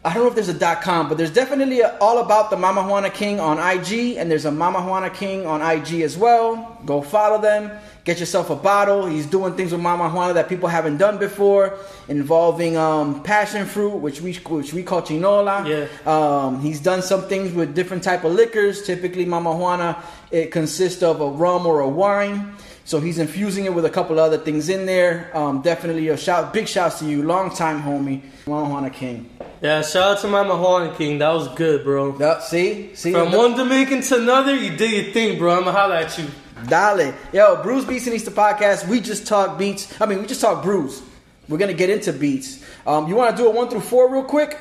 I 0.04 0.12
don't 0.12 0.24
know 0.24 0.28
if 0.28 0.34
there's 0.34 0.48
a 0.48 0.54
dot 0.54 0.82
com, 0.82 1.08
but 1.08 1.16
there's 1.16 1.32
definitely 1.32 1.80
a, 1.80 1.96
all 1.98 2.18
about 2.18 2.50
the 2.50 2.56
Mama 2.56 2.82
Juana 2.82 3.08
King 3.08 3.38
on 3.38 3.58
IG, 3.58 4.16
and 4.16 4.28
there's 4.28 4.44
a 4.44 4.50
Mama 4.50 4.82
Juana 4.82 5.10
King 5.10 5.46
on 5.46 5.62
IG 5.62 6.00
as 6.00 6.18
well. 6.18 6.76
Go 6.84 7.02
follow 7.02 7.40
them. 7.40 7.70
Get 8.02 8.18
yourself 8.18 8.50
a 8.50 8.56
bottle. 8.56 9.06
He's 9.06 9.26
doing 9.26 9.54
things 9.54 9.70
with 9.70 9.80
Mama 9.80 10.10
Juana 10.10 10.34
that 10.34 10.48
people 10.48 10.68
haven't 10.68 10.96
done 10.96 11.18
before, 11.18 11.78
involving 12.08 12.76
um, 12.76 13.22
passion 13.22 13.64
fruit, 13.64 13.94
which 13.94 14.20
we 14.20 14.34
which 14.34 14.74
we 14.74 14.82
call 14.82 15.02
chinola. 15.02 15.64
Yeah. 15.68 15.86
Um, 16.04 16.60
he's 16.60 16.80
done 16.80 17.02
some 17.02 17.22
things 17.28 17.52
with 17.52 17.76
different 17.76 18.02
type 18.02 18.24
of 18.24 18.32
liquors. 18.32 18.82
Typically, 18.84 19.24
Mama 19.24 19.54
Juana 19.56 20.02
it 20.32 20.50
consists 20.50 21.04
of 21.04 21.20
a 21.20 21.28
rum 21.28 21.64
or 21.64 21.78
a 21.78 21.88
wine. 21.88 22.56
So 22.84 23.00
he's 23.00 23.18
infusing 23.18 23.64
it 23.64 23.74
with 23.74 23.84
a 23.84 23.90
couple 23.90 24.18
other 24.18 24.38
things 24.38 24.68
in 24.68 24.86
there. 24.86 25.30
Um, 25.36 25.62
definitely 25.62 26.08
a 26.08 26.16
shout, 26.16 26.52
big 26.52 26.66
shouts 26.66 26.98
to 26.98 27.04
you, 27.06 27.22
long 27.22 27.54
time 27.54 27.80
homie, 27.80 28.22
Mama 28.46 28.68
Juana 28.68 28.90
King. 28.90 29.30
Yeah, 29.60 29.82
shout 29.82 30.16
out 30.16 30.20
to 30.22 30.28
Mama 30.28 30.56
Juana 30.56 30.94
King. 30.96 31.18
That 31.18 31.30
was 31.32 31.46
good, 31.54 31.84
bro. 31.84 32.18
Yup, 32.18 32.42
see, 32.42 32.94
see, 32.94 33.12
From 33.12 33.30
one 33.32 33.56
Dominican 33.56 34.00
to 34.02 34.16
another, 34.16 34.54
you 34.56 34.76
did 34.76 34.90
your 35.04 35.12
thing, 35.12 35.38
bro. 35.38 35.60
I'ma 35.60 35.70
holla 35.70 36.00
at 36.00 36.18
you. 36.18 36.26
Dale. 36.66 37.14
Yo, 37.32 37.62
Brews 37.62 37.84
Beats 37.84 38.06
and 38.06 38.14
Easter 38.16 38.30
podcast. 38.32 38.88
We 38.88 39.00
just 39.00 39.26
talk 39.26 39.58
beats. 39.58 40.00
I 40.00 40.06
mean, 40.06 40.20
we 40.20 40.26
just 40.26 40.40
talk 40.40 40.62
brews. 40.62 41.02
We're 41.48 41.58
gonna 41.58 41.74
get 41.74 41.90
into 41.90 42.12
beats. 42.12 42.64
Um, 42.86 43.08
you 43.08 43.14
want 43.14 43.36
to 43.36 43.42
do 43.42 43.48
a 43.48 43.52
one 43.52 43.68
through 43.68 43.80
four 43.80 44.12
real 44.12 44.24
quick? 44.24 44.58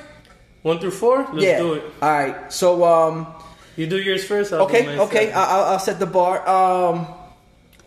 One 0.61 0.80
through 0.80 0.91
four? 0.91 1.28
Let's 1.32 1.43
yeah. 1.43 1.57
do 1.59 1.74
it. 1.74 1.84
All 2.01 2.09
right. 2.09 2.53
So, 2.53 2.84
um, 2.86 3.28
You 3.76 3.88
do 3.88 3.97
yours 3.99 4.24
first. 4.24 4.53
I'll 4.53 4.61
okay, 4.61 4.99
okay. 4.99 5.32
I- 5.32 5.43
I'll, 5.43 5.63
I'll 5.74 5.80
set 5.80 5.99
the 5.99 6.05
bar. 6.05 6.47
Um, 6.47 7.07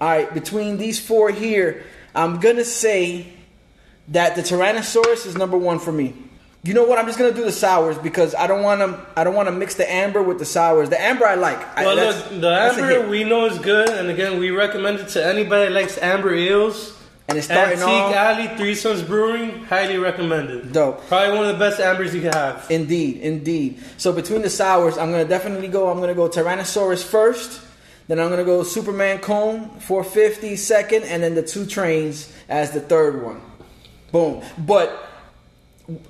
all 0.01 0.09
right. 0.09 0.33
Between 0.33 0.77
these 0.79 0.99
four 1.01 1.31
here, 1.31 1.85
I'm 2.15 2.41
gonna 2.41 2.65
say 2.65 3.27
that 4.09 4.37
the 4.37 4.43
Tyrannosaurus 4.43 5.27
is 5.27 5.37
number 5.37 5.57
one 5.57 5.79
for 5.79 5.93
me. 5.93 6.15
You 6.63 6.73
know 6.73 6.85
what? 6.85 6.99
I'm 6.99 7.07
just 7.07 7.19
gonna 7.19 7.33
do 7.35 7.45
the 7.45 7.53
sours 7.53 7.99
because 7.99 8.35
I 8.35 8.47
don't 8.47 8.63
want 8.63 8.81
to. 8.81 9.07
I 9.17 9.25
don't 9.25 9.35
want 9.35 9.49
to 9.49 9.53
mix 9.53 9.75
the 9.75 9.91
amber 9.91 10.23
with 10.23 10.39
the 10.39 10.45
sours. 10.47 10.89
The 10.89 11.01
amber 11.01 11.27
I 11.27 11.35
like. 11.35 11.59
Well, 11.77 11.95
that's- 11.97 12.31
look, 12.33 12.41
the 12.41 12.49
amber 12.51 13.07
we 13.09 13.25
know 13.25 13.45
is 13.47 13.59
good, 13.59 13.91
and 13.91 14.09
again, 14.11 14.39
we 14.39 14.51
recommend 14.51 15.01
it 15.01 15.09
to 15.11 15.25
anybody 15.25 15.67
that 15.67 15.73
likes 15.79 15.99
amber 15.99 16.35
ales. 16.35 16.93
and 17.27 17.39
it's 17.39 17.47
starting 17.47 17.79
Antique 17.79 17.89
off. 17.89 18.15
Alley, 18.15 18.49
Three 18.59 18.75
Sons 18.75 19.03
Brewing, 19.03 19.65
highly 19.65 19.97
recommended. 19.97 20.73
Dope. 20.73 21.07
Probably 21.09 21.35
one 21.39 21.47
of 21.49 21.53
the 21.55 21.59
best 21.59 21.81
ambers 21.81 22.15
you 22.15 22.21
can 22.21 22.33
have. 22.35 22.67
Indeed, 22.71 23.19
indeed. 23.23 23.79
So 23.97 24.13
between 24.13 24.43
the 24.43 24.51
sours, 24.51 24.99
I'm 24.99 25.11
gonna 25.11 25.25
definitely 25.25 25.69
go. 25.69 25.89
I'm 25.89 26.01
gonna 26.01 26.15
go 26.15 26.29
Tyrannosaurus 26.29 27.03
first. 27.03 27.61
Then 28.07 28.21
I'm 28.21 28.29
gonna 28.29 28.45
go 28.45 28.63
Superman 28.63 29.19
Cone 29.19 29.69
450 29.81 30.57
second, 30.57 31.05
and 31.05 31.23
then 31.23 31.35
the 31.35 31.43
two 31.43 31.67
trains 31.67 32.33
as 32.49 32.73
the 32.73 32.81
third 32.81 33.23
one. 33.23 33.41
Boom. 34.13 34.43
But 34.59 35.11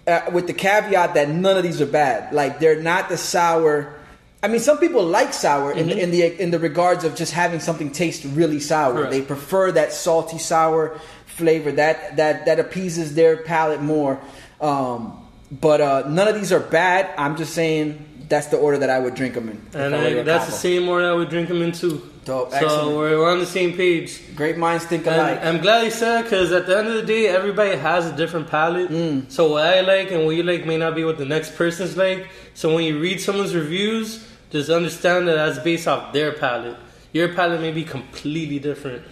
uh, 0.07 0.21
with 0.33 0.47
the 0.47 0.53
caveat 0.53 1.15
that 1.15 1.29
none 1.29 1.57
of 1.57 1.63
these 1.63 1.81
are 1.81 1.87
bad. 1.87 2.33
Like 2.33 2.59
they're 2.59 2.81
not 2.81 3.09
the 3.09 3.17
sour. 3.17 3.95
I 4.43 4.49
mean, 4.49 4.61
some 4.61 4.79
people 4.79 5.05
like 5.05 5.33
sour 5.33 5.73
in, 5.73 5.89
the, 5.89 5.99
in 5.99 6.11
the 6.11 6.43
in 6.43 6.51
the 6.51 6.59
regards 6.59 7.05
of 7.05 7.15
just 7.17 7.33
having 7.33 7.61
something 7.61 7.91
taste 7.91 8.25
really 8.25 8.61
sour. 8.61 8.93
Correct. 8.93 9.11
They 9.11 9.23
prefer 9.23 9.73
that 9.73 9.93
salty 9.93 10.39
sour 10.39 11.01
flavor 11.27 11.73
that 11.73 12.17
that 12.17 12.47
that 12.47 12.61
appeases 12.61 13.15
their 13.15 13.39
palate 13.39 13.81
more. 13.81 14.21
Um, 14.61 15.21
but 15.51 15.81
uh, 15.81 16.09
none 16.09 16.29
of 16.29 16.35
these 16.35 16.53
are 16.53 16.61
bad. 16.61 17.13
I'm 17.17 17.37
just 17.37 17.55
saying 17.55 18.07
that's 18.29 18.47
the 18.49 18.57
order 18.57 18.79
that 18.79 18.91
I 18.91 18.99
would 18.99 19.15
drink 19.15 19.35
them 19.35 19.49
in. 19.49 19.61
And 19.75 19.95
I 19.95 20.23
that's 20.23 20.47
the 20.47 20.53
same 20.53 20.89
order 20.89 21.09
I 21.09 21.13
would 21.13 21.29
drink 21.29 21.49
them 21.49 21.63
in 21.63 21.73
too. 21.73 22.11
Dope, 22.25 22.51
So 22.51 22.57
excellent. 22.57 22.97
we're, 22.97 23.19
we're 23.19 23.31
on 23.31 23.39
the 23.39 23.47
same 23.47 23.75
page. 23.77 24.35
Great 24.35 24.57
minds 24.57 24.85
think 24.87 25.07
And 25.07 25.17
alike. 25.17 25.45
I'm 25.45 25.61
glad 25.61 25.85
you 25.85 25.91
said 25.91 26.23
because 26.23 26.53
at 26.53 26.67
the 26.67 26.79
end 26.79 26.89
of 26.89 26.95
the 26.95 27.03
day, 27.03 27.27
everybody 27.29 27.77
has 27.77 28.07
a 28.07 28.17
different 28.17 28.49
palate. 28.49 28.91
Mm. 28.91 29.31
So 29.31 29.51
what 29.51 29.67
I 29.67 29.83
like 29.83 30.11
and 30.11 30.25
what 30.25 30.35
you 30.35 30.43
like 30.43 30.65
may 30.65 30.79
not 30.79 30.95
be 30.95 31.05
what 31.05 31.19
the 31.19 31.27
next 31.27 31.55
person's 31.55 31.97
like. 31.97 32.29
So 32.55 32.75
when 32.75 32.85
you 32.85 32.99
read 32.99 33.21
someone's 33.21 33.55
reviews, 33.55 34.27
just 34.51 34.71
understand 34.71 35.29
that 35.29 35.35
that's 35.35 35.59
based 35.59 35.87
off 35.87 36.13
their 36.13 36.33
palate. 36.33 36.79
Your 37.13 37.35
palate 37.35 37.61
may 37.61 37.73
be 37.73 37.85
completely 37.85 38.59
different. 38.59 39.03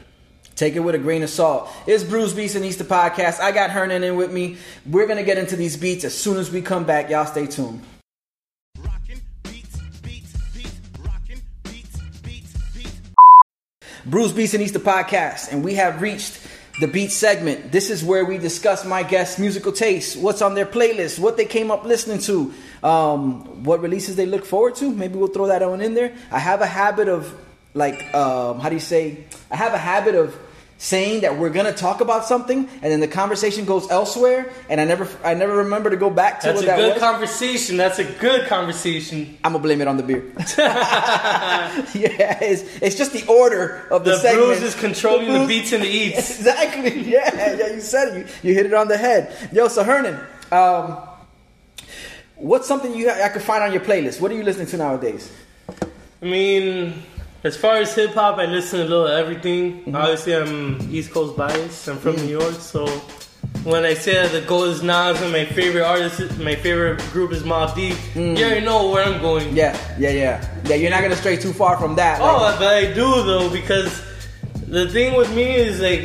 Take 0.55 0.75
it 0.77 0.81
with 0.81 0.95
a 0.95 0.99
grain 0.99 1.23
of 1.23 1.31
salt. 1.31 1.71
It's 1.87 2.05
Brews 2.05 2.33
Beats 2.35 2.55
and 2.55 2.65
Easter 2.65 2.85
Podcast. 2.85 3.41
I 3.41 3.53
got 3.53 3.71
Hernan 3.71 4.05
in 4.05 4.17
with 4.17 4.33
me. 4.33 4.57
We're 4.87 5.07
gonna 5.07 5.23
get 5.23 5.39
into 5.39 5.57
these 5.57 5.77
beats 5.77 6.05
as 6.05 6.17
soon 6.17 6.37
as 6.39 6.51
we 6.51 6.63
come 6.63 6.85
back. 6.85 7.11
Y'all 7.11 7.27
stay 7.27 7.47
tuned. 7.47 7.83
Brews 14.05 14.33
Beats 14.33 14.53
and 14.55 14.63
Easter 14.63 14.81
Podcast, 14.81 15.53
and 15.53 15.63
we 15.63 15.75
have 15.75 16.03
reached 16.03 16.41
the 16.81 16.89
beat 16.89 17.13
segment. 17.13 17.71
This 17.71 17.89
is 17.89 18.03
where 18.03 18.25
we 18.25 18.37
discuss 18.37 18.85
my 18.85 19.05
guests' 19.05 19.39
musical 19.39 19.71
tastes, 19.71 20.17
what's 20.17 20.43
on 20.43 20.55
their 20.55 20.67
playlist, 20.67 21.21
what 21.21 21.37
they 21.37 21.45
came 21.45 21.71
up 21.71 21.85
listening 21.85 22.19
to, 22.21 22.53
um, 22.83 23.63
what 23.63 23.81
releases 23.81 24.17
they 24.17 24.27
look 24.27 24.45
forward 24.45 24.75
to. 24.77 24.91
Maybe 24.91 25.17
we'll 25.17 25.29
throw 25.29 25.47
that 25.47 25.69
one 25.69 25.81
in 25.81 25.95
there. 25.95 26.15
I 26.33 26.41
have 26.41 26.63
a 26.63 26.67
habit 26.67 27.09
of 27.09 27.33
like, 27.75 28.13
um, 28.13 28.59
how 28.59 28.69
do 28.71 28.75
you 28.75 28.81
say? 28.81 29.25
I 29.51 29.57
have 29.57 29.73
a 29.73 29.79
habit 29.79 30.17
of 30.17 30.37
saying 30.83 31.21
that 31.21 31.39
we're 31.39 31.49
gonna 31.49 31.73
talk 31.73 32.01
about 32.01 32.25
something, 32.25 32.69
and 32.83 32.93
then 32.93 32.99
the 32.99 33.07
conversation 33.07 33.65
goes 33.65 33.89
elsewhere, 33.89 34.51
and 34.69 34.81
I 34.81 34.85
never, 34.85 35.09
I 35.23 35.33
never 35.33 35.59
remember 35.59 35.91
to 35.91 35.97
go 35.97 36.11
back 36.11 36.41
to 36.41 36.49
That's 36.49 36.57
what 36.57 36.65
a 36.65 36.67
that 36.67 36.77
good 36.77 36.99
conversation. 36.99 37.77
That's 37.77 38.01
a 38.01 38.05
good 38.05 38.49
conversation. 38.49 39.39
I'm 39.45 39.53
gonna 39.53 39.63
blame 39.63 39.81
it 39.81 39.87
on 39.87 39.97
the 39.97 40.03
beer. 40.03 40.25
yeah, 40.59 42.37
it's, 42.43 42.63
it's 42.83 42.97
just 42.97 43.13
the 43.13 43.25
order 43.29 43.87
of 43.93 44.05
the, 44.05 44.11
The 44.11 44.19
segment. 44.19 44.47
brews 44.47 44.63
is 44.63 44.75
controlling 44.75 45.33
the 45.33 45.39
brews- 45.39 45.49
beats 45.49 45.73
and 45.73 45.85
the 45.85 45.89
eats. 45.89 46.41
Exactly. 46.43 47.03
Yeah, 47.03 47.55
yeah. 47.57 47.75
You 47.75 47.81
said 47.81 48.09
it. 48.09 48.27
You, 48.43 48.51
you 48.51 48.55
hit 48.57 48.67
it 48.67 48.75
on 48.75 48.89
the 48.89 48.99
head. 48.99 49.33
Yo, 49.53 49.69
so 49.69 49.85
Hernan, 49.85 50.19
um, 50.51 50.99
what's 52.35 52.67
something 52.67 52.93
you 52.93 53.09
I 53.09 53.29
could 53.29 53.43
find 53.43 53.63
on 53.63 53.71
your 53.73 53.83
playlist? 53.83 54.21
What 54.21 54.33
are 54.33 54.35
you 54.35 54.43
listening 54.43 54.67
to 54.67 54.77
nowadays? 54.79 55.31
I 56.21 56.25
mean, 56.25 57.03
as 57.45 57.57
far 57.57 57.77
as 57.79 57.95
hip 57.95 58.15
hop, 58.15 58.39
I 58.39 58.47
listen 58.47 58.79
to 58.81 58.85
a 58.85 58.89
little 58.89 59.07
of 59.07 59.13
everything. 59.19 59.81
Mm-hmm. 59.81 59.97
Obviously, 59.97 60.35
I'm 60.37 60.95
East 60.95 61.11
Coast 61.11 61.37
biased. 61.37 61.89
I'm 61.89 61.99
from 61.99 62.17
New 62.17 62.29
York, 62.39 62.55
so 62.55 62.87
when 63.65 63.85
I 63.85 63.95
say 63.95 64.15
that 64.15 64.33
the 64.33 64.41
goal 64.43 64.65
is 64.65 64.83
Nas 64.83 65.21
and 65.21 65.33
my 65.33 65.45
favorite 65.45 65.83
artist, 65.85 66.39
my 66.39 66.55
favorite 66.55 67.01
group 67.13 67.33
is 67.33 67.43
Mobb 67.43 67.75
Deep, 67.75 67.97
you 68.15 68.45
already 68.45 68.65
know 68.65 68.91
where 68.91 69.05
I'm 69.05 69.21
going. 69.21 69.49
Mm. 69.51 69.57
Yeah, 69.57 69.97
yeah, 69.99 70.11
yeah, 70.11 70.63
yeah. 70.67 70.75
You're 70.77 70.91
not 70.91 71.03
gonna 71.03 71.17
stray 71.17 71.37
too 71.37 71.53
far 71.53 71.77
from 71.77 71.97
that. 71.97 72.21
Oh, 72.21 72.39
like- 72.43 72.59
but 72.59 72.75
I 72.75 72.87
do 72.93 73.23
though 73.25 73.51
because 73.51 74.03
the 74.67 74.89
thing 74.89 75.15
with 75.17 75.35
me 75.35 75.55
is 75.57 75.81
like, 75.81 76.01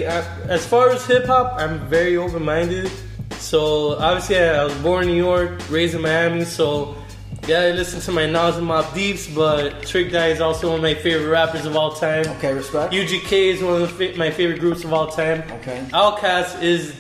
as 0.50 0.66
far 0.66 0.90
as 0.90 1.06
hip 1.06 1.26
hop, 1.26 1.60
I'm 1.60 1.88
very 1.88 2.18
open 2.18 2.44
minded. 2.44 2.92
So 3.38 3.96
obviously, 3.98 4.40
I, 4.40 4.62
I 4.62 4.64
was 4.66 4.74
born 4.80 5.04
in 5.04 5.10
New 5.12 5.24
York, 5.24 5.62
raised 5.70 5.94
in 5.96 6.02
Miami. 6.02 6.44
So 6.44 6.97
yeah, 7.46 7.60
I 7.62 7.72
listen 7.72 8.00
to 8.02 8.12
my 8.12 8.26
Nas 8.26 8.58
and 8.58 8.68
Mobb 8.68 8.94
Deeps, 8.94 9.28
but 9.28 9.84
Trick 9.84 10.12
Guy 10.12 10.28
is 10.28 10.42
also 10.42 10.68
one 10.70 10.78
of 10.78 10.82
my 10.82 10.94
favorite 10.96 11.30
rappers 11.30 11.66
of 11.66 11.76
all 11.76 11.92
time. 11.94 12.26
okay, 12.38 12.54
respect. 12.54 12.94
UGK 12.94 13.32
is 13.32 13.62
one 13.64 13.82
of 13.84 13.92
fa- 13.92 14.14
my 14.18 14.32
favorite 14.32 14.60
groups 14.60 14.84
of 14.84 14.94
all 14.94 15.08
time. 15.08 15.44
Okay. 15.62 15.84
Outkast 15.92 16.62
is 16.64 16.96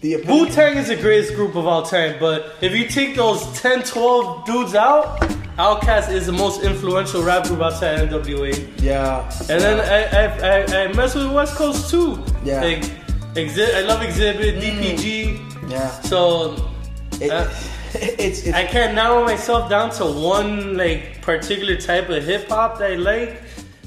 the 0.00 0.16
Wu 0.28 0.46
Tang 0.50 0.76
is 0.76 0.88
the 0.88 0.96
greatest 0.96 1.34
group 1.34 1.54
of 1.56 1.66
all 1.66 1.82
time, 1.82 2.16
but 2.20 2.54
if 2.60 2.72
you 2.76 2.86
take 2.88 3.16
those 3.16 3.42
10, 3.60 3.84
12 3.84 4.44
dudes 4.44 4.74
out, 4.74 5.18
Outkast 5.56 6.10
is 6.12 6.26
the 6.26 6.32
most 6.32 6.62
influential 6.62 7.22
rap 7.22 7.44
group 7.44 7.60
outside 7.62 8.08
NWA. 8.10 8.52
Yeah. 8.82 9.28
And 9.48 9.60
then 9.62 9.80
I, 9.80 10.04
I, 10.18 10.82
I, 10.82 10.84
I 10.84 10.92
mess 10.92 11.14
with 11.14 11.32
West 11.32 11.54
Coast 11.54 11.90
too. 11.90 12.22
Yeah. 12.44 12.60
Like, 12.60 12.84
I 13.36 13.80
love 13.82 14.00
Xzibit, 14.00 14.60
DPG. 14.60 15.70
Yeah. 15.70 15.88
So 16.02 16.54
It, 17.20 17.30
Uh, 17.30 17.48
it's 18.18 18.46
it's 18.46 18.56
I 18.56 18.66
can't 18.66 18.94
narrow 18.94 19.24
myself 19.24 19.70
down 19.70 19.90
to 19.92 20.04
one 20.04 20.76
like 20.76 21.22
particular 21.22 21.76
type 21.76 22.08
of 22.08 22.24
hip 22.24 22.48
hop 22.48 22.78
that 22.78 22.92
I 22.92 22.94
like. 22.96 23.42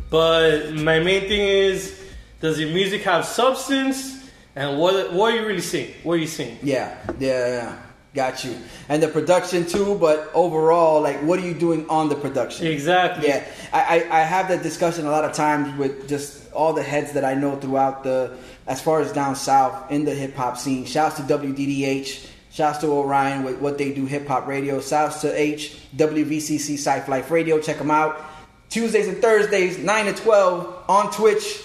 But 0.09 0.73
my 0.73 0.99
main 0.99 1.27
thing 1.27 1.41
is, 1.41 1.99
does 2.39 2.59
your 2.59 2.69
music 2.69 3.01
have 3.03 3.25
substance? 3.25 4.29
And 4.55 4.79
what 4.79 5.11
what 5.13 5.33
are 5.33 5.37
you 5.37 5.45
really 5.45 5.61
saying? 5.61 5.93
What 6.03 6.13
are 6.13 6.17
you 6.17 6.27
saying? 6.27 6.59
yeah, 6.63 6.97
yeah, 7.19 7.47
yeah. 7.47 7.77
Got 8.13 8.43
you. 8.43 8.57
And 8.89 9.03
the 9.03 9.09
production 9.09 9.65
too, 9.67 9.95
but 9.99 10.31
overall, 10.33 11.01
like, 11.01 11.21
what 11.21 11.37
are 11.37 11.45
you 11.45 11.53
doing 11.53 11.87
on 11.87 12.09
the 12.09 12.15
production? 12.15 12.65
Exactly. 12.65 13.27
Yeah, 13.27 13.45
I, 13.71 14.07
I, 14.09 14.21
I 14.21 14.23
have 14.23 14.47
that 14.47 14.63
discussion 14.63 15.05
a 15.05 15.11
lot 15.11 15.23
of 15.23 15.33
times 15.33 15.77
with 15.77 16.09
just 16.09 16.51
all 16.51 16.73
the 16.73 16.81
heads 16.81 17.11
that 17.11 17.23
I 17.23 17.35
know 17.35 17.57
throughout 17.57 18.03
the, 18.03 18.35
as 18.65 18.81
far 18.81 19.01
as 19.01 19.11
down 19.11 19.35
south 19.35 19.91
in 19.91 20.03
the 20.03 20.15
hip 20.15 20.35
hop 20.35 20.57
scene. 20.57 20.85
Shouts 20.85 21.17
to 21.17 21.21
WDDH, 21.23 22.27
shouts 22.57 22.79
to 22.79 22.87
Orion 22.87 23.43
with 23.43 23.59
what 23.59 23.77
they 23.77 23.93
do 23.93 24.07
hip 24.07 24.27
hop 24.27 24.47
radio. 24.47 24.81
Shouts 24.81 25.21
to 25.21 25.39
H, 25.39 25.77
WVCC 25.95 26.73
Sci 26.73 27.05
Life 27.07 27.29
Radio. 27.29 27.59
Check 27.59 27.77
them 27.77 27.91
out. 27.91 28.25
Tuesdays 28.69 29.07
and 29.07 29.21
Thursdays, 29.21 29.77
9 29.77 30.05
to 30.07 30.13
12 30.23 30.85
on 30.89 31.11
Twitch 31.11 31.61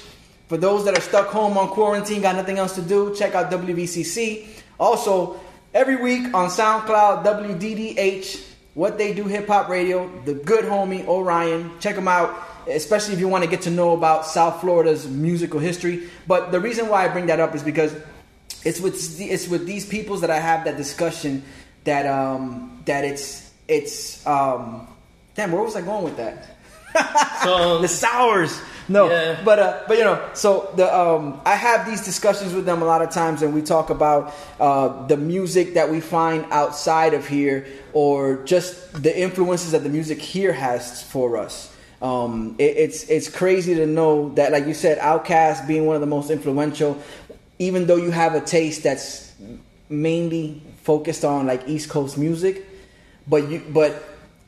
For 0.48 0.58
those 0.58 0.84
that 0.84 0.96
are 0.96 1.00
stuck 1.00 1.28
home 1.28 1.56
on 1.56 1.68
quarantine, 1.68 2.20
got 2.20 2.36
nothing 2.36 2.58
else 2.58 2.74
to 2.74 2.82
do, 2.82 3.14
check 3.14 3.34
out 3.34 3.50
WVCC. 3.50 4.46
Also, 4.78 5.40
every 5.72 5.96
week 5.96 6.34
on 6.34 6.50
SoundCloud, 6.50 7.24
WDDH, 7.24 8.44
What 8.74 8.98
They 8.98 9.14
Do 9.14 9.24
Hip 9.24 9.46
Hop 9.46 9.70
Radio, 9.70 10.10
the 10.26 10.34
good 10.34 10.66
homie 10.66 11.06
Orion. 11.06 11.70
Check 11.80 11.96
him 11.96 12.06
out, 12.06 12.38
especially 12.68 13.14
if 13.14 13.20
you 13.20 13.28
want 13.28 13.44
to 13.44 13.48
get 13.48 13.62
to 13.62 13.70
know 13.70 13.94
about 13.94 14.26
South 14.26 14.60
Florida's 14.60 15.08
musical 15.08 15.58
history. 15.58 16.10
But 16.26 16.52
the 16.52 16.60
reason 16.60 16.90
why 16.90 17.06
I 17.06 17.08
bring 17.08 17.26
that 17.26 17.40
up 17.40 17.54
is 17.54 17.62
because 17.62 17.94
it's 18.64 18.80
with 18.80 19.20
it's 19.20 19.48
with 19.48 19.66
these 19.66 19.86
peoples 19.86 20.20
that 20.22 20.30
I 20.30 20.38
have 20.38 20.64
that 20.64 20.76
discussion 20.76 21.42
that 21.84 22.06
um 22.06 22.82
that 22.86 23.04
it's 23.04 23.50
it's 23.68 24.24
um 24.26 24.86
damn 25.34 25.52
where 25.52 25.62
was 25.62 25.76
I 25.76 25.82
going 25.82 26.04
with 26.04 26.16
that? 26.16 26.46
So 27.42 27.78
the 27.82 27.88
sours. 27.88 28.60
No, 28.88 29.08
Yeah. 29.08 29.40
but 29.44 29.58
uh, 29.60 29.80
but 29.86 29.96
you 29.96 30.02
know, 30.04 30.20
so 30.34 30.70
the 30.76 30.92
um, 30.94 31.40
I 31.46 31.54
have 31.54 31.86
these 31.86 32.04
discussions 32.04 32.52
with 32.52 32.66
them 32.66 32.82
a 32.82 32.84
lot 32.84 33.00
of 33.00 33.10
times, 33.10 33.40
and 33.42 33.54
we 33.54 33.62
talk 33.62 33.90
about 33.90 34.34
uh, 34.58 35.06
the 35.06 35.16
music 35.16 35.74
that 35.74 35.88
we 35.88 36.00
find 36.00 36.44
outside 36.50 37.14
of 37.14 37.26
here, 37.26 37.64
or 37.92 38.42
just 38.44 39.00
the 39.00 39.16
influences 39.16 39.70
that 39.70 39.84
the 39.84 39.88
music 39.88 40.20
here 40.20 40.52
has 40.52 41.00
for 41.00 41.36
us. 41.36 41.72
Um, 42.02 42.56
it, 42.58 42.76
it's 42.76 43.04
it's 43.08 43.30
crazy 43.30 43.76
to 43.76 43.86
know 43.86 44.30
that, 44.34 44.50
like 44.50 44.66
you 44.66 44.74
said, 44.74 44.98
Outkast 44.98 45.68
being 45.68 45.86
one 45.86 45.94
of 45.94 46.00
the 46.00 46.08
most 46.08 46.30
influential, 46.30 47.00
even 47.66 47.86
though 47.86 47.96
you 48.06 48.10
have 48.10 48.34
a 48.34 48.40
taste 48.40 48.82
that's 48.82 49.32
mainly 49.88 50.60
focused 50.82 51.24
on 51.24 51.46
like 51.46 51.62
East 51.68 51.88
Coast 51.88 52.18
music, 52.18 52.64
but 53.28 53.48
you 53.50 53.62
but 53.70 53.92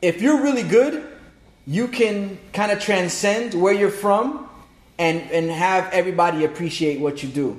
if 0.01 0.21
you're 0.21 0.41
really 0.43 0.63
good, 0.63 1.03
you 1.65 1.87
can 1.87 2.37
kind 2.53 2.71
of 2.71 2.79
transcend 2.79 3.53
where 3.53 3.73
you're 3.73 3.89
from 4.05 4.47
and 4.97 5.21
and 5.31 5.49
have 5.51 5.91
everybody 5.93 6.43
appreciate 6.45 6.99
what 6.99 7.23
you 7.23 7.29
do. 7.29 7.49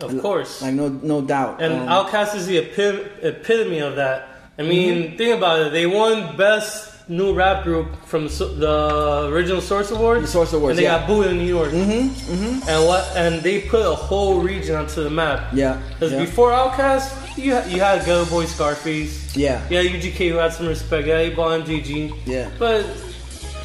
of 0.00 0.12
course. 0.22 0.62
Like 0.62 0.74
no 0.74 0.88
no 0.88 1.20
doubt. 1.20 1.60
And 1.62 1.72
Um, 1.74 1.88
Outkast 1.88 2.34
is 2.34 2.46
the 2.46 2.58
epi- 2.64 3.04
epitome 3.22 3.80
of 3.80 3.96
that. 3.96 4.28
I 4.58 4.62
mean, 4.62 4.96
Mm-hmm. 4.96 5.16
think 5.16 5.32
about 5.36 5.60
it. 5.66 5.72
They 5.72 5.86
won 5.86 6.36
Best 6.36 6.89
New 7.10 7.34
Rap 7.34 7.64
Group 7.64 7.88
from 8.06 8.24
the, 8.24 8.30
so- 8.30 8.54
the 8.54 9.26
original 9.34 9.60
Source 9.60 9.90
Awards. 9.90 10.22
The 10.22 10.28
Source 10.28 10.52
Awards, 10.52 10.70
And 10.70 10.78
they 10.78 10.84
yeah. 10.84 10.98
got 11.00 11.08
booed 11.08 11.26
in 11.26 11.38
New 11.38 11.44
York. 11.58 11.70
Mm-hmm, 11.72 12.08
mm-hmm. 12.32 12.68
And 12.70 12.86
what? 12.86 13.04
And 13.16 13.42
they 13.42 13.62
put 13.62 13.84
a 13.84 13.94
whole 13.94 14.40
region 14.40 14.76
onto 14.76 15.02
the 15.02 15.10
map. 15.10 15.52
Yeah, 15.52 15.82
Because 15.94 16.12
yeah. 16.12 16.20
before 16.24 16.50
Outkast, 16.52 17.36
you 17.36 17.52
had, 17.54 17.70
you 17.70 17.80
had 17.80 18.04
Ghetto 18.06 18.26
Boy 18.26 18.44
Scarface. 18.44 19.34
Yeah. 19.36 19.60
Yeah, 19.68 19.82
UGK 19.82 20.30
who 20.30 20.36
had 20.36 20.52
some 20.52 20.66
respect. 20.68 21.06
Yeah, 21.08 21.28
bought 21.34 21.60
MJG. 21.66 22.14
Yeah. 22.26 22.48
But 22.60 22.86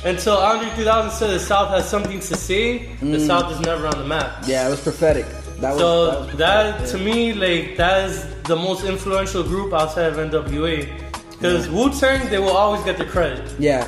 until 0.04 0.38
Andre 0.38 0.70
3000 0.72 1.12
said 1.12 1.30
the 1.30 1.40
South 1.40 1.70
has 1.70 1.88
something 1.88 2.20
to 2.20 2.36
say, 2.36 2.88
the 3.00 3.18
Mm. 3.18 3.28
South 3.28 3.52
is 3.52 3.60
never 3.60 3.86
on 3.88 3.98
the 4.00 4.06
map. 4.06 4.44
yeah, 4.48 4.66
it 4.68 4.72
was 4.72 4.82
prophetic. 4.82 5.26
That 5.62 5.72
was 5.74 5.80
So 5.80 6.06
that, 6.06 6.20
was 6.28 6.36
that, 6.38 6.78
prophetic, 6.78 6.92
to 6.92 6.98
yeah. 6.98 7.14
me, 7.14 7.34
like 7.34 7.78
that 7.78 8.10
is 8.10 8.26
the 8.44 8.56
most 8.56 8.84
influential 8.86 9.44
group 9.44 9.72
outside 9.74 10.08
of 10.14 10.18
NWA. 10.18 10.90
Because 11.38 11.70
Wu 11.70 11.92
Tang, 11.92 12.30
they 12.30 12.40
will 12.40 12.56
always 12.56 12.84
get 12.84 12.98
the 12.98 13.06
credit. 13.06 13.44
Yeah. 13.60 13.88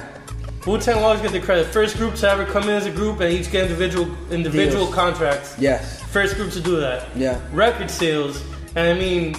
Wu 0.65 0.77
Tang 0.79 0.97
will 0.97 1.05
always 1.05 1.21
get 1.21 1.31
the 1.31 1.39
credit. 1.39 1.67
First 1.67 1.97
group 1.97 2.15
to 2.15 2.29
ever 2.29 2.45
come 2.45 2.63
in 2.63 2.69
as 2.71 2.85
a 2.85 2.91
group 2.91 3.19
and 3.21 3.31
each 3.31 3.49
get 3.51 3.63
individual 3.63 4.07
individual 4.31 4.85
Deals. 4.85 4.95
contracts. 4.95 5.55
Yes. 5.57 6.01
First 6.03 6.35
group 6.35 6.51
to 6.53 6.59
do 6.59 6.79
that. 6.79 7.07
Yeah. 7.15 7.39
Record 7.53 7.89
sales. 7.89 8.43
And 8.75 8.87
I 8.89 8.93
mean, 8.99 9.33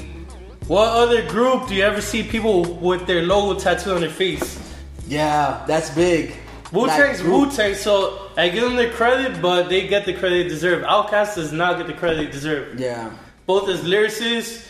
what 0.66 0.88
other 0.88 1.26
group 1.28 1.68
do 1.68 1.74
you 1.74 1.82
ever 1.84 2.00
see 2.00 2.22
people 2.22 2.62
with 2.76 3.06
their 3.06 3.22
logo 3.22 3.58
tattooed 3.58 3.94
on 3.94 4.00
their 4.00 4.10
face? 4.10 4.58
Yeah, 5.06 5.64
that's 5.66 5.90
big. 5.90 6.34
Wu 6.72 6.86
Tang's 6.86 7.22
Wu 7.22 7.50
Tang, 7.50 7.74
so 7.74 8.30
I 8.36 8.48
give 8.50 8.64
them 8.64 8.76
their 8.76 8.90
credit, 8.92 9.40
but 9.40 9.68
they 9.70 9.86
get 9.86 10.04
the 10.04 10.12
credit 10.12 10.42
they 10.44 10.48
deserve. 10.48 10.82
Outkast 10.84 11.34
does 11.36 11.52
not 11.52 11.78
get 11.78 11.86
the 11.86 11.94
credit 11.94 12.16
they 12.26 12.30
deserve. 12.30 12.78
Yeah. 12.80 13.10
both 13.46 13.68
as 13.70 13.80
lyricists, 13.80 14.66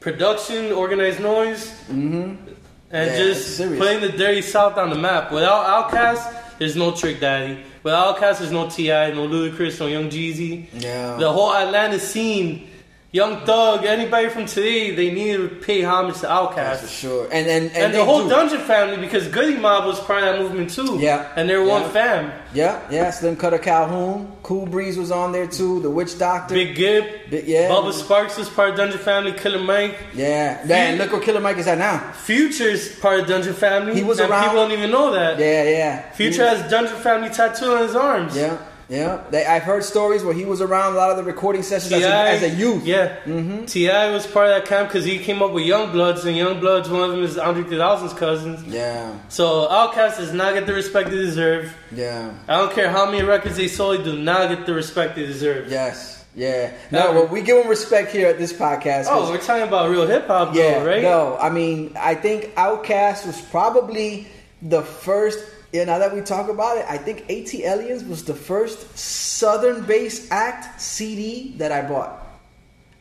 production, 0.00 0.72
organized 0.72 1.20
noise, 1.20 1.66
mm-hmm. 1.90 2.51
And 2.92 3.10
Yeah, 3.10 3.16
just 3.16 3.58
putting 3.58 4.00
the 4.00 4.10
dirty 4.10 4.42
South 4.42 4.76
on 4.76 4.90
the 4.90 4.96
map. 4.96 5.32
Without 5.32 5.90
Outkast, 5.90 6.58
there's 6.58 6.76
no 6.76 6.92
Trick 6.92 7.20
Daddy. 7.20 7.64
Without 7.82 8.16
Outkast, 8.16 8.40
there's 8.40 8.52
no 8.52 8.68
T.I., 8.68 9.12
no 9.12 9.26
Ludacris, 9.26 9.80
no 9.80 9.86
Young 9.86 10.10
Jeezy. 10.10 10.66
Yeah. 10.74 11.16
The 11.16 11.32
whole 11.32 11.54
Atlanta 11.54 11.98
scene, 11.98 12.68
Young 13.14 13.44
Thug, 13.44 13.84
anybody 13.84 14.30
from 14.30 14.46
today, 14.46 14.94
they 14.94 15.10
need 15.12 15.36
to 15.36 15.48
pay 15.48 15.82
homage 15.82 16.20
to 16.20 16.26
Outkast. 16.26 16.78
For 16.78 16.86
sure. 16.86 17.24
And 17.30 17.46
and 17.46 17.66
and, 17.66 17.76
And, 17.76 17.94
the 17.94 18.02
whole 18.06 18.22
do. 18.22 18.30
Dungeon 18.30 18.60
family, 18.60 18.96
because 18.96 19.28
Goodie 19.28 19.58
Mob 19.58 19.84
was 19.84 20.00
part 20.00 20.24
of 20.24 20.32
that 20.32 20.40
movement 20.40 20.70
too. 20.70 20.96
Yeah. 20.98 21.30
And 21.36 21.46
they're 21.46 21.62
one 21.62 21.90
fam. 21.90 22.32
Yeah, 22.54 22.80
yeah. 22.90 23.10
Slimm 23.10 23.36
Cutta 23.36 23.60
Calhoun, 23.60 24.32
Cool 24.42 24.64
Breeze 24.64 24.96
was 24.96 25.10
on 25.10 25.32
there 25.32 25.46
too. 25.46 25.80
The 25.82 25.90
Witch 25.90 26.18
Doctor. 26.18 26.54
Big 26.54 26.74
Gipp. 26.74 27.28
Big- 27.28 27.46
yeah. 27.46 27.68
Bubba 27.68 27.92
Sparxxx 27.92 28.38
was 28.38 28.48
part 28.48 28.70
of 28.70 28.76
Dungeon 28.76 28.98
family. 28.98 29.32
Killer 29.32 29.58
Mike. 29.62 29.98
Yeah. 30.14 30.64
Man, 30.64 30.96
look 30.96 31.12
where 31.12 31.20
Killer 31.20 31.40
Mike 31.40 31.58
is 31.58 31.66
at 31.66 31.76
now. 31.76 31.98
Future's 32.14 32.98
part 32.98 33.20
of 33.20 33.26
Dungeon 33.26 33.52
Family. 33.52 33.94
He 33.94 34.02
was 34.02 34.20
and 34.20 34.30
around- 34.30 34.44
People 34.44 34.56
don't 34.68 34.72
even 34.72 34.90
know 34.90 35.12
that. 35.12 35.38
Yeah, 35.38 35.64
yeah. 35.64 36.10
Future 36.12 36.48
has 36.48 36.70
Dungeon 36.70 36.96
Family 36.96 37.28
tattooed 37.28 37.76
on 37.76 37.82
his 37.86 37.94
arms. 37.94 38.34
Yeah, 38.34 38.56
yeah. 38.92 39.24
They, 39.30 39.44
I've 39.46 39.62
heard 39.62 39.82
stories 39.84 40.22
where 40.22 40.34
he 40.34 40.44
was 40.44 40.60
around 40.60 40.92
a 40.92 40.96
lot 40.96 41.10
of 41.10 41.16
the 41.16 41.24
recording 41.24 41.62
sessions 41.62 41.92
as 41.92 42.02
a, 42.02 42.14
as 42.14 42.42
a 42.42 42.50
youth. 42.50 42.84
Yeah. 42.84 43.16
Mm-hmm. 43.24 43.64
T.I. 43.64 44.10
was 44.10 44.26
part 44.26 44.48
of 44.48 44.52
that 44.54 44.66
camp 44.66 44.88
because 44.88 45.04
he 45.04 45.18
came 45.18 45.42
up 45.42 45.52
with 45.52 45.64
Young 45.64 45.90
Bloods, 45.92 46.24
and 46.24 46.36
Young 46.36 46.60
Bloods, 46.60 46.88
one 46.90 47.02
of 47.08 47.10
them 47.16 47.24
is 47.24 47.38
Andre 47.38 47.62
3000's 47.64 48.12
cousins. 48.12 48.62
Yeah, 48.64 49.18
So 49.28 49.66
Outkast 49.68 50.18
does 50.18 50.32
not 50.32 50.54
get 50.54 50.66
the 50.66 50.74
respect 50.74 51.10
they 51.10 51.16
deserve. 51.16 51.74
yeah. 51.90 52.32
I 52.48 52.58
don't 52.58 52.72
care 52.72 52.90
how 52.90 53.10
many 53.10 53.22
records 53.24 53.56
they 53.56 53.68
sold, 53.68 54.00
they 54.00 54.04
do 54.04 54.18
not 54.18 54.48
get 54.50 54.66
the 54.66 54.74
respect 54.74 55.16
they 55.16 55.24
deserve. 55.26 55.70
Yes, 55.70 56.24
yeah. 56.34 56.72
No, 56.90 57.12
well, 57.12 57.26
we 57.28 57.42
give 57.42 57.56
them 57.58 57.68
respect 57.68 58.12
here 58.12 58.28
at 58.28 58.38
this 58.38 58.52
podcast. 58.52 59.06
Oh, 59.08 59.30
we're 59.30 59.38
talking 59.40 59.66
about 59.66 59.88
real 59.90 60.06
hip 60.06 60.26
hop, 60.26 60.54
yeah, 60.54 60.78
though, 60.80 60.86
right? 60.86 61.02
no. 61.02 61.36
I 61.38 61.48
mean, 61.50 61.92
I 61.98 62.14
think 62.14 62.54
Outkast 62.56 63.26
was 63.26 63.40
probably 63.40 64.26
the 64.62 64.82
first. 64.82 65.38
Yeah, 65.72 65.84
now 65.84 65.98
that 65.98 66.14
we 66.14 66.20
talk 66.20 66.50
about 66.50 66.76
it, 66.76 66.84
I 66.88 66.98
think 66.98 67.26
ATLiens 67.28 68.06
was 68.06 68.24
the 68.24 68.34
first 68.34 68.96
Southern-based 68.98 70.30
act 70.30 70.80
CD 70.80 71.54
that 71.56 71.72
I 71.72 71.82
bought. 71.82 72.26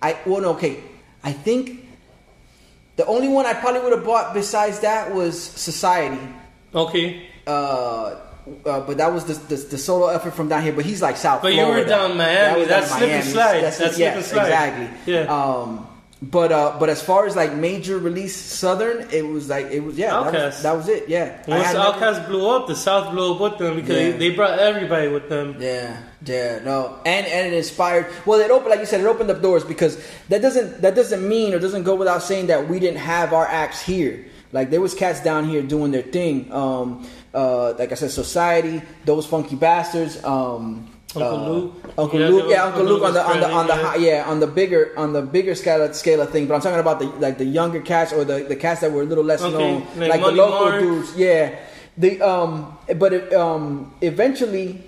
I 0.02 0.18
well, 0.26 0.42
no, 0.42 0.50
okay. 0.56 0.80
I 1.24 1.34
think 1.34 1.86
the 2.96 3.06
only 3.06 3.28
one 3.28 3.46
I 3.46 3.54
probably 3.54 3.82
would 3.82 3.92
have 3.92 4.06
bought 4.06 4.34
besides 4.34 4.80
that 4.80 5.14
was 5.14 5.42
Society. 5.42 6.22
Okay. 6.74 7.28
uh, 7.46 8.16
uh, 8.66 8.80
but 8.82 8.98
that 8.98 9.14
was 9.14 9.26
the, 9.26 9.34
the 9.34 9.56
the 9.56 9.78
solo 9.78 10.08
effort 10.08 10.32
from 10.32 10.50
down 10.50 10.64
here. 10.64 10.74
But 10.74 10.86
he's 10.86 11.02
like 11.02 11.18
South. 11.18 11.42
But 11.44 11.54
you 11.54 11.66
were 11.66 11.84
down 11.84 12.18
Miami. 12.18 12.62
was 12.62 12.70
That's 12.70 12.90
down 12.90 13.04
in 13.04 13.08
slip 13.08 13.12
and 13.12 13.20
Miami. 13.20 13.32
slide. 13.32 13.62
That's, 13.62 13.78
That's 13.78 14.00
yeah, 14.00 14.16
and 14.16 14.26
slide. 14.26 14.44
Exactly. 14.46 15.14
Yeah. 15.14 15.20
Um, 15.24 15.88
but 16.22 16.52
uh, 16.52 16.76
but 16.80 16.88
as 16.90 17.02
far 17.02 17.26
as 17.26 17.36
like 17.36 17.54
major 17.54 17.98
release 17.98 18.36
Southern, 18.36 19.08
it 19.10 19.26
was 19.26 19.50
like 19.50 19.72
it 19.72 19.80
was 19.80 19.98
yeah. 19.98 20.12
That 20.24 20.34
was, 20.34 20.62
that 20.62 20.76
was 20.76 20.88
it. 20.88 21.10
Yeah. 21.10 21.42
Once 21.48 21.66
had 21.66 21.74
never- 21.76 21.98
Outkast 21.98 22.28
blew 22.28 22.48
up, 22.48 22.68
the 22.68 22.76
South 22.76 23.12
blew 23.12 23.34
up 23.34 23.42
with 23.42 23.58
them 23.58 23.76
because 23.76 23.98
Yeah. 23.98 24.12
they, 24.12 24.30
they 24.30 24.36
brought 24.36 24.60
everybody 24.60 25.08
with 25.08 25.30
them. 25.30 25.56
Yeah, 25.60 25.98
yeah, 26.24 26.60
no, 26.64 27.00
and 27.08 27.26
and 27.26 27.48
it 27.48 27.58
inspired. 27.58 28.06
Well, 28.28 28.40
it 28.40 28.52
opened, 28.52 28.70
like 28.70 28.80
you 28.82 28.86
said, 28.86 29.02
it 29.02 29.08
opened 29.08 29.32
up 29.32 29.42
doors 29.42 29.64
because 29.64 29.98
that 30.30 30.44
doesn't 30.44 30.82
that 30.82 30.94
doesn't 30.94 31.28
mean 31.28 31.56
or 31.56 31.60
doesn't 31.60 31.84
go 31.84 31.96
without 31.96 32.22
saying 32.22 32.48
that 32.48 32.68
we 32.70 32.80
didn't 32.80 33.00
have 33.00 33.34
our 33.34 33.48
acts 33.48 33.82
here. 33.82 34.24
Like 34.52 34.70
there 34.70 34.82
was 34.82 34.94
cats 34.94 35.24
down 35.24 35.50
here 35.50 35.64
doing 35.64 35.92
their 35.92 36.04
thing. 36.04 36.52
Um, 36.52 37.08
uh, 37.34 37.74
like 37.80 37.94
I 37.94 37.96
said, 37.96 38.12
society, 38.12 38.82
those 39.06 39.26
funky 39.26 39.56
bastards. 39.56 40.22
Um, 40.24 40.91
Uncle 41.16 41.38
uh, 41.38 41.50
Luke. 41.50 41.74
Uncle 41.98 42.20
Yeah, 42.20 42.28
Luke, 42.30 42.46
yeah, 42.50 42.64
Uncle 42.64 42.82
Uncle 42.82 42.96
Luke 42.96 43.04
on 43.04 43.14
the 43.14 43.24
on 43.24 43.40
the 43.40 43.50
on 43.50 43.68
the 43.68 43.76
high, 43.76 43.96
yeah 43.98 44.24
on 44.30 44.40
the 44.40 44.48
bigger 44.48 44.94
on 44.98 45.14
the 45.14 45.22
bigger 45.22 45.56
scale 45.56 45.82
of, 45.84 45.96
scale 45.96 46.22
of 46.22 46.30
thing. 46.32 46.48
But 46.48 46.56
I'm 46.56 46.62
talking 46.62 46.80
about 46.80 47.00
the 47.00 47.08
like 47.20 47.38
the 47.38 47.46
younger 47.46 47.82
cats 47.82 48.14
or 48.14 48.24
the, 48.24 48.44
the 48.48 48.56
cats 48.56 48.82
that 48.82 48.92
were 48.92 49.02
a 49.02 49.06
little 49.06 49.24
less 49.24 49.42
Okay, 49.42 49.52
known, 49.58 49.88
like 49.98 50.10
like 50.10 50.22
the 50.22 50.32
local 50.32 50.70
Mark. 50.70 50.80
dudes. 50.82 51.16
Yeah, 51.18 51.56
the 51.98 52.22
um, 52.22 52.78
but 52.98 53.14
it, 53.14 53.34
um, 53.34 53.94
eventually 54.02 54.84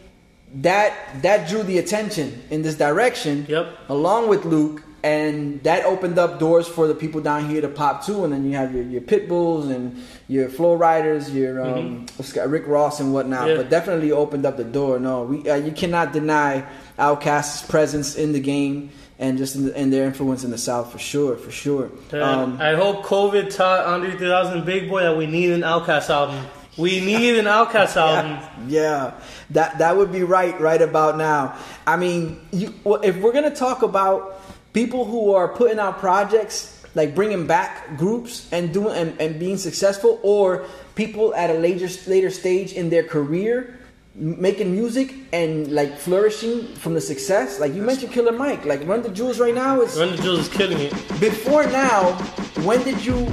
that 0.56 0.94
that 1.24 1.48
drew 1.50 1.64
the 1.64 1.78
attention 1.80 2.42
in 2.50 2.62
this 2.62 2.76
direction. 2.76 3.46
Yep. 3.50 3.90
Along 3.90 4.30
with 4.30 4.46
Luke, 4.46 4.84
and 5.04 5.62
that 5.64 5.84
opened 5.84 6.18
up 6.18 6.40
doors 6.40 6.66
for 6.66 6.88
the 6.88 6.96
people 6.96 7.20
down 7.20 7.50
here 7.50 7.60
to 7.60 7.68
pop 7.68 8.06
too. 8.06 8.24
And 8.24 8.32
then 8.32 8.46
you 8.46 8.56
have 8.56 8.74
your, 8.74 8.84
your 8.84 9.02
pit 9.02 9.28
bulls 9.28 9.68
and 9.68 10.02
your 10.30 10.48
flow 10.48 10.76
riders, 10.76 11.30
your 11.30 11.62
um, 11.62 12.06
got- 12.34 12.50
Rick 12.50 12.68
Ross 12.68 13.02
and 13.02 13.14
whatnot. 13.14 13.42
Mm-hmm. 13.42 13.50
Yeah. 13.50 13.58
But 13.58 13.70
definitely 13.70 14.12
opened 14.14 14.46
up 14.46 14.56
the 14.56 14.64
door. 14.64 15.00
No, 15.00 15.24
we 15.24 15.50
uh, 15.50 15.56
you 15.56 15.74
cannot 15.74 16.14
deny 16.14 16.66
Outkast's 16.98 17.68
presence 17.70 18.16
in 18.16 18.32
the 18.32 18.40
game. 18.40 18.92
And 19.20 19.38
just 19.38 19.56
in, 19.56 19.66
the, 19.68 19.78
and 19.78 19.94
their 19.94 20.06
influence 20.06 20.44
in 20.44 20.50
the 20.52 20.58
South 20.58 20.92
for 20.92 20.98
sure, 21.00 21.38
for 21.38 21.52
sure. 21.52 21.92
Um, 22.12 22.60
I 22.60 22.74
hope 22.74 23.06
COVID 23.06 23.56
taught 23.56 23.86
Andre 23.86 24.12
3000 24.18 24.66
Big 24.66 24.90
Boi 24.90 25.04
that 25.04 25.16
we 25.16 25.28
need 25.28 25.52
an 25.52 25.62
Outkast 25.62 26.10
album. 26.10 26.44
We 26.78 27.00
need 27.06 27.38
an 27.38 27.46
Outkast 27.46 27.96
album. 27.96 28.40
Yeah, 28.68 29.14
that 29.52 29.78
that 29.78 29.96
would 29.96 30.12
be 30.12 30.24
right 30.24 30.60
right 30.60 30.82
about 30.82 31.18
now. 31.18 31.56
I 31.86 31.96
mean, 31.96 32.42
you, 32.52 32.74
if 33.04 33.16
we're 33.18 33.32
gonna 33.32 33.56
talk 33.56 33.84
about 33.84 34.42
people 34.74 35.06
who 35.06 35.34
are 35.34 35.48
putting 35.48 35.80
out 35.80 36.00
projects 36.00 36.84
like 36.96 37.16
bringing 37.16 37.48
back 37.48 37.98
groups 37.98 38.48
and 38.52 38.72
doing 38.74 38.96
and, 38.96 39.20
and 39.20 39.40
being 39.40 39.58
successful, 39.58 40.20
or 40.22 40.66
people 40.96 41.34
at 41.36 41.50
a 41.50 41.54
later 41.54 41.88
later 42.08 42.30
stage 42.30 42.74
in 42.74 42.90
their 42.90 43.04
career 43.04 43.80
making 44.16 44.72
music 44.72 45.16
and 45.32 45.72
like 45.72 45.98
flourishing 45.98 46.68
from 46.76 46.94
the 46.94 47.02
success. 47.02 47.60
Like 47.60 47.74
you 47.74 47.82
mentioned, 47.82 48.12
Killer 48.12 48.32
Mike. 48.32 48.66
Like 48.66 48.88
Run 48.88 49.02
the 49.02 49.10
Jewels 49.10 49.40
right 49.40 49.56
now 49.56 49.82
is 49.82 49.98
Run 49.98 50.12
the 50.12 50.22
Jewels 50.22 50.40
is 50.42 50.50
killing 50.50 50.80
it. 50.80 50.92
before 51.20 51.66
now, 51.66 52.12
when 52.64 52.84
did 52.84 53.04
you? 53.04 53.26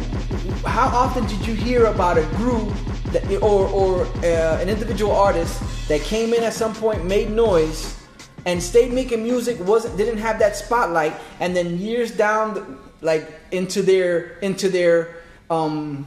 How 0.64 0.88
often 0.88 1.26
did 1.26 1.46
you 1.46 1.54
hear 1.54 1.86
about 1.86 2.16
a 2.16 2.24
group 2.36 2.72
that, 3.12 3.30
or 3.42 3.68
or 3.68 4.06
uh, 4.24 4.60
an 4.60 4.68
individual 4.68 5.12
artist 5.12 5.60
that 5.88 6.00
came 6.00 6.32
in 6.32 6.42
at 6.42 6.54
some 6.54 6.74
point, 6.74 7.04
made 7.04 7.30
noise, 7.30 7.99
and 8.46 8.62
stayed 8.62 8.92
making 8.92 9.22
music? 9.22 9.58
wasn't 9.60 9.96
didn't 9.96 10.18
have 10.18 10.38
that 10.38 10.56
spotlight, 10.56 11.14
and 11.40 11.54
then 11.56 11.78
years 11.78 12.10
down, 12.10 12.54
the, 12.54 12.66
like 13.02 13.30
into 13.50 13.82
their 13.82 14.38
into 14.40 14.68
their 14.68 15.16
um 15.50 16.06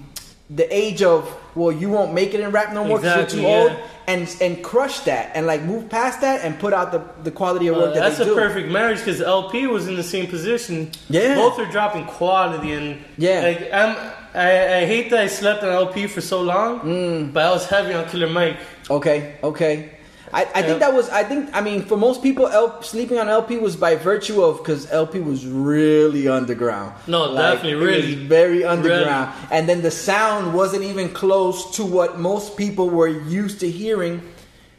the 0.50 0.68
age 0.76 1.02
of 1.02 1.28
well, 1.56 1.72
you 1.72 1.90
won't 1.90 2.14
make 2.14 2.34
it 2.34 2.40
in 2.40 2.52
rap 2.52 2.74
no 2.74 2.84
more 2.84 2.98
because 3.00 3.24
Exactly, 3.24 3.42
you're 3.42 3.68
too 3.70 3.70
old. 3.72 3.80
And, 4.06 4.28
and 4.42 4.62
crush 4.62 5.00
that 5.02 5.32
and 5.34 5.46
like 5.48 5.62
move 5.62 5.88
past 5.90 6.20
that 6.22 6.44
and 6.44 6.60
put 6.60 6.74
out 6.74 6.92
the, 6.92 7.02
the 7.24 7.32
quality 7.32 7.68
of 7.70 7.78
Uh, 7.78 7.80
work 7.80 7.94
that 7.94 8.04
you 8.04 8.10
do 8.10 8.10
that's 8.10 8.20
a 8.20 8.26
do. 8.26 8.36
perfect 8.36 8.70
marriage 8.70 8.98
because 9.00 9.22
El-P 9.22 9.66
was 9.68 9.88
in 9.88 9.96
the 9.96 10.04
same 10.04 10.28
position. 10.28 10.92
Yeah. 11.10 11.36
both 11.36 11.58
are 11.60 11.66
dropping 11.72 12.06
quality 12.06 12.74
and 12.74 13.00
Yeah. 13.18 13.42
Like 13.44 13.62
I'm, 13.72 13.96
I, 14.36 14.80
I 14.82 14.86
hate 14.86 15.10
that 15.12 15.20
I 15.22 15.28
slept 15.28 15.64
on 15.64 15.70
El-P 15.70 16.08
for 16.08 16.20
so 16.20 16.42
long, 16.42 16.82
Mm. 16.82 17.32
but 17.34 17.46
I 17.46 17.52
was 17.52 17.66
heavy 17.68 17.94
on 17.94 18.04
Killer 18.10 18.28
Mike. 18.28 18.58
Okay, 18.90 19.36
okay. 19.42 19.92
I, 20.34 20.48
I 20.56 20.62
think 20.64 20.80
that 20.80 20.94
was 20.94 21.10
I 21.10 21.24
think 21.24 21.50
I 21.54 21.62
mean 21.62 21.84
for 21.84 21.96
most 21.96 22.24
people 22.24 22.48
L, 22.48 22.82
sleeping 22.82 23.20
on 23.20 23.30
El-P 23.30 23.58
was 23.58 23.76
by 23.76 23.96
virtue 23.96 24.42
of 24.42 24.58
because 24.58 24.92
El-P 24.92 25.20
was 25.20 25.46
really 25.46 26.28
underground. 26.28 26.94
No, 27.08 27.36
definitely, 27.36 27.72
it 27.72 27.76
was 27.76 28.06
really. 28.06 28.28
very 28.28 28.64
underground, 28.64 29.34
and 29.52 29.70
then 29.70 29.82
the 29.82 29.92
sound 29.92 30.54
wasn't 30.54 30.84
even 30.84 31.10
close 31.10 31.76
to 31.78 31.86
what 31.86 32.20
most 32.20 32.58
people 32.58 32.90
were 32.90 33.08
used 33.08 33.60
to 33.60 33.70
hearing. 33.70 34.22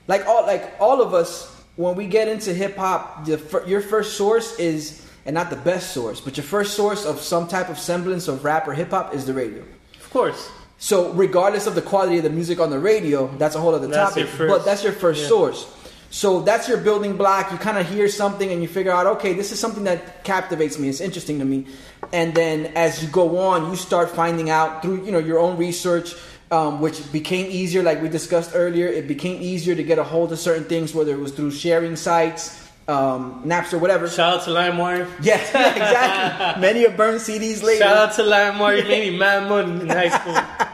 Like 0.08 0.26
all 0.26 0.44
like 0.44 0.74
all 0.80 1.00
of 1.00 1.14
us 1.14 1.54
when 1.76 1.94
we 1.96 2.06
get 2.06 2.28
into 2.28 2.52
hip 2.52 2.76
hop, 2.76 3.26
your 3.66 3.80
first 3.80 4.16
source 4.16 4.58
is 4.58 5.04
and 5.26 5.34
not 5.34 5.50
the 5.50 5.56
best 5.56 5.92
source, 5.92 6.20
but 6.20 6.36
your 6.36 6.44
first 6.44 6.74
source 6.74 7.06
of 7.06 7.20
some 7.20 7.48
type 7.48 7.68
of 7.68 7.78
semblance 7.78 8.28
of 8.28 8.44
rap 8.44 8.68
or 8.68 8.74
hip 8.74 8.90
hop 8.90 9.14
is 9.14 9.24
the 9.24 9.32
radio. 9.32 9.62
Of 9.96 10.10
course, 10.10 10.50
So 10.84 11.12
regardless 11.12 11.66
of 11.66 11.74
the 11.74 11.80
quality 11.80 12.18
of 12.18 12.24
the 12.24 12.28
music 12.28 12.60
on 12.60 12.68
the 12.68 12.78
radio, 12.78 13.34
that's 13.38 13.54
a 13.54 13.58
whole 13.58 13.74
other 13.74 13.86
That's 13.86 14.10
topic. 14.10 14.28
first- 14.28 14.50
but 14.50 14.66
that's 14.66 14.84
your 14.84 14.92
first 14.92 15.22
yeah. 15.22 15.28
source. 15.28 15.66
So 16.10 16.42
that's 16.42 16.68
your 16.68 16.76
building 16.76 17.16
block. 17.16 17.50
You 17.50 17.56
kind 17.56 17.78
of 17.78 17.88
hear 17.88 18.06
something 18.06 18.52
and 18.52 18.60
you 18.60 18.68
figure 18.68 18.92
out, 18.92 19.06
okay, 19.16 19.32
this 19.32 19.50
is 19.50 19.58
something 19.58 19.84
that 19.84 20.24
captivates 20.24 20.78
me. 20.78 20.90
It's 20.90 21.00
interesting 21.00 21.38
to 21.38 21.46
me. 21.46 21.64
And 22.12 22.34
then 22.34 22.66
as 22.76 23.02
you 23.02 23.08
go 23.08 23.38
on, 23.38 23.70
you 23.70 23.76
start 23.76 24.10
finding 24.10 24.50
out 24.50 24.82
through 24.82 25.06
you 25.06 25.10
know 25.10 25.18
your 25.18 25.38
own 25.38 25.56
research, 25.56 26.12
um, 26.50 26.82
which 26.82 27.10
became 27.10 27.46
easier. 27.50 27.82
Like 27.82 28.02
we 28.02 28.10
discussed 28.10 28.50
earlier, 28.54 28.86
it 28.86 29.08
became 29.08 29.40
easier 29.40 29.74
to 29.74 29.82
get 29.82 29.98
a 29.98 30.04
hold 30.04 30.32
of 30.32 30.38
certain 30.38 30.64
things, 30.64 30.92
whether 30.92 31.12
it 31.14 31.18
was 31.18 31.32
through 31.32 31.52
sharing 31.52 31.96
sites, 31.96 32.60
um, 32.88 33.42
Napster, 33.46 33.80
whatever. 33.80 34.06
shout 34.06 34.40
out 34.40 34.44
to 34.44 34.50
LimeWire. 34.50 35.08
Yeah, 35.22 35.40
exactly. 35.40 36.60
Many 36.60 36.82
have 36.82 36.94
burned 36.98 37.22
CDs 37.22 37.62
later. 37.62 37.82
Shout 37.82 37.96
out 37.96 38.12
to 38.16 38.22
LimeWire. 38.22 38.82
You 38.82 38.88
made 38.88 39.12
me 39.12 39.18
mad 39.18 39.48
money 39.48 39.80
in 39.80 39.88
high 39.88 40.10
school. 40.10 40.68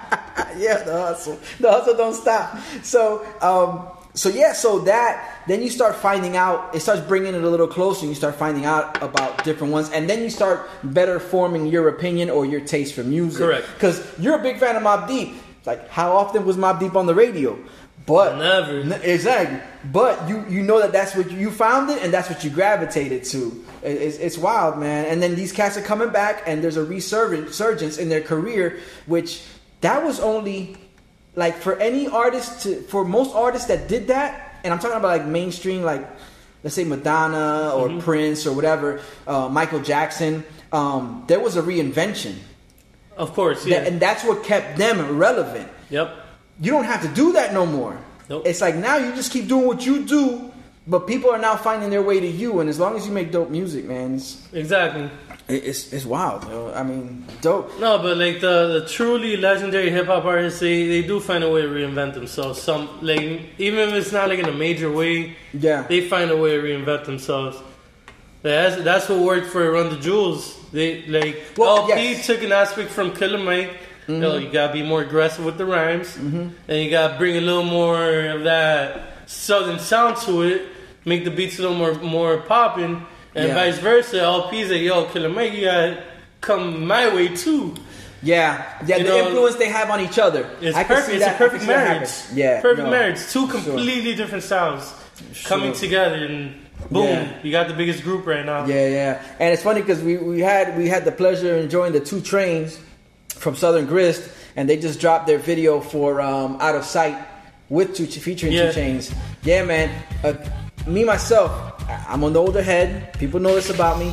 yeah, 0.61 0.83
the 0.83 0.93
hustle. 0.93 1.39
The 1.59 1.71
hustle 1.71 1.97
don't 1.97 2.15
stop. 2.15 2.59
So, 2.83 3.27
um, 3.41 3.89
so 4.15 4.29
yeah, 4.29 4.53
so 4.53 4.81
that 4.81 5.43
then 5.47 5.63
you 5.63 5.71
start 5.71 5.95
finding 5.97 6.37
out. 6.37 6.75
It 6.75 6.81
starts 6.81 7.01
bringing 7.01 7.35
it 7.35 7.43
a 7.45 7.49
little 7.49 7.69
closer. 7.69 8.07
You 8.07 8.15
start 8.15 8.35
finding 8.35 8.65
out 8.65 9.01
about 9.03 9.45
different 9.45 9.73
ones, 9.73 9.91
and 9.91 10.09
then 10.11 10.23
you 10.23 10.31
start 10.31 10.69
better 10.83 11.19
forming 11.21 11.67
your 11.67 11.89
opinion 11.89 12.29
or 12.31 12.45
your 12.45 12.61
taste 12.61 12.95
for 12.95 13.05
music. 13.05 13.41
Correct. 13.41 13.67
Because 13.75 14.03
you're 14.19 14.39
a 14.39 14.43
big 14.43 14.59
fan 14.59 14.77
of 14.77 14.83
Mobb 14.83 15.09
Deep. 15.09 15.35
Like, 15.67 15.89
how 15.89 16.13
often 16.17 16.45
was 16.45 16.57
Mobb 16.57 16.81
Deep 16.81 16.97
on 16.97 17.07
the 17.07 17.15
radio? 17.15 17.59
But 18.07 18.39
Never. 18.39 18.81
N- 18.81 19.01
exactly. 19.05 19.61
But 19.93 20.29
you 20.29 20.45
you 20.49 20.63
know 20.63 20.81
that 20.81 20.91
that's 20.91 21.15
what 21.15 21.31
you, 21.31 21.39
you 21.39 21.51
found 21.51 21.91
it, 21.91 22.03
and 22.03 22.13
that's 22.13 22.29
what 22.29 22.43
you 22.43 22.51
gravitated 22.51 23.23
to. 23.25 23.65
It- 23.83 23.97
It's, 24.03 24.17
it's 24.19 24.39
wild, 24.39 24.79
man. 24.79 25.05
And 25.07 25.23
then 25.23 25.37
these 25.37 25.53
cats 25.53 25.77
are 25.77 25.83
coming 25.83 26.09
back, 26.11 26.43
and 26.47 26.65
there's 26.65 26.77
a 26.79 26.85
resurgence 26.85 27.97
in 27.99 28.09
their 28.09 28.23
career, 28.23 28.81
which 29.07 29.43
that 29.81 30.05
was 30.05 30.21
only 30.21 30.77
like 31.35 31.57
for 31.57 31.77
any 31.77 32.07
artist 32.09 32.63
to 32.63 32.83
for 32.83 33.05
most 33.05 33.35
artists 33.35 33.69
that 33.69 33.89
did 33.89 34.09
that, 34.09 34.59
and 34.65 34.73
I'm 34.73 34.79
talking 34.79 34.97
about 34.99 35.19
like 35.19 35.27
mainstream, 35.27 35.83
like 35.83 36.07
let's 36.63 36.75
say 36.75 36.85
Madonna 36.85 37.73
or 37.75 38.01
Prince 38.01 38.47
or 38.47 38.53
whatever, 38.53 39.01
uh, 39.27 39.49
Michael 39.49 39.81
Jackson. 39.81 40.45
Um, 40.73 41.25
there 41.27 41.41
was 41.41 41.57
a 41.57 41.63
reinvention, 41.63 42.35
Of 43.17 43.33
course, 43.35 43.65
That- 43.65 43.71
yeah. 43.71 43.83
and 43.89 43.99
that's 43.99 44.23
what 44.23 44.45
kept 44.45 44.79
them 44.79 45.19
relevant 45.19 45.69
yep. 45.91 46.15
you 46.61 46.71
don't 46.71 46.85
have 46.85 47.03
to 47.03 47.09
do 47.09 47.33
that 47.33 47.53
no 47.53 47.67
more. 47.67 47.99
Nope. 48.29 48.47
It's 48.47 48.61
like 48.61 48.77
now 48.77 48.97
you 48.97 49.13
just 49.17 49.33
keep 49.33 49.49
doing 49.49 49.67
what 49.67 49.85
you 49.85 50.05
do, 50.05 50.53
but 50.87 51.09
people 51.09 51.31
are 51.31 51.39
now 51.39 51.57
finding 51.57 51.91
their 51.91 52.03
way 52.03 52.21
to 52.21 52.27
you. 52.27 52.61
And 52.61 52.71
as 52.71 52.79
long 52.79 52.97
as 52.97 53.05
you 53.05 53.11
make 53.13 53.33
dope 53.33 53.51
music, 53.51 53.85
man, 53.87 54.21
Exactly. 54.53 55.11
It's, 55.53 55.93
it's 55.93 56.05
wild. 56.05 56.45
Yo. 56.45 56.73
I 56.75 56.83
mean, 56.83 57.25
dope. 57.41 57.79
No, 57.81 57.99
but 57.99 58.17
like 58.17 58.41
the, 58.41 58.81
the 58.81 58.89
truly 58.89 59.37
legendary 59.37 59.91
hip 59.91 60.07
hop 60.07 60.25
artists, 60.25 60.61
they, 60.61 60.87
they 60.89 61.03
do 61.03 61.21
find 61.21 61.43
a 61.45 61.51
way 61.51 61.63
to 61.63 61.69
reinvent 61.69 62.15
themselves. 62.15 62.61
Some 62.63 62.89
like 63.03 63.21
even 63.59 63.89
if 63.89 63.95
it's 63.95 64.13
not 64.13 64.29
like 64.29 64.39
in 64.39 64.47
a 64.49 64.53
major 64.53 64.91
way, 64.91 65.37
Yeah, 65.53 65.83
they 65.83 66.09
find 66.09 66.31
a 66.31 66.37
way 66.37 66.57
to 66.57 66.63
reinvent 66.63 67.05
themselves. 67.05 67.59
That's 68.43 68.77
that's 68.83 69.09
what 69.09 69.19
worked 69.21 69.49
for 69.49 69.71
Run 69.71 69.91
the 69.91 69.99
Jewels. 69.99 70.57
They 70.73 71.03
like 71.07 71.43
Well, 71.57 71.79
El-P 71.79 71.91
yes. 71.93 72.19
Mm-hmm. 72.19 72.33
took 72.33 72.43
an 72.45 72.53
aspect 72.53 72.91
from 72.91 73.13
Killer 73.15 73.39
Mike. 73.39 73.77
Yo, 74.09 74.39
you 74.39 74.51
gotta 74.51 74.73
be 74.73 74.83
more 74.83 75.03
aggressive 75.03 75.45
with 75.45 75.57
the 75.57 75.65
rhymes, 75.65 76.17
and 76.17 76.53
you 76.69 76.91
gotta 76.91 77.17
bring 77.17 77.37
a 77.37 77.41
little 77.41 77.63
more 77.63 78.27
of 78.31 78.43
that 78.45 79.29
southern 79.31 79.79
sound 79.79 80.17
to 80.27 80.43
it. 80.43 80.63
Make 81.05 81.25
the 81.25 81.31
beats 81.31 81.59
a 81.61 81.63
little 81.63 81.77
more 81.77 81.95
more 81.95 82.39
popping, 82.39 83.07
and 83.35 83.49
Yeah. 83.49 83.55
vice 83.55 83.79
versa. 83.79 84.21
El-P's 84.21 84.71
like, 84.71 84.81
yo, 84.83 85.05
Killer 85.07 85.29
Mike, 85.29 85.53
you 85.55 85.65
gotta 85.67 86.03
come 86.41 86.87
my 86.87 87.15
way 87.15 87.29
too. 87.29 87.75
yeah, 88.23 88.65
yeah. 88.87 88.97
You 88.97 89.05
the 89.05 89.09
know, 89.11 89.27
influence 89.27 89.57
they 89.57 89.69
have 89.69 89.91
on 89.91 90.01
each 90.01 90.19
other. 90.19 90.49
It's 90.61 90.77
I 90.77 90.85
perfect. 90.85 91.17
It's 91.17 91.25
that. 91.25 91.35
a 91.37 91.39
perfect 91.39 91.67
marriage. 91.67 92.11
Yeah, 92.35 92.61
perfect 92.61 92.85
no. 92.85 92.91
marriage. 92.91 93.19
Two 93.31 93.47
completely 93.47 94.15
different 94.15 94.45
styles 94.45 94.93
coming 95.45 95.73
together, 95.73 96.17
and 96.25 96.55
boom, 96.91 97.05
Yeah. 97.07 97.33
you 97.43 97.51
got 97.53 97.69
the 97.69 97.75
biggest 97.75 98.03
group 98.03 98.27
right 98.27 98.45
now. 98.45 98.67
Yeah, 98.67 98.89
yeah. 98.89 99.23
And 99.39 99.53
it's 99.53 99.63
funny 99.63 99.81
because 99.81 100.03
we, 100.03 100.17
we 100.17 100.41
had 100.41 100.77
we 100.77 100.89
had 100.89 101.05
the 101.05 101.13
pleasure 101.13 101.57
of 101.57 101.65
enjoying 101.65 101.93
the 101.93 102.01
two 102.01 102.21
trains 102.21 102.79
from 103.29 103.55
Southern 103.57 103.87
Grist, 103.87 104.29
and 104.57 104.69
they 104.69 104.77
just 104.77 105.01
dropped 105.01 105.27
their 105.27 105.39
video 105.39 105.81
for 105.81 106.21
um, 106.21 106.59
Out 106.61 106.75
of 106.75 106.85
Sight 106.85 107.17
with 107.71 107.95
two 107.95 108.07
featuring 108.07 108.53
Yeah. 108.53 108.71
2 108.73 108.81
Chainz. 108.81 109.15
Yeah, 109.45 109.65
man. 109.65 109.91
Uh, 110.25 110.35
me 110.87 111.05
myself, 111.05 111.80
I'm 112.09 112.23
on 112.25 112.33
the 112.33 112.41
older 112.41 112.63
head. 112.63 113.13
People 113.19 113.41
know 113.41 113.55
this 113.55 113.71
about 113.71 113.99
me. 113.99 114.13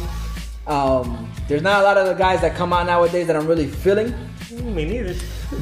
Um, 0.67 1.32
there's 1.47 1.61
not 1.61 1.82
a 1.82 1.84
lot 1.84 1.97
of 1.97 2.07
the 2.07 2.13
guys 2.13 2.41
that 2.41 2.55
come 2.55 2.73
out 2.73 2.86
nowadays 2.88 3.28
that 3.28 3.36
I'm 3.38 3.47
really 3.47 3.67
feeling 3.67 4.13
Me 4.51 4.84
neither. 4.84 5.15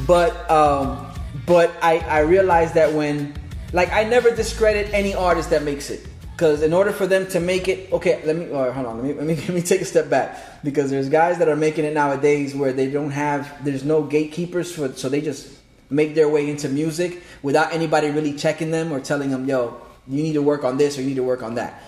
but 0.06 0.50
um, 0.50 1.06
but 1.46 1.72
I, 1.80 1.98
I 2.00 2.20
realized 2.20 2.74
that 2.74 2.92
when 2.92 3.32
like 3.72 3.92
I 3.92 4.02
never 4.02 4.34
discredit 4.34 4.92
any 4.92 5.14
artist 5.14 5.50
that 5.50 5.62
makes 5.62 5.90
it 5.90 6.06
because 6.32 6.62
in 6.62 6.72
order 6.72 6.92
for 6.92 7.06
them 7.06 7.26
to 7.28 7.40
make 7.40 7.68
it 7.68 7.92
okay 7.92 8.20
let 8.24 8.36
me 8.36 8.48
or 8.48 8.72
hold 8.72 8.86
on 8.86 8.96
let 8.96 9.04
me, 9.04 9.12
let 9.14 9.26
me 9.26 9.34
let 9.46 9.48
me 9.50 9.62
take 9.62 9.80
a 9.80 9.84
step 9.84 10.10
back 10.10 10.62
because 10.64 10.90
there's 10.90 11.08
guys 11.08 11.38
that 11.38 11.48
are 11.48 11.56
making 11.56 11.84
it 11.84 11.94
nowadays 11.94 12.54
where 12.54 12.72
they 12.72 12.90
don't 12.90 13.10
have 13.10 13.64
there's 13.64 13.84
no 13.84 14.02
gatekeepers 14.02 14.74
for 14.74 14.92
so 14.94 15.08
they 15.08 15.20
just 15.20 15.52
make 15.88 16.16
their 16.16 16.28
way 16.28 16.50
into 16.50 16.68
music 16.68 17.22
without 17.42 17.72
anybody 17.72 18.10
really 18.10 18.34
checking 18.34 18.72
them 18.72 18.92
or 18.92 18.98
telling 18.98 19.30
them 19.30 19.48
yo 19.48 19.80
you 20.08 20.20
need 20.22 20.32
to 20.32 20.42
work 20.42 20.64
on 20.64 20.76
this 20.76 20.98
or 20.98 21.02
you 21.02 21.08
need 21.08 21.16
to 21.16 21.22
work 21.22 21.44
on 21.44 21.54
that 21.54 21.80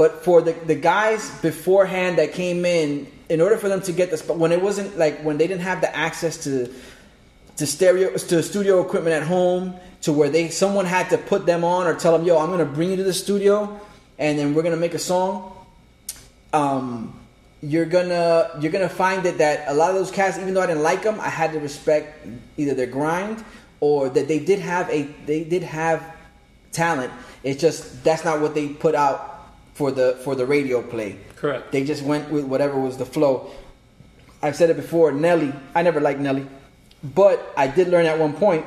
but 0.00 0.24
for 0.24 0.40
the, 0.40 0.52
the 0.52 0.74
guys 0.74 1.28
beforehand 1.42 2.16
that 2.16 2.32
came 2.32 2.64
in, 2.64 3.06
in 3.28 3.42
order 3.42 3.58
for 3.58 3.68
them 3.68 3.82
to 3.82 3.92
get 3.92 4.10
this, 4.10 4.22
but 4.22 4.38
when 4.38 4.50
it 4.50 4.62
wasn't 4.62 4.96
like 4.96 5.20
when 5.20 5.36
they 5.36 5.46
didn't 5.46 5.60
have 5.60 5.82
the 5.82 5.94
access 5.94 6.42
to 6.44 6.72
to 7.58 7.66
stereo 7.66 8.16
to 8.16 8.42
studio 8.42 8.80
equipment 8.80 9.14
at 9.14 9.24
home, 9.24 9.74
to 10.00 10.10
where 10.10 10.30
they 10.30 10.48
someone 10.48 10.86
had 10.86 11.10
to 11.10 11.18
put 11.18 11.44
them 11.44 11.64
on 11.64 11.86
or 11.86 11.94
tell 11.96 12.16
them, 12.16 12.26
"Yo, 12.26 12.38
I'm 12.38 12.48
gonna 12.48 12.64
bring 12.64 12.88
you 12.88 12.96
to 12.96 13.04
the 13.04 13.12
studio, 13.12 13.78
and 14.18 14.38
then 14.38 14.54
we're 14.54 14.62
gonna 14.62 14.78
make 14.78 14.94
a 14.94 14.98
song." 14.98 15.52
Um, 16.54 17.20
you're 17.60 17.84
gonna 17.84 18.56
you're 18.58 18.72
gonna 18.72 18.88
find 18.88 19.22
that 19.24 19.36
that 19.36 19.64
a 19.68 19.74
lot 19.74 19.90
of 19.90 19.96
those 19.96 20.10
cats, 20.10 20.38
even 20.38 20.54
though 20.54 20.62
I 20.62 20.66
didn't 20.66 20.82
like 20.82 21.02
them, 21.02 21.20
I 21.20 21.28
had 21.28 21.52
to 21.52 21.60
respect 21.60 22.26
either 22.56 22.72
their 22.72 22.86
grind 22.86 23.44
or 23.80 24.08
that 24.08 24.28
they 24.28 24.38
did 24.38 24.60
have 24.60 24.88
a 24.88 25.02
they 25.26 25.44
did 25.44 25.62
have 25.62 26.02
talent. 26.72 27.12
It's 27.42 27.60
just 27.60 28.02
that's 28.02 28.24
not 28.24 28.40
what 28.40 28.54
they 28.54 28.68
put 28.68 28.94
out 28.94 29.29
for 29.74 29.90
the 29.90 30.18
for 30.24 30.34
the 30.34 30.46
radio 30.46 30.82
play. 30.82 31.16
Correct. 31.36 31.72
They 31.72 31.84
just 31.84 32.02
went 32.02 32.30
with 32.30 32.44
whatever 32.44 32.78
was 32.78 32.96
the 32.96 33.06
flow. 33.06 33.50
I've 34.42 34.56
said 34.56 34.70
it 34.70 34.76
before. 34.76 35.12
Nelly, 35.12 35.52
I 35.74 35.82
never 35.82 36.00
liked 36.00 36.20
Nelly, 36.20 36.46
but 37.02 37.52
I 37.56 37.66
did 37.66 37.88
learn 37.88 38.06
at 38.06 38.18
one 38.18 38.32
point 38.34 38.64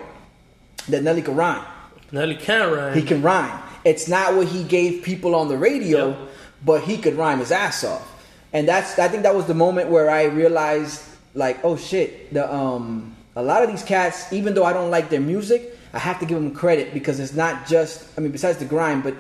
that 0.90 1.04
Nelly 1.04 1.22
could 1.22 1.36
rhyme. 1.36 1.66
Nelly 2.12 2.36
can 2.36 2.72
rhyme. 2.72 2.94
He 2.94 3.02
can 3.02 3.22
rhyme. 3.22 3.60
It's 3.86 4.08
not 4.08 4.36
what 4.36 4.48
he 4.48 4.64
gave 4.64 5.04
people 5.04 5.36
on 5.36 5.48
the 5.50 5.58
radio, 5.58 6.10
Yep. 6.10 6.18
but 6.64 6.84
he 6.84 6.98
could 6.98 7.16
rhyme 7.16 7.40
his 7.40 7.52
ass 7.52 7.84
off. 7.84 8.08
And 8.54 8.68
that's 8.68 8.98
I 9.00 9.08
think 9.08 9.24
that 9.24 9.36
was 9.36 9.46
the 9.48 9.56
moment 9.56 9.90
where 9.90 10.10
I 10.10 10.24
realized 10.26 11.02
like, 11.34 11.58
oh 11.64 11.76
shit, 11.76 12.34
the 12.34 12.52
um 12.54 13.16
a 13.36 13.42
lot 13.42 13.64
of 13.64 13.70
these 13.70 13.82
cats, 13.84 14.32
even 14.32 14.54
though 14.54 14.64
I 14.64 14.74
don't 14.74 14.92
like 14.92 15.10
their 15.10 15.20
music, 15.22 15.76
I 15.92 15.98
have 16.00 16.20
to 16.20 16.26
give 16.28 16.38
them 16.38 16.54
credit 16.54 16.94
because 16.94 17.20
it's 17.20 17.34
not 17.34 17.66
just. 17.66 18.08
I 18.16 18.22
mean, 18.22 18.32
besides 18.32 18.60
the 18.60 18.66
grind, 18.66 19.02
but 19.04 19.16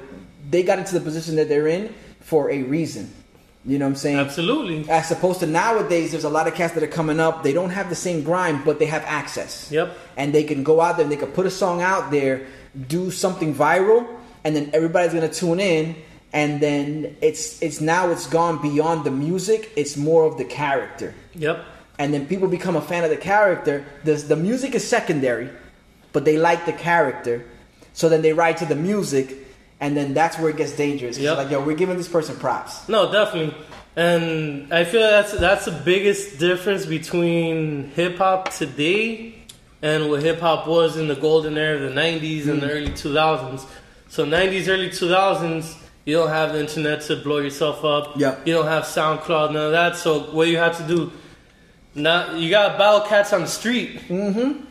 they 0.53 0.63
got 0.63 0.79
into 0.79 0.93
the 0.93 1.01
position 1.01 1.35
that 1.35 1.49
they're 1.49 1.67
in 1.67 1.93
for 2.21 2.49
a 2.49 2.63
reason. 2.63 3.11
You 3.65 3.79
know 3.79 3.85
what 3.85 3.91
I'm 3.91 3.95
saying? 3.95 4.17
Absolutely. 4.17 4.89
As 4.89 5.09
opposed 5.09 5.39
to 5.39 5.47
nowadays, 5.47 6.11
there's 6.11 6.25
a 6.25 6.29
lot 6.29 6.47
of 6.47 6.53
cats 6.53 6.73
that 6.73 6.83
are 6.83 6.87
coming 6.87 7.19
up. 7.19 7.43
They 7.43 7.53
don't 7.53 7.69
have 7.69 7.89
the 7.89 7.95
same 7.95 8.21
grind, 8.23 8.63
but 8.65 8.77
they 8.77 8.85
have 8.85 9.03
access. 9.05 9.71
Yep. 9.71 9.97
And 10.17 10.33
they 10.33 10.43
can 10.43 10.63
go 10.63 10.79
out 10.79 10.97
there 10.97 11.03
and 11.03 11.11
they 11.11 11.17
can 11.17 11.31
put 11.31 11.45
a 11.45 11.51
song 11.51 11.81
out 11.81 12.11
there, 12.11 12.45
do 12.87 13.09
something 13.09 13.55
viral, 13.55 14.05
and 14.43 14.55
then 14.55 14.69
everybody's 14.73 15.13
gonna 15.13 15.29
tune 15.29 15.59
in. 15.59 15.95
And 16.33 16.59
then 16.59 17.15
it's 17.21 17.61
it's 17.61 17.79
now 17.79 18.09
it's 18.09 18.27
gone 18.27 18.61
beyond 18.61 19.05
the 19.05 19.11
music. 19.11 19.71
It's 19.75 19.95
more 19.95 20.25
of 20.25 20.37
the 20.37 20.45
character. 20.45 21.13
Yep. 21.33 21.63
And 21.99 22.13
then 22.13 22.27
people 22.27 22.47
become 22.47 22.75
a 22.75 22.81
fan 22.81 23.03
of 23.03 23.11
the 23.11 23.17
character. 23.17 23.85
The 24.03 24.15
the 24.15 24.35
music 24.35 24.75
is 24.75 24.85
secondary, 24.85 25.49
but 26.11 26.25
they 26.25 26.37
like 26.37 26.65
the 26.65 26.73
character. 26.73 27.45
So 27.93 28.09
then 28.09 28.23
they 28.23 28.33
ride 28.33 28.57
to 28.57 28.65
the 28.65 28.75
music, 28.75 29.42
and 29.83 29.97
then 29.97 30.13
that's 30.13 30.39
where 30.39 30.49
it 30.49 30.55
gets 30.55 30.71
dangerous. 30.71 31.19
Yep. 31.19 31.37
Like 31.37 31.51
yo, 31.51 31.61
we're 31.61 31.75
giving 31.75 31.97
this 31.97 32.07
person 32.07 32.37
props. 32.37 32.87
No, 32.87 33.11
definitely. 33.11 33.53
And 33.97 34.73
I 34.73 34.85
feel 34.85 35.01
that's 35.01 35.33
that's 35.33 35.65
the 35.65 35.71
biggest 35.71 36.39
difference 36.39 36.85
between 36.85 37.89
hip 37.89 38.17
hop 38.17 38.53
today 38.53 39.35
and 39.81 40.09
what 40.09 40.23
hip 40.23 40.39
hop 40.39 40.67
was 40.67 40.95
in 40.95 41.09
the 41.09 41.17
golden 41.17 41.57
era 41.57 41.83
of 41.83 41.93
the 41.93 42.01
'90s 42.01 42.47
and 42.47 42.61
the 42.61 42.71
early 42.71 42.91
2000s. 42.91 43.65
So 44.07 44.25
'90s, 44.25 44.69
early 44.69 44.87
2000s, 44.87 45.75
you 46.05 46.15
don't 46.15 46.29
have 46.29 46.53
the 46.53 46.61
internet 46.61 47.01
to 47.01 47.17
blow 47.17 47.39
yourself 47.39 47.83
up. 47.83 48.17
Yep. 48.17 48.47
You 48.47 48.53
don't 48.53 48.67
have 48.67 48.85
SoundCloud, 48.85 49.51
none 49.51 49.65
of 49.65 49.71
that. 49.73 49.97
So 49.97 50.31
what 50.31 50.47
you 50.47 50.57
have 50.59 50.77
to 50.77 50.87
do, 50.87 51.11
now 51.93 52.35
you 52.35 52.49
got 52.49 52.71
to 52.71 52.77
battle 52.77 53.01
cats 53.01 53.33
on 53.33 53.41
the 53.41 53.47
street 53.47 53.99
mm-hmm. 54.07 54.63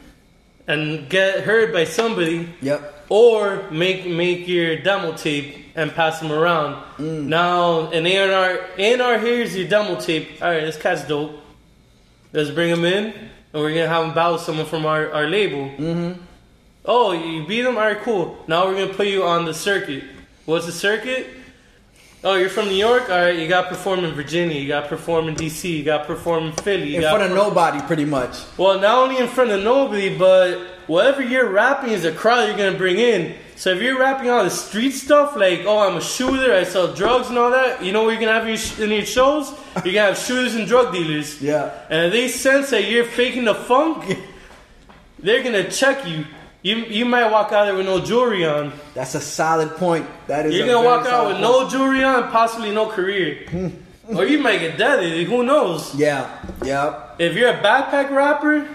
and 0.66 1.08
get 1.10 1.40
heard 1.40 1.70
by 1.70 1.84
somebody 1.84 2.48
Yep. 2.62 2.91
Or 3.12 3.68
make 3.70 4.06
make 4.06 4.48
your 4.48 4.78
demo 4.78 5.12
tape 5.12 5.66
and 5.74 5.92
pass 5.92 6.18
them 6.20 6.32
around. 6.32 6.82
Now 7.28 7.90
an 7.90 8.06
A 8.06 8.16
and 8.16 8.32
R 8.32 8.58
A 8.78 8.92
and 8.94 9.02
R 9.02 9.18
here's 9.18 9.54
your 9.54 9.68
demo 9.68 10.00
tape. 10.00 10.40
All 10.40 10.48
right, 10.50 10.62
this 10.62 10.78
cat's 10.78 11.06
dope. 11.06 11.38
Let's 12.32 12.48
bring 12.48 12.70
him 12.70 12.86
in, 12.86 13.04
and 13.12 13.62
we're 13.62 13.74
gonna 13.74 13.86
have 13.86 14.06
him 14.06 14.14
battle 14.14 14.38
someone 14.38 14.64
from 14.64 14.86
our, 14.86 15.12
our 15.12 15.26
label. 15.28 15.68
Mm-hmm. 15.76 16.20
Oh, 16.86 17.12
you 17.12 17.46
beat 17.46 17.66
him. 17.66 17.76
All 17.76 17.82
right, 17.82 18.00
cool. 18.00 18.42
Now 18.48 18.66
we're 18.66 18.80
gonna 18.80 18.94
put 18.94 19.08
you 19.08 19.24
on 19.24 19.44
the 19.44 19.52
circuit. 19.52 20.04
What's 20.46 20.64
the 20.64 20.72
circuit? 20.72 21.26
Oh, 22.24 22.36
you're 22.36 22.48
from 22.48 22.68
New 22.68 22.76
York. 22.76 23.10
All 23.10 23.20
right, 23.20 23.36
you 23.36 23.46
got 23.48 23.62
to 23.62 23.68
perform 23.68 24.04
in 24.04 24.14
Virginia. 24.14 24.56
You 24.58 24.68
got 24.68 24.82
to 24.84 24.88
perform 24.88 25.26
in 25.28 25.34
DC. 25.34 25.68
You 25.78 25.82
got 25.82 25.98
to 25.98 26.04
perform 26.04 26.44
in 26.44 26.52
Philly. 26.52 26.90
You 26.90 26.96
In 26.98 27.02
front 27.02 27.24
of 27.24 27.30
per- 27.30 27.34
nobody, 27.34 27.80
pretty 27.80 28.04
much. 28.04 28.36
well, 28.56 28.78
not 28.78 28.96
only 28.96 29.18
in 29.18 29.26
front 29.26 29.50
of 29.50 29.64
nobody, 29.64 30.16
but 30.16 30.71
whatever 30.86 31.22
you're 31.22 31.48
rapping 31.50 31.90
is 31.90 32.04
a 32.04 32.12
crowd 32.12 32.48
you're 32.48 32.56
gonna 32.56 32.76
bring 32.78 32.98
in. 32.98 33.34
So 33.56 33.70
if 33.70 33.80
you're 33.80 33.98
rapping 33.98 34.28
all 34.30 34.42
the 34.42 34.50
street 34.50 34.90
stuff, 34.92 35.36
like 35.36 35.60
oh 35.66 35.88
I'm 35.88 35.96
a 35.96 36.00
shooter, 36.00 36.52
I 36.52 36.64
sell 36.64 36.92
drugs 36.94 37.28
and 37.28 37.38
all 37.38 37.50
that, 37.50 37.84
you 37.84 37.92
know 37.92 38.02
what 38.04 38.10
you're 38.10 38.20
gonna 38.20 38.32
have 38.32 38.42
in 38.42 38.48
your, 38.48 38.56
sh- 38.58 38.78
in 38.80 38.90
your 38.90 39.04
shows? 39.04 39.52
You're 39.84 39.94
gonna 39.94 40.08
have 40.08 40.18
shooters 40.18 40.54
and 40.54 40.66
drug 40.66 40.92
dealers. 40.92 41.40
Yeah. 41.40 41.72
And 41.88 42.06
if 42.06 42.12
they 42.12 42.28
sense 42.28 42.70
that 42.70 42.90
you're 42.90 43.04
faking 43.06 43.44
the 43.44 43.54
funk, 43.54 44.18
they're 45.18 45.42
gonna 45.42 45.70
check 45.70 46.06
you. 46.06 46.24
You 46.62 46.76
you 46.76 47.04
might 47.04 47.30
walk 47.30 47.52
out 47.52 47.64
there 47.64 47.74
with 47.74 47.86
no 47.86 48.00
jewelry 48.00 48.44
on. 48.44 48.72
That's 48.94 49.14
a 49.14 49.20
solid 49.20 49.70
point. 49.76 50.06
That 50.26 50.46
is. 50.46 50.54
You're 50.54 50.66
gonna 50.66 50.84
walk 50.86 51.06
out 51.06 51.26
with 51.26 51.36
point. 51.36 51.42
no 51.42 51.68
jewelry 51.68 52.04
on, 52.04 52.30
possibly 52.30 52.70
no 52.72 52.86
career. 52.86 53.46
Hmm. 53.48 53.68
or 54.16 54.26
you 54.26 54.38
might 54.38 54.58
get 54.58 54.76
deaded. 54.78 55.26
Who 55.26 55.42
knows? 55.42 55.94
Yeah. 55.94 56.28
Yeah. 56.64 57.14
If 57.18 57.34
you're 57.34 57.50
a 57.50 57.62
backpack 57.62 58.10
rapper, 58.10 58.68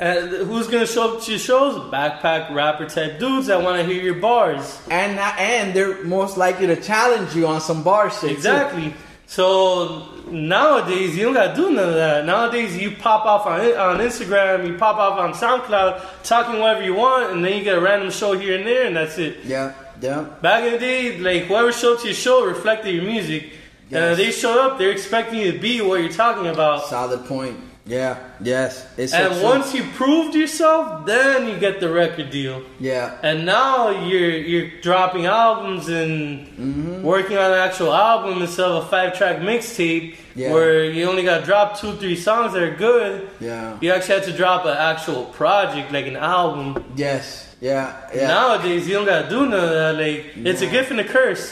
uh, 0.00 0.20
who's 0.44 0.66
gonna 0.68 0.86
show 0.86 1.16
up 1.16 1.22
to 1.24 1.30
your 1.32 1.38
shows? 1.38 1.76
Backpack 1.92 2.52
rapper 2.54 2.86
type 2.88 3.18
dudes 3.18 3.46
that 3.48 3.62
want 3.62 3.78
to 3.78 3.84
hear 3.84 4.02
your 4.02 4.14
bars. 4.14 4.80
And 4.90 5.18
and 5.18 5.74
they're 5.74 6.02
most 6.04 6.36
likely 6.36 6.66
to 6.68 6.76
challenge 6.76 7.34
you 7.36 7.46
on 7.46 7.60
some 7.60 7.82
bar 7.82 8.10
shit. 8.10 8.20
too. 8.20 8.28
Exactly. 8.28 8.94
So 9.26 10.08
nowadays 10.30 11.16
you 11.16 11.24
don't 11.24 11.34
gotta 11.34 11.54
do 11.54 11.70
none 11.70 11.88
of 11.88 11.94
that. 11.94 12.24
Nowadays 12.26 12.76
you 12.76 12.92
pop 12.96 13.24
off 13.24 13.46
on 13.46 13.60
on 13.60 13.98
Instagram, 13.98 14.66
you 14.66 14.76
pop 14.76 14.96
off 14.96 15.18
on 15.18 15.32
SoundCloud, 15.34 16.22
talking 16.24 16.58
whatever 16.60 16.82
you 16.84 16.94
want, 16.94 17.32
and 17.32 17.44
then 17.44 17.56
you 17.58 17.64
get 17.64 17.76
a 17.78 17.80
random 17.80 18.10
show 18.10 18.32
here 18.38 18.56
and 18.58 18.66
there, 18.66 18.86
and 18.86 18.96
that's 18.96 19.18
it. 19.18 19.38
Yeah. 19.44 19.72
Yeah. 20.00 20.26
Back 20.42 20.64
in 20.64 20.72
the 20.72 20.78
day, 20.78 21.18
like 21.18 21.44
whoever 21.44 21.70
showed 21.72 21.94
up 21.94 22.00
to 22.00 22.06
your 22.08 22.14
show 22.14 22.44
reflected 22.44 22.94
your 22.94 23.04
music, 23.04 23.42
and 23.44 23.52
Yes. 23.90 24.12
if 24.12 24.16
they 24.18 24.32
showed 24.32 24.58
up, 24.58 24.78
they're 24.78 24.90
expecting 24.90 25.38
you 25.38 25.52
to 25.52 25.58
be 25.58 25.80
what 25.80 26.00
you're 26.00 26.10
talking 26.12 26.46
about. 26.48 26.86
Solid 26.86 27.24
point. 27.26 27.56
Yeah. 27.92 28.16
Yes. 28.40 28.86
It's 28.96 29.12
And 29.12 29.32
true. 29.34 29.42
once 29.52 29.74
you 29.76 29.82
proved 30.00 30.32
yourself, 30.34 31.04
then 31.04 31.46
you 31.48 31.56
get 31.66 31.74
the 31.84 31.90
record 32.02 32.30
deal. 32.30 32.62
Yeah. 32.80 33.18
And 33.28 33.44
now 33.44 33.90
you're 34.08 34.30
you're 34.50 34.68
dropping 34.80 35.24
albums 35.26 35.84
and 36.00 36.12
Mm-hmm. 36.62 37.02
working 37.14 37.36
on 37.44 37.50
an 37.56 37.58
actual 37.68 37.92
album 38.10 38.34
instead 38.46 38.66
of 38.70 38.84
a 38.84 38.86
five 38.94 39.10
track 39.18 39.36
mixtape 39.50 40.16
Yeah. 40.34 40.52
where 40.54 40.84
you 40.94 41.02
only 41.12 41.24
got 41.30 41.36
to 41.40 41.44
drop 41.50 41.68
two 41.80 41.92
three 42.00 42.16
songs 42.28 42.48
that 42.54 42.62
are 42.68 42.76
good. 42.88 43.28
Yeah. 43.40 43.76
You 43.82 43.88
actually 43.94 44.16
had 44.20 44.24
to 44.30 44.36
drop 44.42 44.60
an 44.64 44.76
actual 44.92 45.22
project 45.40 45.86
like 45.96 46.06
an 46.06 46.16
album. 46.16 46.66
Yes. 46.96 47.24
Yeah. 47.60 47.92
Yeah. 48.14 48.28
Nowadays 48.36 48.88
you 48.88 48.94
don't 48.96 49.06
gotta 49.12 49.28
do 49.28 49.40
none 49.52 49.64
of 49.68 49.74
that. 49.80 49.92
Like 50.04 50.20
it's 50.50 50.62
a 50.62 50.70
gift 50.76 50.90
and 50.90 51.00
a 51.00 51.08
curse. 51.18 51.44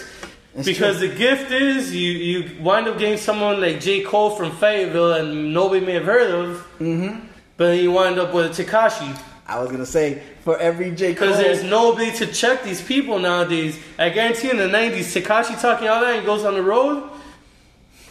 It's 0.56 0.66
because 0.66 0.98
true. 0.98 1.08
the 1.08 1.14
gift 1.14 1.50
is 1.52 1.94
you 1.94 2.10
you 2.10 2.62
wind 2.62 2.88
up 2.88 2.98
getting 2.98 3.18
someone 3.18 3.60
like 3.60 3.80
J 3.80 4.02
Cole 4.02 4.30
from 4.30 4.50
Fayetteville 4.50 5.12
and 5.14 5.54
nobody 5.54 5.84
may 5.84 5.92
have 5.94 6.04
heard 6.04 6.30
of, 6.30 6.66
Mm-hmm. 6.80 7.26
but 7.56 7.66
then 7.68 7.78
you 7.84 7.92
wind 7.92 8.18
up 8.18 8.34
with 8.34 8.56
Tekashi. 8.56 9.16
I 9.46 9.60
was 9.60 9.70
gonna 9.70 9.86
say 9.86 10.22
for 10.44 10.58
every 10.58 10.90
J 10.90 11.14
Cole. 11.14 11.28
Because 11.28 11.38
there's 11.42 11.62
nobody 11.62 12.10
to 12.18 12.26
check 12.26 12.62
these 12.64 12.82
people 12.82 13.18
nowadays. 13.18 13.78
I 13.98 14.08
guarantee 14.10 14.50
in 14.50 14.56
the 14.56 14.64
90s, 14.68 15.20
Tekashi 15.20 15.60
talking 15.60 15.88
all 15.88 16.00
that 16.00 16.10
and 16.14 16.20
he 16.20 16.26
goes 16.26 16.44
on 16.44 16.54
the 16.54 16.62
road. 16.62 17.08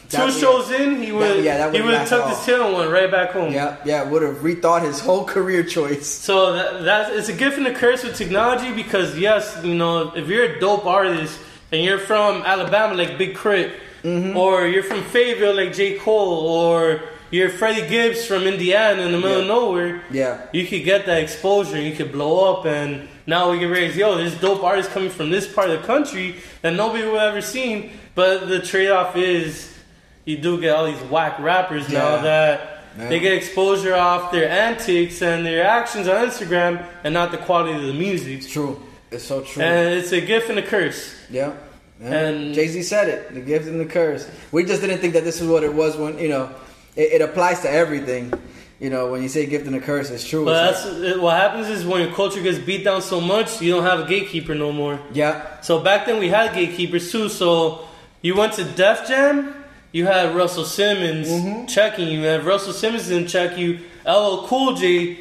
Two 0.09 0.31
shows 0.31 0.71
in, 0.71 1.03
he 1.03 1.11
would 1.11 1.43
yeah, 1.43 1.71
he 1.71 1.81
would 1.81 2.07
tucked 2.07 2.29
his 2.29 2.43
tail 2.43 2.65
and 2.67 2.75
went 2.75 2.89
right 2.91 3.11
back 3.11 3.29
home. 3.31 3.53
Yeah. 3.53 3.77
Yeah. 3.85 4.09
Would 4.09 4.23
have 4.23 4.37
rethought 4.37 4.81
his 4.83 4.99
whole 4.99 5.23
career 5.23 5.61
choice. 5.63 6.07
So 6.07 6.53
that, 6.53 6.83
that's 6.83 7.15
it's 7.15 7.29
a 7.29 7.33
gift 7.33 7.57
and 7.59 7.67
a 7.67 7.75
curse 7.75 8.03
with 8.03 8.15
technology 8.15 8.73
because 8.73 9.17
yes, 9.19 9.59
you 9.63 9.75
know, 9.75 10.11
if 10.15 10.27
you're 10.27 10.45
a 10.45 10.59
dope 10.59 10.85
artist 10.87 11.39
and 11.71 11.83
you're 11.83 11.99
from 11.99 12.41
Alabama 12.43 12.93
like 12.95 13.17
Big 13.17 13.35
K.R.I.T., 13.35 13.71
Mm-hmm. 14.01 14.37
or 14.37 14.65
you're 14.65 14.81
from 14.81 15.03
Fayetteville 15.03 15.55
like 15.57 15.73
J. 15.73 15.97
Cole, 15.99 16.47
or 16.47 17.01
you're 17.31 17.49
Freddie 17.49 17.85
Gibbs 17.89 18.25
from 18.25 18.43
Indiana 18.43 19.01
in 19.01 19.11
the 19.11 19.17
middle 19.17 19.41
of 19.41 19.47
nowhere, 19.47 20.01
Yeah. 20.09 20.39
you 20.53 20.65
could 20.65 20.85
get 20.85 21.05
that 21.07 21.21
exposure, 21.21 21.77
you 21.77 21.93
could 21.93 22.13
blow 22.13 22.53
up, 22.53 22.65
and 22.65 23.09
now 23.27 23.51
we 23.51 23.59
can 23.59 23.69
raise, 23.69 23.97
yo, 23.97 24.15
there's 24.15 24.39
dope 24.39 24.63
artists 24.63 24.93
coming 24.93 25.09
from 25.09 25.29
this 25.31 25.51
part 25.53 25.69
of 25.69 25.81
the 25.81 25.85
country 25.85 26.35
that 26.61 26.75
nobody 26.75 27.03
will 27.03 27.19
ever 27.19 27.41
seen. 27.41 27.91
But 28.15 28.47
the 28.47 28.61
trade 28.61 28.89
off 28.89 29.17
is 29.17 29.77
you 30.23 30.37
do 30.37 30.61
get 30.61 30.73
all 30.77 30.85
these 30.85 31.01
whack 31.11 31.37
rappers 31.39 31.89
now 31.89 32.15
Yeah. 32.15 32.21
that 32.21 32.83
Yeah. 32.97 33.09
they 33.09 33.19
get 33.19 33.33
exposure 33.33 33.95
off 33.95 34.31
their 34.31 34.49
antics 34.49 35.21
and 35.21 35.45
their 35.45 35.65
actions 35.65 36.07
on 36.07 36.25
Instagram 36.25 36.85
and 37.03 37.13
not 37.13 37.31
the 37.31 37.37
quality 37.37 37.73
of 37.75 37.81
the 37.83 37.93
music. 37.93 38.37
It's 38.37 38.49
true. 38.49 38.81
It's 39.11 39.23
so 39.23 39.41
true. 39.41 39.63
And 39.63 39.95
it's 39.99 40.11
a 40.11 40.21
gift 40.21 40.49
and 40.49 40.59
a 40.59 40.61
curse. 40.65 41.13
Yeah. 41.29 41.53
yeah. 42.01 42.07
And- 42.13 42.53
Jay 42.53 42.67
Z 42.67 42.83
said 42.83 43.07
it: 43.09 43.33
the 43.33 43.41
gift 43.41 43.67
and 43.67 43.79
the 43.79 43.85
curse. 43.85 44.29
We 44.51 44.63
just 44.65 44.81
didn't 44.81 44.99
think 44.99 45.13
that 45.13 45.23
this 45.23 45.41
is 45.41 45.47
what 45.47 45.63
it 45.63 45.73
was 45.73 45.97
when 45.97 46.17
you 46.19 46.29
know 46.29 46.49
it, 46.95 47.13
it 47.13 47.21
applies 47.21 47.61
to 47.61 47.69
everything. 47.71 48.33
You 48.79 48.89
know, 48.89 49.11
when 49.11 49.21
you 49.21 49.27
say 49.27 49.45
gift 49.45 49.65
and 49.67 49.75
a 49.75 49.81
curse, 49.81 50.09
it's 50.09 50.25
true. 50.25 50.45
But 50.45 50.69
It's 50.73 50.83
that's 50.85 50.97
like- 51.15 51.21
what 51.21 51.35
happens 51.35 51.67
is 51.67 51.85
when 51.85 52.01
your 52.01 52.13
culture 52.13 52.41
gets 52.41 52.57
beat 52.59 52.85
down 52.85 53.01
so 53.01 53.19
much, 53.19 53.61
you 53.61 53.73
don't 53.73 53.83
have 53.83 53.99
a 53.99 54.05
gatekeeper 54.07 54.55
no 54.55 54.71
more. 54.71 54.99
yeah, 55.11 55.59
So 55.61 55.79
back 55.79 56.05
then 56.05 56.17
we 56.19 56.29
had 56.29 56.53
gatekeepers 56.53 57.11
too. 57.11 57.27
So 57.27 57.81
you 58.21 58.35
went 58.37 58.53
to 58.53 58.63
Def 58.63 59.05
Jam, 59.05 59.53
you 59.91 60.05
had 60.05 60.33
Russell 60.33 60.63
Simmons 60.63 61.27
Mm-hmm. 61.27 61.65
checking 61.65 62.07
you. 62.07 62.23
And 62.25 62.45
Russell 62.45 62.71
Simmons 62.71 63.09
didn't 63.09 63.27
check 63.27 63.57
you, 63.57 63.79
LL 64.05 64.47
Cool 64.47 64.75
J 64.75 65.17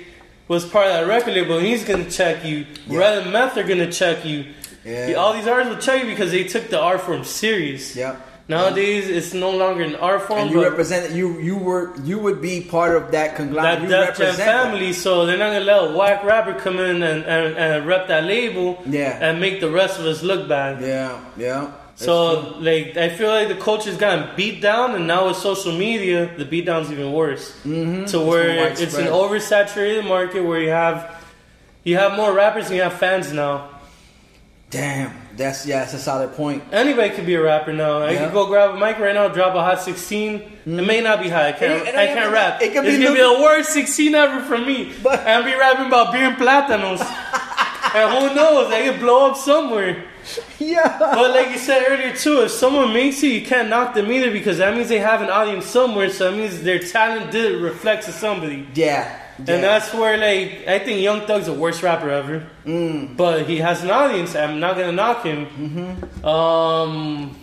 was 0.48 0.64
part 0.64 0.86
of 0.86 0.92
that 0.94 1.06
record 1.06 1.34
label 1.34 1.58
and 1.58 1.66
he's 1.66 1.84
gonna 1.84 2.10
check 2.10 2.44
you. 2.44 2.66
Yeah. 2.88 2.98
Red 2.98 3.18
and 3.22 3.32
Meth 3.32 3.56
are 3.56 3.62
gonna 3.64 3.90
check 3.92 4.24
you. 4.24 4.46
Yeah. 4.84 5.12
All 5.14 5.32
these 5.34 5.46
artists 5.46 5.74
will 5.74 5.80
check 5.82 6.02
you 6.04 6.08
because 6.10 6.30
they 6.30 6.44
took 6.44 6.68
the 6.70 6.80
art 6.80 7.00
form 7.02 7.24
serious. 7.24 7.94
yeah. 7.94 8.16
Nowadays 8.50 9.10
it's 9.10 9.34
no 9.34 9.50
longer 9.50 9.82
an 9.82 9.94
art 9.96 10.22
form, 10.22 10.40
And 10.40 10.50
you 10.50 10.62
represent 10.62 11.12
you. 11.12 11.38
You 11.38 11.58
were 11.58 11.94
you 12.02 12.18
would 12.18 12.40
be 12.40 12.62
part 12.62 12.96
of 12.96 13.10
that 13.12 13.36
conglomerate. 13.36 13.90
that 13.90 14.18
you 14.18 14.24
Def 14.24 14.36
Jam 14.38 14.46
family, 14.46 14.94
so 14.94 15.26
they're 15.26 15.36
not 15.36 15.52
gonna 15.52 15.66
let 15.66 15.90
a 15.90 15.94
whack 15.94 16.24
rapper 16.24 16.54
come 16.54 16.78
in 16.78 17.02
and, 17.02 17.24
and, 17.24 17.56
and 17.58 17.86
rep 17.86 18.08
that 18.08 18.24
label 18.24 18.82
Yeah. 18.86 19.18
and 19.20 19.38
make 19.38 19.60
the 19.60 19.68
rest 19.70 20.00
of 20.00 20.06
us 20.06 20.22
look 20.22 20.48
bad. 20.48 20.80
Yeah, 20.80 21.20
yeah. 21.36 21.72
It's 21.98 22.04
So 22.04 22.54
like 22.60 22.96
I 22.96 23.08
feel 23.08 23.28
like 23.28 23.48
the 23.48 23.56
culture's 23.56 23.96
gotten 23.96 24.36
beat 24.36 24.62
down, 24.62 24.94
and 24.94 25.06
now 25.08 25.26
with 25.26 25.36
social 25.36 25.72
media, 25.76 26.30
the 26.38 26.44
beat 26.44 26.64
down's 26.64 26.92
even 26.92 27.12
worse. 27.12 27.50
Mm-hmm. 27.64 28.04
To 28.06 28.20
where 28.20 28.54
more 28.54 28.66
it's 28.68 28.94
an 28.94 29.08
oversaturated 29.08 30.06
market 30.06 30.42
where 30.44 30.60
you 30.60 30.70
have 30.70 31.16
you 31.82 31.96
have 31.96 32.16
more 32.16 32.32
rappers 32.32 32.66
and 32.66 32.76
you 32.76 32.82
have 32.82 32.94
fans 32.94 33.32
now. 33.32 33.68
damn. 34.70 35.12
That's 35.36 35.66
yeah. 35.66 35.80
That's 35.80 35.94
a 35.94 35.98
solid 36.00 36.32
point. 36.34 36.62
Anybody 36.72 37.10
could 37.10 37.24
be 37.26 37.34
a 37.36 37.42
rapper 37.42 37.72
now. 37.72 37.98
I 38.02 38.10
Yeah. 38.10 38.24
could 38.24 38.32
go 38.32 38.46
grab 38.46 38.70
a 38.74 38.78
mic 38.78 38.98
right 38.98 39.14
now, 39.14 39.28
drop 39.28 39.54
a 39.54 39.62
hot 39.62 39.80
sixteen. 39.80 40.42
It 40.66 40.84
may 40.84 41.00
not 41.00 41.20
be 41.22 41.28
hot. 41.28 41.42
I 41.46 41.52
can't. 41.52 41.82
It- 41.82 41.88
it 41.88 41.94
I 41.94 42.06
can't 42.06 42.18
even- 42.20 42.32
rap. 42.32 42.60
it 42.62 42.72
could 42.74 42.84
it's 42.84 42.96
be 42.98 43.06
be 43.06 43.20
the 43.22 43.38
worst 43.42 43.70
sixteen 43.70 44.14
ever 44.16 44.40
from 44.40 44.66
me. 44.66 44.92
But- 45.02 45.20
and 45.20 45.28
I'll 45.28 45.44
be 45.44 45.54
rapping 45.54 45.86
about 45.86 46.12
beer 46.12 46.24
and 46.30 46.36
platanos. 46.36 47.00
and 47.94 48.06
who 48.18 48.34
knows, 48.34 48.68
they 48.70 48.88
could 48.88 48.98
blow 49.00 49.30
up 49.30 49.36
somewhere. 49.36 50.04
yeah. 50.58 50.98
But 50.98 51.30
like 51.32 51.50
you 51.50 51.58
said 51.58 51.84
earlier 51.88 52.14
too, 52.14 52.42
if 52.42 52.50
someone 52.50 52.92
makes 52.92 53.22
it, 53.22 53.28
you 53.28 53.42
can't 53.46 53.68
knock 53.68 53.94
them 53.94 54.10
either 54.10 54.30
because 54.30 54.58
that 54.58 54.74
means 54.74 54.88
they 54.88 54.98
have 54.98 55.22
an 55.22 55.30
audience 55.30 55.66
somewhere. 55.66 56.10
So 56.10 56.30
that 56.30 56.36
means 56.36 56.62
their 56.62 56.78
talent 56.78 57.30
did 57.30 57.60
reflect 57.62 58.04
to 58.06 58.12
somebody. 58.12 58.66
Yeah. 58.74 59.22
And 59.38 59.62
that's 59.62 59.94
where 59.94 60.16
like 60.16 60.66
I 60.66 60.78
think 60.80 61.00
Young 61.00 61.20
Thug's 61.26 61.46
the 61.46 61.52
worst 61.52 61.82
rapper 61.82 62.10
ever. 62.10 62.46
But 63.16 63.46
he 63.46 63.58
has 63.58 63.82
an 63.84 63.90
audience. 63.90 64.34
I'm 64.34 64.58
not 64.60 64.76
gonna 64.76 64.92
knock 64.92 65.22
him. 65.24 65.46
Um, 66.24 67.36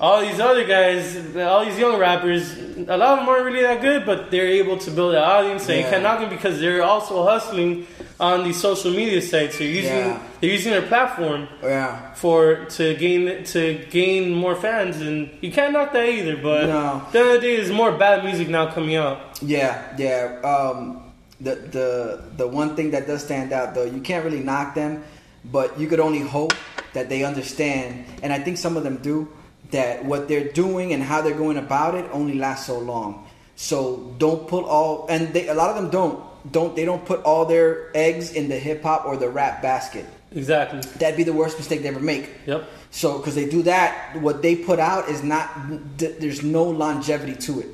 all 0.00 0.20
these 0.20 0.40
other 0.40 0.64
guys, 0.66 1.36
all 1.36 1.64
these 1.64 1.78
young 1.78 1.98
rappers, 1.98 2.56
a 2.56 2.96
lot 2.96 3.18
of 3.18 3.18
them 3.20 3.28
aren't 3.28 3.44
really 3.44 3.62
that 3.62 3.80
good, 3.80 4.04
but 4.04 4.30
they're 4.30 4.46
able 4.46 4.76
to 4.78 4.90
build 4.90 5.14
an 5.14 5.22
audience. 5.22 5.68
And 5.68 5.78
you 5.78 5.84
can't 5.90 6.02
knock 6.02 6.20
them 6.20 6.30
because 6.30 6.58
they're 6.60 6.82
also 6.82 7.24
hustling 7.24 7.86
on 8.18 8.44
these 8.44 8.60
social 8.60 8.90
media 8.90 9.20
sites. 9.20 9.58
They're 9.58 9.68
using 9.68 9.92
Yeah. 10.06 10.18
they're 10.40 10.50
using 10.50 10.72
their 10.72 10.82
platform 10.82 11.48
yeah. 11.62 12.14
for 12.14 12.64
to 12.76 12.94
gain 12.94 13.44
to 13.44 13.84
gain 13.90 14.32
more 14.34 14.54
fans, 14.56 15.00
and 15.00 15.30
you 15.40 15.50
can't 15.52 15.72
knock 15.72 15.92
that 15.92 16.08
either. 16.08 16.36
But 16.36 16.66
No. 16.66 17.02
the 17.12 17.20
other 17.20 17.40
day, 17.40 17.56
there's 17.56 17.70
more 17.70 17.92
bad 17.92 18.24
music 18.24 18.48
now 18.48 18.66
coming 18.70 18.96
out. 18.96 19.18
Yeah, 19.42 19.82
yeah. 19.98 20.40
Um, 20.42 21.02
the 21.40 21.54
the 21.56 22.20
the 22.36 22.46
one 22.46 22.74
thing 22.76 22.90
that 22.92 23.06
does 23.06 23.22
stand 23.22 23.52
out 23.52 23.74
though, 23.74 23.84
you 23.84 24.00
can't 24.00 24.24
really 24.24 24.40
knock 24.40 24.74
them, 24.74 25.04
but 25.44 25.78
you 25.78 25.86
could 25.86 26.00
only 26.00 26.20
hope 26.20 26.54
that 26.94 27.08
they 27.10 27.24
understand, 27.24 28.06
and 28.22 28.32
I 28.32 28.38
think 28.38 28.56
some 28.56 28.76
of 28.78 28.82
them 28.84 28.96
do, 29.02 29.28
that 29.72 30.04
what 30.06 30.28
they're 30.28 30.48
doing 30.52 30.92
and 30.94 31.02
how 31.02 31.20
they're 31.20 31.34
going 31.36 31.58
about 31.58 31.94
it 31.94 32.06
only 32.12 32.38
lasts 32.38 32.66
so 32.66 32.78
long. 32.78 33.26
So 33.56 34.14
don't 34.18 34.48
put 34.48 34.64
all, 34.64 35.06
and 35.10 35.32
they, 35.34 35.48
a 35.48 35.54
lot 35.54 35.68
of 35.70 35.76
them 35.76 35.90
don't 35.90 36.18
don't 36.50 36.76
they 36.76 36.84
don't 36.84 37.04
put 37.04 37.22
all 37.22 37.44
their 37.44 37.90
eggs 37.94 38.32
in 38.32 38.48
the 38.48 38.58
hip 38.58 38.82
hop 38.82 39.06
or 39.06 39.16
the 39.16 39.28
rap 39.28 39.62
basket. 39.62 40.06
Exactly. 40.32 40.80
That'd 40.98 41.16
be 41.16 41.22
the 41.22 41.32
worst 41.32 41.56
mistake 41.56 41.82
they 41.82 41.88
ever 41.88 42.00
make. 42.00 42.30
Yep. 42.46 42.68
So, 42.90 43.18
because 43.18 43.34
they 43.34 43.48
do 43.48 43.62
that, 43.62 44.16
what 44.20 44.42
they 44.42 44.56
put 44.56 44.78
out 44.78 45.08
is 45.08 45.22
not. 45.22 45.50
There's 45.98 46.42
no 46.42 46.64
longevity 46.64 47.34
to 47.34 47.60
it. 47.60 47.68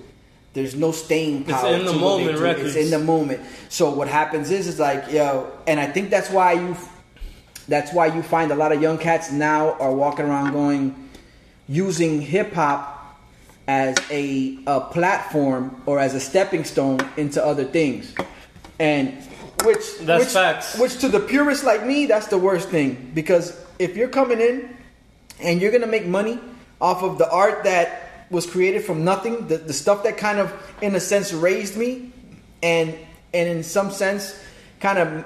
There's 0.52 0.74
no 0.74 0.92
staying 0.92 1.44
power. 1.44 1.74
It's 1.74 1.80
in 1.80 1.86
the 1.86 1.92
moment 1.92 2.38
records. 2.38 2.76
It's 2.76 2.86
in 2.86 2.90
the 2.90 3.04
moment. 3.04 3.40
So 3.68 3.90
what 3.90 4.08
happens 4.08 4.50
is, 4.50 4.66
is 4.66 4.78
like 4.78 5.10
yo, 5.10 5.50
and 5.66 5.80
I 5.80 5.86
think 5.86 6.10
that's 6.10 6.30
why 6.30 6.52
you. 6.52 6.76
That's 7.68 7.92
why 7.92 8.06
you 8.06 8.22
find 8.22 8.50
a 8.50 8.56
lot 8.56 8.72
of 8.72 8.82
young 8.82 8.98
cats 8.98 9.30
now 9.30 9.74
are 9.74 9.94
walking 9.94 10.26
around 10.26 10.52
going, 10.52 11.08
using 11.68 12.20
hip 12.20 12.52
hop 12.52 13.02
as 13.68 13.96
a, 14.10 14.58
a 14.66 14.80
platform 14.80 15.80
or 15.86 16.00
as 16.00 16.14
a 16.14 16.20
stepping 16.20 16.64
stone 16.64 17.00
into 17.16 17.44
other 17.44 17.64
things, 17.64 18.14
and 18.82 19.14
which 19.64 19.98
That's 20.00 20.24
which, 20.24 20.32
facts. 20.32 20.76
Which 20.76 20.98
to 20.98 21.08
the 21.08 21.20
purist 21.20 21.62
like 21.62 21.86
me, 21.86 22.06
that's 22.06 22.26
the 22.26 22.38
worst 22.38 22.68
thing 22.68 23.12
because 23.14 23.58
if 23.78 23.96
you're 23.96 24.08
coming 24.08 24.40
in 24.40 24.76
and 25.40 25.60
you're 25.60 25.70
gonna 25.70 25.86
make 25.86 26.06
money 26.06 26.40
off 26.80 27.04
of 27.04 27.16
the 27.16 27.30
art 27.30 27.62
that 27.62 28.26
was 28.28 28.44
created 28.44 28.82
from 28.82 29.04
nothing, 29.04 29.46
the, 29.46 29.58
the 29.58 29.72
stuff 29.72 30.02
that 30.02 30.16
kind 30.16 30.40
of, 30.40 30.52
in 30.80 30.96
a 30.96 31.00
sense, 31.00 31.32
raised 31.32 31.76
me, 31.76 32.10
and 32.62 32.92
and 33.32 33.48
in 33.48 33.62
some 33.62 33.92
sense, 33.92 34.36
kind 34.80 34.98
of 34.98 35.24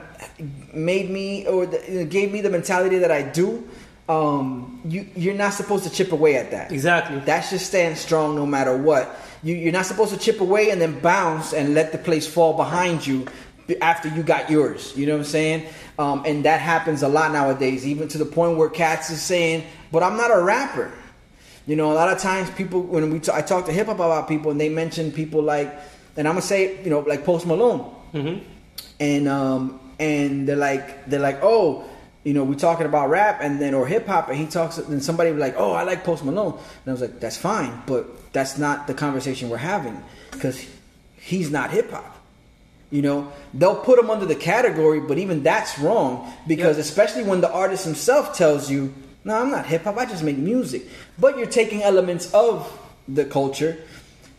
made 0.75 1.09
me 1.09 1.47
or 1.47 1.65
the, 1.65 2.05
gave 2.05 2.31
me 2.31 2.43
the 2.43 2.51
mentality 2.51 2.99
that 2.99 3.11
I 3.11 3.23
do. 3.23 3.67
Um, 4.07 4.83
you 4.85 5.09
you're 5.17 5.35
not 5.35 5.55
supposed 5.55 5.85
to 5.85 5.91
chip 5.91 6.13
away 6.13 6.37
at 6.37 6.51
that. 6.51 6.71
Exactly. 6.73 7.21
That 7.21 7.41
should 7.41 7.61
stand 7.61 7.97
strong 7.97 8.37
no 8.37 8.45
matter 8.45 8.77
what. 8.77 9.19
You, 9.43 9.55
you're 9.55 9.73
not 9.73 9.87
supposed 9.87 10.13
to 10.13 10.19
chip 10.19 10.41
away 10.41 10.71
and 10.71 10.81
then 10.81 10.99
bounce 11.01 11.53
and 11.53 11.75
let 11.75 11.93
the 11.93 11.99
place 11.99 12.27
fall 12.27 12.55
behind 12.55 13.07
you 13.07 13.27
after 13.81 14.09
you 14.09 14.23
got 14.23 14.51
yours. 14.51 14.93
You 14.97 15.07
know 15.07 15.13
what 15.15 15.21
I'm 15.21 15.25
saying? 15.25 15.67
Um, 15.99 16.23
and 16.27 16.45
that 16.45 16.61
happens 16.61 17.03
a 17.03 17.09
lot 17.09 17.33
nowadays, 17.33 17.87
even 17.87 18.09
to 18.09 18.19
the 18.19 18.25
point 18.27 18.57
where 18.59 18.69
cats 18.69 19.11
is 19.11 19.21
saying, 19.23 19.65
"But 19.93 20.03
I'm 20.03 20.17
not 20.17 20.31
a 20.31 20.41
rapper." 20.41 20.93
You 21.67 21.75
know, 21.77 21.91
a 21.91 21.95
lot 21.95 22.13
of 22.13 22.19
times 22.19 22.49
people 22.51 22.83
when 22.83 23.11
we 23.13 23.19
t- 23.19 23.33
I 23.33 23.43
talk 23.43 23.67
to 23.67 23.73
hip 23.73 23.87
hop 23.87 23.97
about 23.97 24.29
people 24.29 24.51
and 24.53 24.61
they 24.61 24.69
mention 24.69 25.11
people 25.11 25.43
like, 25.43 25.69
and 26.17 26.29
I'm 26.29 26.35
gonna 26.35 26.43
say, 26.43 26.83
you 26.85 26.91
know, 26.91 27.01
like 27.01 27.25
Post 27.25 27.47
Malone 27.47 27.81
hmm 28.13 28.39
and 29.01 29.29
um 29.29 29.81
and 29.99 30.49
they're 30.49 30.57
like 30.57 31.07
they're 31.07 31.21
like 31.21 31.39
oh 31.43 31.85
you 32.25 32.33
know 32.33 32.45
we're 32.45 32.55
talking 32.55 32.87
about 32.87 33.11
rap 33.11 33.41
and 33.43 33.61
then 33.61 33.75
or 33.75 33.87
hip 33.87 34.07
hop 34.07 34.29
and 34.29 34.39
he 34.39 34.47
talks 34.47 34.79
and 34.79 35.03
somebody 35.03 35.31
was 35.31 35.41
like 35.41 35.55
oh 35.59 35.73
I 35.73 35.83
like 35.83 36.05
Post 36.05 36.25
Malone 36.25 36.53
and 36.53 36.87
I 36.87 36.93
was 36.93 37.01
like 37.01 37.21
that's 37.21 37.37
fine 37.37 37.83
but 37.87 38.33
that's 38.33 38.59
not 38.59 38.87
the 38.87 38.95
conversation 38.95 39.49
we're 39.51 39.57
having 39.59 40.03
because 40.31 40.65
he's 41.19 41.51
not 41.51 41.71
hip 41.71 41.91
hop 41.91 42.16
you 42.91 43.03
know 43.03 43.31
they'll 43.55 43.77
put 43.77 43.97
them 43.97 44.11
under 44.11 44.27
the 44.27 44.35
category 44.35 45.01
but 45.01 45.19
even 45.19 45.43
that's 45.43 45.79
wrong 45.79 46.33
because 46.47 46.77
Yeah. 46.77 46.83
especially 46.83 47.25
when 47.25 47.41
the 47.41 47.51
artist 47.51 47.85
himself 47.85 48.37
tells 48.37 48.71
you 48.71 48.95
no 49.25 49.35
I'm 49.41 49.51
not 49.51 49.67
hip 49.67 49.85
hop 49.85 49.97
I 49.99 50.07
just 50.07 50.23
make 50.23 50.39
music 50.39 50.83
but 51.19 51.37
you're 51.37 51.47
taking 51.49 51.83
elements 51.83 52.33
of 52.33 52.71
the 53.09 53.25
culture 53.25 53.79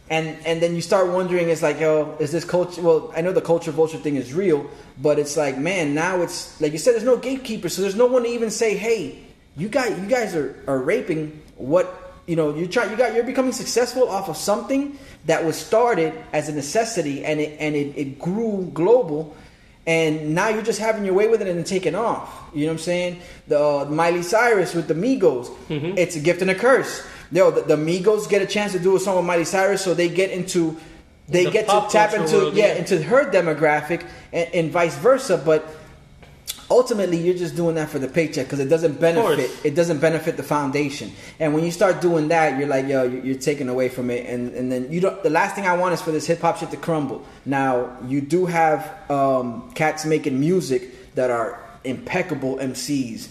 and 0.10 0.38
and 0.46 0.62
then 0.62 0.76
you 0.76 0.82
start 0.82 1.10
wondering 1.10 1.50
it's 1.50 1.62
like 1.62 1.80
yo 1.82 2.16
is 2.20 2.32
this 2.32 2.46
culture 2.46 2.82
well 2.82 3.12
i 3.16 3.20
know 3.22 3.34
the 3.34 3.42
culture 3.42 3.72
vulture 3.72 3.98
thing 3.98 4.16
is 4.16 4.34
real 4.34 4.66
but 5.02 5.20
it's 5.20 5.36
like 5.36 5.58
man 5.58 5.94
now 5.94 6.22
it's 6.22 6.60
like 6.62 6.72
you 6.72 6.78
said 6.78 6.94
there's 6.94 7.04
no 7.04 7.18
gatekeeper 7.18 7.68
so 7.68 7.82
there's 7.82 7.96
no 7.96 8.06
one 8.06 8.24
to 8.24 8.30
even 8.30 8.50
say 8.50 8.78
hey 8.78 9.20
you 9.58 9.68
guys 9.68 9.98
you 10.00 10.06
guys 10.08 10.34
are, 10.36 10.64
are 10.68 10.80
raping 10.80 11.42
what 11.58 12.07
you 12.28 12.36
know 12.36 12.54
you 12.54 12.68
try 12.68 12.90
you 12.90 12.96
got 12.96 13.16
you're 13.16 13.24
becoming 13.24 13.52
successful 13.52 14.08
off 14.08 14.30
of 14.30 14.38
something 14.38 14.98
that 15.26 15.44
was 15.44 15.58
started 15.58 16.14
as 16.34 16.50
a 16.50 16.54
necessity 16.54 17.26
and 17.26 17.40
it 17.40 17.58
and 17.60 17.76
it, 17.76 17.98
it 17.98 18.20
grew 18.20 18.70
global 18.74 19.36
and 19.88 20.36
now 20.36 20.50
you're 20.50 20.64
just 20.64 20.80
having 20.80 21.06
your 21.06 21.14
way 21.14 21.30
with 21.30 21.42
it 21.42 21.48
and 21.48 21.66
taking 21.66 21.96
off. 21.96 22.50
You 22.54 22.66
know 22.66 22.74
what 22.74 22.80
I'm 22.80 22.80
saying? 22.80 23.22
The 23.48 23.58
uh, 23.58 23.86
Miley 23.86 24.22
Cyrus 24.22 24.76
with 24.76 24.90
the 24.90 24.94
Migos, 24.94 25.50
it's 25.98 26.18
a 26.18 26.20
gift 26.20 26.42
and 26.42 26.52
a 26.52 26.56
curse. 26.56 27.08
Yo, 27.32 27.52
the, 27.52 27.62
the 27.62 27.78
Migos 27.78 28.30
get 28.30 28.42
a 28.42 28.46
chance 28.46 28.74
to 28.74 28.80
do 28.80 28.98
a 28.98 29.00
song 29.00 29.16
with 29.16 29.24
Miley 29.24 29.46
Cyrus, 29.46 29.82
so 29.82 29.94
they 29.94 30.10
get 30.10 30.30
into, 30.30 30.78
they 31.30 31.46
The 31.46 31.52
get 31.52 31.70
to 31.70 31.88
tap 31.90 32.14
into 32.14 32.36
world, 32.38 32.56
yeah, 32.56 32.68
yeah. 32.68 32.76
into 32.76 33.02
her 33.02 33.32
demographic 33.32 34.06
and, 34.34 34.54
and 34.54 34.72
vice 34.72 34.98
versa. 34.98 35.38
But 35.38 35.66
ultimately, 36.70 37.18
you're 37.18 37.36
just 37.38 37.56
doing 37.56 37.76
that 37.76 37.90
for 37.90 38.00
the 38.00 38.08
paycheck 38.08 38.46
because 38.48 38.60
it 38.60 38.68
doesn't 38.70 39.00
benefit. 39.00 39.50
It 39.66 39.76
doesn't 39.76 40.00
benefit 40.00 40.38
the 40.38 40.44
foundation. 40.44 41.12
And 41.40 41.54
when 41.54 41.64
you 41.64 41.72
start 41.72 42.02
doing 42.02 42.28
that, 42.30 42.58
you're 42.60 42.68
like, 42.68 42.88
yo, 42.88 43.04
you're, 43.04 43.24
you're 43.24 43.38
taking 43.38 43.70
away 43.70 43.90
from 43.90 44.10
it. 44.10 44.26
And 44.28 44.54
and 44.54 44.72
then 44.72 44.92
you 44.92 45.00
don't. 45.02 45.22
The 45.24 45.30
last 45.30 45.56
thing 45.56 45.66
I 45.66 45.76
want 45.78 45.94
is 45.94 46.02
for 46.02 46.12
this 46.12 46.28
hip 46.28 46.42
hop 46.42 46.58
shit 46.58 46.72
to 46.72 46.78
crumble. 46.78 47.26
Now 47.46 47.98
you 48.08 48.22
do 48.22 48.46
have 48.46 49.10
um, 49.12 49.72
cats 49.74 50.06
making 50.06 50.40
music 50.40 51.14
that 51.16 51.30
are 51.30 51.60
impeccable 51.84 52.58
MCs. 52.58 53.30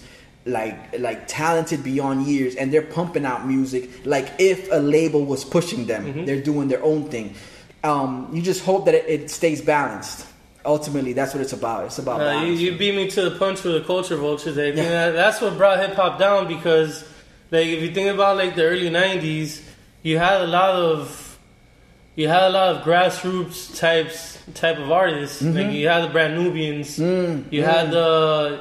Like 0.49 1.01
like 1.01 1.27
talented 1.27 1.83
beyond 1.83 2.27
years, 2.29 2.55
and 2.55 2.73
they're 2.73 2.81
pumping 2.83 3.25
out 3.27 3.47
music 3.47 3.91
like 4.07 4.31
if 4.39 4.71
a 4.71 4.77
label 4.77 5.25
was 5.25 5.45
pushing 5.45 5.87
them, 5.87 6.05
Mm-hmm. 6.07 6.25
they're 6.25 6.41
doing 6.43 6.69
their 6.69 6.83
own 6.85 7.11
thing. 7.11 7.35
Um, 7.83 8.31
you 8.33 8.43
just 8.43 8.65
hope 8.65 8.85
that 8.87 8.95
it, 8.95 9.05
it 9.09 9.31
stays 9.31 9.61
balanced. 9.61 10.26
Ultimately, 10.67 11.13
that's 11.13 11.33
what 11.33 11.41
it's 11.43 11.53
about. 11.53 11.87
It's 11.87 11.99
about 11.99 12.21
Uh, 12.21 12.41
you, 12.45 12.53
you 12.53 12.77
beat 12.77 12.95
me 12.95 13.09
to 13.09 13.31
the 13.31 13.39
punch 13.39 13.63
with 13.63 13.75
the 13.75 13.81
culture 13.87 14.17
vultures. 14.17 14.59
I 14.59 14.73
think 14.73 14.77
Yeah. 14.79 15.07
that, 15.07 15.11
that's 15.13 15.41
what 15.41 15.57
brought 15.57 15.79
hip 15.79 15.95
hop 15.95 16.19
down 16.19 16.49
because, 16.49 17.05
like, 17.53 17.67
if 17.67 17.81
you 17.83 17.93
think 17.95 18.09
about 18.13 18.37
like 18.37 18.57
the 18.57 18.65
early 18.65 18.91
'90s, 18.91 19.61
you 20.03 20.19
had 20.19 20.41
a 20.41 20.47
lot 20.47 20.75
of, 20.75 21.39
you 22.17 22.27
had 22.29 22.45
a 22.45 22.51
lot 22.51 22.75
of 22.77 22.83
grassroots 22.83 23.79
types 23.79 24.39
type 24.55 24.79
of 24.79 24.91
artists. 24.91 25.41
Mm-hmm. 25.43 25.57
Like 25.57 25.71
you 25.73 25.89
had 25.89 26.05
the 26.05 26.09
Brand 26.09 26.35
Nubians, 26.37 26.99
Mm, 26.99 27.45
you 27.53 27.63
had 27.63 27.91
the, 27.93 28.61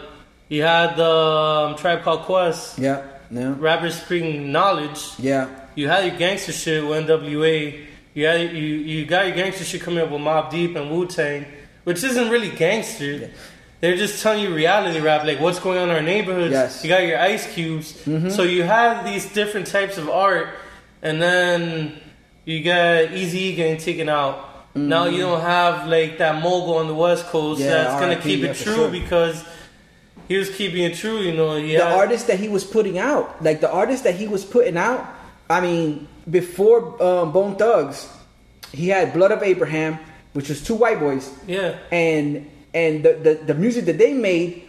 you 0.50 0.62
had 0.62 0.96
the 0.98 1.10
um, 1.10 1.76
Tribe 1.76 2.04
Called 2.04 2.22
Quest, 2.22 2.78
yeah, 2.80 3.02
no, 3.32 3.54
rappers 3.54 4.00
speaking 4.02 4.52
knowledge. 4.52 5.00
yeah, 5.18 5.48
You 5.76 5.88
had 5.90 6.06
your 6.06 6.16
gangster 6.18 6.52
shit 6.52 6.86
with 6.86 7.08
NWA. 7.08 7.82
You 8.14 8.26
had 8.28 8.54
you 8.54 8.64
you 8.64 9.06
got 9.06 9.28
your 9.28 9.36
gangster 9.36 9.64
shit 9.66 9.82
coming 9.82 10.02
up 10.04 10.10
with 10.12 10.22
Mobb 10.22 10.50
Deep 10.50 10.76
and 10.78 10.90
Wu 10.90 11.06
Tang, 11.06 11.46
which 11.86 12.04
isn't 12.04 12.30
really 12.30 12.50
gangster. 12.52 13.32
They're 13.82 13.96
just 13.96 14.22
telling 14.22 14.42
you 14.44 14.54
reality 14.54 15.00
rap, 15.00 15.26
like 15.26 15.40
what's 15.40 15.60
going 15.60 15.78
on 15.78 15.90
in 15.90 15.96
our 15.96 16.02
neighborhoods. 16.02 16.52
Yes. 16.52 16.84
You 16.84 16.90
got 16.90 17.04
your 17.04 17.20
Ice 17.20 17.52
Cubes. 17.54 17.96
So 18.36 18.44
you 18.44 18.64
have 18.64 19.06
these 19.06 19.32
different 19.32 19.68
types 19.68 19.98
of 19.98 20.10
art, 20.10 20.50
and 21.02 21.22
then 21.22 21.94
you 22.46 22.64
got 22.64 23.10
Eazy 23.10 23.56
getting 23.56 23.78
taken 23.78 24.10
out. 24.10 24.50
Now 24.76 25.06
you 25.06 25.20
don't 25.20 25.40
have 25.42 25.88
like 25.88 26.18
that 26.18 26.42
mogul 26.44 26.76
on 26.76 26.88
the 26.88 26.94
West 26.94 27.26
Coast 27.28 27.62
Yeah, 27.62 27.70
that's 27.84 28.02
gonna 28.02 28.20
keep 28.20 28.44
it 28.44 28.56
for 28.58 28.64
true 28.66 28.76
sure. 28.76 28.90
because 28.92 29.42
he 30.28 30.36
was 30.38 30.50
keeping 30.54 30.84
it 30.84 30.96
true. 30.96 31.20
You 31.20 31.34
know, 31.34 31.56
he 31.56 31.78
the 31.78 31.84
had- 31.86 31.94
artist 31.94 32.28
that 32.28 32.40
he 32.40 32.50
was 32.50 32.64
putting 32.66 32.98
out, 32.98 33.42
like 33.42 33.62
the 33.62 33.72
artist 33.72 34.04
that 34.04 34.16
he 34.16 34.28
was 34.28 34.44
putting 34.44 34.76
out. 34.78 35.06
I 35.50 35.62
mean, 35.62 36.08
before 36.30 37.02
um, 37.02 37.32
Bone 37.32 37.56
Thugs, 37.56 38.10
he 38.74 38.90
had 38.90 39.14
Blood 39.14 39.32
of 39.32 39.44
Abraham, 39.44 39.98
which 40.36 40.50
was 40.52 40.60
two 40.62 40.76
white 40.76 41.00
boys, 41.00 41.32
Yeah. 41.48 41.76
and 41.92 42.46
and 42.76 43.04
the, 43.04 43.14
the 43.26 43.34
the 43.50 43.54
music 43.56 43.86
that 43.86 43.98
they 43.98 44.14
made, 44.14 44.68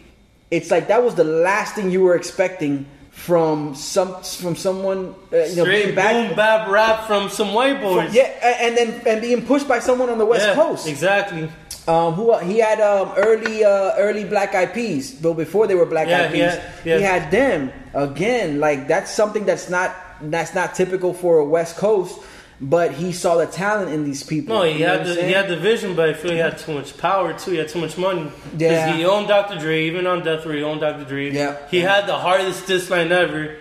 it's 0.51 0.70
like 0.70 0.86
that 0.88 1.02
was 1.02 1.14
the 1.16 1.24
last 1.26 1.74
thing 1.74 1.90
you 1.90 2.02
were 2.06 2.14
expecting 2.14 2.86
from 3.10 3.74
some 3.74 4.22
from 4.22 4.55
someone 4.55 5.14
uh, 5.32 5.36
you 5.51 5.56
know 5.56 5.64
Straight 5.64 5.84
being 5.84 5.94
back. 5.97 6.12
boom 6.28 6.36
bap 6.36 6.68
rap 6.68 7.06
from 7.06 7.28
some 7.28 7.52
white 7.52 7.80
boys. 7.80 8.14
Yeah, 8.14 8.30
and 8.62 8.76
then 8.76 9.02
and 9.06 9.20
being 9.20 9.44
pushed 9.44 9.66
by 9.66 9.80
someone 9.80 10.09
on 10.09 10.18
the 10.18 10.26
West 10.26 10.47
Yeah, 10.47 10.55
Coast. 10.55 10.86
Exactly. 10.86 11.51
Um, 11.88 12.14
who 12.14 12.36
he 12.38 12.59
had 12.59 12.80
um, 12.80 13.12
early 13.16 13.64
uh, 13.64 13.94
early 13.97 14.24
Black 14.24 14.55
Eyed 14.55 14.74
Peas, 14.74 15.12
but 15.14 15.34
before 15.34 15.66
they 15.66 15.74
were 15.74 15.86
Black 15.86 16.09
Yeah, 16.09 16.22
Eyed 16.22 16.30
Peas, 16.32 16.36
he 16.36 16.40
had- 16.40 16.62
yeah. 16.84 16.97
he 16.98 17.02
had 17.02 17.30
them 17.30 17.72
again. 17.94 18.60
Like 18.60 18.86
that's 18.86 19.10
something 19.10 19.44
that's 19.47 19.68
not 19.70 19.94
that's 20.30 20.55
not 20.55 20.74
typical 20.74 21.12
for 21.14 21.38
a 21.38 21.44
West 21.44 21.76
Coast. 21.76 22.18
But 22.58 22.92
he 22.92 23.12
saw 23.12 23.36
the 23.36 23.46
talent 23.46 23.90
in 23.92 24.04
these 24.04 24.22
people. 24.22 24.56
No, 24.56 24.62
he 24.62 24.78
You 24.78 24.86
know 24.86 24.98
had 24.98 25.06
the 25.06 25.14
he 25.26 25.32
had 25.32 25.48
the 25.48 25.56
vision, 25.58 25.94
but 25.94 26.08
I 26.08 26.14
feel 26.14 26.30
he 26.32 26.38
had 26.38 26.56
too 26.56 26.72
much 26.72 26.96
power 26.96 27.38
too. 27.38 27.50
He 27.50 27.58
had 27.58 27.68
too 27.68 27.80
much 27.80 27.98
money. 27.98 28.30
Yeah. 28.56 28.96
he 28.96 29.04
owned 29.04 29.28
Dr. 29.28 29.58
Dre, 29.58 29.84
even 29.86 30.06
on 30.06 30.24
Death 30.24 30.46
Row, 30.46 30.52
he 30.54 30.62
owned 30.62 30.80
Dr. 30.80 31.04
Dre. 31.04 31.30
Yeah. 31.32 31.56
He 31.70 31.80
had 31.80 32.06
the 32.06 32.16
hardest 32.16 32.66
diss 32.66 32.88
line 32.88 33.12
ever. 33.12 33.56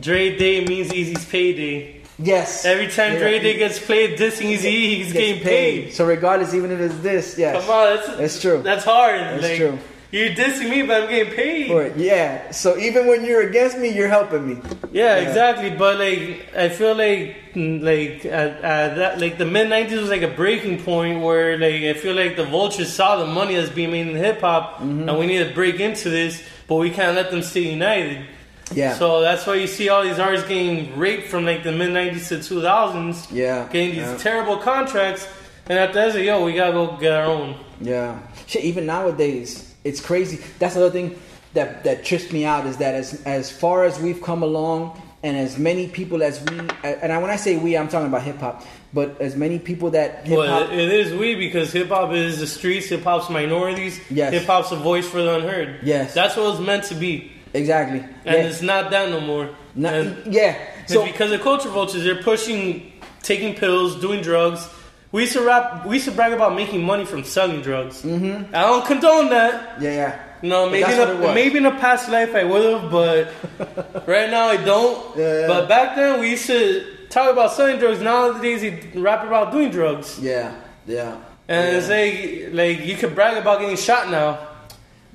Dre 0.00 0.36
Day 0.36 0.64
means 0.64 0.92
Eazy's 0.92 1.24
payday. 1.26 2.00
yes. 2.18 2.64
Every 2.64 2.88
time 2.88 3.12
Yeah. 3.14 3.18
Dre 3.18 3.38
Day 3.38 3.58
gets 3.58 3.78
played, 3.78 4.18
dissing 4.18 4.46
Easy, 4.46 4.96
he's 4.96 5.12
Gets 5.12 5.18
getting 5.26 5.42
paid. 5.42 5.92
So 5.92 6.06
regardless, 6.06 6.54
even 6.54 6.70
if 6.70 6.80
it's 6.80 6.98
this, 6.98 7.36
yes, 7.38 7.60
Come 7.60 7.70
on, 7.70 7.96
that's, 7.96 8.16
That's 8.16 8.40
true. 8.40 8.62
That's 8.62 8.84
hard. 8.84 9.20
It's 9.20 9.42
like, 9.42 9.56
true. 9.58 9.78
You're 10.12 10.30
dissing 10.30 10.70
me, 10.70 10.82
but 10.82 11.02
I'm 11.02 11.08
getting 11.10 11.32
paid. 11.34 11.66
For 11.68 11.82
it. 11.82 11.96
Yeah. 11.96 12.50
So 12.52 12.78
even 12.78 13.06
when 13.08 13.24
you're 13.24 13.48
against 13.48 13.76
me, 13.78 13.88
you're 13.90 14.08
helping 14.08 14.46
me. 14.48 14.54
Yeah, 14.92 15.18
Yeah. 15.18 15.28
exactly. 15.28 15.70
But 15.70 15.98
like, 15.98 16.46
I 16.56 16.68
feel 16.68 16.94
like 16.94 17.36
like 17.56 18.24
at, 18.24 18.62
at 18.62 18.94
that 18.96 19.20
like 19.20 19.36
the 19.38 19.44
mid 19.46 19.66
'90s 19.68 20.00
was 20.00 20.08
like 20.10 20.22
a 20.22 20.28
breaking 20.28 20.82
point 20.84 21.22
where 21.22 21.58
like 21.58 21.82
I 21.82 21.94
feel 21.94 22.14
like 22.14 22.36
the 22.36 22.44
vultures 22.44 22.92
saw 22.92 23.16
the 23.16 23.26
money 23.26 23.56
that's 23.56 23.70
being 23.70 23.90
made 23.90 24.06
in 24.08 24.14
hip 24.16 24.40
hop, 24.40 24.78
Mm-hmm. 24.78 25.08
and 25.08 25.18
we 25.18 25.26
need 25.26 25.46
to 25.46 25.52
break 25.54 25.80
into 25.80 26.08
this, 26.10 26.42
but 26.68 26.76
we 26.76 26.90
can't 26.90 27.16
let 27.16 27.30
them 27.30 27.42
stay 27.42 27.70
united. 27.72 28.26
Yeah. 28.72 28.94
So 28.94 29.20
that's 29.20 29.46
why 29.46 29.54
you 29.54 29.66
see 29.66 29.88
all 29.88 30.02
these 30.02 30.18
artists 30.18 30.46
getting 30.48 30.96
raped 30.98 31.28
from 31.28 31.44
like 31.44 31.62
the 31.64 31.72
mid 31.72 31.90
'90s 31.90 32.28
to 32.28 32.36
2000s, 32.38 33.28
yeah. 33.32 33.68
getting 33.72 33.90
these 33.90 33.98
yeah. 34.06 34.16
terrible 34.18 34.58
contracts, 34.58 35.26
and 35.68 35.78
at 35.78 35.92
the 35.92 36.00
end, 36.00 36.08
it's 36.08 36.16
like, 36.16 36.24
yo, 36.26 36.44
we 36.44 36.52
gotta 36.54 36.72
go 36.72 36.96
get 36.96 37.12
our 37.12 37.26
own. 37.26 37.56
Yeah. 37.80 38.18
Shit, 38.46 38.64
even 38.64 38.86
nowadays, 38.86 39.65
it's 39.86 40.00
crazy. 40.00 40.38
That's 40.58 40.76
another 40.76 40.90
thing 40.92 41.18
that 41.54 41.84
that 41.84 42.04
trips 42.04 42.32
me 42.32 42.44
out 42.44 42.66
is 42.66 42.76
that 42.78 42.94
as 42.94 43.22
as 43.24 43.50
far 43.50 43.84
as 43.84 43.98
we've 44.00 44.22
come 44.22 44.42
along, 44.42 45.00
and 45.22 45.36
as 45.36 45.58
many 45.58 45.88
people 45.88 46.22
as 46.22 46.40
we, 46.44 46.58
and 46.84 47.12
I, 47.12 47.18
when 47.18 47.30
I 47.30 47.36
say 47.36 47.56
we, 47.56 47.76
I'm 47.76 47.88
talking 47.88 48.08
about 48.08 48.22
hip 48.22 48.38
hop, 48.38 48.62
but 48.92 49.20
as 49.20 49.34
many 49.36 49.58
people 49.58 49.90
that 49.90 50.26
hip 50.26 50.38
Well, 50.38 50.64
hop, 50.64 50.72
it- 50.72 50.78
it 50.78 50.92
is 50.92 51.12
we 51.14 51.34
because 51.34 51.72
hip 51.72 51.88
hop 51.88 52.12
is 52.12 52.38
the 52.40 52.46
streets, 52.46 52.86
hip 52.88 53.02
hop's 53.04 53.30
minorities, 53.30 53.98
Yes. 54.10 54.32
hip 54.32 54.44
hop's 54.44 54.70
a 54.72 54.76
voice 54.76 55.08
for 55.08 55.22
the 55.22 55.34
unheard. 55.36 55.80
Yes. 55.82 56.14
that's 56.14 56.36
what 56.36 56.50
it's 56.52 56.60
meant 56.60 56.84
to 56.84 56.94
be. 56.94 57.32
exactly, 57.54 58.00
and 58.00 58.36
yeah, 58.36 58.48
it's 58.48 58.62
not 58.62 58.90
that 58.90 59.08
no 59.10 59.20
more. 59.20 59.48
Not- 59.74 59.94
and 59.94 60.34
yeah. 60.34 60.56
So 60.86 61.04
because 61.04 61.32
of 61.32 61.40
culture 61.40 61.68
vultures, 61.70 62.04
they're 62.04 62.22
pushing 62.22 62.92
taking 63.22 63.54
pills, 63.54 64.00
doing 64.00 64.20
drugs. 64.22 64.68
We 65.12 65.22
used 65.22 65.34
to 65.34 65.42
rap, 65.42 65.86
we 65.86 65.96
used 65.96 66.08
to 66.08 66.14
brag 66.14 66.32
about 66.32 66.54
making 66.54 66.84
money 66.84 67.04
from 67.04 67.24
selling 67.24 67.62
drugs. 67.62 68.02
Mm-hmm. 68.02 68.54
I 68.54 68.62
don't 68.62 68.86
condone 68.86 69.30
that. 69.30 69.80
yeah, 69.80 69.90
yeah. 69.90 70.22
No, 70.42 70.68
maybe 70.68 70.92
in 70.92 71.00
a, 71.00 71.34
maybe 71.34 71.58
in 71.58 71.66
a 71.66 71.70
past 71.78 72.10
life 72.10 72.34
I 72.34 72.44
would 72.44 72.62
have, 72.62 72.90
but 72.90 73.32
right 74.06 74.30
now 74.30 74.48
I 74.48 74.56
don't. 74.58 75.16
Yeah. 75.16 75.46
But 75.46 75.68
back 75.68 75.96
then 75.96 76.20
we 76.20 76.30
used 76.30 76.46
to 76.46 76.84
talk 77.08 77.32
about 77.32 77.52
selling 77.52 77.78
drugs. 77.78 78.00
Nowadays 78.00 78.62
we 78.62 79.00
rap 79.00 79.24
about 79.24 79.52
doing 79.52 79.70
drugs. 79.70 80.18
Yeah, 80.18 80.54
yeah. 80.86 81.16
And 81.48 81.72
yeah. 81.72 81.78
it's 81.78 81.88
like 81.88 82.52
like 82.52 82.86
you 82.86 82.96
could 82.96 83.14
brag 83.14 83.38
about 83.38 83.60
getting 83.60 83.76
shot 83.76 84.10
now. 84.10 84.55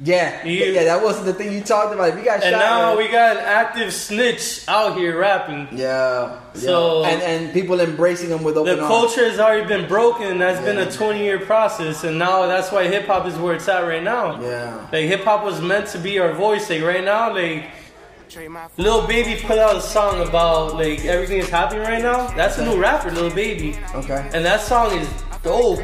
Yeah, 0.04 0.44
You- 0.46 0.66
yeah. 0.66 0.84
That 0.86 1.04
wasn't 1.04 1.26
the 1.28 1.34
thing 1.34 1.52
you 1.54 1.62
talked 1.62 1.94
about. 1.94 2.10
If 2.10 2.18
you 2.18 2.24
got 2.26 2.44
And 2.44 2.54
shot, 2.56 2.60
now 2.60 2.90
man- 2.90 2.98
we 2.98 3.08
got 3.08 3.38
an 3.38 3.44
active 3.46 3.94
snitch 3.94 4.62
out 4.68 4.98
here 4.98 5.18
rapping. 5.20 5.68
yeah, 5.72 6.32
So- 6.54 7.02
yeah. 7.02 7.10
and 7.10 7.22
and 7.22 7.54
people 7.54 7.80
embracing 7.80 8.30
them 8.30 8.44
with 8.44 8.58
open 8.58 8.78
The 8.78 8.82
arms. 8.84 8.92
culture 8.92 9.30
has 9.30 9.40
already 9.40 9.66
been 9.68 9.88
broken. 9.88 10.40
That's 10.40 10.60
been 10.62 10.78
a 10.80 10.92
20 10.92 11.24
year 11.24 11.40
process, 11.40 12.04
and 12.04 12.18
now 12.18 12.48
that's 12.48 12.72
why 12.72 12.88
hip 12.88 13.06
hop 13.08 13.26
is 13.28 13.36
where 13.36 13.54
it's 13.56 13.68
at 13.68 13.86
right 13.88 14.04
now. 14.04 14.40
Yeah. 14.42 14.74
Like 14.92 15.06
hip 15.06 15.24
hop 15.24 15.44
was 15.44 15.62
meant 15.62 15.88
to 15.88 15.98
be 16.00 16.20
our 16.20 16.34
voice. 16.34 16.70
Like 16.70 16.82
right 16.84 17.04
now, 17.04 17.34
like 17.34 17.66
Lil 18.78 19.06
Baby 19.08 19.40
put 19.46 19.58
out 19.60 19.76
a 19.76 19.82
song 19.82 20.26
about 20.28 20.76
like 20.76 21.04
everything 21.06 21.40
is 21.40 21.50
happening 21.50 21.84
right 21.84 22.02
now. 22.02 22.28
That's 22.36 22.58
a 22.58 22.66
new 22.66 22.80
rapper, 22.82 23.12
Lil 23.12 23.30
Baby, 23.30 23.78
Okay. 23.94 24.26
and 24.34 24.46
that 24.46 24.62
song 24.62 24.98
is 24.98 25.08
dope. 25.44 25.82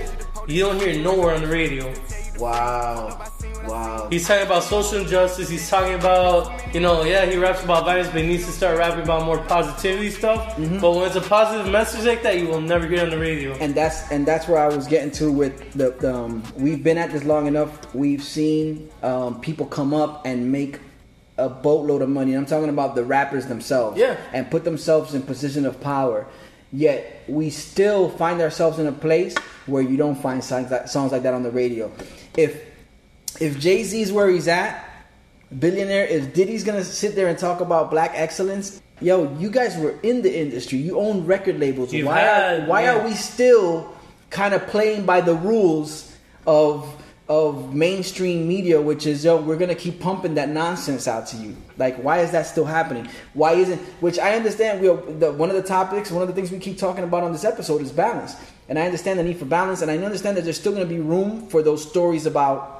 You 0.47 0.63
don't 0.65 0.79
hear 0.79 0.89
it 0.89 1.01
nowhere 1.03 1.35
on 1.35 1.41
the 1.41 1.47
radio. 1.47 1.91
Wow. 2.39 3.19
Wow. 3.65 4.07
He's 4.09 4.27
talking 4.27 4.45
about 4.45 4.63
social 4.63 4.99
injustice. 4.99 5.49
He's 5.49 5.69
talking 5.69 5.95
about, 5.95 6.73
you 6.73 6.79
know, 6.79 7.03
yeah, 7.03 7.25
he 7.25 7.37
raps 7.37 7.63
about 7.63 7.85
violence, 7.85 8.07
but 8.09 8.21
he 8.21 8.27
needs 8.27 8.45
to 8.45 8.51
start 8.51 8.77
rapping 8.77 9.03
about 9.03 9.25
more 9.25 9.39
positivity 9.39 10.09
stuff. 10.09 10.55
Mm-hmm. 10.55 10.79
But 10.79 10.91
when 10.91 11.05
it's 11.07 11.15
a 11.15 11.21
positive 11.21 11.71
message 11.71 12.05
like 12.05 12.23
that, 12.23 12.37
you 12.39 12.47
will 12.47 12.61
never 12.61 12.87
get 12.87 12.99
on 12.99 13.09
the 13.09 13.17
radio. 13.19 13.53
and 13.55 13.73
that's 13.75 14.09
and 14.11 14.25
that's 14.25 14.47
where 14.47 14.59
I 14.59 14.67
was 14.67 14.87
getting 14.87 15.11
to 15.11 15.31
with 15.31 15.73
the, 15.73 15.91
the 15.91 16.13
um, 16.13 16.43
we've 16.55 16.83
been 16.83 16.97
at 16.97 17.11
this 17.11 17.23
long 17.23 17.47
enough. 17.47 17.93
We've 17.95 18.23
seen 18.23 18.89
um, 19.03 19.41
people 19.41 19.65
come 19.65 19.93
up 19.93 20.25
and 20.25 20.51
make 20.51 20.79
a 21.37 21.49
boatload 21.49 22.01
of 22.01 22.09
money. 22.09 22.33
I'm 22.33 22.45
talking 22.45 22.69
about 22.69 22.95
the 22.95 23.03
rappers 23.03 23.45
themselves, 23.47 23.97
Yeah. 23.99 24.17
and 24.33 24.49
put 24.49 24.63
themselves 24.63 25.13
in 25.13 25.21
position 25.21 25.65
of 25.65 25.79
power. 25.81 26.25
Yet 26.73 27.23
we 27.27 27.49
still 27.49 28.09
find 28.09 28.41
ourselves 28.41 28.77
in 28.79 28.87
a 28.87 28.91
place 28.91 29.37
where 29.67 29.81
you 29.81 29.95
don't 29.97 30.15
find 30.15 30.43
songs 30.43 30.69
like, 30.71 30.87
songs 30.89 31.11
like 31.13 31.23
that 31.23 31.33
on 31.33 31.43
the 31.43 31.51
radio. 31.51 31.91
If 32.35 32.66
if 33.39 33.59
Jay 33.59 33.83
Z's 33.83 34.11
where 34.11 34.29
he's 34.29 34.47
at, 34.47 34.83
billionaire, 35.57 36.05
if 36.05 36.33
Diddy's 36.33 36.63
gonna 36.63 36.83
sit 36.83 37.15
there 37.15 37.27
and 37.27 37.37
talk 37.37 37.61
about 37.61 37.89
black 37.91 38.11
excellence, 38.13 38.81
yo, 39.01 39.35
you 39.37 39.49
guys 39.49 39.77
were 39.77 39.95
in 40.03 40.21
the 40.21 40.39
industry. 40.39 40.79
You 40.79 40.99
own 40.99 41.25
record 41.25 41.59
labels. 41.59 41.93
You've 41.93 42.07
why 42.07 42.19
had- 42.19 42.61
are, 42.61 42.65
why 42.67 42.83
yeah. 42.83 42.95
are 42.95 43.05
we 43.05 43.13
still 43.13 43.93
kind 44.29 44.53
of 44.53 44.67
playing 44.67 45.05
by 45.05 45.21
the 45.21 45.35
rules 45.35 46.13
of 46.45 46.93
of 47.29 47.75
mainstream 47.75 48.47
media, 48.47 48.81
which 48.81 49.05
is 49.05 49.25
yo, 49.25 49.35
we're 49.35 49.57
gonna 49.57 49.75
keep 49.75 49.99
pumping 49.99 50.35
that 50.35 50.47
nonsense 50.47 51.09
out 51.09 51.27
to 51.27 51.35
you. 51.35 51.55
Like, 51.77 51.97
why 51.97 52.19
is 52.19 52.31
that 52.31 52.47
still 52.47 52.63
happening? 52.63 53.09
Why 53.33 53.53
isn't? 53.53 53.81
Which 53.99 54.17
I 54.17 54.35
understand. 54.35 54.79
We 54.79 54.87
are, 54.87 54.95
the, 54.95 55.33
one 55.33 55.49
of 55.49 55.57
the 55.57 55.61
topics, 55.61 56.09
one 56.09 56.21
of 56.21 56.29
the 56.29 56.33
things 56.33 56.51
we 56.51 56.59
keep 56.59 56.77
talking 56.77 57.03
about 57.03 57.23
on 57.23 57.33
this 57.33 57.43
episode 57.43 57.81
is 57.81 57.91
balance, 57.91 58.37
and 58.69 58.79
I 58.79 58.85
understand 58.85 59.19
the 59.19 59.23
need 59.23 59.37
for 59.37 59.45
balance, 59.45 59.81
and 59.81 59.91
I 59.91 59.97
understand 59.97 60.37
that 60.37 60.45
there's 60.45 60.57
still 60.59 60.71
gonna 60.71 60.85
be 60.85 60.99
room 60.99 61.47
for 61.47 61.61
those 61.61 61.85
stories 61.85 62.25
about 62.25 62.76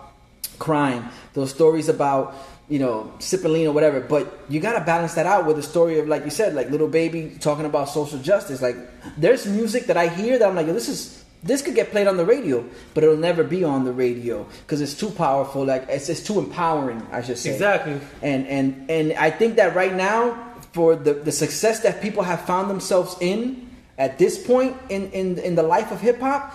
crime, 0.60 1.10
those 1.34 1.50
stories 1.50 1.90
about 1.90 2.36
you 2.70 2.80
know 2.80 3.14
sipping 3.20 3.54
lean 3.54 3.68
or 3.68 3.74
whatever. 3.74 4.00
But 4.00 4.46
you 4.50 4.60
gotta 4.60 4.84
balance 4.84 5.14
that 5.16 5.26
out 5.26 5.46
with 5.46 5.58
a 5.58 5.64
story 5.64 6.00
of 6.00 6.08
like 6.08 6.24
you 6.26 6.32
said, 6.32 6.54
like 6.54 6.70
Lil 6.70 6.88
Baby 6.88 7.38
talking 7.40 7.66
about 7.66 7.90
social 7.90 8.20
justice. 8.20 8.62
Like 8.62 8.78
there's 9.18 9.46
music 9.46 9.86
that 9.86 9.98
I 9.98 10.08
hear 10.08 10.38
that 10.40 10.48
I'm 10.48 10.56
like, 10.56 10.68
yo, 10.68 10.74
this 10.74 10.90
is 10.90 11.24
this 11.44 11.62
could 11.62 11.76
get 11.76 11.92
played 11.92 12.08
on 12.08 12.18
the 12.18 12.26
radio, 12.26 12.66
but 12.94 13.04
it'll 13.04 13.18
never 13.18 13.44
be 13.44 13.64
on 13.64 13.86
the 13.86 13.92
radio 13.92 14.46
because 14.62 14.82
it's 14.82 14.94
too 14.94 15.10
powerful. 15.10 15.64
Like 15.66 15.86
it's, 15.88 16.10
it's 16.10 16.24
too 16.24 16.40
empowering, 16.40 17.06
I 17.12 17.22
should 17.22 17.38
say. 17.38 17.54
Exactly. 17.54 18.00
And 18.22 18.48
and 18.48 18.90
and 18.90 19.14
I 19.14 19.30
think 19.30 19.56
that 19.56 19.76
right 19.76 19.94
now, 19.94 20.54
for 20.74 20.96
the 20.96 21.14
the 21.14 21.32
success 21.32 21.82
that 21.82 22.02
people 22.02 22.24
have 22.24 22.42
found 22.42 22.70
themselves 22.70 23.16
in 23.22 23.70
at 23.98 24.18
this 24.18 24.44
point 24.46 24.76
in 24.90 25.12
in 25.12 25.38
in 25.40 25.56
the 25.56 25.64
life 25.64 25.92
of 25.92 26.02
hip 26.02 26.20
hop, 26.20 26.54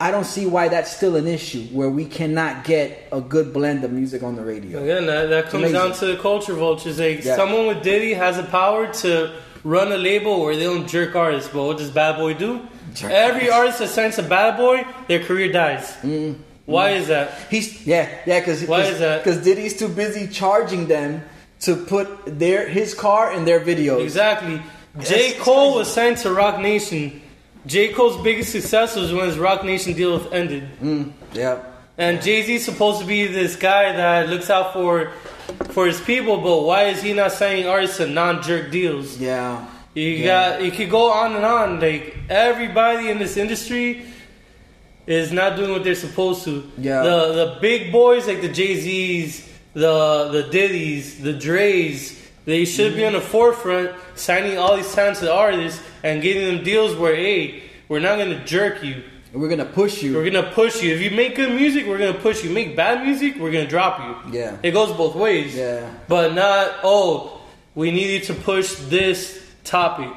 I 0.00 0.10
don't 0.10 0.24
see 0.24 0.44
why 0.46 0.68
that's 0.68 0.94
still 0.94 1.14
an 1.16 1.26
issue 1.26 1.62
where 1.66 1.88
we 1.88 2.04
cannot 2.04 2.64
get 2.64 3.08
a 3.12 3.20
good 3.20 3.52
blend 3.52 3.84
of 3.84 3.92
music 3.92 4.22
on 4.22 4.34
the 4.34 4.44
radio. 4.44 4.82
Again, 4.82 5.06
that, 5.06 5.26
that 5.30 5.44
comes 5.44 5.64
Amazing. 5.64 5.74
down 5.74 5.92
to 5.92 6.06
the 6.06 6.16
culture 6.16 6.54
vultures. 6.54 6.98
Like 6.98 7.24
Yeah. 7.24 7.36
someone 7.36 7.66
with 7.68 7.82
Diddy 7.82 8.12
has 8.14 8.36
the 8.36 8.42
power 8.42 8.92
to 8.94 9.32
run 9.62 9.92
a 9.92 9.96
label 9.96 10.42
where 10.42 10.56
they 10.56 10.64
don't 10.64 10.88
jerk 10.88 11.14
artists. 11.14 11.48
But 11.52 11.62
what 11.64 11.78
does 11.78 11.90
Bad 11.90 12.16
Boy 12.16 12.34
do? 12.34 12.60
Jerk 12.94 13.10
Every 13.12 13.50
artist 13.50 13.78
that 13.78 13.88
signs 13.88 14.16
to 14.16 14.22
Bad 14.22 14.56
Boy, 14.56 14.84
their 15.08 15.20
career 15.20 15.50
dies. 15.52 15.92
Mm-hmm. 16.02 16.42
Why 16.66 16.90
is 16.90 17.08
that? 17.08 17.32
He's 17.50 17.86
yeah 17.86 18.08
yeah 18.26 18.40
because 18.40 18.64
Why 18.66 18.80
is 18.82 18.98
that? 18.98 19.22
Because 19.22 19.44
Diddy's 19.44 19.78
too 19.78 19.88
busy 19.88 20.26
charging 20.26 20.86
them 20.86 21.22
to 21.60 21.76
put 21.76 22.08
their 22.38 22.66
his 22.68 22.94
car 22.94 23.32
in 23.32 23.44
their 23.44 23.60
videos. 23.60 24.02
Exactly. 24.02 24.60
J. 25.00 25.32
Cole 25.38 25.74
was 25.74 25.92
signed 25.92 26.18
to 26.18 26.32
Roc 26.32 26.60
Nation. 26.60 27.20
J. 27.66 27.92
Cole's 27.92 28.20
biggest 28.22 28.52
success 28.52 28.94
was 28.96 29.12
when 29.12 29.26
his 29.26 29.38
Roc 29.38 29.64
Nation 29.64 29.94
deal 29.94 30.26
ended. 30.32 30.68
Mm, 30.82 31.12
yeah. 31.32 31.62
And 31.96 32.20
Jay 32.22 32.42
Z's 32.42 32.64
supposed 32.64 33.00
to 33.00 33.06
be 33.06 33.26
this 33.26 33.56
guy 33.56 33.92
that 33.92 34.28
looks 34.28 34.50
out 34.50 34.72
for 34.72 35.12
for 35.70 35.86
his 35.86 36.00
people, 36.00 36.38
but 36.40 36.62
why 36.62 36.84
is 36.84 37.02
he 37.02 37.12
not 37.12 37.32
signing 37.32 37.66
artists 37.66 37.98
to 37.98 38.06
non 38.06 38.42
jerk 38.42 38.70
deals? 38.70 39.16
Yeah. 39.18 39.64
You 39.94 40.08
Yeah. 40.10 40.24
got 40.58 40.62
you 40.64 40.72
could 40.72 40.90
go 40.90 41.10
on 41.12 41.36
and 41.36 41.44
on. 41.44 41.80
Like 41.80 42.16
everybody 42.28 43.10
in 43.10 43.18
this 43.18 43.36
industry 43.36 44.06
is 45.06 45.30
not 45.32 45.56
doing 45.56 45.70
what 45.70 45.84
they're 45.84 45.94
supposed 45.94 46.44
to. 46.44 46.68
Yeah. 46.78 47.02
The 47.02 47.32
the 47.32 47.58
big 47.60 47.92
boys 47.92 48.26
like 48.26 48.40
the 48.42 48.48
Jay 48.48 48.74
Z's, 48.80 49.48
the 49.72 50.28
the 50.32 50.48
Diddy's, 50.50 51.20
the 51.22 51.32
Dre's, 51.32 52.18
they 52.44 52.64
should 52.64 52.94
be 52.94 53.04
on 53.04 53.12
the 53.14 53.20
forefront, 53.20 53.92
signing 54.14 54.58
all 54.58 54.76
these 54.76 54.92
talented 54.94 55.28
artists 55.28 55.82
and 56.02 56.22
giving 56.22 56.44
them 56.54 56.64
deals 56.64 56.94
where 56.96 57.14
hey, 57.16 57.62
we're 57.88 58.00
not 58.00 58.18
gonna 58.18 58.44
jerk 58.44 58.82
you. 58.82 59.02
We're 59.32 59.48
gonna 59.48 59.64
push 59.64 60.02
you. 60.02 60.14
We're 60.14 60.30
gonna 60.30 60.50
push 60.52 60.80
you. 60.82 60.94
If 60.94 61.00
you 61.00 61.10
make 61.10 61.34
good 61.36 61.52
music, 61.52 61.86
we're 61.86 61.98
gonna 61.98 62.14
push 62.18 62.44
you. 62.44 62.50
Make 62.50 62.76
bad 62.76 63.04
music, 63.04 63.36
we're 63.38 63.50
gonna 63.50 63.66
drop 63.66 63.98
you. 64.26 64.38
Yeah. 64.38 64.56
It 64.62 64.70
goes 64.72 64.92
both 64.96 65.16
ways. 65.16 65.56
Yeah. 65.56 65.90
But 66.06 66.34
not, 66.34 66.72
oh, 66.84 67.40
we 67.74 67.90
need 67.90 68.10
you 68.12 68.20
to 68.26 68.34
push 68.34 68.74
this 68.88 69.42
topic. 69.64 70.12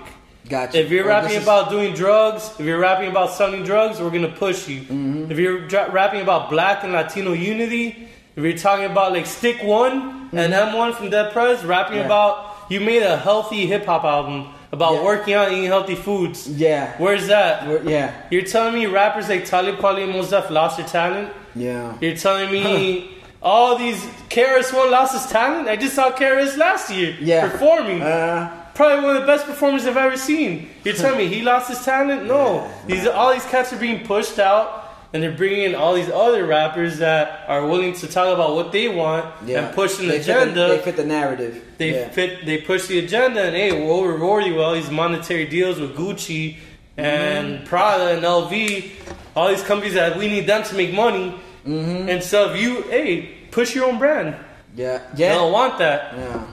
Gotcha. 0.47 0.79
If 0.79 0.91
you're 0.91 1.05
Oh, 1.05 1.09
rapping 1.09 1.35
is- 1.37 1.43
about 1.43 1.69
doing 1.71 1.93
drugs, 1.93 2.51
if 2.59 2.65
you're 2.65 2.79
rapping 2.79 3.09
about 3.09 3.31
selling 3.31 3.63
drugs, 3.63 3.99
we're 3.99 4.11
gonna 4.11 4.29
push 4.29 4.67
you. 4.67 4.81
Mm-hmm. 4.81 5.31
If 5.31 5.39
you're 5.39 5.67
dra- 5.67 5.89
rapping 5.91 6.21
about 6.21 6.49
Black 6.51 6.83
and 6.83 6.93
Latino 6.93 7.33
unity, 7.33 8.06
if 8.37 8.43
you're 8.43 8.53
talking 8.57 8.85
about 8.85 9.11
like 9.13 9.25
Stick 9.25 9.61
One 9.63 10.29
and 10.31 10.53
M1 10.53 10.95
from 10.95 11.09
Dead 11.09 11.33
Prez, 11.33 11.65
rapping 11.65 11.97
Mm-hmm. 11.97 11.99
Yeah. 11.99 12.05
about 12.05 12.53
you 12.69 12.79
made 12.79 13.01
a 13.03 13.17
healthy 13.17 13.65
hip 13.65 13.85
hop 13.85 14.03
album 14.05 14.47
about 14.71 14.93
Yeah. 14.95 15.03
working 15.03 15.33
out, 15.33 15.51
eating 15.51 15.65
healthy 15.65 15.95
foods. 15.95 16.47
yeah, 16.47 16.93
Where's 16.97 17.27
that? 17.27 17.67
We're- 17.67 17.89
yeah, 17.91 18.11
You're 18.29 18.43
telling 18.43 18.73
me 18.75 18.85
rappers 18.85 19.27
like 19.29 19.45
Talib 19.45 19.77
Kweli 19.77 20.03
and 20.03 20.11
Mos 20.13 20.29
Def 20.29 20.49
lost 20.49 20.77
their 20.77 20.85
talent? 20.87 21.29
yeah. 21.55 21.93
You're 22.01 22.15
telling 22.17 22.51
me 22.51 23.09
all 23.41 23.77
these 23.77 24.05
KRS 24.29 24.73
One 24.73 24.91
lost 24.91 25.13
his 25.13 25.25
talent? 25.31 25.67
I 25.69 25.75
just 25.77 25.95
saw 25.95 26.11
KRS 26.11 26.57
last 26.57 26.89
year 26.91 27.15
Yeah. 27.19 27.49
performing. 27.49 28.01
Uh, 28.01 28.49
Probably 28.73 29.03
one 29.03 29.15
of 29.15 29.21
the 29.21 29.25
best 29.27 29.47
performers 29.47 29.87
I've 29.87 29.97
ever 29.97 30.17
seen. 30.17 30.69
You're 30.83 30.93
telling 30.93 31.17
me 31.17 31.25
he 31.27 31.41
lost 31.41 31.69
his 31.69 31.83
talent? 31.83 32.25
No. 32.27 32.67
These 32.85 33.07
all 33.07 33.33
these 33.33 33.45
cats 33.45 33.73
are 33.73 33.77
being 33.77 34.05
pushed 34.05 34.37
out, 34.37 34.67
and 35.13 35.23
they're 35.23 35.35
bringing 35.35 35.61
in 35.61 35.75
all 35.75 35.93
these 35.93 36.09
other 36.09 36.45
rappers 36.45 36.97
that 36.97 37.45
are 37.47 37.65
willing 37.65 37.93
to 37.93 38.07
talk 38.07 38.33
about 38.33 38.55
what 38.55 38.71
they 38.71 38.87
want 38.89 39.25
yeah. 39.45 39.65
and 39.65 39.75
push 39.75 39.99
an 39.99 40.07
They 40.07 40.19
fit 40.19 40.25
the- 40.25 40.41
agenda. 40.41 40.67
they 40.67 40.79
fit 40.79 40.95
the 40.97 41.05
narrative. 41.05 41.63
They 41.77 41.93
yeah. 41.93 42.09
fit. 42.09 42.45
They 42.45 42.57
push 42.59 42.87
the 42.87 42.99
agenda, 42.99 43.41
and 43.43 43.55
hey, 43.55 43.71
we'll 43.85 44.05
reward 44.05 44.45
you 44.45 44.55
with 44.55 44.63
all 44.63 44.73
these 44.73 44.89
monetary 44.91 45.45
deals 45.45 45.79
with 45.79 45.95
Gucci 45.95 46.57
and 46.97 47.65
Prada 47.65 48.15
and 48.15 48.23
LV, 48.23 48.89
all 49.35 49.49
these 49.49 49.63
companies 49.63 49.93
that 49.93 50.17
we 50.17 50.27
need 50.27 50.47
them 50.47 50.63
to 50.63 50.75
make 50.75 50.93
money. 50.93 51.35
Mm-hmm. 51.65 52.09
And 52.09 52.23
so 52.23 52.51
if 52.51 52.61
you, 52.61 52.81
hey, 52.83 53.35
push 53.51 53.75
your 53.75 53.85
own 53.85 53.99
brand. 53.99 54.35
Yeah, 54.75 55.01
I 55.13 55.17
yeah. 55.17 55.33
don't 55.35 55.51
want 55.51 55.77
that. 55.79 56.13
Yeah. 56.15 56.47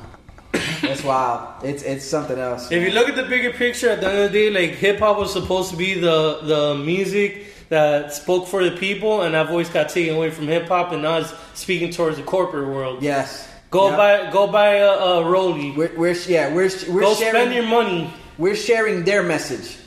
That's 0.83 1.03
wild. 1.03 1.65
It's 1.65 1.83
it's 1.83 2.05
something 2.05 2.39
else. 2.39 2.71
If 2.71 2.83
you 2.83 2.91
look 2.91 3.09
at 3.09 3.17
the 3.17 3.25
bigger 3.25 3.51
picture, 3.53 3.89
at 3.91 4.01
the 4.01 4.09
end 4.09 4.19
of 4.19 4.33
the 4.33 4.39
day, 4.39 4.51
like 4.51 4.79
hip 4.79 4.99
hop 4.99 5.19
was 5.19 5.33
supposed 5.33 5.71
to 5.71 5.77
be 5.77 5.95
the 5.99 6.41
the 6.43 6.75
music 6.77 7.47
that 7.71 8.13
spoke 8.13 8.47
for 8.49 8.63
the 8.69 8.77
people, 8.77 9.23
and 9.23 9.35
that 9.35 9.49
voice 9.49 9.69
got 9.71 9.89
taken 9.89 10.15
away 10.17 10.31
from 10.31 10.47
hip 10.47 10.69
hop, 10.69 10.93
and 10.93 11.03
now 11.03 11.19
it's 11.19 11.33
speaking 11.55 11.91
towards 11.91 12.17
the 12.17 12.23
corporate 12.23 12.69
world. 12.69 13.03
yes. 13.03 13.49
Go 13.71 13.91
Yeah. 13.91 13.97
buy 13.97 14.31
go 14.31 14.47
buy 14.47 14.75
a, 14.77 14.89
a 14.89 15.25
Rolly. 15.29 15.73
We're, 15.73 15.93
we're 15.97 16.13
yeah 16.29 16.55
we're 16.55 16.71
we're 16.89 17.01
Go 17.01 17.15
sharing 17.15 17.35
spend 17.35 17.55
your 17.55 17.65
money. 17.67 18.09
we're 18.39 18.55
sharing 18.55 19.03
their 19.05 19.25
message. 19.25 19.79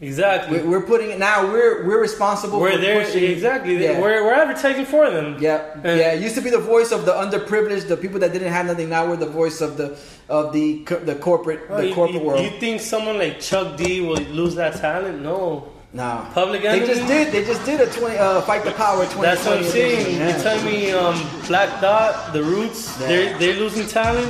Exactly. 0.00 0.58
We're, 0.60 0.68
we're 0.80 0.86
putting 0.86 1.10
it 1.10 1.18
now. 1.18 1.44
We're 1.52 1.86
we're 1.86 2.00
responsible. 2.00 2.60
We're 2.60 2.72
for 2.72 2.78
there 2.78 3.04
pushing- 3.04 3.24
exactly. 3.24 3.76
Yeah. 3.82 4.00
We're, 4.00 4.24
we're 4.24 4.32
advertising 4.32 4.86
for 4.86 5.10
them. 5.10 5.36
Yeah, 5.40 5.70
And- 5.84 5.98
yeah. 6.00 6.12
It 6.12 6.22
used 6.22 6.34
to 6.36 6.40
be 6.40 6.48
the 6.50 6.58
voice 6.58 6.92
of 6.92 7.04
the 7.04 7.12
underprivileged, 7.12 7.88
the 7.88 7.96
people 7.98 8.20
that 8.20 8.32
didn't 8.32 8.52
have 8.52 8.64
nothing. 8.66 8.88
Now 8.88 9.06
we're 9.06 9.16
the 9.16 9.26
voice 9.42 9.60
of 9.60 9.76
the 9.76 9.98
of 10.30 10.54
the 10.54 10.82
the 11.04 11.14
corporate 11.16 11.60
Oh, 11.68 11.76
the 11.76 11.88
you, 11.88 11.94
corporate 11.94 12.22
you- 12.22 12.26
world. 12.26 12.42
you 12.42 12.50
think 12.58 12.80
someone 12.80 13.18
like 13.18 13.40
Chuck 13.40 13.76
D 13.76 14.00
will 14.00 14.16
lose 14.32 14.54
that 14.54 14.76
talent? 14.76 15.20
No. 15.22 15.68
No, 15.96 16.26
Public 16.34 16.60
They 16.60 16.80
just 16.80 17.06
did. 17.06 17.32
They 17.32 17.42
just 17.42 17.64
did 17.64 17.80
a 17.80 17.86
twenty 17.90 18.18
uh, 18.18 18.42
fight 18.42 18.64
the 18.64 18.72
power 18.72 19.06
twenty. 19.06 19.22
That's 19.22 19.46
what 19.46 19.56
I'm 19.58 19.64
saying. 19.64 20.18
Yeah. 20.18 20.36
You 20.36 20.42
tell 20.42 20.62
me, 20.62 20.92
um, 20.92 21.16
Black 21.48 21.70
Thought, 21.80 22.34
The 22.34 22.42
Roots, 22.42 23.00
Yeah. 23.00 23.06
they're 23.08 23.38
they're 23.38 23.54
losing 23.64 23.86
talent. 23.88 24.28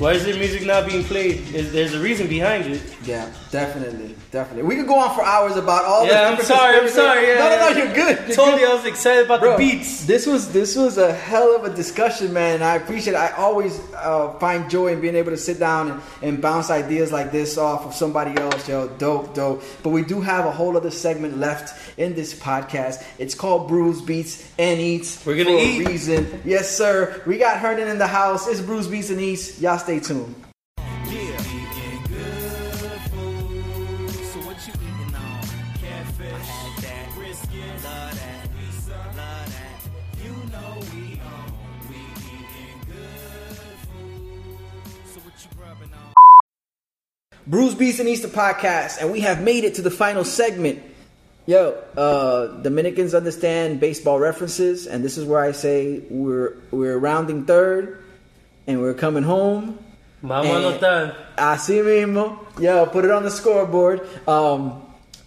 Why 0.00 0.12
is 0.12 0.24
their 0.24 0.36
music 0.36 0.64
not 0.64 0.86
being 0.86 1.04
played? 1.04 1.54
Is 1.54 1.72
there's 1.72 1.92
a 1.92 2.00
reason 2.00 2.26
behind 2.26 2.64
it? 2.64 2.80
Yeah, 3.04 3.30
definitely, 3.50 4.16
definitely. 4.30 4.62
We 4.62 4.76
could 4.76 4.86
go 4.86 4.98
on 4.98 5.14
for 5.14 5.22
hours 5.22 5.56
about 5.56 5.84
all. 5.84 6.06
the 6.06 6.12
Yeah, 6.12 6.30
I'm 6.30 6.42
sorry, 6.42 6.78
I'm 6.78 6.88
sorry, 6.88 7.26
yeah, 7.26 7.34
no, 7.34 7.50
no, 7.50 7.70
no, 7.70 7.76
you're 7.84 7.94
good. 7.94 8.26
You're 8.28 8.34
Told 8.34 8.58
good. 8.58 8.70
I 8.70 8.74
was 8.74 8.86
excited 8.86 9.26
about 9.26 9.40
Bro, 9.40 9.52
the 9.52 9.58
beats. 9.58 10.06
This 10.06 10.26
was 10.26 10.50
this 10.54 10.74
was 10.74 10.96
a 10.96 11.12
hell 11.12 11.54
of 11.54 11.64
a 11.64 11.74
discussion, 11.76 12.32
man. 12.32 12.54
and 12.54 12.64
I 12.64 12.76
appreciate 12.76 13.12
it. 13.12 13.16
I 13.18 13.32
always 13.32 13.78
uh, 13.94 14.32
find 14.38 14.70
joy 14.70 14.86
in 14.94 15.02
being 15.02 15.16
able 15.16 15.32
to 15.32 15.36
sit 15.36 15.58
down 15.58 15.90
and, 15.90 16.02
and 16.22 16.40
bounce 16.40 16.70
ideas 16.70 17.12
like 17.12 17.30
this 17.30 17.58
off 17.58 17.84
of 17.84 17.92
somebody 17.92 18.40
else. 18.40 18.66
Yo, 18.66 18.88
dope, 18.88 19.34
dope. 19.34 19.62
But 19.82 19.90
we 19.90 20.02
do 20.02 20.22
have 20.22 20.46
a 20.46 20.50
whole 20.50 20.78
other 20.78 20.90
segment 20.90 21.36
left 21.36 21.98
in 21.98 22.14
this 22.14 22.32
podcast. 22.32 23.04
It's 23.18 23.34
called 23.34 23.68
Brews 23.68 24.00
Beats 24.00 24.50
and 24.58 24.80
Eats. 24.80 25.26
We're 25.26 25.36
gonna 25.36 25.58
for 25.58 25.62
eat. 25.62 25.86
a 25.86 25.90
reason. 25.90 26.42
Yes, 26.46 26.74
sir. 26.74 27.22
We 27.26 27.36
got 27.36 27.58
Hernan 27.58 27.88
in 27.88 27.98
the 27.98 28.06
house. 28.06 28.48
It's 28.48 28.62
Brews 28.62 28.86
Beats 28.86 29.10
and 29.10 29.20
Eats. 29.20 29.60
Y'all 29.60 29.76
stay 29.78 29.89
tuned. 29.98 30.34
Grubbing 45.56 45.90
on? 45.94 46.12
Brews 47.46 47.74
Beats 47.74 47.98
and 47.98 48.08
Easter 48.08 48.28
podcast, 48.28 49.00
and 49.00 49.10
we 49.10 49.20
have 49.20 49.42
made 49.42 49.64
it 49.64 49.74
to 49.76 49.82
the 49.82 49.90
final 49.90 50.24
segment. 50.24 50.82
Yo, 51.46 51.82
uh, 51.96 52.46
Dominicans 52.62 53.14
understand 53.14 53.80
baseball 53.80 54.18
references, 54.18 54.86
and 54.86 55.02
this 55.02 55.16
is 55.18 55.24
where 55.24 55.40
I 55.40 55.52
say 55.52 56.02
we're 56.10 56.56
we're 56.70 56.98
rounding 56.98 57.46
third, 57.46 58.02
and 58.70 58.80
we're 58.80 58.94
coming 58.94 59.22
home. 59.22 59.78
Mama 60.22 60.48
no 60.48 60.78
tan. 60.78 61.14
Así 61.36 61.82
mismo. 61.82 62.38
Yo, 62.60 62.86
put 62.86 63.04
it 63.04 63.10
on 63.10 63.22
the 63.22 63.30
scoreboard. 63.30 64.06
Um, 64.28 64.82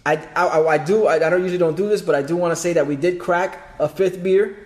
I, 0.06 0.16
I, 0.36 0.66
I 0.66 0.78
do. 0.78 1.06
I, 1.06 1.16
I 1.16 1.30
don't 1.30 1.42
usually 1.42 1.58
don't 1.58 1.76
do 1.76 1.88
this, 1.88 2.02
but 2.02 2.14
I 2.14 2.22
do 2.22 2.36
want 2.36 2.52
to 2.52 2.56
say 2.56 2.74
that 2.74 2.86
we 2.86 2.96
did 2.96 3.18
crack 3.18 3.74
a 3.78 3.88
fifth 3.88 4.22
beer. 4.22 4.56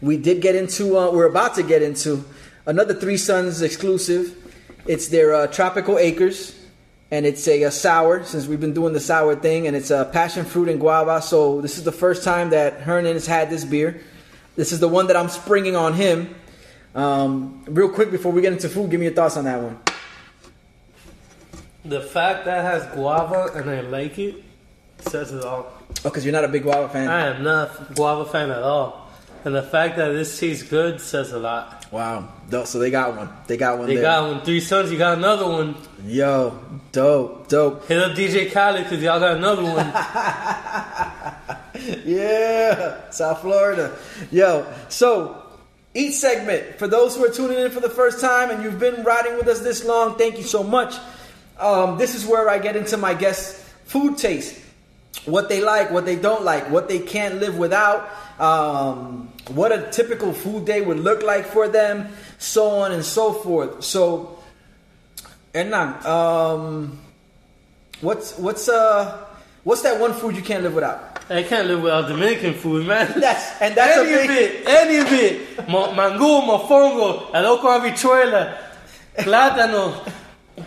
We 0.00 0.16
did 0.16 0.42
get 0.42 0.54
into. 0.54 0.98
Uh, 0.98 1.10
we're 1.12 1.26
about 1.28 1.54
to 1.56 1.62
get 1.62 1.82
into 1.82 2.24
another 2.66 2.94
Three 2.94 3.16
Sons 3.16 3.62
exclusive. 3.62 4.36
It's 4.86 5.08
their 5.08 5.34
uh, 5.34 5.46
Tropical 5.48 5.98
Acres, 5.98 6.58
and 7.10 7.26
it's 7.26 7.46
a, 7.48 7.62
a 7.64 7.70
sour. 7.70 8.24
Since 8.24 8.46
we've 8.46 8.60
been 8.60 8.74
doing 8.74 8.92
the 8.92 9.00
sour 9.00 9.36
thing, 9.36 9.66
and 9.66 9.76
it's 9.76 9.90
a 9.90 10.06
passion 10.12 10.44
fruit 10.44 10.68
and 10.68 10.80
guava. 10.80 11.22
So 11.22 11.60
this 11.60 11.78
is 11.78 11.84
the 11.84 11.92
first 11.92 12.24
time 12.24 12.50
that 12.50 12.80
Hernan 12.80 13.14
has 13.14 13.26
had 13.26 13.50
this 13.50 13.64
beer. 13.64 14.02
This 14.56 14.72
is 14.72 14.80
the 14.80 14.88
one 14.88 15.06
that 15.08 15.16
I'm 15.16 15.28
springing 15.28 15.76
on 15.76 15.92
him. 15.92 16.34
Um, 16.96 17.62
real 17.66 17.90
quick 17.90 18.10
before 18.10 18.32
we 18.32 18.40
get 18.42 18.52
into 18.52 18.68
food, 18.68 18.90
give 18.90 18.98
me 18.98 19.06
your 19.06 19.14
thoughts 19.14 19.36
on 19.36 19.44
that 19.44 19.60
one. 19.60 19.78
The 21.84 22.00
fact 22.00 22.46
that 22.46 22.64
has 22.64 22.84
guava 22.94 23.52
and 23.54 23.70
I 23.70 23.80
like 23.82 24.18
it 24.18 24.42
says 25.00 25.30
it 25.32 25.44
all. 25.44 25.66
Oh, 25.68 25.94
because 26.04 26.24
you're 26.24 26.32
not 26.32 26.44
a 26.44 26.48
big 26.48 26.62
guava 26.64 26.88
fan. 26.88 27.08
I 27.08 27.26
am 27.28 27.44
not 27.44 27.90
a 27.90 27.94
guava 27.94 28.24
fan 28.24 28.50
at 28.50 28.62
all. 28.62 29.08
And 29.44 29.54
the 29.54 29.62
fact 29.62 29.96
that 29.98 30.08
this 30.08 30.40
tastes 30.40 30.64
good 30.68 31.00
says 31.00 31.30
a 31.32 31.38
lot. 31.38 31.86
Wow. 31.92 32.28
Dope. 32.50 32.66
So 32.66 32.80
they 32.80 32.90
got 32.90 33.14
one. 33.16 33.28
They 33.46 33.56
got 33.56 33.78
one 33.78 33.86
They 33.86 33.94
there. 33.94 34.02
got 34.02 34.28
one. 34.28 34.40
Three 34.44 34.58
Sons, 34.60 34.90
you 34.90 34.98
got 34.98 35.18
another 35.18 35.46
one. 35.46 35.76
Yo, 36.04 36.58
dope, 36.90 37.46
dope. 37.48 37.86
Hit 37.86 37.98
up 37.98 38.16
DJ 38.16 38.50
Khaled 38.50 38.82
because 38.84 39.00
y'all 39.02 39.20
got 39.20 39.36
another 39.36 39.62
one. 39.62 39.86
Yeah, 42.04 43.10
South 43.10 43.42
Florida. 43.42 43.96
Yo, 44.32 44.66
so 44.88 45.45
each 45.96 46.14
segment 46.14 46.78
for 46.78 46.86
those 46.86 47.16
who 47.16 47.24
are 47.24 47.30
tuning 47.30 47.58
in 47.58 47.70
for 47.70 47.80
the 47.80 47.88
first 47.88 48.20
time 48.20 48.50
and 48.50 48.62
you've 48.62 48.78
been 48.78 49.02
riding 49.02 49.36
with 49.36 49.48
us 49.48 49.60
this 49.60 49.84
long, 49.84 50.18
thank 50.18 50.36
you 50.36 50.44
so 50.44 50.62
much. 50.62 50.94
Um, 51.58 51.96
this 51.96 52.14
is 52.14 52.26
where 52.26 52.50
I 52.50 52.58
get 52.58 52.76
into 52.76 52.98
my 52.98 53.14
guests' 53.14 53.64
food 53.86 54.18
taste, 54.18 54.60
what 55.24 55.48
they 55.48 55.62
like, 55.62 55.90
what 55.90 56.04
they 56.04 56.16
don't 56.16 56.44
like, 56.44 56.70
what 56.70 56.88
they 56.88 56.98
can't 56.98 57.36
live 57.36 57.56
without, 57.56 58.10
um, 58.38 59.32
what 59.48 59.72
a 59.72 59.90
typical 59.90 60.34
food 60.34 60.66
day 60.66 60.82
would 60.82 61.00
look 61.00 61.22
like 61.22 61.46
for 61.46 61.66
them, 61.66 62.08
so 62.38 62.68
on 62.68 62.92
and 62.92 63.02
so 63.02 63.32
forth. 63.32 63.82
So, 63.82 64.38
Hernan, 65.54 66.04
um, 66.04 66.98
what's 68.02 68.36
what's 68.36 68.68
uh 68.68 69.24
what's 69.64 69.80
that 69.82 69.98
one 69.98 70.12
food 70.12 70.36
you 70.36 70.42
can't 70.42 70.62
live 70.62 70.74
without? 70.74 71.15
I 71.28 71.42
can't 71.42 71.66
live 71.66 71.82
without 71.82 72.08
Dominican 72.08 72.54
food, 72.54 72.86
man. 72.86 73.06
That's- 73.20 73.56
and 73.60 73.74
that's 73.74 73.96
any 73.98 74.12
a 74.12 74.20
of 74.20 74.26
big- 74.28 74.30
it, 74.60 74.68
any 74.68 74.96
of 74.98 75.12
it. 75.12 75.68
Mo- 75.68 75.92
mangú, 75.92 76.42
mofongo, 76.46 77.34
el 77.34 77.42
loco 77.42 77.66
habichuela, 77.68 78.56
plátano, 79.18 80.04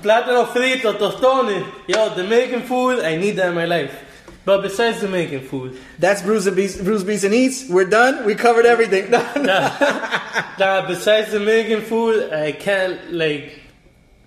plátano 0.02 0.46
frito, 0.48 0.98
tostones. 0.98 1.66
Yo, 1.88 2.14
Dominican 2.14 2.62
food, 2.64 3.00
I 3.06 3.16
need 3.16 3.38
that 3.38 3.50
in 3.50 3.56
my 3.56 3.66
life. 3.66 4.06
But 4.44 4.62
besides 4.64 5.00
Dominican 5.02 5.42
food, 5.42 5.78
That's 6.00 6.22
Brews 6.24 6.48
and 6.48 6.56
Beats, 6.56 6.76
Brews 6.82 7.04
Beats 7.04 7.24
and 7.24 7.34
Eats. 7.34 7.70
We're 7.70 7.86
done. 7.90 8.26
We 8.26 8.36
covered 8.36 8.66
everything. 8.66 9.12
nah, 9.12 10.88
besides 10.88 11.32
Dominican 11.32 11.82
food, 11.82 12.34
I 12.34 12.52
can't 12.54 13.14
like. 13.14 13.60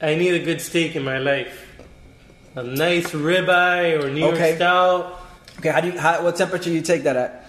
I 0.01 0.15
need 0.15 0.35
a 0.35 0.45
good 0.45 0.61
steak 0.61 0.97
in 0.97 1.05
my 1.05 1.19
life. 1.19 1.67
A 2.55 2.63
nice 2.63 3.11
ribeye 3.13 4.03
or 4.03 4.11
New 4.11 4.21
York 4.21 4.35
Okay. 4.35 4.57
style. 4.57 5.19
Okay, 5.63 5.71
how 5.71 5.81
do 5.81 5.89
you? 5.89 5.99
How, 5.99 6.23
what 6.25 6.35
temperature 6.35 6.71
you 6.71 6.83
take 6.83 7.05
that 7.05 7.17
at? 7.17 7.47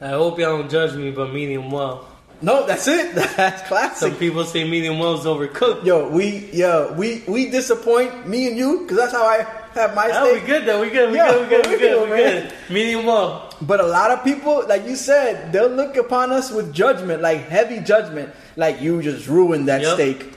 I 0.00 0.08
hope 0.10 0.38
y'all 0.38 0.58
don't 0.58 0.70
judge 0.70 0.94
me, 0.96 1.10
but 1.12 1.32
medium 1.32 1.70
well. 1.70 2.08
No, 2.42 2.66
that's 2.66 2.88
it. 2.88 3.14
That's 3.36 3.60
classic. 3.68 3.98
Some 4.12 4.18
people 4.18 4.44
say 4.44 4.64
medium 4.68 4.98
well 4.98 5.12
is 5.12 5.26
overcooked. 5.26 5.84
Yo, 5.84 6.08
we 6.08 6.48
yo 6.52 6.90
we 6.96 7.22
we 7.28 7.50
disappoint 7.50 8.26
me 8.26 8.48
and 8.48 8.56
you 8.56 8.80
because 8.80 8.96
that's 8.96 9.12
how 9.12 9.26
I 9.26 9.44
have 9.74 9.94
my 9.94 10.08
Oh, 10.10 10.32
we 10.32 10.40
good 10.46 10.64
though. 10.64 10.80
We 10.80 10.88
good. 10.88 11.10
We 11.10 11.18
Yeah, 11.18 11.32
good. 11.32 11.42
We 11.42 11.48
good. 11.50 11.66
We 11.66 11.72
good. 11.78 11.80
good, 11.80 12.10
We 12.10 12.16
man. 12.16 12.42
good. 12.48 12.52
Medium 12.72 13.04
well. 13.04 13.54
But 13.60 13.80
a 13.80 13.86
lot 13.86 14.10
of 14.10 14.24
people, 14.24 14.64
like 14.66 14.86
you 14.86 14.96
said, 14.96 15.52
they'll 15.52 15.68
look 15.68 15.98
upon 15.98 16.32
us 16.32 16.50
with 16.50 16.72
judgment, 16.72 17.20
like 17.20 17.46
heavy 17.46 17.80
judgment, 17.80 18.32
like 18.56 18.80
you 18.80 19.02
just 19.02 19.28
ruined 19.28 19.68
that 19.68 19.82
Yep. 19.82 19.94
steak. 19.96 20.32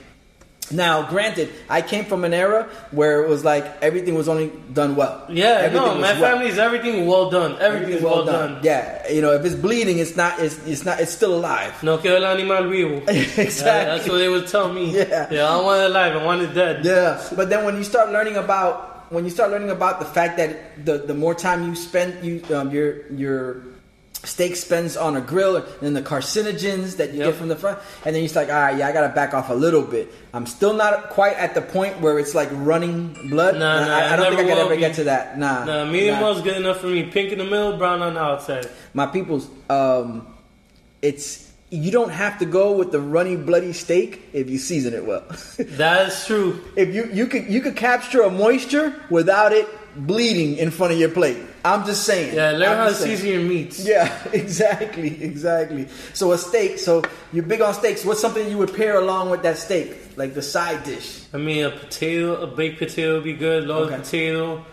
Now, 0.70 1.08
granted, 1.08 1.52
I 1.68 1.82
came 1.82 2.06
from 2.06 2.24
an 2.24 2.32
era 2.32 2.68
where 2.90 3.22
it 3.22 3.28
was 3.28 3.44
like 3.44 3.64
everything 3.82 4.14
was 4.14 4.28
only 4.28 4.50
done 4.72 4.96
well. 4.96 5.26
Yeah, 5.28 5.68
Everything 5.68 5.86
no, 5.86 5.94
my 5.96 6.12
well. 6.18 6.20
family's 6.20 6.58
everything 6.58 7.06
well 7.06 7.28
done. 7.30 7.60
Everything's 7.60 8.02
well, 8.02 8.24
done. 8.24 8.60
Yeah, 8.62 9.06
you 9.10 9.20
know, 9.20 9.32
if 9.32 9.44
it's 9.44 9.54
bleeding, 9.54 9.98
it's 9.98 10.16
not. 10.16 10.38
It's, 10.40 10.56
it's 10.66 10.84
not. 10.84 11.00
It's 11.00 11.12
still 11.12 11.34
alive. 11.34 11.82
No 11.82 11.98
quiero 11.98 12.16
el 12.16 12.24
animal 12.26 12.68
vivo. 12.70 12.96
exactly. 13.08 13.64
That- 13.64 13.84
that's 13.96 14.08
what 14.08 14.18
they 14.18 14.28
would 14.28 14.46
tell 14.48 14.72
me. 14.72 14.90
Yeah. 14.96 15.28
yeah, 15.30 15.48
I 15.48 15.60
want 15.60 15.82
it 15.82 15.90
alive. 15.90 16.16
I 16.16 16.24
want 16.24 16.42
it 16.42 16.54
dead. 16.54 16.84
Yeah, 16.84 17.22
but 17.36 17.50
then 17.50 17.64
when 17.64 17.76
you 17.76 17.84
start 17.84 18.10
learning 18.10 18.36
about 18.36 19.12
when 19.12 19.24
you 19.24 19.30
start 19.30 19.50
learning 19.50 19.70
about 19.70 19.98
the 20.00 20.06
fact 20.06 20.38
that 20.38 20.84
the 20.86 20.98
the 20.98 21.14
more 21.14 21.34
time 21.34 21.68
you 21.68 21.74
spend 21.76 22.24
you 22.24 22.42
um, 22.56 22.70
your 22.70 23.06
your 23.12 23.62
steak 24.26 24.56
spends 24.56 24.96
on 24.96 25.16
a 25.16 25.20
grill 25.20 25.56
and 25.82 25.94
the 25.96 26.02
carcinogens 26.02 26.96
that 26.96 27.12
you 27.12 27.18
Yep. 27.20 27.26
get 27.28 27.34
from 27.36 27.48
the 27.48 27.56
front 27.56 27.78
and 28.04 28.14
then 28.14 28.22
you're 28.22 28.28
just 28.28 28.36
like 28.36 28.48
all 28.48 28.54
right 28.54 28.76
yeah 28.78 28.88
i 28.88 28.92
gotta 28.92 29.14
back 29.14 29.34
off 29.34 29.50
a 29.50 29.54
little 29.54 29.82
bit 29.82 30.12
i'm 30.32 30.46
still 30.46 30.72
not 30.74 31.10
quite 31.10 31.36
at 31.36 31.54
the 31.54 31.62
point 31.62 32.00
where 32.00 32.18
it's 32.18 32.34
like 32.34 32.48
running 32.52 33.12
blood 33.30 33.54
Nah, 33.54 33.86
nah, 33.86 33.94
I, 33.94 34.00
I 34.00 34.12
I 34.12 34.16
don't 34.16 34.34
think 34.36 34.40
i 34.40 34.44
could 34.54 34.58
ever 34.58 34.74
be. 34.74 34.80
get 34.80 34.94
to 34.96 35.04
that 35.04 35.38
nah, 35.38 35.64
Nah, 35.64 35.84
medium 35.84 36.16
nah. 36.16 36.22
well's 36.22 36.42
good 36.42 36.56
enough 36.56 36.80
for 36.80 36.86
me. 36.88 37.04
Pink 37.04 37.32
in 37.32 37.38
the 37.38 37.44
middle, 37.44 37.76
brown 37.76 38.02
on 38.02 38.14
the 38.14 38.20
outside. 38.20 38.66
my 38.94 39.06
people's 39.06 39.48
um 39.70 40.26
it's 41.02 41.52
you 41.70 41.90
don't 41.90 42.10
have 42.10 42.38
to 42.38 42.44
go 42.44 42.72
with 42.72 42.92
the 42.92 43.00
runny 43.00 43.36
bloody 43.36 43.72
steak 43.72 44.22
if 44.32 44.48
you 44.48 44.58
season 44.58 44.94
it 44.94 45.04
well 45.04 45.24
That's 45.58 46.26
true. 46.26 46.60
if 46.76 46.94
you 46.94 47.08
you 47.12 47.26
could 47.26 47.46
you 47.46 47.60
could 47.60 47.76
capture 47.76 48.22
a 48.22 48.30
moisture 48.30 48.94
without 49.10 49.52
it 49.52 49.66
bleeding 49.96 50.56
in 50.56 50.70
front 50.70 50.92
of 50.92 50.98
your 50.98 51.08
plate. 51.10 51.38
I'm 51.64 51.84
just 51.86 52.04
saying. 52.04 52.34
Yeah, 52.34 52.50
learn 52.52 52.70
I'm 52.70 52.76
how 52.78 52.88
to 52.88 52.94
season 52.94 53.28
your 53.30 53.40
meats. 53.42 53.84
Yeah, 53.86 54.12
exactly, 54.32 55.22
exactly. 55.22 55.88
So 56.12 56.32
a 56.32 56.38
steak. 56.38 56.78
So 56.78 57.02
you're 57.32 57.44
big 57.44 57.60
on 57.60 57.72
steaks. 57.74 58.04
What's 58.04 58.20
something 58.20 58.48
you 58.50 58.58
would 58.58 58.74
pair 58.74 58.98
along 59.00 59.30
with 59.30 59.42
that 59.42 59.56
steak, 59.58 59.96
like 60.16 60.34
the 60.34 60.42
side 60.42 60.84
dish? 60.84 61.22
I 61.32 61.38
mean, 61.38 61.64
a 61.64 61.70
potato, 61.70 62.40
a 62.42 62.46
baked 62.46 62.78
potato 62.78 63.14
would 63.14 63.24
be 63.24 63.32
good. 63.34 63.64
Loaded 63.66 63.94
Okay. 63.94 64.02
potato, 64.02 64.64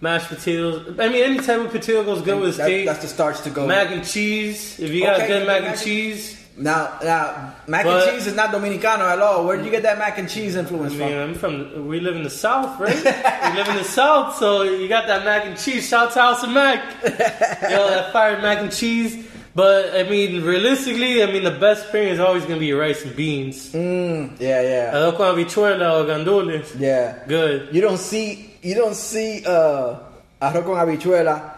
mashed 0.00 0.28
potatoes. 0.28 0.98
I 0.98 1.08
mean, 1.08 1.24
any 1.24 1.38
type 1.38 1.60
of 1.60 1.70
potato 1.70 2.04
goes 2.04 2.22
good 2.22 2.40
with 2.40 2.56
That- 2.56 2.64
steak. 2.66 2.86
that's 2.86 3.00
the 3.02 3.08
starch 3.08 3.40
to 3.42 3.50
go. 3.50 3.62
with. 3.62 3.68
mac 3.68 3.90
and 3.90 4.04
cheese. 4.06 4.78
If 4.78 4.90
you 4.90 5.02
got 5.04 5.16
Okay, 5.20 5.26
good 5.28 5.46
mac 5.46 5.56
and 5.58 5.66
mac 5.66 5.76
and- 5.76 5.84
cheese. 5.84 6.37
Now, 6.60 6.98
now, 7.04 7.54
mac 7.68 7.84
But- 7.84 8.08
and 8.08 8.16
cheese 8.18 8.26
is 8.26 8.34
not 8.34 8.50
Dominicano 8.50 9.06
at 9.12 9.20
all. 9.20 9.44
Where 9.46 9.56
did 9.56 9.64
you 9.64 9.70
get 9.70 9.84
that 9.84 9.96
mac 9.98 10.18
and 10.18 10.28
cheese 10.28 10.56
influence 10.56 10.92
I 10.94 10.96
mean, 10.98 11.08
from? 11.36 11.54
I'm 11.54 11.70
from. 11.74 11.86
We 11.88 12.00
live 12.00 12.16
in 12.16 12.24
the 12.24 12.30
South, 12.30 12.80
right? 12.80 12.96
we 12.96 13.56
live 13.56 13.68
in 13.68 13.76
the 13.76 13.84
South, 13.84 14.36
so 14.36 14.64
you 14.64 14.88
got 14.88 15.06
that 15.06 15.24
mac 15.24 15.46
and 15.46 15.56
cheese. 15.56 15.88
Shout 15.88 16.16
out 16.16 16.40
to 16.40 16.48
Mac. 16.48 16.82
Yo, 17.04 17.88
that 17.88 18.12
fire 18.12 18.40
mac 18.42 18.58
and 18.58 18.72
cheese. 18.72 19.24
But 19.54 19.94
I 19.96 20.02
mean, 20.08 20.42
realistically, 20.44 21.22
I 21.22 21.26
mean, 21.26 21.42
the 21.44 21.50
best 21.52 21.90
pairing 21.90 22.08
is 22.10 22.20
always 22.20 22.44
gonna 22.44 22.60
be 22.60 22.72
rice 22.72 23.04
and 23.04 23.14
beans. 23.16 23.72
Mm, 23.72 24.38
yeah, 24.40 24.60
yeah, 24.62 24.92
Arroz 24.94 25.16
con 25.16 25.34
habichuela 25.34 26.00
or 26.00 26.04
gandules. 26.06 26.74
yeah. 26.78 27.24
Good. 27.26 27.68
You 27.72 27.80
don't 27.80 27.98
see 27.98 28.54
you 28.62 28.74
don't 28.74 28.94
see 28.94 29.44
uh, 29.46 29.98
arroz 30.42 30.64
con 30.64 30.76
habichuela 30.76 31.54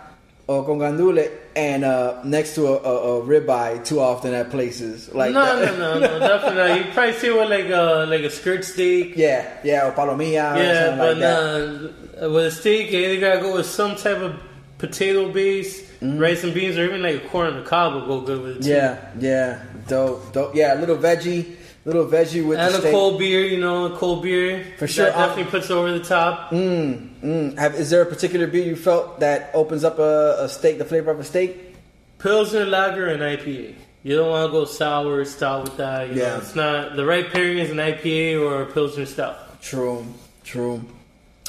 or 0.51 0.64
con 0.66 0.78
gandule 0.81 1.31
and 1.55 1.85
uh, 1.85 2.20
next 2.24 2.55
to 2.56 2.66
a, 2.66 2.74
a, 2.93 2.94
a 3.20 3.27
ribeye 3.31 3.85
too 3.85 4.01
often 4.01 4.35
at 4.35 4.51
places 4.51 5.12
like 5.14 5.32
no, 5.32 5.44
that. 5.44 5.78
no, 5.78 5.98
no, 6.01 6.01
no, 6.01 6.18
definitely 6.32 6.56
not. 6.59 6.77
You 6.78 6.93
probably 6.93 7.12
see 7.20 7.28
it 7.28 7.36
with 7.39 7.51
like 7.51 7.70
a 7.70 8.06
like 8.09 8.22
a 8.22 8.31
skirt 8.31 8.64
steak. 8.64 9.12
Yeah, 9.16 9.47
yeah, 9.62 9.86
or 9.86 9.93
palomilla 9.93 10.56
or 10.56 10.62
Yeah, 10.62 10.86
something 10.86 10.98
but 10.98 11.16
like 11.18 11.18
that. 11.20 12.20
nah, 12.22 12.28
with 12.35 12.47
a 12.47 12.51
steak, 12.51 12.90
you 12.90 12.98
either 12.98 13.20
gotta 13.20 13.40
go 13.40 13.55
with 13.56 13.66
some 13.66 13.94
type 13.94 14.18
of 14.18 14.35
potato 14.78 15.31
base, 15.31 15.86
rice 16.02 16.43
and 16.43 16.52
beans, 16.55 16.77
or 16.78 16.85
even 16.85 17.02
like 17.02 17.22
a 17.22 17.28
corn 17.28 17.47
on 17.52 17.62
the 17.62 17.68
cob 17.68 17.94
will 17.94 18.06
go 18.06 18.20
good 18.27 18.43
with 18.43 18.56
it. 18.56 18.62
Too. 18.64 18.70
Mm-hmm. 18.70 19.20
Yeah, 19.20 19.31
yeah, 19.31 19.62
dope, 19.86 20.32
dope. 20.32 20.55
Yeah, 20.56 20.74
a 20.74 20.78
little 20.81 20.97
veggie, 20.97 21.55
little 21.85 22.06
veggie 22.06 22.44
with 22.44 22.59
and 22.59 22.74
a 22.74 22.78
steak. 22.78 22.90
cold 22.93 23.18
beer, 23.20 23.43
you 23.47 23.60
know, 23.60 23.93
a 23.93 23.97
cold 23.97 24.22
beer 24.24 24.66
For 24.78 24.89
sure, 24.89 25.06
That 25.06 25.16
definitely 25.16 25.51
puts 25.52 25.66
it 25.70 25.74
over 25.74 25.93
the 25.93 26.02
top. 26.05 26.51
Mm, 26.51 27.10
mm. 27.23 27.59
Have, 27.59 27.75
is 27.75 27.91
there 27.91 28.03
a 28.03 28.07
particular 28.07 28.47
beer 28.47 28.65
you 28.65 28.77
felt 28.77 29.21
that 29.21 29.51
opens 29.55 29.85
up 29.85 29.99
a, 29.99 30.37
a 30.41 30.49
steak, 30.49 30.79
the 30.79 30.85
flavor 30.85 31.11
of 31.11 31.21
a 31.21 31.25
steak? 31.25 31.75
Pilsner, 32.19 32.67
lager, 32.67 33.07
and 33.07 33.23
IPA. 33.23 33.75
You 34.03 34.17
don't 34.17 34.31
want 34.31 34.47
to 34.49 34.53
go 34.53 34.65
sour, 34.65 35.25
stout 35.25 35.65
with 35.65 35.77
that. 35.79 36.09
You 36.09 36.17
Yeah. 36.17 36.29
know, 36.29 36.37
it's 36.39 36.55
not 36.55 36.97
the 36.97 37.05
right 37.05 37.31
pairing 37.31 37.59
is 37.59 37.71
an 37.71 37.79
IPA 37.79 38.41
or 38.41 38.63
a 38.63 38.67
Pilsner 38.67 39.07
stout. 39.07 39.61
True, 39.63 40.07
true. 40.45 40.83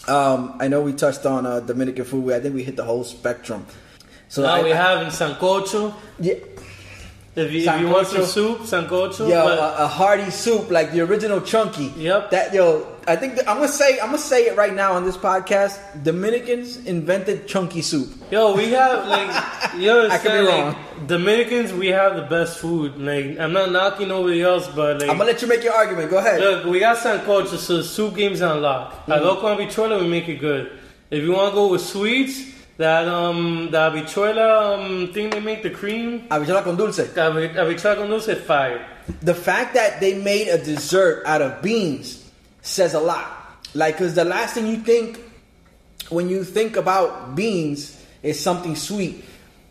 Um, 0.07 0.56
I 0.60 0.68
know 0.68 0.81
we 0.81 0.93
touched 0.93 1.26
on 1.26 1.45
uh, 1.45 1.60
Dominican 1.61 2.03
food. 2.06 2.34
I 2.34 2.39
think 2.39 2.56
we 2.56 2.64
hit 2.64 2.76
the 2.76 2.84
whole 2.84 3.03
spectrum. 3.03 3.65
So 4.30 4.41
now 4.43 4.56
I, 4.56 4.64
we 4.64 4.72
I- 4.73 4.76
have 4.76 5.02
in 5.02 5.07
Sancocho. 5.07 5.93
yeah, 6.19 6.35
If 7.33 7.53
you, 7.53 7.69
if 7.69 7.79
you 7.79 7.87
want 7.87 8.07
some 8.07 8.25
soup, 8.25 8.59
Sancocho. 8.59 9.29
yo, 9.29 9.45
but 9.45 9.57
a, 9.57 9.85
a 9.85 9.87
hearty 9.87 10.29
soup 10.31 10.69
like 10.69 10.91
the 10.91 10.99
original 10.99 11.39
chunky. 11.39 11.85
Yep. 11.95 12.31
That 12.31 12.53
yo, 12.53 12.85
I 13.07 13.15
think 13.15 13.35
that, 13.35 13.47
I'm 13.47 13.55
gonna 13.55 13.69
say 13.69 14.01
I'm 14.01 14.07
gonna 14.07 14.17
say 14.17 14.47
it 14.47 14.57
right 14.57 14.73
now 14.73 14.93
on 14.93 15.05
this 15.05 15.15
podcast. 15.15 16.03
Dominicans 16.03 16.85
invented 16.85 17.47
chunky 17.47 17.81
soup. 17.81 18.09
Yo, 18.31 18.53
we 18.53 18.71
have 18.71 19.07
like 19.07 19.29
understand, 19.73 20.11
I 20.11 20.17
could 20.17 20.31
be 20.33 20.41
like, 20.41 20.75
wrong. 20.75 21.07
Dominicans, 21.07 21.71
we 21.71 21.87
have 21.87 22.17
the 22.17 22.23
best 22.23 22.59
food. 22.59 22.97
Like 22.97 23.39
I'm 23.39 23.53
not 23.53 23.71
knocking 23.71 24.09
nobody 24.09 24.43
else, 24.43 24.67
but 24.67 24.99
like 24.99 25.09
I'm 25.09 25.17
gonna 25.17 25.31
let 25.31 25.41
you 25.41 25.47
make 25.47 25.63
your 25.63 25.73
argument. 25.73 26.09
Go 26.09 26.17
ahead. 26.17 26.41
look, 26.41 26.65
we 26.65 26.81
got 26.81 26.97
sancocho, 26.97 27.55
so 27.55 27.77
the 27.77 27.83
soup 27.85 28.13
game's 28.13 28.41
on 28.41 28.61
lock. 28.61 28.91
Mm-hmm. 28.91 29.11
At 29.13 29.23
local 29.23 29.47
habichuela, 29.47 30.01
we 30.01 30.07
make 30.09 30.27
it 30.27 30.41
good. 30.41 30.77
If 31.09 31.23
you 31.23 31.31
want 31.31 31.51
to 31.51 31.55
go 31.55 31.69
with 31.69 31.81
sweets, 31.81 32.50
that 32.81 33.07
um 33.07 33.69
the 33.71 33.77
habichuela 33.77 34.73
um 34.77 35.13
thing 35.13 35.29
they 35.29 35.39
make 35.39 35.63
the 35.63 35.69
cream, 35.69 36.27
Habichuela 36.29 36.63
con 36.63 36.75
dulce. 36.75 36.99
habi- 37.15 37.53
habichuela 37.55 37.95
con 37.95 38.09
dulce, 38.09 38.35
fire. 38.45 38.85
The 39.21 39.33
fact 39.33 39.73
that 39.73 39.99
they 39.99 40.15
made 40.19 40.47
a 40.47 40.57
dessert 40.57 41.23
out 41.25 41.41
of 41.41 41.61
beans 41.61 42.29
says 42.61 42.93
a 42.93 42.99
lot. 42.99 43.25
Like, 43.73 43.97
cause 43.97 44.13
the 44.15 44.25
last 44.25 44.53
thing 44.53 44.67
you 44.67 44.77
think 44.77 45.19
when 46.09 46.29
you 46.29 46.43
think 46.43 46.75
about 46.77 47.35
beans 47.35 47.97
is 48.21 48.39
something 48.39 48.75
sweet. 48.75 49.23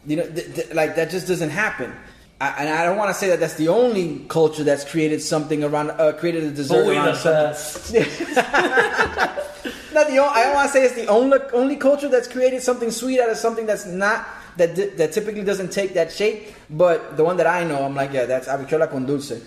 You 0.06 0.16
know, 0.16 0.26
th- 0.26 0.54
th- 0.54 0.74
like 0.74 0.96
that 0.96 1.10
just 1.10 1.28
doesn't 1.28 1.50
happen. 1.50 1.92
I, 2.40 2.48
and 2.60 2.68
I 2.70 2.84
don't 2.84 2.96
want 2.96 3.10
to 3.10 3.14
say 3.14 3.28
that 3.28 3.40
that's 3.40 3.54
the 3.54 3.68
only 3.68 4.24
culture 4.28 4.64
that's 4.64 4.90
created 4.90 5.20
something 5.20 5.62
around, 5.62 5.90
uh, 5.90 6.12
created 6.14 6.44
a 6.44 6.50
dessert 6.50 6.86
we 6.86 6.96
around 6.96 7.14
the 7.14 7.52
something. 7.54 8.02
Not 9.92 10.06
the 10.06 10.18
only, 10.18 10.34
I 10.34 10.44
don't 10.44 10.54
want 10.54 10.68
to 10.68 10.72
say 10.72 10.84
it's 10.84 10.94
the 10.94 11.08
only 11.08 11.38
only 11.52 11.76
culture 11.76 12.08
that's 12.08 12.28
created 12.28 12.62
something 12.62 12.90
sweet 12.90 13.20
out 13.20 13.28
of 13.28 13.36
something 13.36 13.66
that's 13.66 13.86
not 13.86 14.26
that 14.56 14.74
di- 14.74 14.88
that 14.90 15.12
typically 15.12 15.42
doesn't 15.42 15.70
take 15.70 15.94
that 15.94 16.12
shape. 16.12 16.54
But 16.70 17.16
the 17.16 17.24
one 17.24 17.36
that 17.38 17.46
I 17.46 17.64
know, 17.64 17.84
I'm 17.84 17.94
like, 17.94 18.12
yeah, 18.12 18.24
that's 18.24 18.48
habichuela 18.48 18.88
con 18.88 19.04
dulce. 19.04 19.44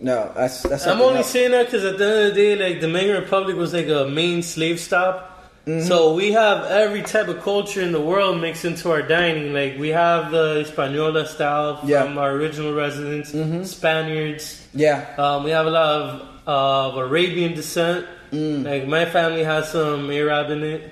No, 0.00 0.32
that's 0.34 0.62
that's. 0.62 0.86
I'm 0.86 1.00
only 1.00 1.18
else. 1.18 1.30
saying 1.30 1.52
that 1.52 1.66
because 1.66 1.84
at 1.84 1.98
the 1.98 2.04
end 2.04 2.28
of 2.28 2.34
the 2.34 2.40
day, 2.40 2.56
like 2.56 2.80
the 2.80 2.86
Dominican 2.88 3.22
Republic 3.22 3.56
was 3.56 3.72
like 3.72 3.88
a 3.88 4.08
main 4.08 4.42
slave 4.42 4.80
stop. 4.80 5.31
Mm-hmm. 5.66 5.86
So 5.86 6.14
we 6.14 6.32
have 6.32 6.64
every 6.70 7.02
type 7.02 7.28
of 7.28 7.40
culture 7.42 7.80
in 7.80 7.92
the 7.92 8.00
world 8.00 8.40
mixed 8.40 8.64
into 8.64 8.90
our 8.90 9.02
dining. 9.02 9.52
Like 9.52 9.78
we 9.78 9.90
have 9.90 10.32
the 10.32 10.64
Española 10.66 11.26
style 11.26 11.76
from 11.76 11.88
Yeah. 11.88 12.04
Mm-hmm. 12.06 12.18
our 12.18 12.32
original 12.32 12.74
residents, 12.74 13.30
Spaniards. 13.70 14.66
Yeah, 14.74 15.06
Um, 15.18 15.44
we 15.44 15.50
have 15.52 15.66
a 15.66 15.70
lot 15.70 15.88
of, 16.00 16.28
of 16.48 16.96
Arabian 16.96 17.54
descent. 17.54 18.06
Mm. 18.32 18.64
Like 18.64 18.88
my 18.88 19.04
family 19.04 19.44
has 19.44 19.70
some 19.70 20.10
Arab 20.10 20.50
in 20.50 20.64
it. 20.64 20.90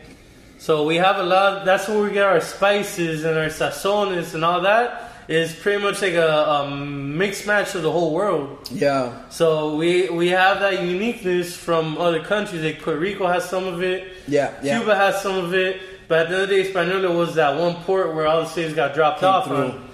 So 0.59 0.85
we 0.85 0.97
have 0.97 1.17
a 1.17 1.23
lot. 1.25 1.65
That's 1.65 1.89
where 1.89 2.03
we 2.03 2.11
get 2.13 2.25
our 2.27 2.41
spices 2.41 3.25
and 3.25 3.37
our 3.39 3.47
sazones 3.47 4.35
and 4.35 4.45
all 4.45 4.61
that. 4.61 5.10
Is 5.31 5.55
pretty 5.55 5.81
much 5.81 6.03
like 6.03 6.15
a, 6.15 6.29
a 6.29 6.71
mixed 6.77 7.47
match 7.47 7.77
of 7.77 7.83
the 7.83 7.93
whole 7.93 8.13
world. 8.13 8.69
yeah, 8.73 9.29
So 9.31 9.77
we 9.77 10.09
we 10.11 10.29
have 10.31 10.59
that 10.59 10.83
uniqueness 10.83 11.57
from 11.57 11.97
other 11.99 12.21
countries. 12.21 12.63
Like 12.65 12.83
Puerto 12.83 12.99
Rico 12.99 13.29
has 13.29 13.49
some 13.49 13.65
of 13.69 13.81
it. 13.81 14.13
yeah, 14.27 14.53
yeah. 14.61 14.79
Cuba 14.79 14.97
has 14.97 15.23
some 15.23 15.37
of 15.39 15.55
it. 15.55 15.81
But 16.09 16.27
at 16.27 16.29
the 16.31 16.35
end 16.35 16.43
of 16.43 16.49
the 16.49 16.55
day, 16.57 16.63
Hispaniola 16.65 17.17
was 17.17 17.37
that 17.37 17.57
one 17.57 17.77
port 17.85 18.13
where 18.13 18.27
all 18.27 18.41
the 18.41 18.49
slaves 18.49 18.75
got 18.75 18.93
dropped 18.95 19.21
Came 19.21 19.29
off 19.29 19.47
on. 19.49 19.89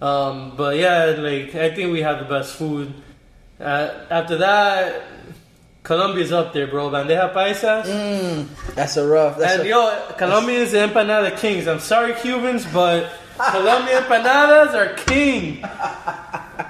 Um, 0.00 0.56
but 0.56 0.76
yeah, 0.76 1.14
like 1.16 1.54
I 1.54 1.72
think 1.72 1.92
we 1.92 2.02
have 2.02 2.18
the 2.18 2.24
best 2.24 2.56
food. 2.56 2.92
Uh, 3.60 4.04
after 4.10 4.38
that, 4.38 5.04
Colombia's 5.84 6.32
up 6.32 6.52
there, 6.52 6.66
bro. 6.66 6.90
Bandeja 6.90 7.32
paisas. 7.32 7.84
Mm, 7.84 8.74
that's 8.74 8.96
a 8.96 9.06
rough. 9.06 9.38
That's 9.38 9.60
and 9.60 9.62
a, 9.62 9.68
yo, 9.68 10.14
Colombians 10.18 10.74
and 10.74 10.90
empanada 10.90 11.38
kings. 11.38 11.68
I'm 11.68 11.78
sorry, 11.78 12.14
Cubans, 12.14 12.66
but 12.66 13.08
Colombian 13.38 14.02
empanadas 14.02 14.74
are 14.74 14.94
king. 14.94 15.64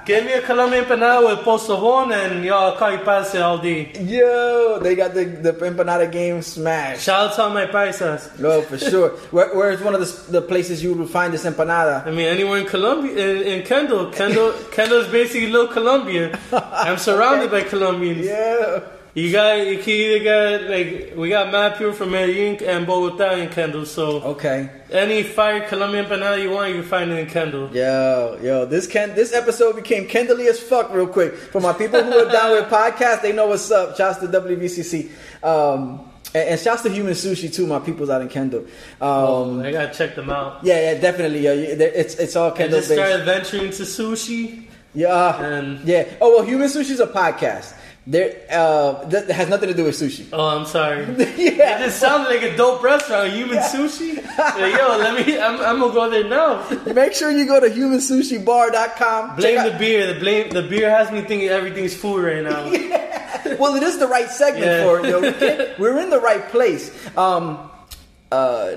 Give 0.05 0.25
me 0.25 0.33
a 0.33 0.41
Colombian 0.41 0.85
empanada 0.85 1.25
with 1.25 1.45
pozobon 1.45 2.11
and 2.13 2.43
yo, 2.43 2.55
I'll 2.57 2.75
call 2.75 2.91
you 2.91 2.97
paise 2.99 3.35
all 3.35 3.57
day. 3.57 3.91
yo, 3.99 4.79
they 4.81 4.95
got 4.95 5.13
the 5.13 5.25
the 5.25 5.53
empanada 5.53 6.11
game 6.11 6.41
smashed. 6.41 7.03
Shout 7.03 7.29
out 7.31 7.35
to 7.35 7.43
all 7.43 7.49
my 7.51 7.65
paisas. 7.67 8.37
No, 8.39 8.61
for 8.61 8.77
sure. 8.77 9.09
Where, 9.31 9.55
where's 9.55 9.81
one 9.81 9.93
of 9.95 10.01
the, 10.01 10.31
the 10.31 10.41
places 10.41 10.83
you 10.83 10.93
would 10.93 11.09
find 11.09 11.33
this 11.33 11.45
empanada? 11.45 12.05
I 12.05 12.11
mean, 12.11 12.25
anywhere 12.25 12.59
in 12.59 12.65
Colombia, 12.65 13.11
in, 13.15 13.59
in 13.59 13.65
Kendall, 13.65 14.11
Kendall, 14.11 14.53
Kendall 14.71 14.99
is 15.01 15.07
basically 15.09 15.49
little 15.49 15.67
Colombia. 15.71 16.37
I'm 16.51 16.97
surrounded 16.97 17.51
by 17.51 17.61
Colombians. 17.63 18.25
Yeah. 18.25 18.81
You 19.15 19.31
got 19.31 19.67
you 19.67 19.77
can 19.77 19.89
either 19.93 20.23
get 20.23 20.69
like 20.71 21.13
we 21.15 21.29
got 21.29 21.51
mad 21.51 21.77
people 21.77 21.93
from 21.93 22.09
Medellin 22.11 22.57
and 22.65 22.87
Bogota 22.87 23.35
in 23.35 23.49
Kendall. 23.49 23.85
So 23.85 24.21
Okay. 24.33 24.67
any 24.91 25.21
fire 25.21 25.67
Colombian 25.67 26.05
empanada 26.05 26.41
you 26.41 26.49
want, 26.49 26.69
you 26.69 26.81
can 26.81 26.89
find 26.89 27.11
it 27.11 27.19
in 27.19 27.27
Kendall. 27.27 27.69
Yo, 27.71 28.39
yo, 28.41 28.65
this 28.65 28.87
Ken, 28.87 29.13
this 29.13 29.31
episode 29.31 29.75
became 29.75 30.07
Kendally 30.07 30.47
as 30.49 30.59
fuck 30.59 30.91
real 30.91 31.05
quick. 31.05 31.35
For 31.35 31.61
my 31.61 31.73
people 31.73 32.01
who 32.03 32.11
are 32.25 32.31
down 32.31 32.53
with 32.53 32.65
podcasts, 32.65 33.21
they 33.21 33.33
know 33.33 33.45
what's 33.45 33.69
up. 33.69 33.95
Shouts 33.95 34.17
to 34.19 34.27
WVCC. 34.27 35.11
Um, 35.43 36.09
and, 36.33 36.49
and 36.49 36.59
shouts 36.59 36.81
to 36.81 36.89
Human 36.89 37.13
Sushi 37.13 37.53
too, 37.53 37.67
my 37.67 37.77
people's 37.77 38.09
out 38.09 38.23
in 38.23 38.29
Kendall. 38.29 38.61
Um, 38.61 38.67
Oh, 38.99 39.61
I 39.63 39.71
gotta 39.71 39.93
check 39.93 40.15
them 40.15 40.31
out. 40.31 40.61
yeah, 40.63 40.91
yeah, 40.93 40.99
definitely. 40.99 41.41
Yeah, 41.41 41.51
it's 41.51 42.15
it's 42.15 42.35
all 42.35 42.51
I 42.51 42.57
Kendall 42.57 42.79
just 42.79 42.89
based. 42.89 42.99
started 42.99 43.25
venturing 43.25 43.65
into 43.65 43.83
sushi. 43.83 44.63
Yeah, 44.95 45.37
And- 45.39 45.87
yeah. 45.87 46.05
Oh 46.19 46.37
well, 46.37 46.45
Human 46.45 46.67
Sushi's 46.67 46.99
a 46.99 47.05
podcast. 47.07 47.73
There, 48.05 48.35
uh, 48.51 49.05
that 49.05 49.29
has 49.31 49.47
nothing 49.47 49.69
to 49.69 49.73
do 49.73 49.85
with 49.85 49.95
sushi. 49.95 50.27
Oh, 50.33 50.59
I'm 50.59 50.65
sorry. 50.65 51.05
yeah, 51.37 51.79
It 51.79 51.85
just 51.85 51.99
sounded 52.01 52.27
like 52.27 52.43
a 52.43 52.57
dope 52.57 52.83
restaurant, 52.83 53.31
human 53.31 53.59
sushi. 53.59 54.17
Like, 54.37 54.75
yo, 54.77 54.97
let 54.97 55.25
me. 55.25 55.39
I'm, 55.39 55.55
I'm 55.61 55.79
gonna 55.79 55.93
go 55.93 56.09
there 56.09 56.27
now. 56.27 56.67
Make 56.93 57.13
sure 57.13 57.31
you 57.31 57.45
go 57.47 57.61
to 57.61 57.67
humansushibar.com. 57.69 59.37
Blame 59.37 59.71
the 59.71 59.77
beer. 59.79 60.13
The 60.13 60.19
blame 60.19 60.49
the 60.49 60.63
beer 60.63 60.89
has 60.89 61.11
me 61.11 61.21
thinking 61.21 61.47
everything's 61.47 61.95
food 61.95 62.25
right 62.25 62.43
now. 62.43 62.63
well, 63.57 63.75
it 63.75 63.83
is 63.83 63.97
the 63.99 64.07
right 64.07 64.29
segment 64.29 64.65
Yeah. 64.65 64.83
for 64.83 64.99
it. 64.99 65.05
Yo. 65.09 65.21
we 65.21 65.83
we're 65.83 65.99
in 65.99 66.09
the 66.09 66.19
right 66.19 66.47
place. 66.49 66.91
Um, 67.17 67.71
uh, 68.33 68.75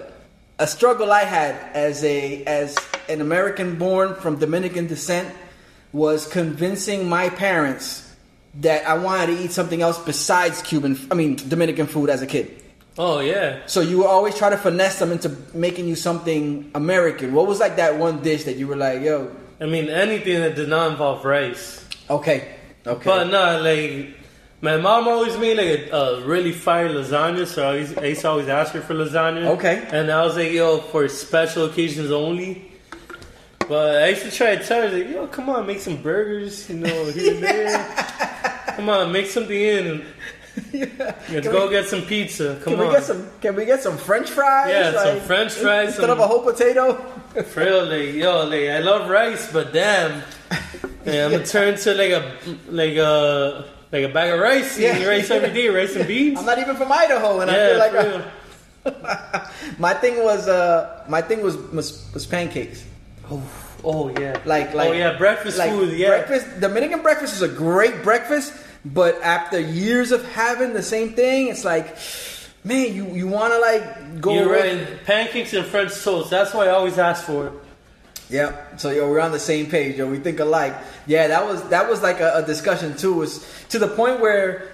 a 0.61 0.67
struggle 0.69 1.11
I 1.11 1.25
had 1.25 1.57
as 1.75 2.05
a 2.05 2.45
as 2.45 2.77
an 3.09 3.21
American 3.21 3.77
born 3.77 4.15
from 4.15 4.39
Dominican 4.39 4.87
descent 4.87 5.35
was 5.93 6.29
convincing 6.29 7.09
my 7.09 7.29
parents 7.29 8.06
that 8.61 8.87
I 8.87 8.95
wanted 8.97 9.27
to 9.37 9.43
eat 9.45 9.53
something 9.53 9.83
else 9.83 9.99
besides 9.99 10.63
Cuban. 10.63 10.99
I 11.11 11.15
mean 11.15 11.37
Dominican 11.37 11.87
food 11.87 12.11
as 12.11 12.23
a 12.23 12.27
kid. 12.27 12.63
Oh 12.99 13.21
yeah. 13.21 13.61
So 13.67 13.81
you 13.81 14.07
always 14.07 14.37
try 14.37 14.49
to 14.51 14.57
finesse 14.57 14.99
them 14.99 15.13
into 15.13 15.29
making 15.53 15.87
you 15.89 15.97
something 15.97 16.71
American. 16.75 17.35
What 17.35 17.47
was 17.47 17.61
like 17.61 17.77
that 17.77 17.99
one 17.99 18.23
dish 18.23 18.45
that 18.45 18.57
you 18.57 18.67
were 18.67 18.77
like, 18.77 19.03
yo, 19.03 19.31
I 19.61 19.67
mean 19.67 19.89
anything 19.91 20.41
that 20.41 20.57
did 20.57 20.69
not 20.69 20.93
involve 20.93 21.25
rice. 21.25 21.85
okay, 22.09 22.57
okay, 22.87 23.05
But 23.05 23.25
no, 23.29 23.61
like 23.61 24.17
my 24.63 24.79
mom 24.79 25.07
always 25.09 25.37
made 25.37 25.59
like 25.59 25.93
a, 25.93 25.97
a 25.97 26.27
really 26.27 26.53
fire 26.53 26.89
lasagna, 26.89 27.47
so 27.47 27.69
I, 27.71 27.77
used, 27.77 27.99
I 27.99 28.07
used 28.07 28.23
to 28.23 28.29
always 28.31 28.49
ask 28.49 28.73
her 28.73 28.81
for 28.81 28.95
lasagna. 28.95 29.47
Okay. 29.59 29.87
And 29.93 30.11
I 30.11 30.25
was 30.25 30.37
like, 30.37 30.51
yo, 30.53 30.79
for 30.79 31.07
special 31.09 31.67
occasions 31.67 32.11
only. 32.11 32.73
But 33.69 34.03
I 34.03 34.09
used 34.09 34.23
to 34.23 34.31
try 34.31 34.57
to 34.57 34.65
tell 34.65 34.83
her, 34.89 34.97
like, 34.97 35.09
yo, 35.11 35.27
come 35.27 35.49
on, 35.49 35.67
make 35.67 35.81
some 35.81 35.97
burgers, 36.03 36.69
you 36.71 36.77
know, 36.77 37.05
here 37.07 37.35
and 37.35 37.43
there. 37.45 37.79
Come 38.77 38.89
on, 38.89 39.11
make 39.13 39.27
something 39.27 39.59
in. 39.61 40.05
Let's 40.73 41.27
Can 41.29 41.43
go 41.53 41.67
we- 41.67 41.73
get 41.73 41.87
some 41.87 42.03
pizza. 42.03 42.59
Come 42.65 42.75
Can 42.75 42.81
on. 42.83 42.89
we 42.89 42.95
get 42.95 43.05
some? 43.05 43.29
Can 43.41 43.55
we 43.57 43.65
get 43.67 43.83
some 43.83 43.99
French 43.99 44.31
fries? 44.31 44.71
Yeah, 44.71 44.93
some 45.03 45.21
French 45.21 45.53
fries, 45.53 45.89
instead 45.89 46.03
some- 46.09 46.11
of 46.11 46.19
a 46.21 46.27
whole 46.27 46.43
potato. 46.43 46.95
For 47.53 47.61
real, 47.65 47.85
like, 47.87 48.15
yo, 48.15 48.45
like, 48.47 48.71
I 48.71 48.79
love 48.79 49.11
rice, 49.11 49.51
but 49.53 49.73
damn. 49.73 50.23
Yeah, 51.05 51.27
I'm 51.27 51.31
gonna 51.33 51.47
turn 51.47 51.77
to 51.77 51.95
like 51.95 52.11
a 52.11 52.33
like 52.69 52.97
a 52.97 53.65
like 53.93 54.05
a 54.05 54.09
bag 54.09 54.33
of 54.33 54.41
rice, 54.41 54.79
eating 54.79 55.03
Yeah. 55.03 55.09
rice 55.09 55.31
every 55.31 55.51
day, 55.53 55.69
rice 55.69 55.95
and 55.95 56.07
beans. 56.13 56.39
I'm 56.39 56.47
not 56.47 56.59
even 56.59 56.75
from 56.77 56.91
Idaho, 56.91 57.41
and 57.41 57.51
I 57.51 57.55
feel 57.55 57.77
Yeah, 57.77 57.85
like 57.85 57.95
I- 58.87 59.51
my 59.79 59.95
thing 59.95 60.23
was 60.25 60.49
uh 60.49 61.05
my 61.09 61.21
thing 61.21 61.43
was 61.43 61.57
was, 61.73 62.09
was 62.15 62.25
pancakes. 62.27 62.83
Oh 63.31 63.43
oh 63.85 64.09
yeah, 64.09 64.41
Like 64.45 64.73
oh, 64.73 64.77
like 64.77 64.89
oh 64.89 64.93
yeah, 64.93 65.17
breakfast 65.17 65.59
like 65.59 65.71
food. 65.71 65.97
Yeah, 65.97 66.09
breakfast. 66.09 66.61
Dominican 66.61 67.03
breakfast 67.03 67.35
is 67.35 67.43
a 67.43 67.49
great 67.49 68.03
breakfast, 68.03 68.53
but 68.85 69.21
after 69.23 69.59
years 69.59 70.13
of 70.13 70.25
having 70.33 70.73
the 70.73 70.83
same 70.83 71.13
thing, 71.15 71.49
it's 71.49 71.65
like, 71.65 71.97
man, 72.65 72.95
you 72.95 73.07
you 73.15 73.29
want 73.29 73.53
to 73.53 73.59
like 73.59 74.21
go. 74.21 74.35
you're 74.35 74.51
right. 74.51 75.05
Pancakes 75.05 75.53
and 75.55 75.65
French 75.67 75.93
toast. 76.03 76.31
That's 76.31 76.55
why 76.55 76.67
I 76.67 76.71
always 76.71 76.99
ask 76.99 77.25
for 77.25 77.49
it. 77.49 77.53
Yeah. 78.29 78.77
So 78.77 78.91
yo, 78.91 79.09
we're 79.09 79.21
on 79.21 79.33
the 79.33 79.39
same 79.39 79.67
page. 79.67 79.97
Yo, 79.99 80.11
we 80.11 80.19
think 80.19 80.41
alike. 80.41 80.77
Yeah, 81.07 81.29
that 81.29 81.47
was 81.47 81.63
that 81.69 81.89
was 81.89 82.03
like 82.03 82.21
a, 82.21 82.37
a 82.37 82.43
discussion 82.43 82.97
too. 82.97 83.15
Was 83.15 83.47
to 83.71 83.79
the 83.79 83.89
point 83.89 84.21
where 84.21 84.69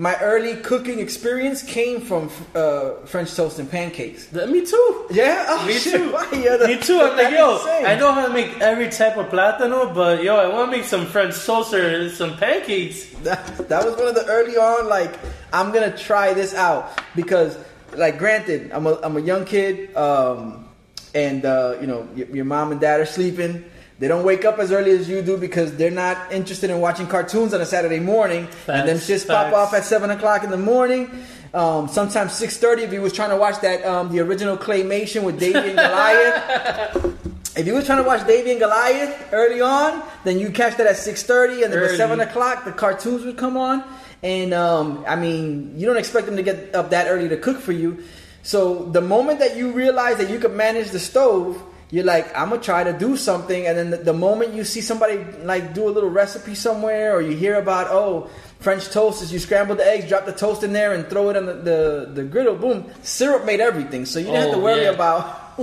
my 0.00 0.14
early 0.20 0.54
cooking 0.62 1.00
experience 1.00 1.60
came 1.62 2.00
from 2.00 2.30
uh, 2.54 2.90
French 3.04 3.34
toast 3.34 3.58
and 3.58 3.68
pancakes. 3.68 4.30
Me 4.32 4.64
too. 4.64 5.06
Yeah. 5.10 5.44
Oh, 5.48 5.66
Me 5.66 5.72
shit. 5.74 5.92
too. 5.94 6.10
The- 6.12 6.68
Me 6.68 6.78
too. 6.78 7.00
I'm 7.00 7.16
like, 7.16 7.32
yo, 7.34 7.56
Insane. 7.58 7.84
I 7.86 7.96
know 7.98 8.12
how 8.12 8.26
to 8.28 8.32
make 8.32 8.60
every 8.60 8.88
type 8.90 9.16
of 9.16 9.26
plátano, 9.26 9.92
but 9.92 10.22
yo, 10.22 10.36
I 10.36 10.46
want 10.46 10.70
to 10.70 10.76
make 10.78 10.86
some 10.86 11.04
French 11.04 11.34
toast 11.44 11.74
or 11.74 12.08
some 12.10 12.36
pancakes. 12.36 13.06
that, 13.24 13.44
that 13.68 13.84
was 13.84 13.96
one 13.96 14.06
of 14.06 14.14
the 14.14 14.24
early 14.26 14.56
on 14.56 14.88
like 14.88 15.12
i'm 15.52 15.72
gonna 15.72 15.96
try 15.96 16.32
this 16.34 16.54
out 16.54 16.96
because 17.16 17.58
like 17.96 18.16
granted 18.18 18.70
i'm 18.72 18.86
a, 18.86 18.94
I'm 19.02 19.16
a 19.16 19.20
young 19.20 19.44
kid 19.44 19.96
um, 19.96 20.68
and 21.14 21.44
uh, 21.44 21.76
you 21.80 21.86
know 21.88 22.06
your, 22.14 22.28
your 22.28 22.44
mom 22.44 22.70
and 22.70 22.80
dad 22.80 23.00
are 23.00 23.06
sleeping 23.06 23.64
they 23.98 24.06
don't 24.06 24.24
wake 24.24 24.44
up 24.44 24.58
as 24.58 24.70
early 24.70 24.92
as 24.92 25.08
you 25.08 25.22
do 25.22 25.36
because 25.36 25.76
they're 25.76 25.90
not 25.90 26.32
interested 26.32 26.70
in 26.70 26.80
watching 26.80 27.06
cartoons 27.06 27.52
on 27.52 27.60
a 27.60 27.66
saturday 27.66 27.98
morning. 27.98 28.48
And 28.68 28.88
them 28.88 28.98
Facts, 28.98 29.10
shits 29.10 29.26
pop 29.26 29.52
off 29.52 29.74
at 29.74 29.84
7 29.84 30.10
o'clock 30.10 30.44
in 30.44 30.50
the 30.50 30.56
morning. 30.56 31.10
Um, 31.52 31.88
sometimes 31.88 32.32
6.30 32.32 32.82
if 32.82 32.92
he 32.92 32.98
was 32.98 33.12
trying 33.12 33.30
to 33.30 33.36
watch 33.36 33.60
that 33.62 33.84
um, 33.84 34.12
the 34.12 34.20
original 34.20 34.56
claymation 34.56 35.24
with 35.24 35.40
Davey 35.40 35.70
and 35.70 35.76
Goliath. 35.76 37.14
If 37.56 37.66
you 37.66 37.74
were 37.74 37.82
trying 37.82 37.98
to 37.98 38.06
watch 38.06 38.24
Davey 38.24 38.52
and 38.52 38.60
Goliath 38.60 39.32
early 39.32 39.60
on, 39.60 40.04
then 40.22 40.38
you 40.38 40.50
catch 40.50 40.76
that 40.76 40.86
at 40.86 40.96
six 40.96 41.24
thirty, 41.24 41.64
and 41.64 41.72
then 41.72 41.82
at 41.82 41.96
seven 41.96 42.20
o'clock 42.20 42.64
the 42.64 42.70
cartoons 42.70 43.24
would 43.24 43.36
come 43.36 43.56
on. 43.56 43.82
And 44.22 44.54
um, 44.54 45.04
I 45.08 45.16
mean, 45.16 45.76
you 45.76 45.84
don't 45.84 45.96
expect 45.96 46.26
them 46.26 46.36
to 46.36 46.44
get 46.44 46.72
up 46.72 46.90
that 46.90 47.08
early 47.08 47.28
to 47.28 47.36
cook 47.36 47.58
for 47.58 47.72
you. 47.72 48.04
So 48.44 48.84
the 48.84 49.00
moment 49.00 49.40
that 49.40 49.56
you 49.56 49.72
realize 49.72 50.18
that 50.18 50.30
you 50.30 50.38
could 50.38 50.54
manage 50.54 50.90
the 50.90 51.00
stove, 51.00 51.60
you're 51.90 52.04
like, 52.04 52.26
I'm 52.36 52.50
gonna 52.50 52.60
try 52.60 52.84
to 52.84 52.92
do 52.92 53.16
something. 53.16 53.66
And 53.66 53.76
then 53.78 53.90
the, 53.90 53.96
the 53.98 54.12
moment 54.12 54.54
you 54.54 54.64
see 54.64 54.80
somebody 54.80 55.24
like 55.42 55.72
do 55.74 55.88
a 55.88 55.90
little 55.90 56.10
recipe 56.10 56.54
somewhere, 56.54 57.14
or 57.14 57.20
you 57.22 57.36
hear 57.36 57.56
about 57.56 57.88
oh. 57.90 58.28
French 58.60 58.90
toast 58.90 59.22
is 59.22 59.32
you 59.32 59.38
scramble 59.38 59.76
the 59.76 59.86
eggs, 59.86 60.08
drop 60.08 60.26
the 60.26 60.32
toast 60.32 60.64
in 60.64 60.72
there, 60.72 60.92
and 60.92 61.06
throw 61.08 61.30
it 61.30 61.36
on 61.36 61.46
the, 61.46 61.52
the, 61.52 62.10
the 62.12 62.24
griddle. 62.24 62.56
Boom, 62.56 62.90
syrup 63.04 63.44
made 63.44 63.60
everything, 63.60 64.04
so 64.04 64.18
you 64.18 64.24
didn't 64.24 64.40
have 64.40 64.50
to 64.50 64.56
Oh, 64.56 64.64
worry 64.64 64.82
yeah. 64.82 64.90
about. 64.90 65.56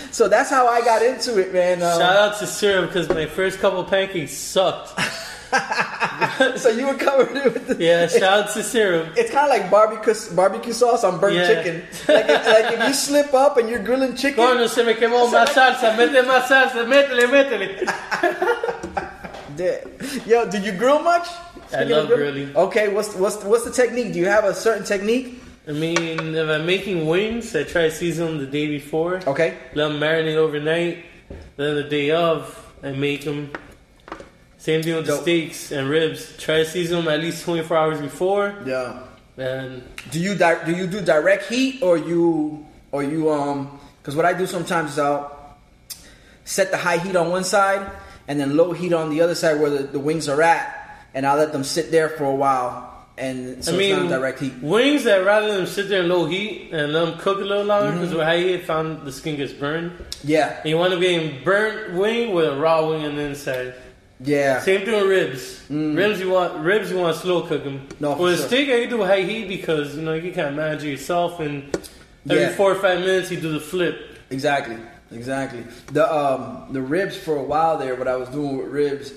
so 0.10 0.26
that's 0.26 0.50
how 0.50 0.66
I 0.66 0.80
got 0.80 1.02
into 1.02 1.38
it, 1.38 1.52
man. 1.52 1.80
Um, 1.84 2.00
Shout 2.00 2.16
out 2.16 2.38
to 2.40 2.46
syrup 2.48 2.88
because 2.90 3.08
my 3.08 3.26
first 3.26 3.60
couple 3.60 3.84
pancakes 3.84 4.32
sucked. 4.32 4.98
so 6.56 6.68
you 6.70 6.86
were 6.86 6.94
covered 6.94 7.36
it 7.36 7.52
with 7.52 7.66
the, 7.66 7.76
Yeah, 7.84 8.06
shout 8.06 8.22
out 8.46 8.50
to 8.54 8.62
syrup. 8.62 9.08
It's 9.16 9.30
kind 9.30 9.44
of 9.44 9.50
like 9.50 9.70
barbecue 9.70 10.14
barbecue 10.34 10.72
sauce 10.72 11.04
on 11.04 11.20
burnt 11.20 11.34
Yeah. 11.36 11.46
chicken. 11.48 11.82
Like 12.08 12.26
if, 12.28 12.46
like 12.46 12.72
if 12.72 12.88
you 12.88 12.94
slip 12.94 13.34
up 13.34 13.56
and 13.58 13.68
you're 13.68 13.82
grilling 13.82 14.14
chicken, 14.16 14.42
Coño, 14.44 14.68
se 14.68 14.82
me 14.84 14.94
quemó 14.94 15.28
más 15.32 15.48
salsa. 15.48 15.96
Mete 15.96 16.22
más 16.26 16.48
salsa. 16.48 16.84
Métele, 16.86 17.26
métele. 17.28 19.08
Yeah. 19.58 19.84
Yo, 20.26 20.50
do 20.50 20.58
you 20.58 20.72
grill 20.72 21.02
much? 21.02 21.28
I 21.74 21.84
love 21.84 22.08
grilling. 22.08 22.56
Okay, 22.56 22.88
what's 22.88 23.14
what's 23.14 23.36
what's 23.44 23.64
the 23.64 23.70
technique? 23.70 24.12
Do 24.14 24.18
you 24.18 24.26
have 24.26 24.44
a 24.44 24.54
certain 24.54 24.82
technique? 24.84 25.40
I 25.68 25.72
mean, 25.72 26.34
if 26.34 26.48
I'm 26.48 26.64
making 26.66 27.06
wings, 27.06 27.54
I 27.54 27.62
try 27.64 27.82
to 27.82 27.90
season 27.90 28.26
them 28.26 28.38
the 28.38 28.46
day 28.46 28.66
before. 28.68 29.20
Okay. 29.26 29.56
Let 29.74 29.88
them 29.88 30.00
marinate 30.00 30.36
overnight. 30.36 31.04
Then 31.56 31.76
the 31.76 31.84
day 31.84 32.10
of, 32.10 32.58
I 32.82 32.92
make 32.92 33.24
them. 33.24 33.50
Same 34.62 34.80
thing 34.82 34.94
with 34.94 35.06
the 35.06 35.18
steaks 35.20 35.72
and 35.72 35.88
ribs. 35.88 36.36
Try 36.38 36.58
to 36.62 36.64
season 36.64 37.04
them 37.04 37.12
at 37.12 37.18
least 37.20 37.42
24 37.44 37.76
hours 37.76 38.00
before. 38.00 38.54
Yeah. 38.64 39.02
And 39.36 39.82
Do 40.12 40.20
you 40.20 40.36
di- 40.36 40.62
do 40.64 40.70
you 40.72 40.86
do 40.86 41.00
direct 41.02 41.50
heat 41.50 41.82
or 41.82 41.98
you 41.98 42.64
or 42.92 43.02
you 43.02 43.30
um? 43.30 43.80
Because 43.98 44.14
what 44.14 44.24
I 44.24 44.34
do 44.34 44.46
sometimes 44.46 44.92
is 44.92 44.98
I'll 45.00 45.56
set 46.44 46.70
the 46.70 46.76
high 46.76 46.98
heat 46.98 47.16
on 47.16 47.30
one 47.30 47.42
side 47.44 47.82
and 48.28 48.38
then 48.38 48.56
low 48.56 48.72
heat 48.72 48.92
on 48.92 49.10
the 49.10 49.20
other 49.20 49.34
side 49.34 49.58
where 49.60 49.70
the, 49.70 49.82
the 49.84 49.98
wings 49.98 50.28
are 50.28 50.40
at, 50.42 50.62
and 51.14 51.26
I'll 51.26 51.36
let 51.38 51.50
them 51.52 51.64
sit 51.64 51.90
there 51.90 52.08
for 52.10 52.24
a 52.24 52.34
while. 52.34 52.88
And 53.18 53.64
so 53.64 53.74
I 53.74 53.76
mean, 53.76 53.92
it's 53.94 54.02
not 54.10 54.18
direct 54.18 54.38
heat. 54.40 54.54
wings 54.62 55.04
that 55.04 55.24
rather 55.24 55.54
than 55.56 55.66
sit 55.66 55.88
there 55.88 56.02
in 56.02 56.08
low 56.08 56.26
heat 56.26 56.70
and 56.72 56.92
let 56.92 57.04
them 57.06 57.18
cook 57.18 57.38
a 57.38 57.44
little 57.44 57.64
longer 57.64 57.88
Mm-hmm. 57.90 58.00
because 58.00 58.14
with 58.14 58.24
high 58.24 58.38
heat, 58.38 58.64
found 58.64 59.04
the 59.06 59.12
skin 59.12 59.36
gets 59.36 59.52
burned. 59.52 59.92
Yeah, 60.24 60.60
And 60.60 60.66
you 60.70 60.78
want 60.78 60.92
to 60.94 61.00
be 61.00 61.08
a 61.14 61.42
burnt 61.44 61.94
wing 61.94 62.32
with 62.32 62.46
a 62.46 62.56
raw 62.56 62.86
wing 62.88 63.04
on 63.04 63.16
the 63.16 63.22
inside. 63.22 63.74
Yeah. 64.24 64.60
Same 64.60 64.84
thing 64.84 64.94
with 64.94 65.06
ribs. 65.08 65.64
Ribs 65.70 66.20
you 66.20 66.30
want 66.30 66.58
ribs 66.64 66.90
you 66.90 66.98
want 66.98 67.14
to 67.16 67.20
slow 67.22 67.42
cook 67.42 67.64
them. 67.64 67.86
Mm. 67.88 68.00
No, 68.00 68.14
for 68.16 68.22
with 68.24 68.34
a 68.34 68.36
sure. 68.38 68.46
steak 68.48 68.68
I 68.68 68.80
can 68.82 68.90
do 68.90 69.02
high 69.02 69.22
heat 69.22 69.48
because 69.48 69.96
you 69.96 70.02
know 70.02 70.14
you 70.14 70.22
can 70.22 70.32
kind 70.34 70.48
of 70.48 70.54
manage 70.54 70.84
it 70.84 70.90
yourself 70.90 71.40
and 71.40 71.74
every 72.28 72.42
Yeah. 72.42 72.54
four 72.54 72.72
or 72.72 72.76
five 72.76 73.00
minutes 73.00 73.30
you 73.30 73.40
do 73.40 73.52
the 73.52 73.60
flip. 73.60 73.96
Exactly, 74.30 74.76
exactly. 75.10 75.64
The 75.92 76.12
um 76.12 76.68
the 76.72 76.82
ribs 76.82 77.16
for 77.16 77.36
a 77.36 77.42
while 77.42 77.78
there, 77.78 77.94
what 77.94 78.08
I 78.08 78.16
was 78.16 78.28
doing 78.28 78.58
with 78.58 78.68
ribs 78.68 79.12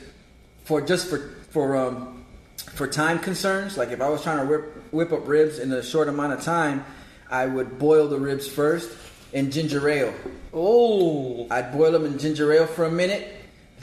for 0.63 0.81
just 0.81 1.07
for 1.09 1.19
for 1.51 1.75
um 1.75 2.25
for 2.73 2.87
time 2.87 3.19
concerns, 3.19 3.77
like 3.77 3.91
if 3.91 4.01
I 4.01 4.09
was 4.09 4.21
trying 4.23 4.39
to 4.39 4.45
whip 4.51 4.63
whip 4.91 5.11
up 5.11 5.27
ribs 5.27 5.59
in 5.59 5.71
a 5.71 5.83
short 5.83 6.07
amount 6.09 6.33
of 6.33 6.41
time, 6.43 6.83
I 7.29 7.45
would 7.45 7.77
boil 7.79 8.07
the 8.07 8.19
ribs 8.19 8.47
first 8.47 8.89
in 9.33 9.51
ginger 9.51 9.87
ale. 9.89 10.13
Oh, 10.53 11.47
I'd 11.51 11.71
boil 11.73 11.91
them 11.91 12.05
in 12.05 12.17
ginger 12.17 12.51
ale 12.53 12.65
for 12.67 12.85
a 12.85 12.91
minute 12.91 13.27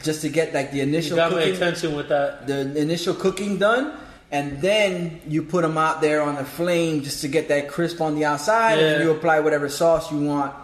just 0.03 0.23
to 0.23 0.29
get 0.29 0.53
like 0.55 0.71
the 0.71 0.79
you 0.79 0.83
initial 0.85 1.17
got 1.17 1.33
my 1.33 1.39
cooking, 1.39 1.55
attention 1.55 1.95
with 1.95 2.09
that. 2.09 2.47
the 2.47 2.77
initial 2.77 3.15
cooking 3.15 3.59
done, 3.59 3.97
and 4.31 4.61
then 4.61 5.21
you 5.29 5.43
put 5.43 5.63
them 5.63 5.77
out 5.79 6.01
there 6.01 6.23
on 6.23 6.37
the 6.37 6.45
flame 6.45 7.03
just 7.03 7.21
to 7.23 7.29
get 7.29 7.49
that 7.49 7.69
crisp 7.69 8.01
on 8.01 8.15
the 8.15 8.25
outside, 8.25 8.79
and 8.79 9.05
you 9.05 9.11
apply 9.11 9.41
whatever 9.41 9.69
sauce 9.69 10.11
you 10.11 10.21
want 10.21 10.55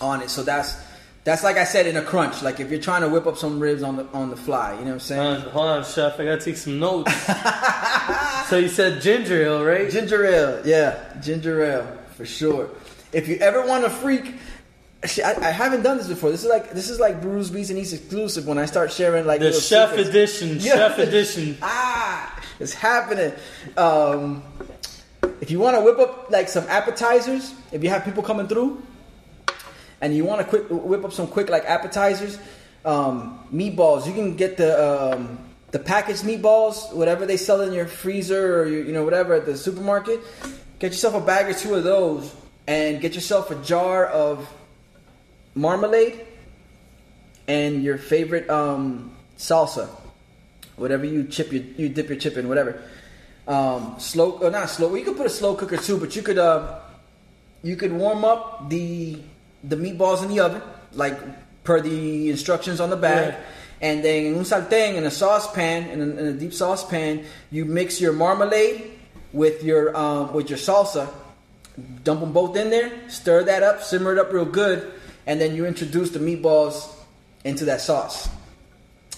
on 0.00 0.22
it. 0.22 0.30
So 0.30 0.42
that's 0.42 0.76
that's 1.24 1.42
like 1.42 1.56
I 1.56 1.64
said 1.64 1.86
in 1.86 1.96
a 1.96 2.02
crunch. 2.02 2.42
Like 2.42 2.60
if 2.60 2.70
you're 2.70 2.80
trying 2.80 3.02
to 3.02 3.08
whip 3.08 3.26
up 3.26 3.36
some 3.36 3.58
ribs 3.58 3.82
on 3.82 3.96
the 3.96 4.06
on 4.12 4.30
the 4.30 4.36
fly, 4.36 4.72
you 4.72 4.80
know 4.80 4.86
what 4.86 4.92
I'm 4.92 5.00
saying? 5.00 5.20
Uh, 5.20 5.50
hold 5.50 5.66
on, 5.68 5.84
chef. 5.84 6.20
I 6.20 6.24
gotta 6.24 6.40
take 6.40 6.56
some 6.56 6.78
notes. 6.78 7.12
so 8.48 8.58
you 8.58 8.68
said 8.68 9.00
ginger 9.02 9.42
ale, 9.42 9.64
right? 9.64 9.90
Ginger 9.90 10.24
ale, 10.26 10.66
yeah, 10.66 11.18
ginger 11.20 11.62
ale 11.64 11.98
for 12.16 12.26
sure. 12.26 12.70
If 13.12 13.28
you 13.28 13.36
ever 13.36 13.66
want 13.66 13.84
to 13.84 13.90
freak, 13.90 14.34
I, 15.04 15.36
I 15.40 15.50
haven't 15.50 15.82
done 15.82 15.98
this 15.98 16.08
before. 16.08 16.30
This 16.30 16.44
is 16.44 16.50
like 16.50 16.70
this 16.70 16.88
is 16.88 16.98
like 16.98 17.20
Brews 17.20 17.50
Beats 17.50 17.70
and 17.70 17.78
Eats 17.78 17.92
exclusive. 17.92 18.46
When 18.46 18.58
I 18.58 18.66
start 18.66 18.90
sharing 18.90 19.26
like 19.26 19.40
the 19.40 19.52
chef 19.52 19.90
secrets. 19.90 20.08
edition. 20.08 20.58
Yeah. 20.60 20.74
Chef 20.74 20.98
edition. 20.98 21.58
Ah, 21.62 22.42
it's 22.58 22.72
happening. 22.72 23.32
Um, 23.76 24.42
if 25.40 25.50
you 25.50 25.58
want 25.58 25.76
to 25.76 25.82
whip 25.82 25.98
up 25.98 26.30
like 26.30 26.48
some 26.48 26.64
appetizers, 26.68 27.54
if 27.72 27.82
you 27.82 27.90
have 27.90 28.04
people 28.04 28.22
coming 28.22 28.46
through, 28.46 28.82
and 30.00 30.14
you 30.14 30.24
want 30.24 30.40
to 30.40 30.46
quick 30.46 30.64
whip 30.70 31.04
up 31.04 31.12
some 31.12 31.26
quick 31.26 31.50
like 31.50 31.64
appetizers, 31.64 32.38
um, 32.84 33.40
meatballs. 33.52 34.06
You 34.06 34.12
can 34.12 34.36
get 34.36 34.56
the 34.56 35.14
um, 35.14 35.38
the 35.70 35.78
packaged 35.78 36.22
meatballs, 36.22 36.94
whatever 36.94 37.26
they 37.26 37.36
sell 37.36 37.60
in 37.60 37.72
your 37.72 37.86
freezer 37.86 38.62
or 38.62 38.66
your, 38.66 38.84
you 38.84 38.92
know 38.92 39.04
whatever 39.04 39.34
at 39.34 39.44
the 39.44 39.56
supermarket. 39.56 40.20
Get 40.78 40.92
yourself 40.92 41.14
a 41.14 41.20
bag 41.20 41.46
or 41.46 41.54
two 41.58 41.74
of 41.74 41.84
those, 41.84 42.34
and 42.66 43.00
get 43.00 43.14
yourself 43.14 43.50
a 43.50 43.56
jar 43.56 44.06
of 44.06 44.48
marmalade 45.54 46.20
and 47.46 47.82
your 47.82 47.98
favorite 47.98 48.48
um, 48.50 49.14
salsa, 49.36 49.88
whatever 50.76 51.04
you 51.04 51.24
chip 51.24 51.52
your, 51.52 51.62
you 51.62 51.88
dip 51.88 52.08
your 52.08 52.18
chip 52.18 52.36
in, 52.36 52.48
whatever. 52.48 52.82
Um, 53.46 53.96
slow 53.98 54.38
or 54.38 54.50
not 54.50 54.70
slow. 54.70 54.88
Well, 54.88 54.96
you 54.96 55.04
could 55.04 55.16
put 55.16 55.26
a 55.26 55.30
slow 55.30 55.54
cooker 55.54 55.76
too, 55.76 55.98
but 55.98 56.16
you 56.16 56.22
could 56.22 56.38
uh, 56.38 56.80
you 57.62 57.76
could 57.76 57.92
warm 57.92 58.24
up 58.24 58.70
the 58.70 59.20
the 59.62 59.76
meatballs 59.76 60.22
in 60.22 60.28
the 60.28 60.40
oven, 60.40 60.62
like 60.92 61.18
per 61.62 61.80
the 61.80 62.30
instructions 62.30 62.80
on 62.80 62.90
the 62.90 62.96
bag. 62.96 63.34
Right. 63.34 63.42
And 63.82 64.02
then 64.02 64.24
in 64.26 64.34
un 64.36 64.44
sartén, 64.44 64.94
in 64.94 65.04
a 65.04 65.10
saucepan, 65.10 65.90
in 65.90 66.00
a, 66.00 66.04
in 66.04 66.26
a 66.26 66.32
deep 66.32 66.54
saucepan, 66.54 67.24
you 67.50 67.66
mix 67.66 68.00
your 68.00 68.14
marmalade 68.14 68.92
with 69.32 69.62
your 69.62 69.94
um, 69.94 70.32
with 70.32 70.48
your 70.48 70.58
salsa. 70.58 71.12
Dump 72.04 72.20
them 72.20 72.32
both 72.32 72.56
in 72.56 72.70
there, 72.70 72.92
stir 73.10 73.42
that 73.44 73.62
up, 73.62 73.82
simmer 73.82 74.12
it 74.12 74.18
up 74.18 74.32
real 74.32 74.44
good, 74.44 74.92
and 75.26 75.40
then 75.40 75.54
you 75.54 75.66
introduce 75.66 76.10
the 76.10 76.18
meatballs 76.18 76.90
into 77.44 77.64
that 77.66 77.80
sauce. 77.80 78.28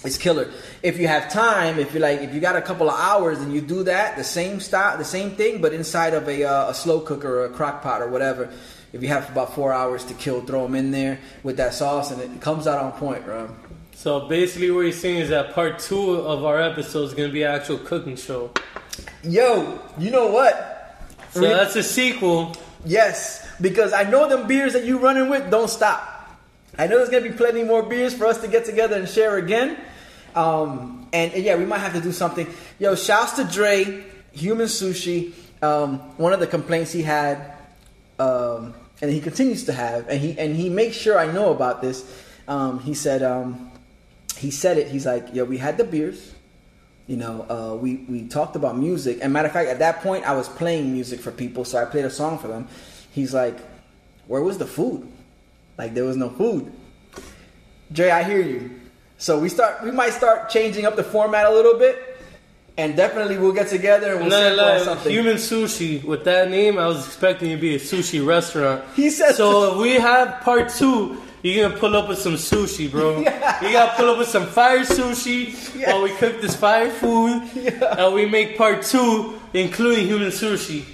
It's 0.05 0.19
killer. 0.19 0.51
If 0.83 0.99
you 0.99 1.09
have 1.09 1.33
time, 1.33 1.79
if 1.79 1.95
you 1.95 2.01
like, 2.01 2.21
if 2.21 2.35
you 2.35 2.41
got 2.41 2.55
a 2.55 2.63
couple 2.63 2.89
of 2.89 2.99
hours, 2.99 3.41
and 3.41 3.53
you 3.53 3.61
do 3.61 3.83
that, 3.85 4.17
the 4.17 4.25
same 4.25 4.61
style, 4.61 4.97
the 4.99 5.05
same 5.05 5.33
thing, 5.33 5.61
but 5.61 5.73
inside 5.73 6.15
of 6.15 6.29
a, 6.29 6.45
uh, 6.45 6.71
a 6.71 6.75
slow 6.75 7.01
cooker 7.01 7.41
or 7.41 7.45
a 7.47 7.49
crock 7.49 7.83
pot 7.83 8.03
or 8.03 8.09
whatever. 8.09 8.53
If 8.93 9.03
you 9.03 9.09
have 9.09 9.29
about 9.31 9.55
four 9.55 9.73
hours 9.73 10.05
to 10.05 10.15
kill, 10.15 10.43
throw 10.43 10.63
them 10.63 10.75
in 10.75 10.91
there 10.91 11.19
with 11.43 11.57
that 11.57 11.75
sauce, 11.75 12.11
and 12.11 12.23
it 12.23 12.41
comes 12.41 12.67
out 12.67 12.79
on 12.79 12.93
point, 12.93 13.25
bro. 13.25 13.51
So 13.95 14.29
basically, 14.29 14.71
what 14.71 14.83
you're 14.83 14.93
saying 14.93 15.21
is 15.21 15.31
that 15.31 15.55
part 15.55 15.79
two 15.79 16.13
of 16.13 16.45
our 16.45 16.61
episode 16.61 17.05
is 17.05 17.15
gonna 17.15 17.31
be 17.31 17.43
an 17.43 17.53
actual 17.53 17.79
cooking 17.79 18.17
show. 18.17 18.53
Yo, 19.25 19.81
you 19.99 20.11
know 20.11 20.29
what? 20.29 21.03
So 21.31 21.41
that's 21.41 21.77
a 21.77 21.83
sequel. 21.83 22.55
Yes, 22.85 23.46
because 23.61 23.93
I 23.93 24.05
know 24.05 24.29
them 24.29 24.47
beers 24.47 24.73
that 24.75 24.85
you 24.85 24.99
running 24.99 25.29
with 25.29 25.51
don't 25.51 25.69
stop. 25.69 26.13
I 26.79 26.87
know 26.87 26.99
there's 26.99 27.09
gonna 27.09 27.29
be 27.29 27.37
plenty 27.37 27.65
more 27.65 27.83
beers 27.83 28.15
for 28.15 28.27
us 28.27 28.41
to 28.43 28.49
get 28.49 28.65
together 28.65 28.97
and 28.97 29.09
share 29.09 29.39
again. 29.39 29.79
Um, 30.35 31.09
and, 31.13 31.33
and 31.33 31.43
yeah, 31.43 31.57
we 31.57 31.65
might 31.65 31.79
have 31.79 31.95
to 31.95 32.01
do 32.01 32.13
something. 32.13 32.47
Yo, 32.79 32.95
shouts 32.95 33.33
to 33.33 33.45
Dre, 33.45 34.05
Human 34.33 34.67
Sushi. 34.67 35.33
Um, 35.63 35.99
one 36.19 36.35
of 36.35 36.41
the 36.41 36.47
complaints 36.47 36.93
he 36.93 37.03
had, 37.03 37.55
um, 38.19 38.75
and 39.01 39.11
he 39.11 39.21
continues 39.21 39.65
to 39.65 39.73
have, 39.73 40.09
and 40.09 40.21
he 40.21 40.39
and 40.39 40.55
he 40.55 40.69
makes 40.69 40.97
sure 40.97 41.19
I 41.19 41.33
know 41.33 41.51
about 41.51 41.81
this. 41.81 42.05
Um, 42.47 42.81
he 42.81 42.93
said, 42.93 43.23
um, 43.23 43.73
he 44.37 44.51
said 44.51 44.77
it. 44.77 44.89
He's 44.89 45.07
like, 45.07 45.35
yo, 45.35 45.45
we 45.45 45.57
had 45.57 45.79
the 45.79 45.85
beers. 45.85 46.35
You 47.07 47.17
know, 47.17 47.47
uh, 47.49 47.77
we 47.77 48.05
we 48.09 48.29
talked 48.29 48.57
about 48.57 48.77
music, 48.77 49.21
and 49.23 49.33
matter 49.33 49.47
of 49.47 49.55
fact, 49.55 49.71
at 49.71 49.79
that 49.79 50.03
point, 50.03 50.29
I 50.29 50.35
was 50.35 50.49
playing 50.49 50.93
music 50.93 51.21
for 51.21 51.31
people, 51.31 51.65
so 51.65 51.81
I 51.81 51.87
played 51.87 52.05
a 52.05 52.11
song 52.11 52.39
for 52.39 52.49
them. 52.49 52.69
He's 53.17 53.33
like, 53.33 53.57
"Where 54.27 54.43
was 54.43 54.59
the 54.59 54.67
food? 54.67 55.09
Like 55.79 55.95
there 55.95 56.05
was 56.05 56.17
no 56.19 56.29
food." 56.29 56.71
Dre, 57.91 58.11
I 58.11 58.23
hear 58.23 58.41
you. 58.43 58.71
So 59.19 59.39
we 59.39 59.49
start, 59.49 59.83
we 59.83 59.91
might 59.91 60.13
start 60.13 60.51
changing 60.51 60.85
up 60.85 60.97
the 60.97 61.03
format 61.03 61.47
a 61.47 61.51
little 61.51 61.79
bit, 61.79 61.97
and 62.77 62.95
definitely 62.95 63.39
we'll 63.39 63.53
get 63.61 63.69
together 63.69 64.13
and 64.13 64.21
we'll 64.21 64.29
No, 64.31 64.37
sample 64.57 64.67
no, 64.79 64.85
something. 64.85 65.11
human 65.13 65.37
sushi. 65.37 66.05
With 66.05 66.25
that 66.25 66.51
name, 66.51 66.79
I 66.79 66.87
was 66.87 67.07
expecting 67.07 67.51
it 67.53 67.57
to 67.57 67.61
be 67.61 67.75
a 67.77 67.79
sushi 67.79 68.21
restaurant. 68.27 68.85
He 68.95 69.09
said- 69.09 69.35
So 69.35 69.73
if 69.73 69.79
we 69.79 69.95
have 69.95 70.43
part 70.43 70.69
two, 70.69 71.17
you're 71.43 71.67
gonna 71.69 71.81
pull 71.81 71.97
up 71.97 72.09
with 72.09 72.19
some 72.19 72.35
sushi, 72.35 72.91
bro. 72.91 73.21
Yeah. 73.23 73.65
You 73.65 73.73
gotta 73.73 73.97
pull 73.97 74.11
up 74.11 74.19
with 74.19 74.29
some 74.29 74.47
fire 74.47 74.81
sushi 74.85 75.39
Yeah. 75.75 75.93
while 75.95 76.03
we 76.03 76.11
cook 76.11 76.43
this 76.43 76.55
fire 76.57 76.91
food, 76.91 77.41
and 77.99 78.15
we 78.15 78.27
make 78.27 78.59
part 78.59 78.83
two, 78.83 79.41
including 79.55 80.07
human 80.07 80.29
sushi. 80.31 80.85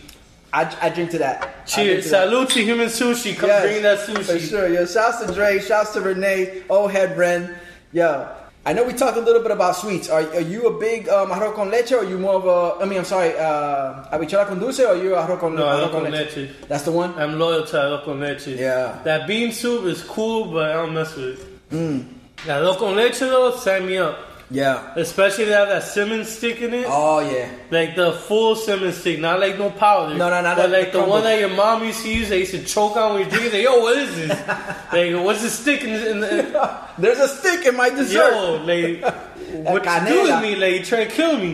I, 0.53 0.77
I 0.83 0.89
drink 0.91 1.11
to 1.13 1.19
that. 1.19 1.67
Cheers! 1.67 2.05
to 2.05 2.11
that. 2.11 2.29
Salute 2.29 2.51
to 2.51 2.65
human 2.65 2.89
sushi. 2.89 3.37
Come 3.37 3.49
Yes, 3.49 3.63
bring 3.63 3.83
that 3.83 4.27
For 4.27 4.39
sure. 4.39 4.69
Yo, 4.69 4.85
shouts 4.85 5.25
to 5.25 5.33
Dre, 5.33 5.59
shouts 5.61 5.93
to 5.95 6.01
Renee, 6.01 6.63
oh 6.69 6.89
head 6.89 7.17
Ren. 7.17 7.55
Yo, 7.93 8.29
I 8.65 8.73
know 8.73 8.85
we 8.85 8.93
talked 8.93 9.17
a 9.17 9.21
little 9.21 9.43
bit 9.43 9.51
about 9.51 9.77
sweets. 9.77 10.09
Are, 10.09 10.21
are 10.21 10.41
you 10.41 10.67
a 10.69 10.79
big 10.79 11.09
um, 11.09 11.31
arroz 11.31 11.55
con 11.55 11.71
leche 11.71 11.93
or 11.93 11.99
are 12.01 12.05
you 12.05 12.19
more 12.19 12.35
of 12.35 12.47
a, 12.47 12.83
I 12.85 12.87
mean, 12.87 12.99
I'm 12.99 13.05
sorry, 13.05 13.35
uh, 13.37 14.05
habichuela 14.13 14.47
con 14.47 14.61
dulce 14.61 14.81
or 14.81 14.89
are 14.89 14.97
you 14.97 15.11
arroz 15.11 15.41
con, 15.41 15.55
No, 15.57 15.65
arroz 15.65 15.89
arroz 15.89 15.91
con 15.91 16.11
leche. 16.11 16.51
That's 16.69 16.85
the 16.85 16.93
one? 16.93 17.13
I'm 17.19 17.39
loyal 17.39 17.65
to 17.67 17.77
arroz 17.77 18.05
con 18.05 18.21
leche. 18.21 18.49
Yeah. 18.49 19.01
That 19.05 19.27
bean 19.27 19.53
soup 19.53 19.85
is 19.87 20.03
cool, 20.05 20.53
but 20.53 20.71
I 20.71 20.75
don't 20.75 20.95
mess 20.95 21.17
with 21.17 21.41
it. 21.41 21.71
Mm. 21.71 22.07
That 22.47 22.63
arroz 22.63 22.79
con 22.79 22.95
leche 22.95 23.19
though, 23.21 23.51
sign 23.57 23.87
me 23.87 23.99
up. 23.99 24.17
Yeah. 24.53 24.93
Especially 24.97 25.45
if 25.45 25.51
they 25.51 25.57
have 25.57 25.69
that 25.69 25.83
cinnamon 25.83 26.25
stick 26.27 26.61
in 26.61 26.75
it. 26.75 26.87
Oh, 26.89 27.21
yeah. 27.21 27.51
Like 27.71 27.97
the 27.97 28.13
full 28.13 28.55
cinnamon 28.55 28.93
stick, 28.93 29.19
not 29.19 29.41
like 29.41 29.59
no 29.59 29.71
powder. 29.71 30.15
No, 30.15 30.29
no, 30.31 30.43
no, 30.43 30.55
But 30.55 30.71
like 30.71 30.93
the 30.93 31.01
the 31.01 31.09
one 31.09 31.25
that 31.25 31.41
your 31.41 31.49
mom 31.49 31.83
used 31.85 32.03
to 32.03 32.13
use, 32.15 32.29
they 32.29 32.41
used 32.41 32.53
to 32.53 32.63
choke 32.65 32.97
on 32.97 33.15
when 33.15 33.25
you 33.25 33.31
drink 33.31 33.47
it. 33.47 33.55
Like, 33.55 33.63
yo, 33.65 33.81
what 33.81 33.97
is 33.97 34.15
this? 34.15 34.31
like, 34.93 35.25
what's 35.25 35.43
the 35.43 35.51
stick 35.51 35.83
in, 35.83 35.91
in 35.91 36.21
the. 36.25 36.81
There's 36.99 37.19
a 37.19 37.29
stick 37.29 37.67
in 37.67 37.77
my 37.77 37.89
dessert. 37.91 38.33
Yo, 38.35 38.63
like, 38.65 39.03
what 39.65 39.85
you 39.85 40.09
do 40.15 40.23
with 40.25 40.43
me? 40.43 40.57
Like, 40.57 40.75
you 40.81 40.85
trying 40.85 41.09
to 41.09 41.13
kill 41.15 41.39
me? 41.39 41.53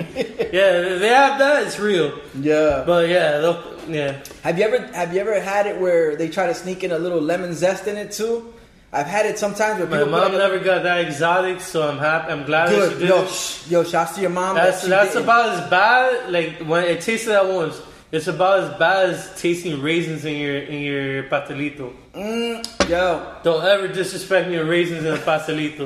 yeah, 0.52 0.96
they 0.98 1.08
have 1.08 1.38
that. 1.38 1.66
It's 1.66 1.78
real. 1.78 2.18
Yeah. 2.40 2.82
But 2.86 3.08
yeah, 3.08 3.38
they'll- 3.38 3.74
yeah. 3.88 4.22
Have 4.42 4.58
you 4.58 4.64
ever 4.64 4.86
have 4.92 5.14
you 5.14 5.20
ever 5.20 5.40
had 5.40 5.66
it 5.66 5.80
where 5.80 6.14
they 6.14 6.28
try 6.28 6.46
to 6.46 6.54
sneak 6.54 6.84
in 6.84 6.92
a 6.92 6.98
little 6.98 7.22
lemon 7.22 7.54
zest 7.54 7.86
in 7.86 7.96
it 7.96 8.12
too? 8.12 8.52
I've 8.90 9.06
had 9.06 9.26
it 9.26 9.38
sometimes 9.38 9.78
where 9.80 9.86
My 9.86 10.04
mom 10.10 10.32
like 10.32 10.32
never 10.32 10.58
got 10.58 10.82
that 10.84 11.04
exotic, 11.04 11.60
so 11.60 11.86
I'm 11.88 11.98
happy. 11.98 12.32
I'm 12.32 12.44
glad 12.44 12.70
that 12.70 12.74
she 12.74 12.94
Good. 12.94 12.98
did 13.00 13.08
Yo, 13.10 13.26
sh- 13.26 13.70
yo, 13.70 13.84
shouts 13.84 14.14
to 14.14 14.20
your 14.22 14.30
mom. 14.30 14.56
That's 14.56 14.82
she 14.82 14.88
that's 14.88 15.12
didn't. 15.12 15.24
about 15.24 15.50
as 15.50 15.68
bad. 15.70 16.32
Like 16.32 16.58
when 16.60 16.84
it 16.84 17.02
tasted 17.02 17.30
that 17.30 17.46
once, 17.46 17.78
it's 18.12 18.28
about 18.28 18.60
as 18.60 18.78
bad 18.78 19.10
as 19.10 19.38
tasting 19.40 19.82
raisins 19.82 20.24
in 20.24 20.36
your 20.36 20.56
in 20.58 20.80
your 20.80 21.24
pastelito. 21.24 21.92
Mm, 22.14 22.88
yo, 22.88 23.36
Don't 23.42 23.62
ever 23.62 23.88
disrespect 23.88 24.48
me 24.48 24.58
with 24.58 24.68
raisins 24.68 25.04
in 25.04 25.12
a 25.12 25.18
pastelito. 25.18 25.84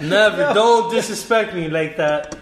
Never. 0.00 0.52
Don't 0.54 0.90
disrespect 0.92 1.54
me 1.54 1.68
like 1.68 1.96
that. 1.96 2.36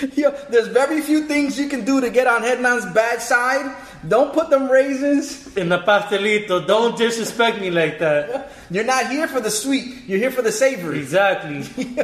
yo, 0.14 0.30
there's 0.50 0.68
very 0.68 1.00
few 1.00 1.26
things 1.26 1.58
you 1.58 1.68
can 1.68 1.84
do 1.84 2.00
to 2.00 2.10
get 2.10 2.26
on 2.26 2.42
Hernan's 2.42 2.86
bad 2.92 3.20
side. 3.22 3.74
Don't 4.06 4.32
put 4.32 4.48
them 4.50 4.70
raisins. 4.70 5.56
In 5.56 5.68
the 5.68 5.78
pastelito. 5.78 6.66
Don't 6.66 6.96
disrespect 6.96 7.60
me 7.60 7.70
like 7.70 7.98
that. 7.98 8.52
You're 8.70 8.84
not 8.84 9.10
here 9.10 9.28
for 9.28 9.40
the 9.40 9.50
sweet. 9.50 10.04
You're 10.06 10.18
here 10.18 10.30
for 10.30 10.42
the 10.42 10.52
savory. 10.52 10.98
Exactly. 10.98 11.62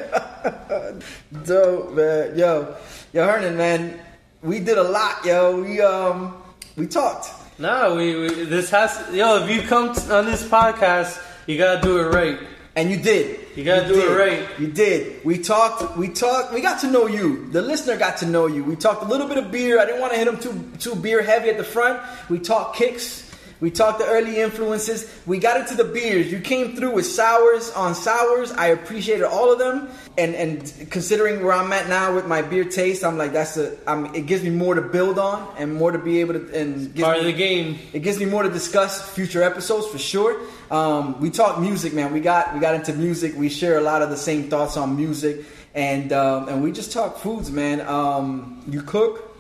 Dope, 1.45 1.93
man. 1.93 2.39
Yo, 2.39 2.77
yo, 3.13 3.27
Hernan, 3.27 3.57
man, 3.57 4.01
we 4.43 4.61
did 4.61 4.79
a 4.79 4.83
lot, 4.83 5.25
yo. 5.25 5.63
We 5.63 5.81
um, 5.81 6.43
we 6.77 6.87
talked. 6.87 7.31
Nah, 7.59 7.95
we, 7.95 8.15
we 8.15 8.29
this 8.45 8.69
has 8.71 9.15
yo. 9.15 9.43
If 9.43 9.51
you 9.51 9.63
come 9.63 9.95
t- 9.95 10.11
on 10.11 10.27
this 10.27 10.47
podcast, 10.47 11.23
you 11.47 11.57
gotta 11.57 11.81
do 11.81 12.01
it 12.01 12.13
right. 12.13 12.39
And 12.77 12.91
you 12.91 12.99
did. 12.99 13.41
You 13.57 13.65
gotta 13.65 13.89
do 13.89 13.99
it 13.99 14.15
right. 14.15 14.47
You 14.61 14.67
did. 14.67 15.25
We 15.25 15.39
talked. 15.39 15.97
We 15.97 16.09
talked. 16.09 16.53
We 16.53 16.61
got 16.61 16.81
to 16.81 16.91
know 16.91 17.07
you. 17.07 17.49
The 17.51 17.63
listener 17.63 17.97
got 17.97 18.19
to 18.19 18.27
know 18.27 18.47
you. 18.47 18.63
We 18.63 18.77
talked 18.77 19.03
a 19.03 19.07
little 19.07 19.27
bit 19.27 19.39
of 19.39 19.51
beer. 19.51 19.81
I 19.81 19.87
didn't 19.87 20.03
want 20.03 20.13
to 20.13 20.19
hit 20.19 20.29
him 20.29 20.39
too 20.39 20.63
too 20.79 20.95
beer 20.95 21.23
heavy 21.23 21.49
at 21.49 21.57
the 21.57 21.65
front. 21.65 22.03
We 22.29 22.39
talked 22.39 22.77
kicks. 22.77 23.26
We 23.59 23.71
talked 23.71 23.99
the 24.01 24.05
early 24.07 24.39
influences. 24.41 25.11
We 25.25 25.39
got 25.39 25.59
into 25.61 25.75
the 25.75 25.85
beers. 25.85 26.31
You 26.31 26.41
came 26.41 26.77
through 26.77 26.93
with 26.93 27.07
sours 27.07 27.71
on 27.71 27.95
sours. 27.95 28.53
I 28.53 28.67
appreciated 28.67 29.25
all 29.25 29.51
of 29.53 29.59
them. 29.59 29.89
And 30.19 30.35
and 30.35 30.91
considering 30.91 31.43
where 31.43 31.53
I'm 31.55 31.73
at 31.73 31.89
now 31.89 32.15
with 32.15 32.27
my 32.27 32.43
beer 32.43 32.65
taste, 32.65 33.03
I'm 33.05 33.17
like 33.17 33.33
that's 33.33 33.57
a. 33.57 33.77
I'm, 33.87 34.15
it 34.15 34.27
gives 34.27 34.43
me 34.43 34.51
more 34.51 34.75
to 34.75 34.83
build 34.83 35.19
on 35.19 35.55
and 35.59 35.75
more 35.75 35.91
to 35.93 35.99
be 35.99 36.21
able 36.21 36.35
to 36.35 36.59
and 36.59 36.95
gives 36.95 37.03
Part 37.05 37.17
me- 37.17 37.21
of 37.21 37.27
the 37.27 37.33
game. 37.33 37.79
it 37.93 38.01
gives 38.01 38.19
me 38.19 38.27
more 38.27 38.43
to 38.43 38.51
discuss 38.51 39.11
future 39.15 39.43
episodes 39.43 39.87
for 39.87 39.99
sure. 39.99 40.41
Um, 40.71 41.21
we 41.21 41.31
talk 41.31 41.59
music, 41.61 41.93
man. 41.95 42.13
We 42.13 42.21
got 42.21 42.53
we 42.55 42.61
got 42.61 42.75
into 42.75 42.93
music. 42.93 43.35
We 43.37 43.49
share 43.49 43.79
a 43.79 43.83
lot 43.83 44.03
of 44.03 44.11
the 44.11 44.17
same 44.17 44.51
thoughts 44.51 44.77
on 44.77 44.97
music, 44.97 45.45
and 45.75 46.13
um, 46.13 46.49
and 46.49 46.63
we 46.63 46.73
just 46.73 46.93
talk 46.93 47.19
foods, 47.19 47.51
man. 47.51 47.81
Um, 47.83 48.63
you 48.69 48.83
cook, 48.83 49.35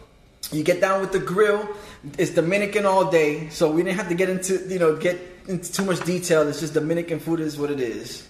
you 0.52 0.62
get 0.62 0.80
down 0.80 1.00
with 1.00 1.12
the 1.12 1.18
grill. 1.20 1.66
It's 2.18 2.30
Dominican 2.30 2.86
all 2.86 3.10
day, 3.10 3.48
so 3.50 3.70
we 3.70 3.82
didn't 3.82 3.96
have 3.96 4.08
to 4.08 4.14
get 4.14 4.28
into 4.28 4.58
you 4.68 4.78
know 4.78 4.96
get 4.96 5.18
into 5.48 5.72
too 5.72 5.84
much 5.84 6.00
detail. 6.04 6.46
It's 6.48 6.60
just 6.60 6.74
Dominican 6.74 7.18
food 7.18 7.40
is 7.40 7.58
what 7.58 7.70
it 7.70 7.80
is. 7.80 8.28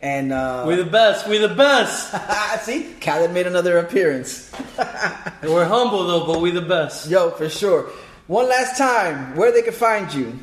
And 0.00 0.32
uh, 0.32 0.64
We 0.66 0.74
the 0.74 0.84
best. 0.84 1.28
We're 1.28 1.46
the 1.46 1.54
best. 1.54 2.12
see, 2.64 2.94
Khaled 3.00 3.32
made 3.32 3.46
another 3.46 3.78
appearance. 3.78 4.52
and 4.76 5.52
we're 5.52 5.64
humble 5.64 6.06
though, 6.06 6.26
but 6.26 6.40
we're 6.40 6.52
the 6.52 6.60
best. 6.60 7.08
Yo, 7.08 7.30
for 7.30 7.48
sure. 7.48 7.90
One 8.26 8.48
last 8.48 8.76
time, 8.78 9.36
where 9.36 9.52
they 9.52 9.62
can 9.62 9.72
find 9.72 10.12
you. 10.12 10.38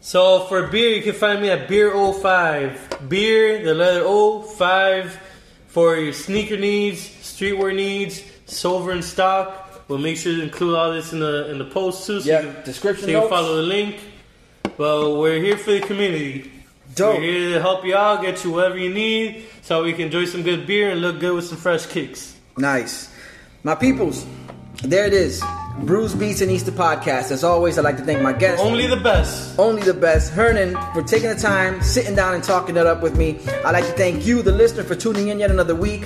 So 0.00 0.46
for 0.46 0.66
beer, 0.66 0.96
you 0.96 1.02
can 1.02 1.14
find 1.14 1.40
me 1.40 1.50
at 1.50 1.68
Beer 1.68 1.92
05. 1.94 3.08
Beer, 3.08 3.64
the 3.64 3.74
letter 3.74 4.02
O, 4.04 4.42
5 4.42 5.20
for 5.68 5.96
your 5.96 6.12
sneaker 6.12 6.56
needs, 6.56 7.00
streetwear 7.00 7.74
needs, 7.74 8.22
silver 8.46 8.92
in 8.92 9.02
stock. 9.02 9.61
We'll 9.88 9.98
make 9.98 10.16
sure 10.16 10.34
to 10.34 10.42
include 10.42 10.74
all 10.76 10.92
this 10.92 11.12
in 11.12 11.20
the 11.20 11.50
in 11.50 11.58
the 11.58 11.64
post 11.64 12.06
too. 12.06 12.20
So 12.20 12.28
Yeah, 12.28 12.40
you 12.42 12.52
can, 12.52 12.64
description 12.64 13.04
so 13.04 13.10
you 13.10 13.16
can 13.20 13.28
notes. 13.28 13.30
follow 13.34 13.56
the 13.56 13.62
link. 13.62 13.96
But 14.76 15.16
we're 15.16 15.40
here 15.42 15.56
for 15.58 15.72
the 15.72 15.80
community. 15.80 16.50
Dope. 16.94 17.16
We're 17.18 17.22
here 17.22 17.48
to 17.54 17.60
help 17.60 17.84
y'all 17.84 18.20
get 18.22 18.44
you 18.44 18.52
whatever 18.52 18.78
you 18.78 18.92
need, 18.92 19.44
so 19.62 19.82
we 19.82 19.92
can 19.92 20.02
enjoy 20.06 20.24
some 20.26 20.42
good 20.42 20.66
beer 20.66 20.90
and 20.90 21.00
look 21.00 21.20
good 21.20 21.34
with 21.34 21.46
some 21.46 21.58
fresh 21.58 21.86
kicks. 21.86 22.34
Nice. 22.56 23.10
My 23.64 23.74
peoples, 23.74 24.26
there 24.82 25.06
it 25.06 25.12
is. 25.12 25.42
Brews 25.80 26.14
Beats 26.14 26.42
and 26.42 26.50
Easter 26.50 26.70
podcast. 26.72 27.30
As 27.30 27.44
always, 27.44 27.78
I'd 27.78 27.84
like 27.84 27.96
to 27.96 28.04
thank 28.04 28.20
my 28.20 28.32
guests. 28.34 28.60
Only 28.62 28.86
the 28.86 28.96
best. 28.96 29.58
only 29.58 29.80
the 29.82 29.94
best. 29.94 30.32
Hernan 30.32 30.74
for 30.92 31.02
taking 31.02 31.30
the 31.30 31.34
time, 31.36 31.80
sitting 31.82 32.14
down 32.14 32.34
and 32.34 32.44
talking 32.44 32.76
it 32.76 32.86
up 32.86 33.02
with 33.02 33.16
me. 33.16 33.38
I'd 33.64 33.70
like 33.72 33.86
to 33.86 33.92
thank 33.92 34.26
you, 34.26 34.42
the 34.42 34.52
listener, 34.52 34.82
for 34.84 34.94
tuning 34.94 35.28
in 35.28 35.38
yet 35.38 35.50
another 35.50 35.74
week. 35.74 36.04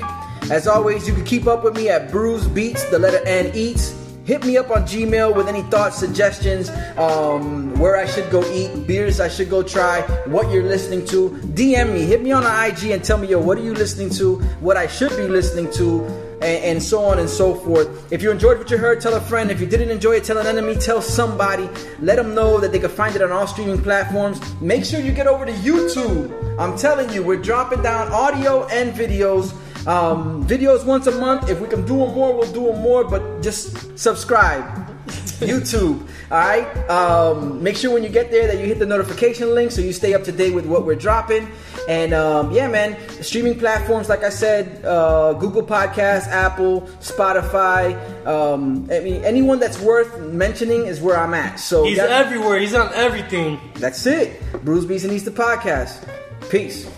As 0.50 0.68
always, 0.68 1.08
you 1.08 1.14
can 1.14 1.24
keep 1.24 1.48
up 1.48 1.64
with 1.64 1.74
me 1.74 1.88
at 1.88 2.08
Brews 2.08 2.46
Beats, 2.46 2.84
the 2.90 3.00
letter 3.00 3.20
N 3.26 3.50
Eats. 3.52 3.94
Hit 4.24 4.44
me 4.44 4.56
up 4.56 4.70
on 4.70 4.82
Gmail 4.82 5.34
with 5.34 5.48
any 5.48 5.62
thoughts, 5.62 5.98
suggestions, 5.98 6.68
um, 6.98 7.76
where 7.78 7.96
I 7.96 8.06
should 8.06 8.30
go 8.30 8.44
eat, 8.52 8.86
beers 8.86 9.20
I 9.20 9.28
should 9.28 9.50
go 9.50 9.62
try, 9.62 10.02
what 10.26 10.50
you're 10.50 10.64
listening 10.64 11.04
to. 11.06 11.30
DM 11.30 11.94
me, 11.94 12.02
hit 12.02 12.22
me 12.22 12.32
on 12.32 12.42
the 12.42 12.66
IG 12.66 12.90
and 12.90 13.04
tell 13.04 13.18
me, 13.18 13.28
yo, 13.28 13.40
what 13.40 13.58
are 13.58 13.62
you 13.62 13.74
listening 13.74 14.10
to, 14.10 14.36
what 14.60 14.76
I 14.76 14.86
should 14.88 15.16
be 15.16 15.28
listening 15.28 15.70
to, 15.74 16.04
and, 16.42 16.64
and 16.64 16.82
so 16.82 17.04
on 17.04 17.18
and 17.18 17.28
so 17.28 17.54
forth. 17.54 18.12
If 18.12 18.22
you 18.22 18.30
enjoyed 18.30 18.58
what 18.58 18.70
you 18.70 18.78
heard, 18.78 19.00
tell 19.00 19.14
a 19.14 19.20
friend. 19.20 19.50
If 19.50 19.60
you 19.60 19.66
didn't 19.66 19.90
enjoy 19.90 20.16
it, 20.16 20.24
tell 20.24 20.38
an 20.38 20.46
enemy, 20.46 20.76
tell 20.76 21.02
somebody. 21.02 21.68
Let 22.00 22.16
them 22.16 22.34
know 22.34 22.58
that 22.60 22.72
they 22.72 22.78
can 22.78 22.90
find 22.90 23.14
it 23.14 23.22
on 23.22 23.32
all 23.32 23.46
streaming 23.46 23.82
platforms. 23.82 24.40
Make 24.60 24.84
sure 24.84 25.00
you 25.00 25.12
get 25.12 25.26
over 25.26 25.44
to 25.44 25.52
YouTube. 25.52 26.45
I'm 26.58 26.76
telling 26.76 27.10
you, 27.12 27.22
we're 27.22 27.42
dropping 27.42 27.82
down 27.82 28.10
audio 28.12 28.66
and 28.68 28.92
videos. 28.94 29.52
Um, 29.86 30.44
videos 30.46 30.84
once 30.84 31.06
a 31.06 31.12
month. 31.12 31.48
If 31.48 31.60
we 31.60 31.68
can 31.68 31.82
do 31.86 31.98
them 31.98 32.14
more, 32.14 32.36
we'll 32.36 32.52
do 32.52 32.66
them 32.72 32.80
more. 32.82 33.04
But 33.04 33.42
just 33.42 33.98
subscribe. 33.98 34.64
YouTube. 35.36 36.00
All 36.30 36.38
right. 36.38 36.66
Um, 36.90 37.62
make 37.62 37.76
sure 37.76 37.92
when 37.92 38.02
you 38.02 38.08
get 38.08 38.30
there 38.30 38.46
that 38.48 38.58
you 38.58 38.64
hit 38.64 38.78
the 38.80 38.86
notification 38.86 39.54
link 39.54 39.70
so 39.70 39.80
you 39.82 39.92
stay 39.92 40.14
up 40.14 40.24
to 40.24 40.32
date 40.32 40.54
with 40.54 40.66
what 40.66 40.84
we're 40.86 40.96
dropping. 40.96 41.46
And 41.88 42.12
um, 42.14 42.50
yeah, 42.50 42.66
man, 42.68 42.96
streaming 43.22 43.58
platforms 43.58 44.08
like 44.08 44.24
I 44.24 44.30
said, 44.30 44.84
uh, 44.84 45.34
Google 45.34 45.62
Podcasts, 45.62 46.26
Apple, 46.26 46.80
Spotify. 47.00 47.94
Um, 48.26 48.88
I 48.90 49.00
mean, 49.00 49.22
anyone 49.24 49.60
that's 49.60 49.78
worth 49.78 50.18
mentioning 50.20 50.86
is 50.86 51.00
where 51.00 51.16
I'm 51.18 51.34
at. 51.34 51.60
So 51.60 51.84
He's 51.84 51.98
that- 51.98 52.10
everywhere. 52.10 52.58
He's 52.58 52.74
on 52.74 52.92
everything. 52.94 53.60
that's 53.74 54.04
it. 54.06 54.40
Brews 54.64 54.84
Beats 54.86 55.04
and 55.04 55.12
Easter 55.12 55.30
podcast. 55.30 56.02
Peace. 56.48 56.95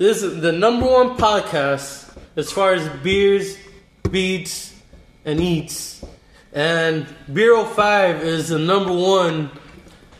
This 0.00 0.22
is 0.22 0.40
the 0.40 0.50
number 0.50 0.86
one 0.86 1.18
podcast 1.18 2.10
as 2.34 2.50
far 2.50 2.72
as 2.72 2.88
beers, 3.02 3.58
beats, 4.10 4.74
and 5.26 5.38
eats. 5.38 6.02
And 6.54 7.06
Beer 7.30 7.62
05 7.62 8.22
is 8.22 8.48
the 8.48 8.58
number 8.58 8.94
one 8.94 9.50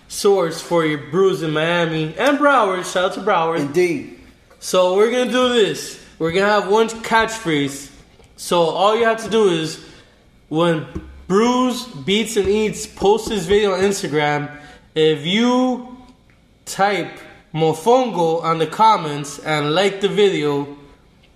source 0.07 0.61
for 0.61 0.85
your 0.85 0.99
brews 1.11 1.43
in 1.43 1.53
Miami 1.53 2.15
and 2.19 2.39
Broward. 2.39 2.93
Shout 2.93 3.05
out 3.05 3.15
to 3.15 3.21
Broward. 3.21 3.61
Indeed. 3.61 4.21
So 4.59 4.97
we're 4.99 5.11
gonna 5.11 5.33
do 5.33 5.49
this. 5.49 5.99
We're 6.19 6.33
gonna 6.33 6.61
have 6.61 6.71
one 6.71 6.89
catchphrase. 6.91 7.91
So 8.37 8.61
all 8.61 8.95
you 8.95 9.07
have 9.07 9.25
to 9.25 9.31
do 9.31 9.49
is 9.49 9.83
when 10.51 11.09
Brews 11.27 11.87
Beats 11.87 12.37
and 12.37 12.47
Eats 12.47 12.87
posts 12.87 13.31
this 13.31 13.47
video 13.47 13.73
on 13.73 13.81
Instagram, 13.81 14.55
if 14.95 15.25
you 15.25 15.97
type 16.67 17.19
Mofongo 17.55 18.43
on 18.43 18.59
the 18.59 18.67
comments 18.67 19.39
and 19.41 19.75
like 19.75 20.01
the 20.01 20.09
video, 20.09 20.77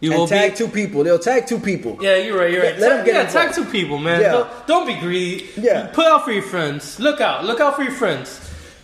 you 0.01 0.11
will 0.13 0.27
tag 0.27 0.53
be. 0.53 0.59
two 0.59 0.69
people. 0.69 1.03
They'll 1.03 1.19
tag 1.19 1.47
two 1.47 1.59
people. 1.59 1.99
yeah, 2.01 2.17
you're 2.17 2.39
right. 2.39 2.53
You're 2.53 2.63
right. 2.63 2.79
Let, 2.79 2.89
Tag- 2.99 3.07
get 3.07 3.15
yeah, 3.15 3.21
involved. 3.27 3.55
tag 3.55 3.55
two 3.55 3.71
people, 3.71 3.99
man. 3.99 4.21
Yeah. 4.21 4.33
Don't, 4.33 4.67
don't 4.67 4.87
be 4.87 4.95
greedy. 5.01 5.49
Yeah. 5.57 5.87
Put 5.93 6.07
out 6.07 6.25
for 6.25 6.33
your 6.33 6.43
friends. 6.43 7.01
Look 7.01 7.21
out. 7.21 7.45
Look 7.45 7.61
out 7.61 7.77
for 7.77 7.83
your 7.83 7.93
friends. 7.93 8.41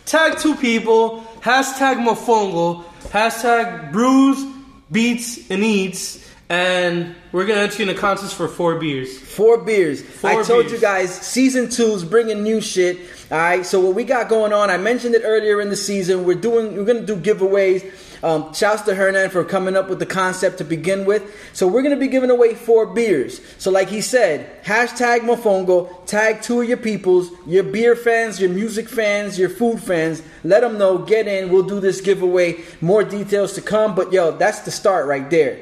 Tag 0.07 0.39
two 0.39 0.55
people. 0.57 1.23
Hashtag 1.41 1.97
Mofongo. 2.05 2.85
Hashtag 3.11 3.93
Brews, 3.93 4.45
Beats, 4.91 5.51
and 5.51 5.63
Eats. 5.63 6.27
And 6.51 7.15
we're 7.31 7.47
gonna 7.47 7.61
enter 7.61 7.85
you 7.85 7.89
in 7.89 7.97
a 7.97 7.99
contest 7.99 8.35
for 8.35 8.49
four 8.49 8.75
beers. 8.81 9.17
Four 9.21 9.59
beers. 9.59 10.03
I 10.03 10.33
Four 10.35 10.43
told 10.43 10.63
beers. 10.63 10.73
you 10.73 10.79
guys, 10.81 11.15
season 11.15 11.69
two's 11.71 12.03
bringing 12.03 12.43
new 12.43 12.61
shit. 12.61 12.99
All 13.31 13.39
right. 13.39 13.65
So 13.65 13.79
what 13.79 13.95
we 13.95 14.03
got 14.03 14.29
going 14.29 14.53
on? 14.53 14.69
I 14.69 14.77
mentioned 14.77 15.15
it 15.15 15.23
earlier 15.25 15.61
in 15.61 15.71
the 15.71 15.77
season. 15.77 16.25
We're 16.25 16.35
doing. 16.35 16.77
We're 16.77 16.85
gonna 16.85 17.07
do 17.07 17.15
giveaways. 17.15 17.89
Um, 18.25 18.53
shouts 18.53 18.83
to 18.83 18.97
Hernan 18.97 19.31
for 19.31 19.45
coming 19.45 19.77
up 19.77 19.89
with 19.89 20.01
the 20.01 20.07
concept 20.07 20.59
to 20.59 20.65
begin 20.65 21.05
with. 21.05 21.23
So 21.53 21.69
we're 21.69 21.83
gonna 21.83 21.97
be 21.97 22.09
giving 22.09 22.31
away 22.31 22.57
four 22.57 22.85
beers. 22.85 23.41
So 23.59 23.71
like 23.71 23.89
he 23.89 24.01
said, 24.01 24.65
hashtag 24.65 25.21
Mofongo. 25.21 26.05
Tag 26.05 26.43
two 26.43 26.63
of 26.63 26.69
your 26.69 26.79
peoples, 26.79 27.31
your 27.47 27.63
beer 27.63 27.95
fans, 27.95 28.41
your 28.41 28.51
music 28.51 28.89
fans, 28.89 29.39
your 29.39 29.51
food 29.51 29.81
fans. 29.81 30.21
Let 30.43 30.63
them 30.63 30.79
know. 30.79 30.99
Get 30.99 31.29
in. 31.29 31.51
We'll 31.53 31.63
do 31.63 31.79
this 31.79 32.01
giveaway. 32.01 32.57
More 32.81 33.05
details 33.05 33.53
to 33.53 33.63
come. 33.63 33.95
But 33.95 34.13
yo, 34.13 34.33
that's 34.33 34.59
the 34.63 34.73
start 34.73 35.07
right 35.07 35.31
there. 35.31 35.61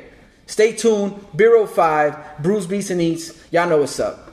Stay 0.48 0.72
tuned. 0.72 1.24
Beer 1.36 1.64
05, 1.64 2.38
Brews 2.42 2.66
Beats 2.66 2.90
and 2.90 3.00
Eats. 3.00 3.32
Y'all 3.52 3.68
know 3.68 3.78
what's 3.78 4.00
up. 4.00 4.18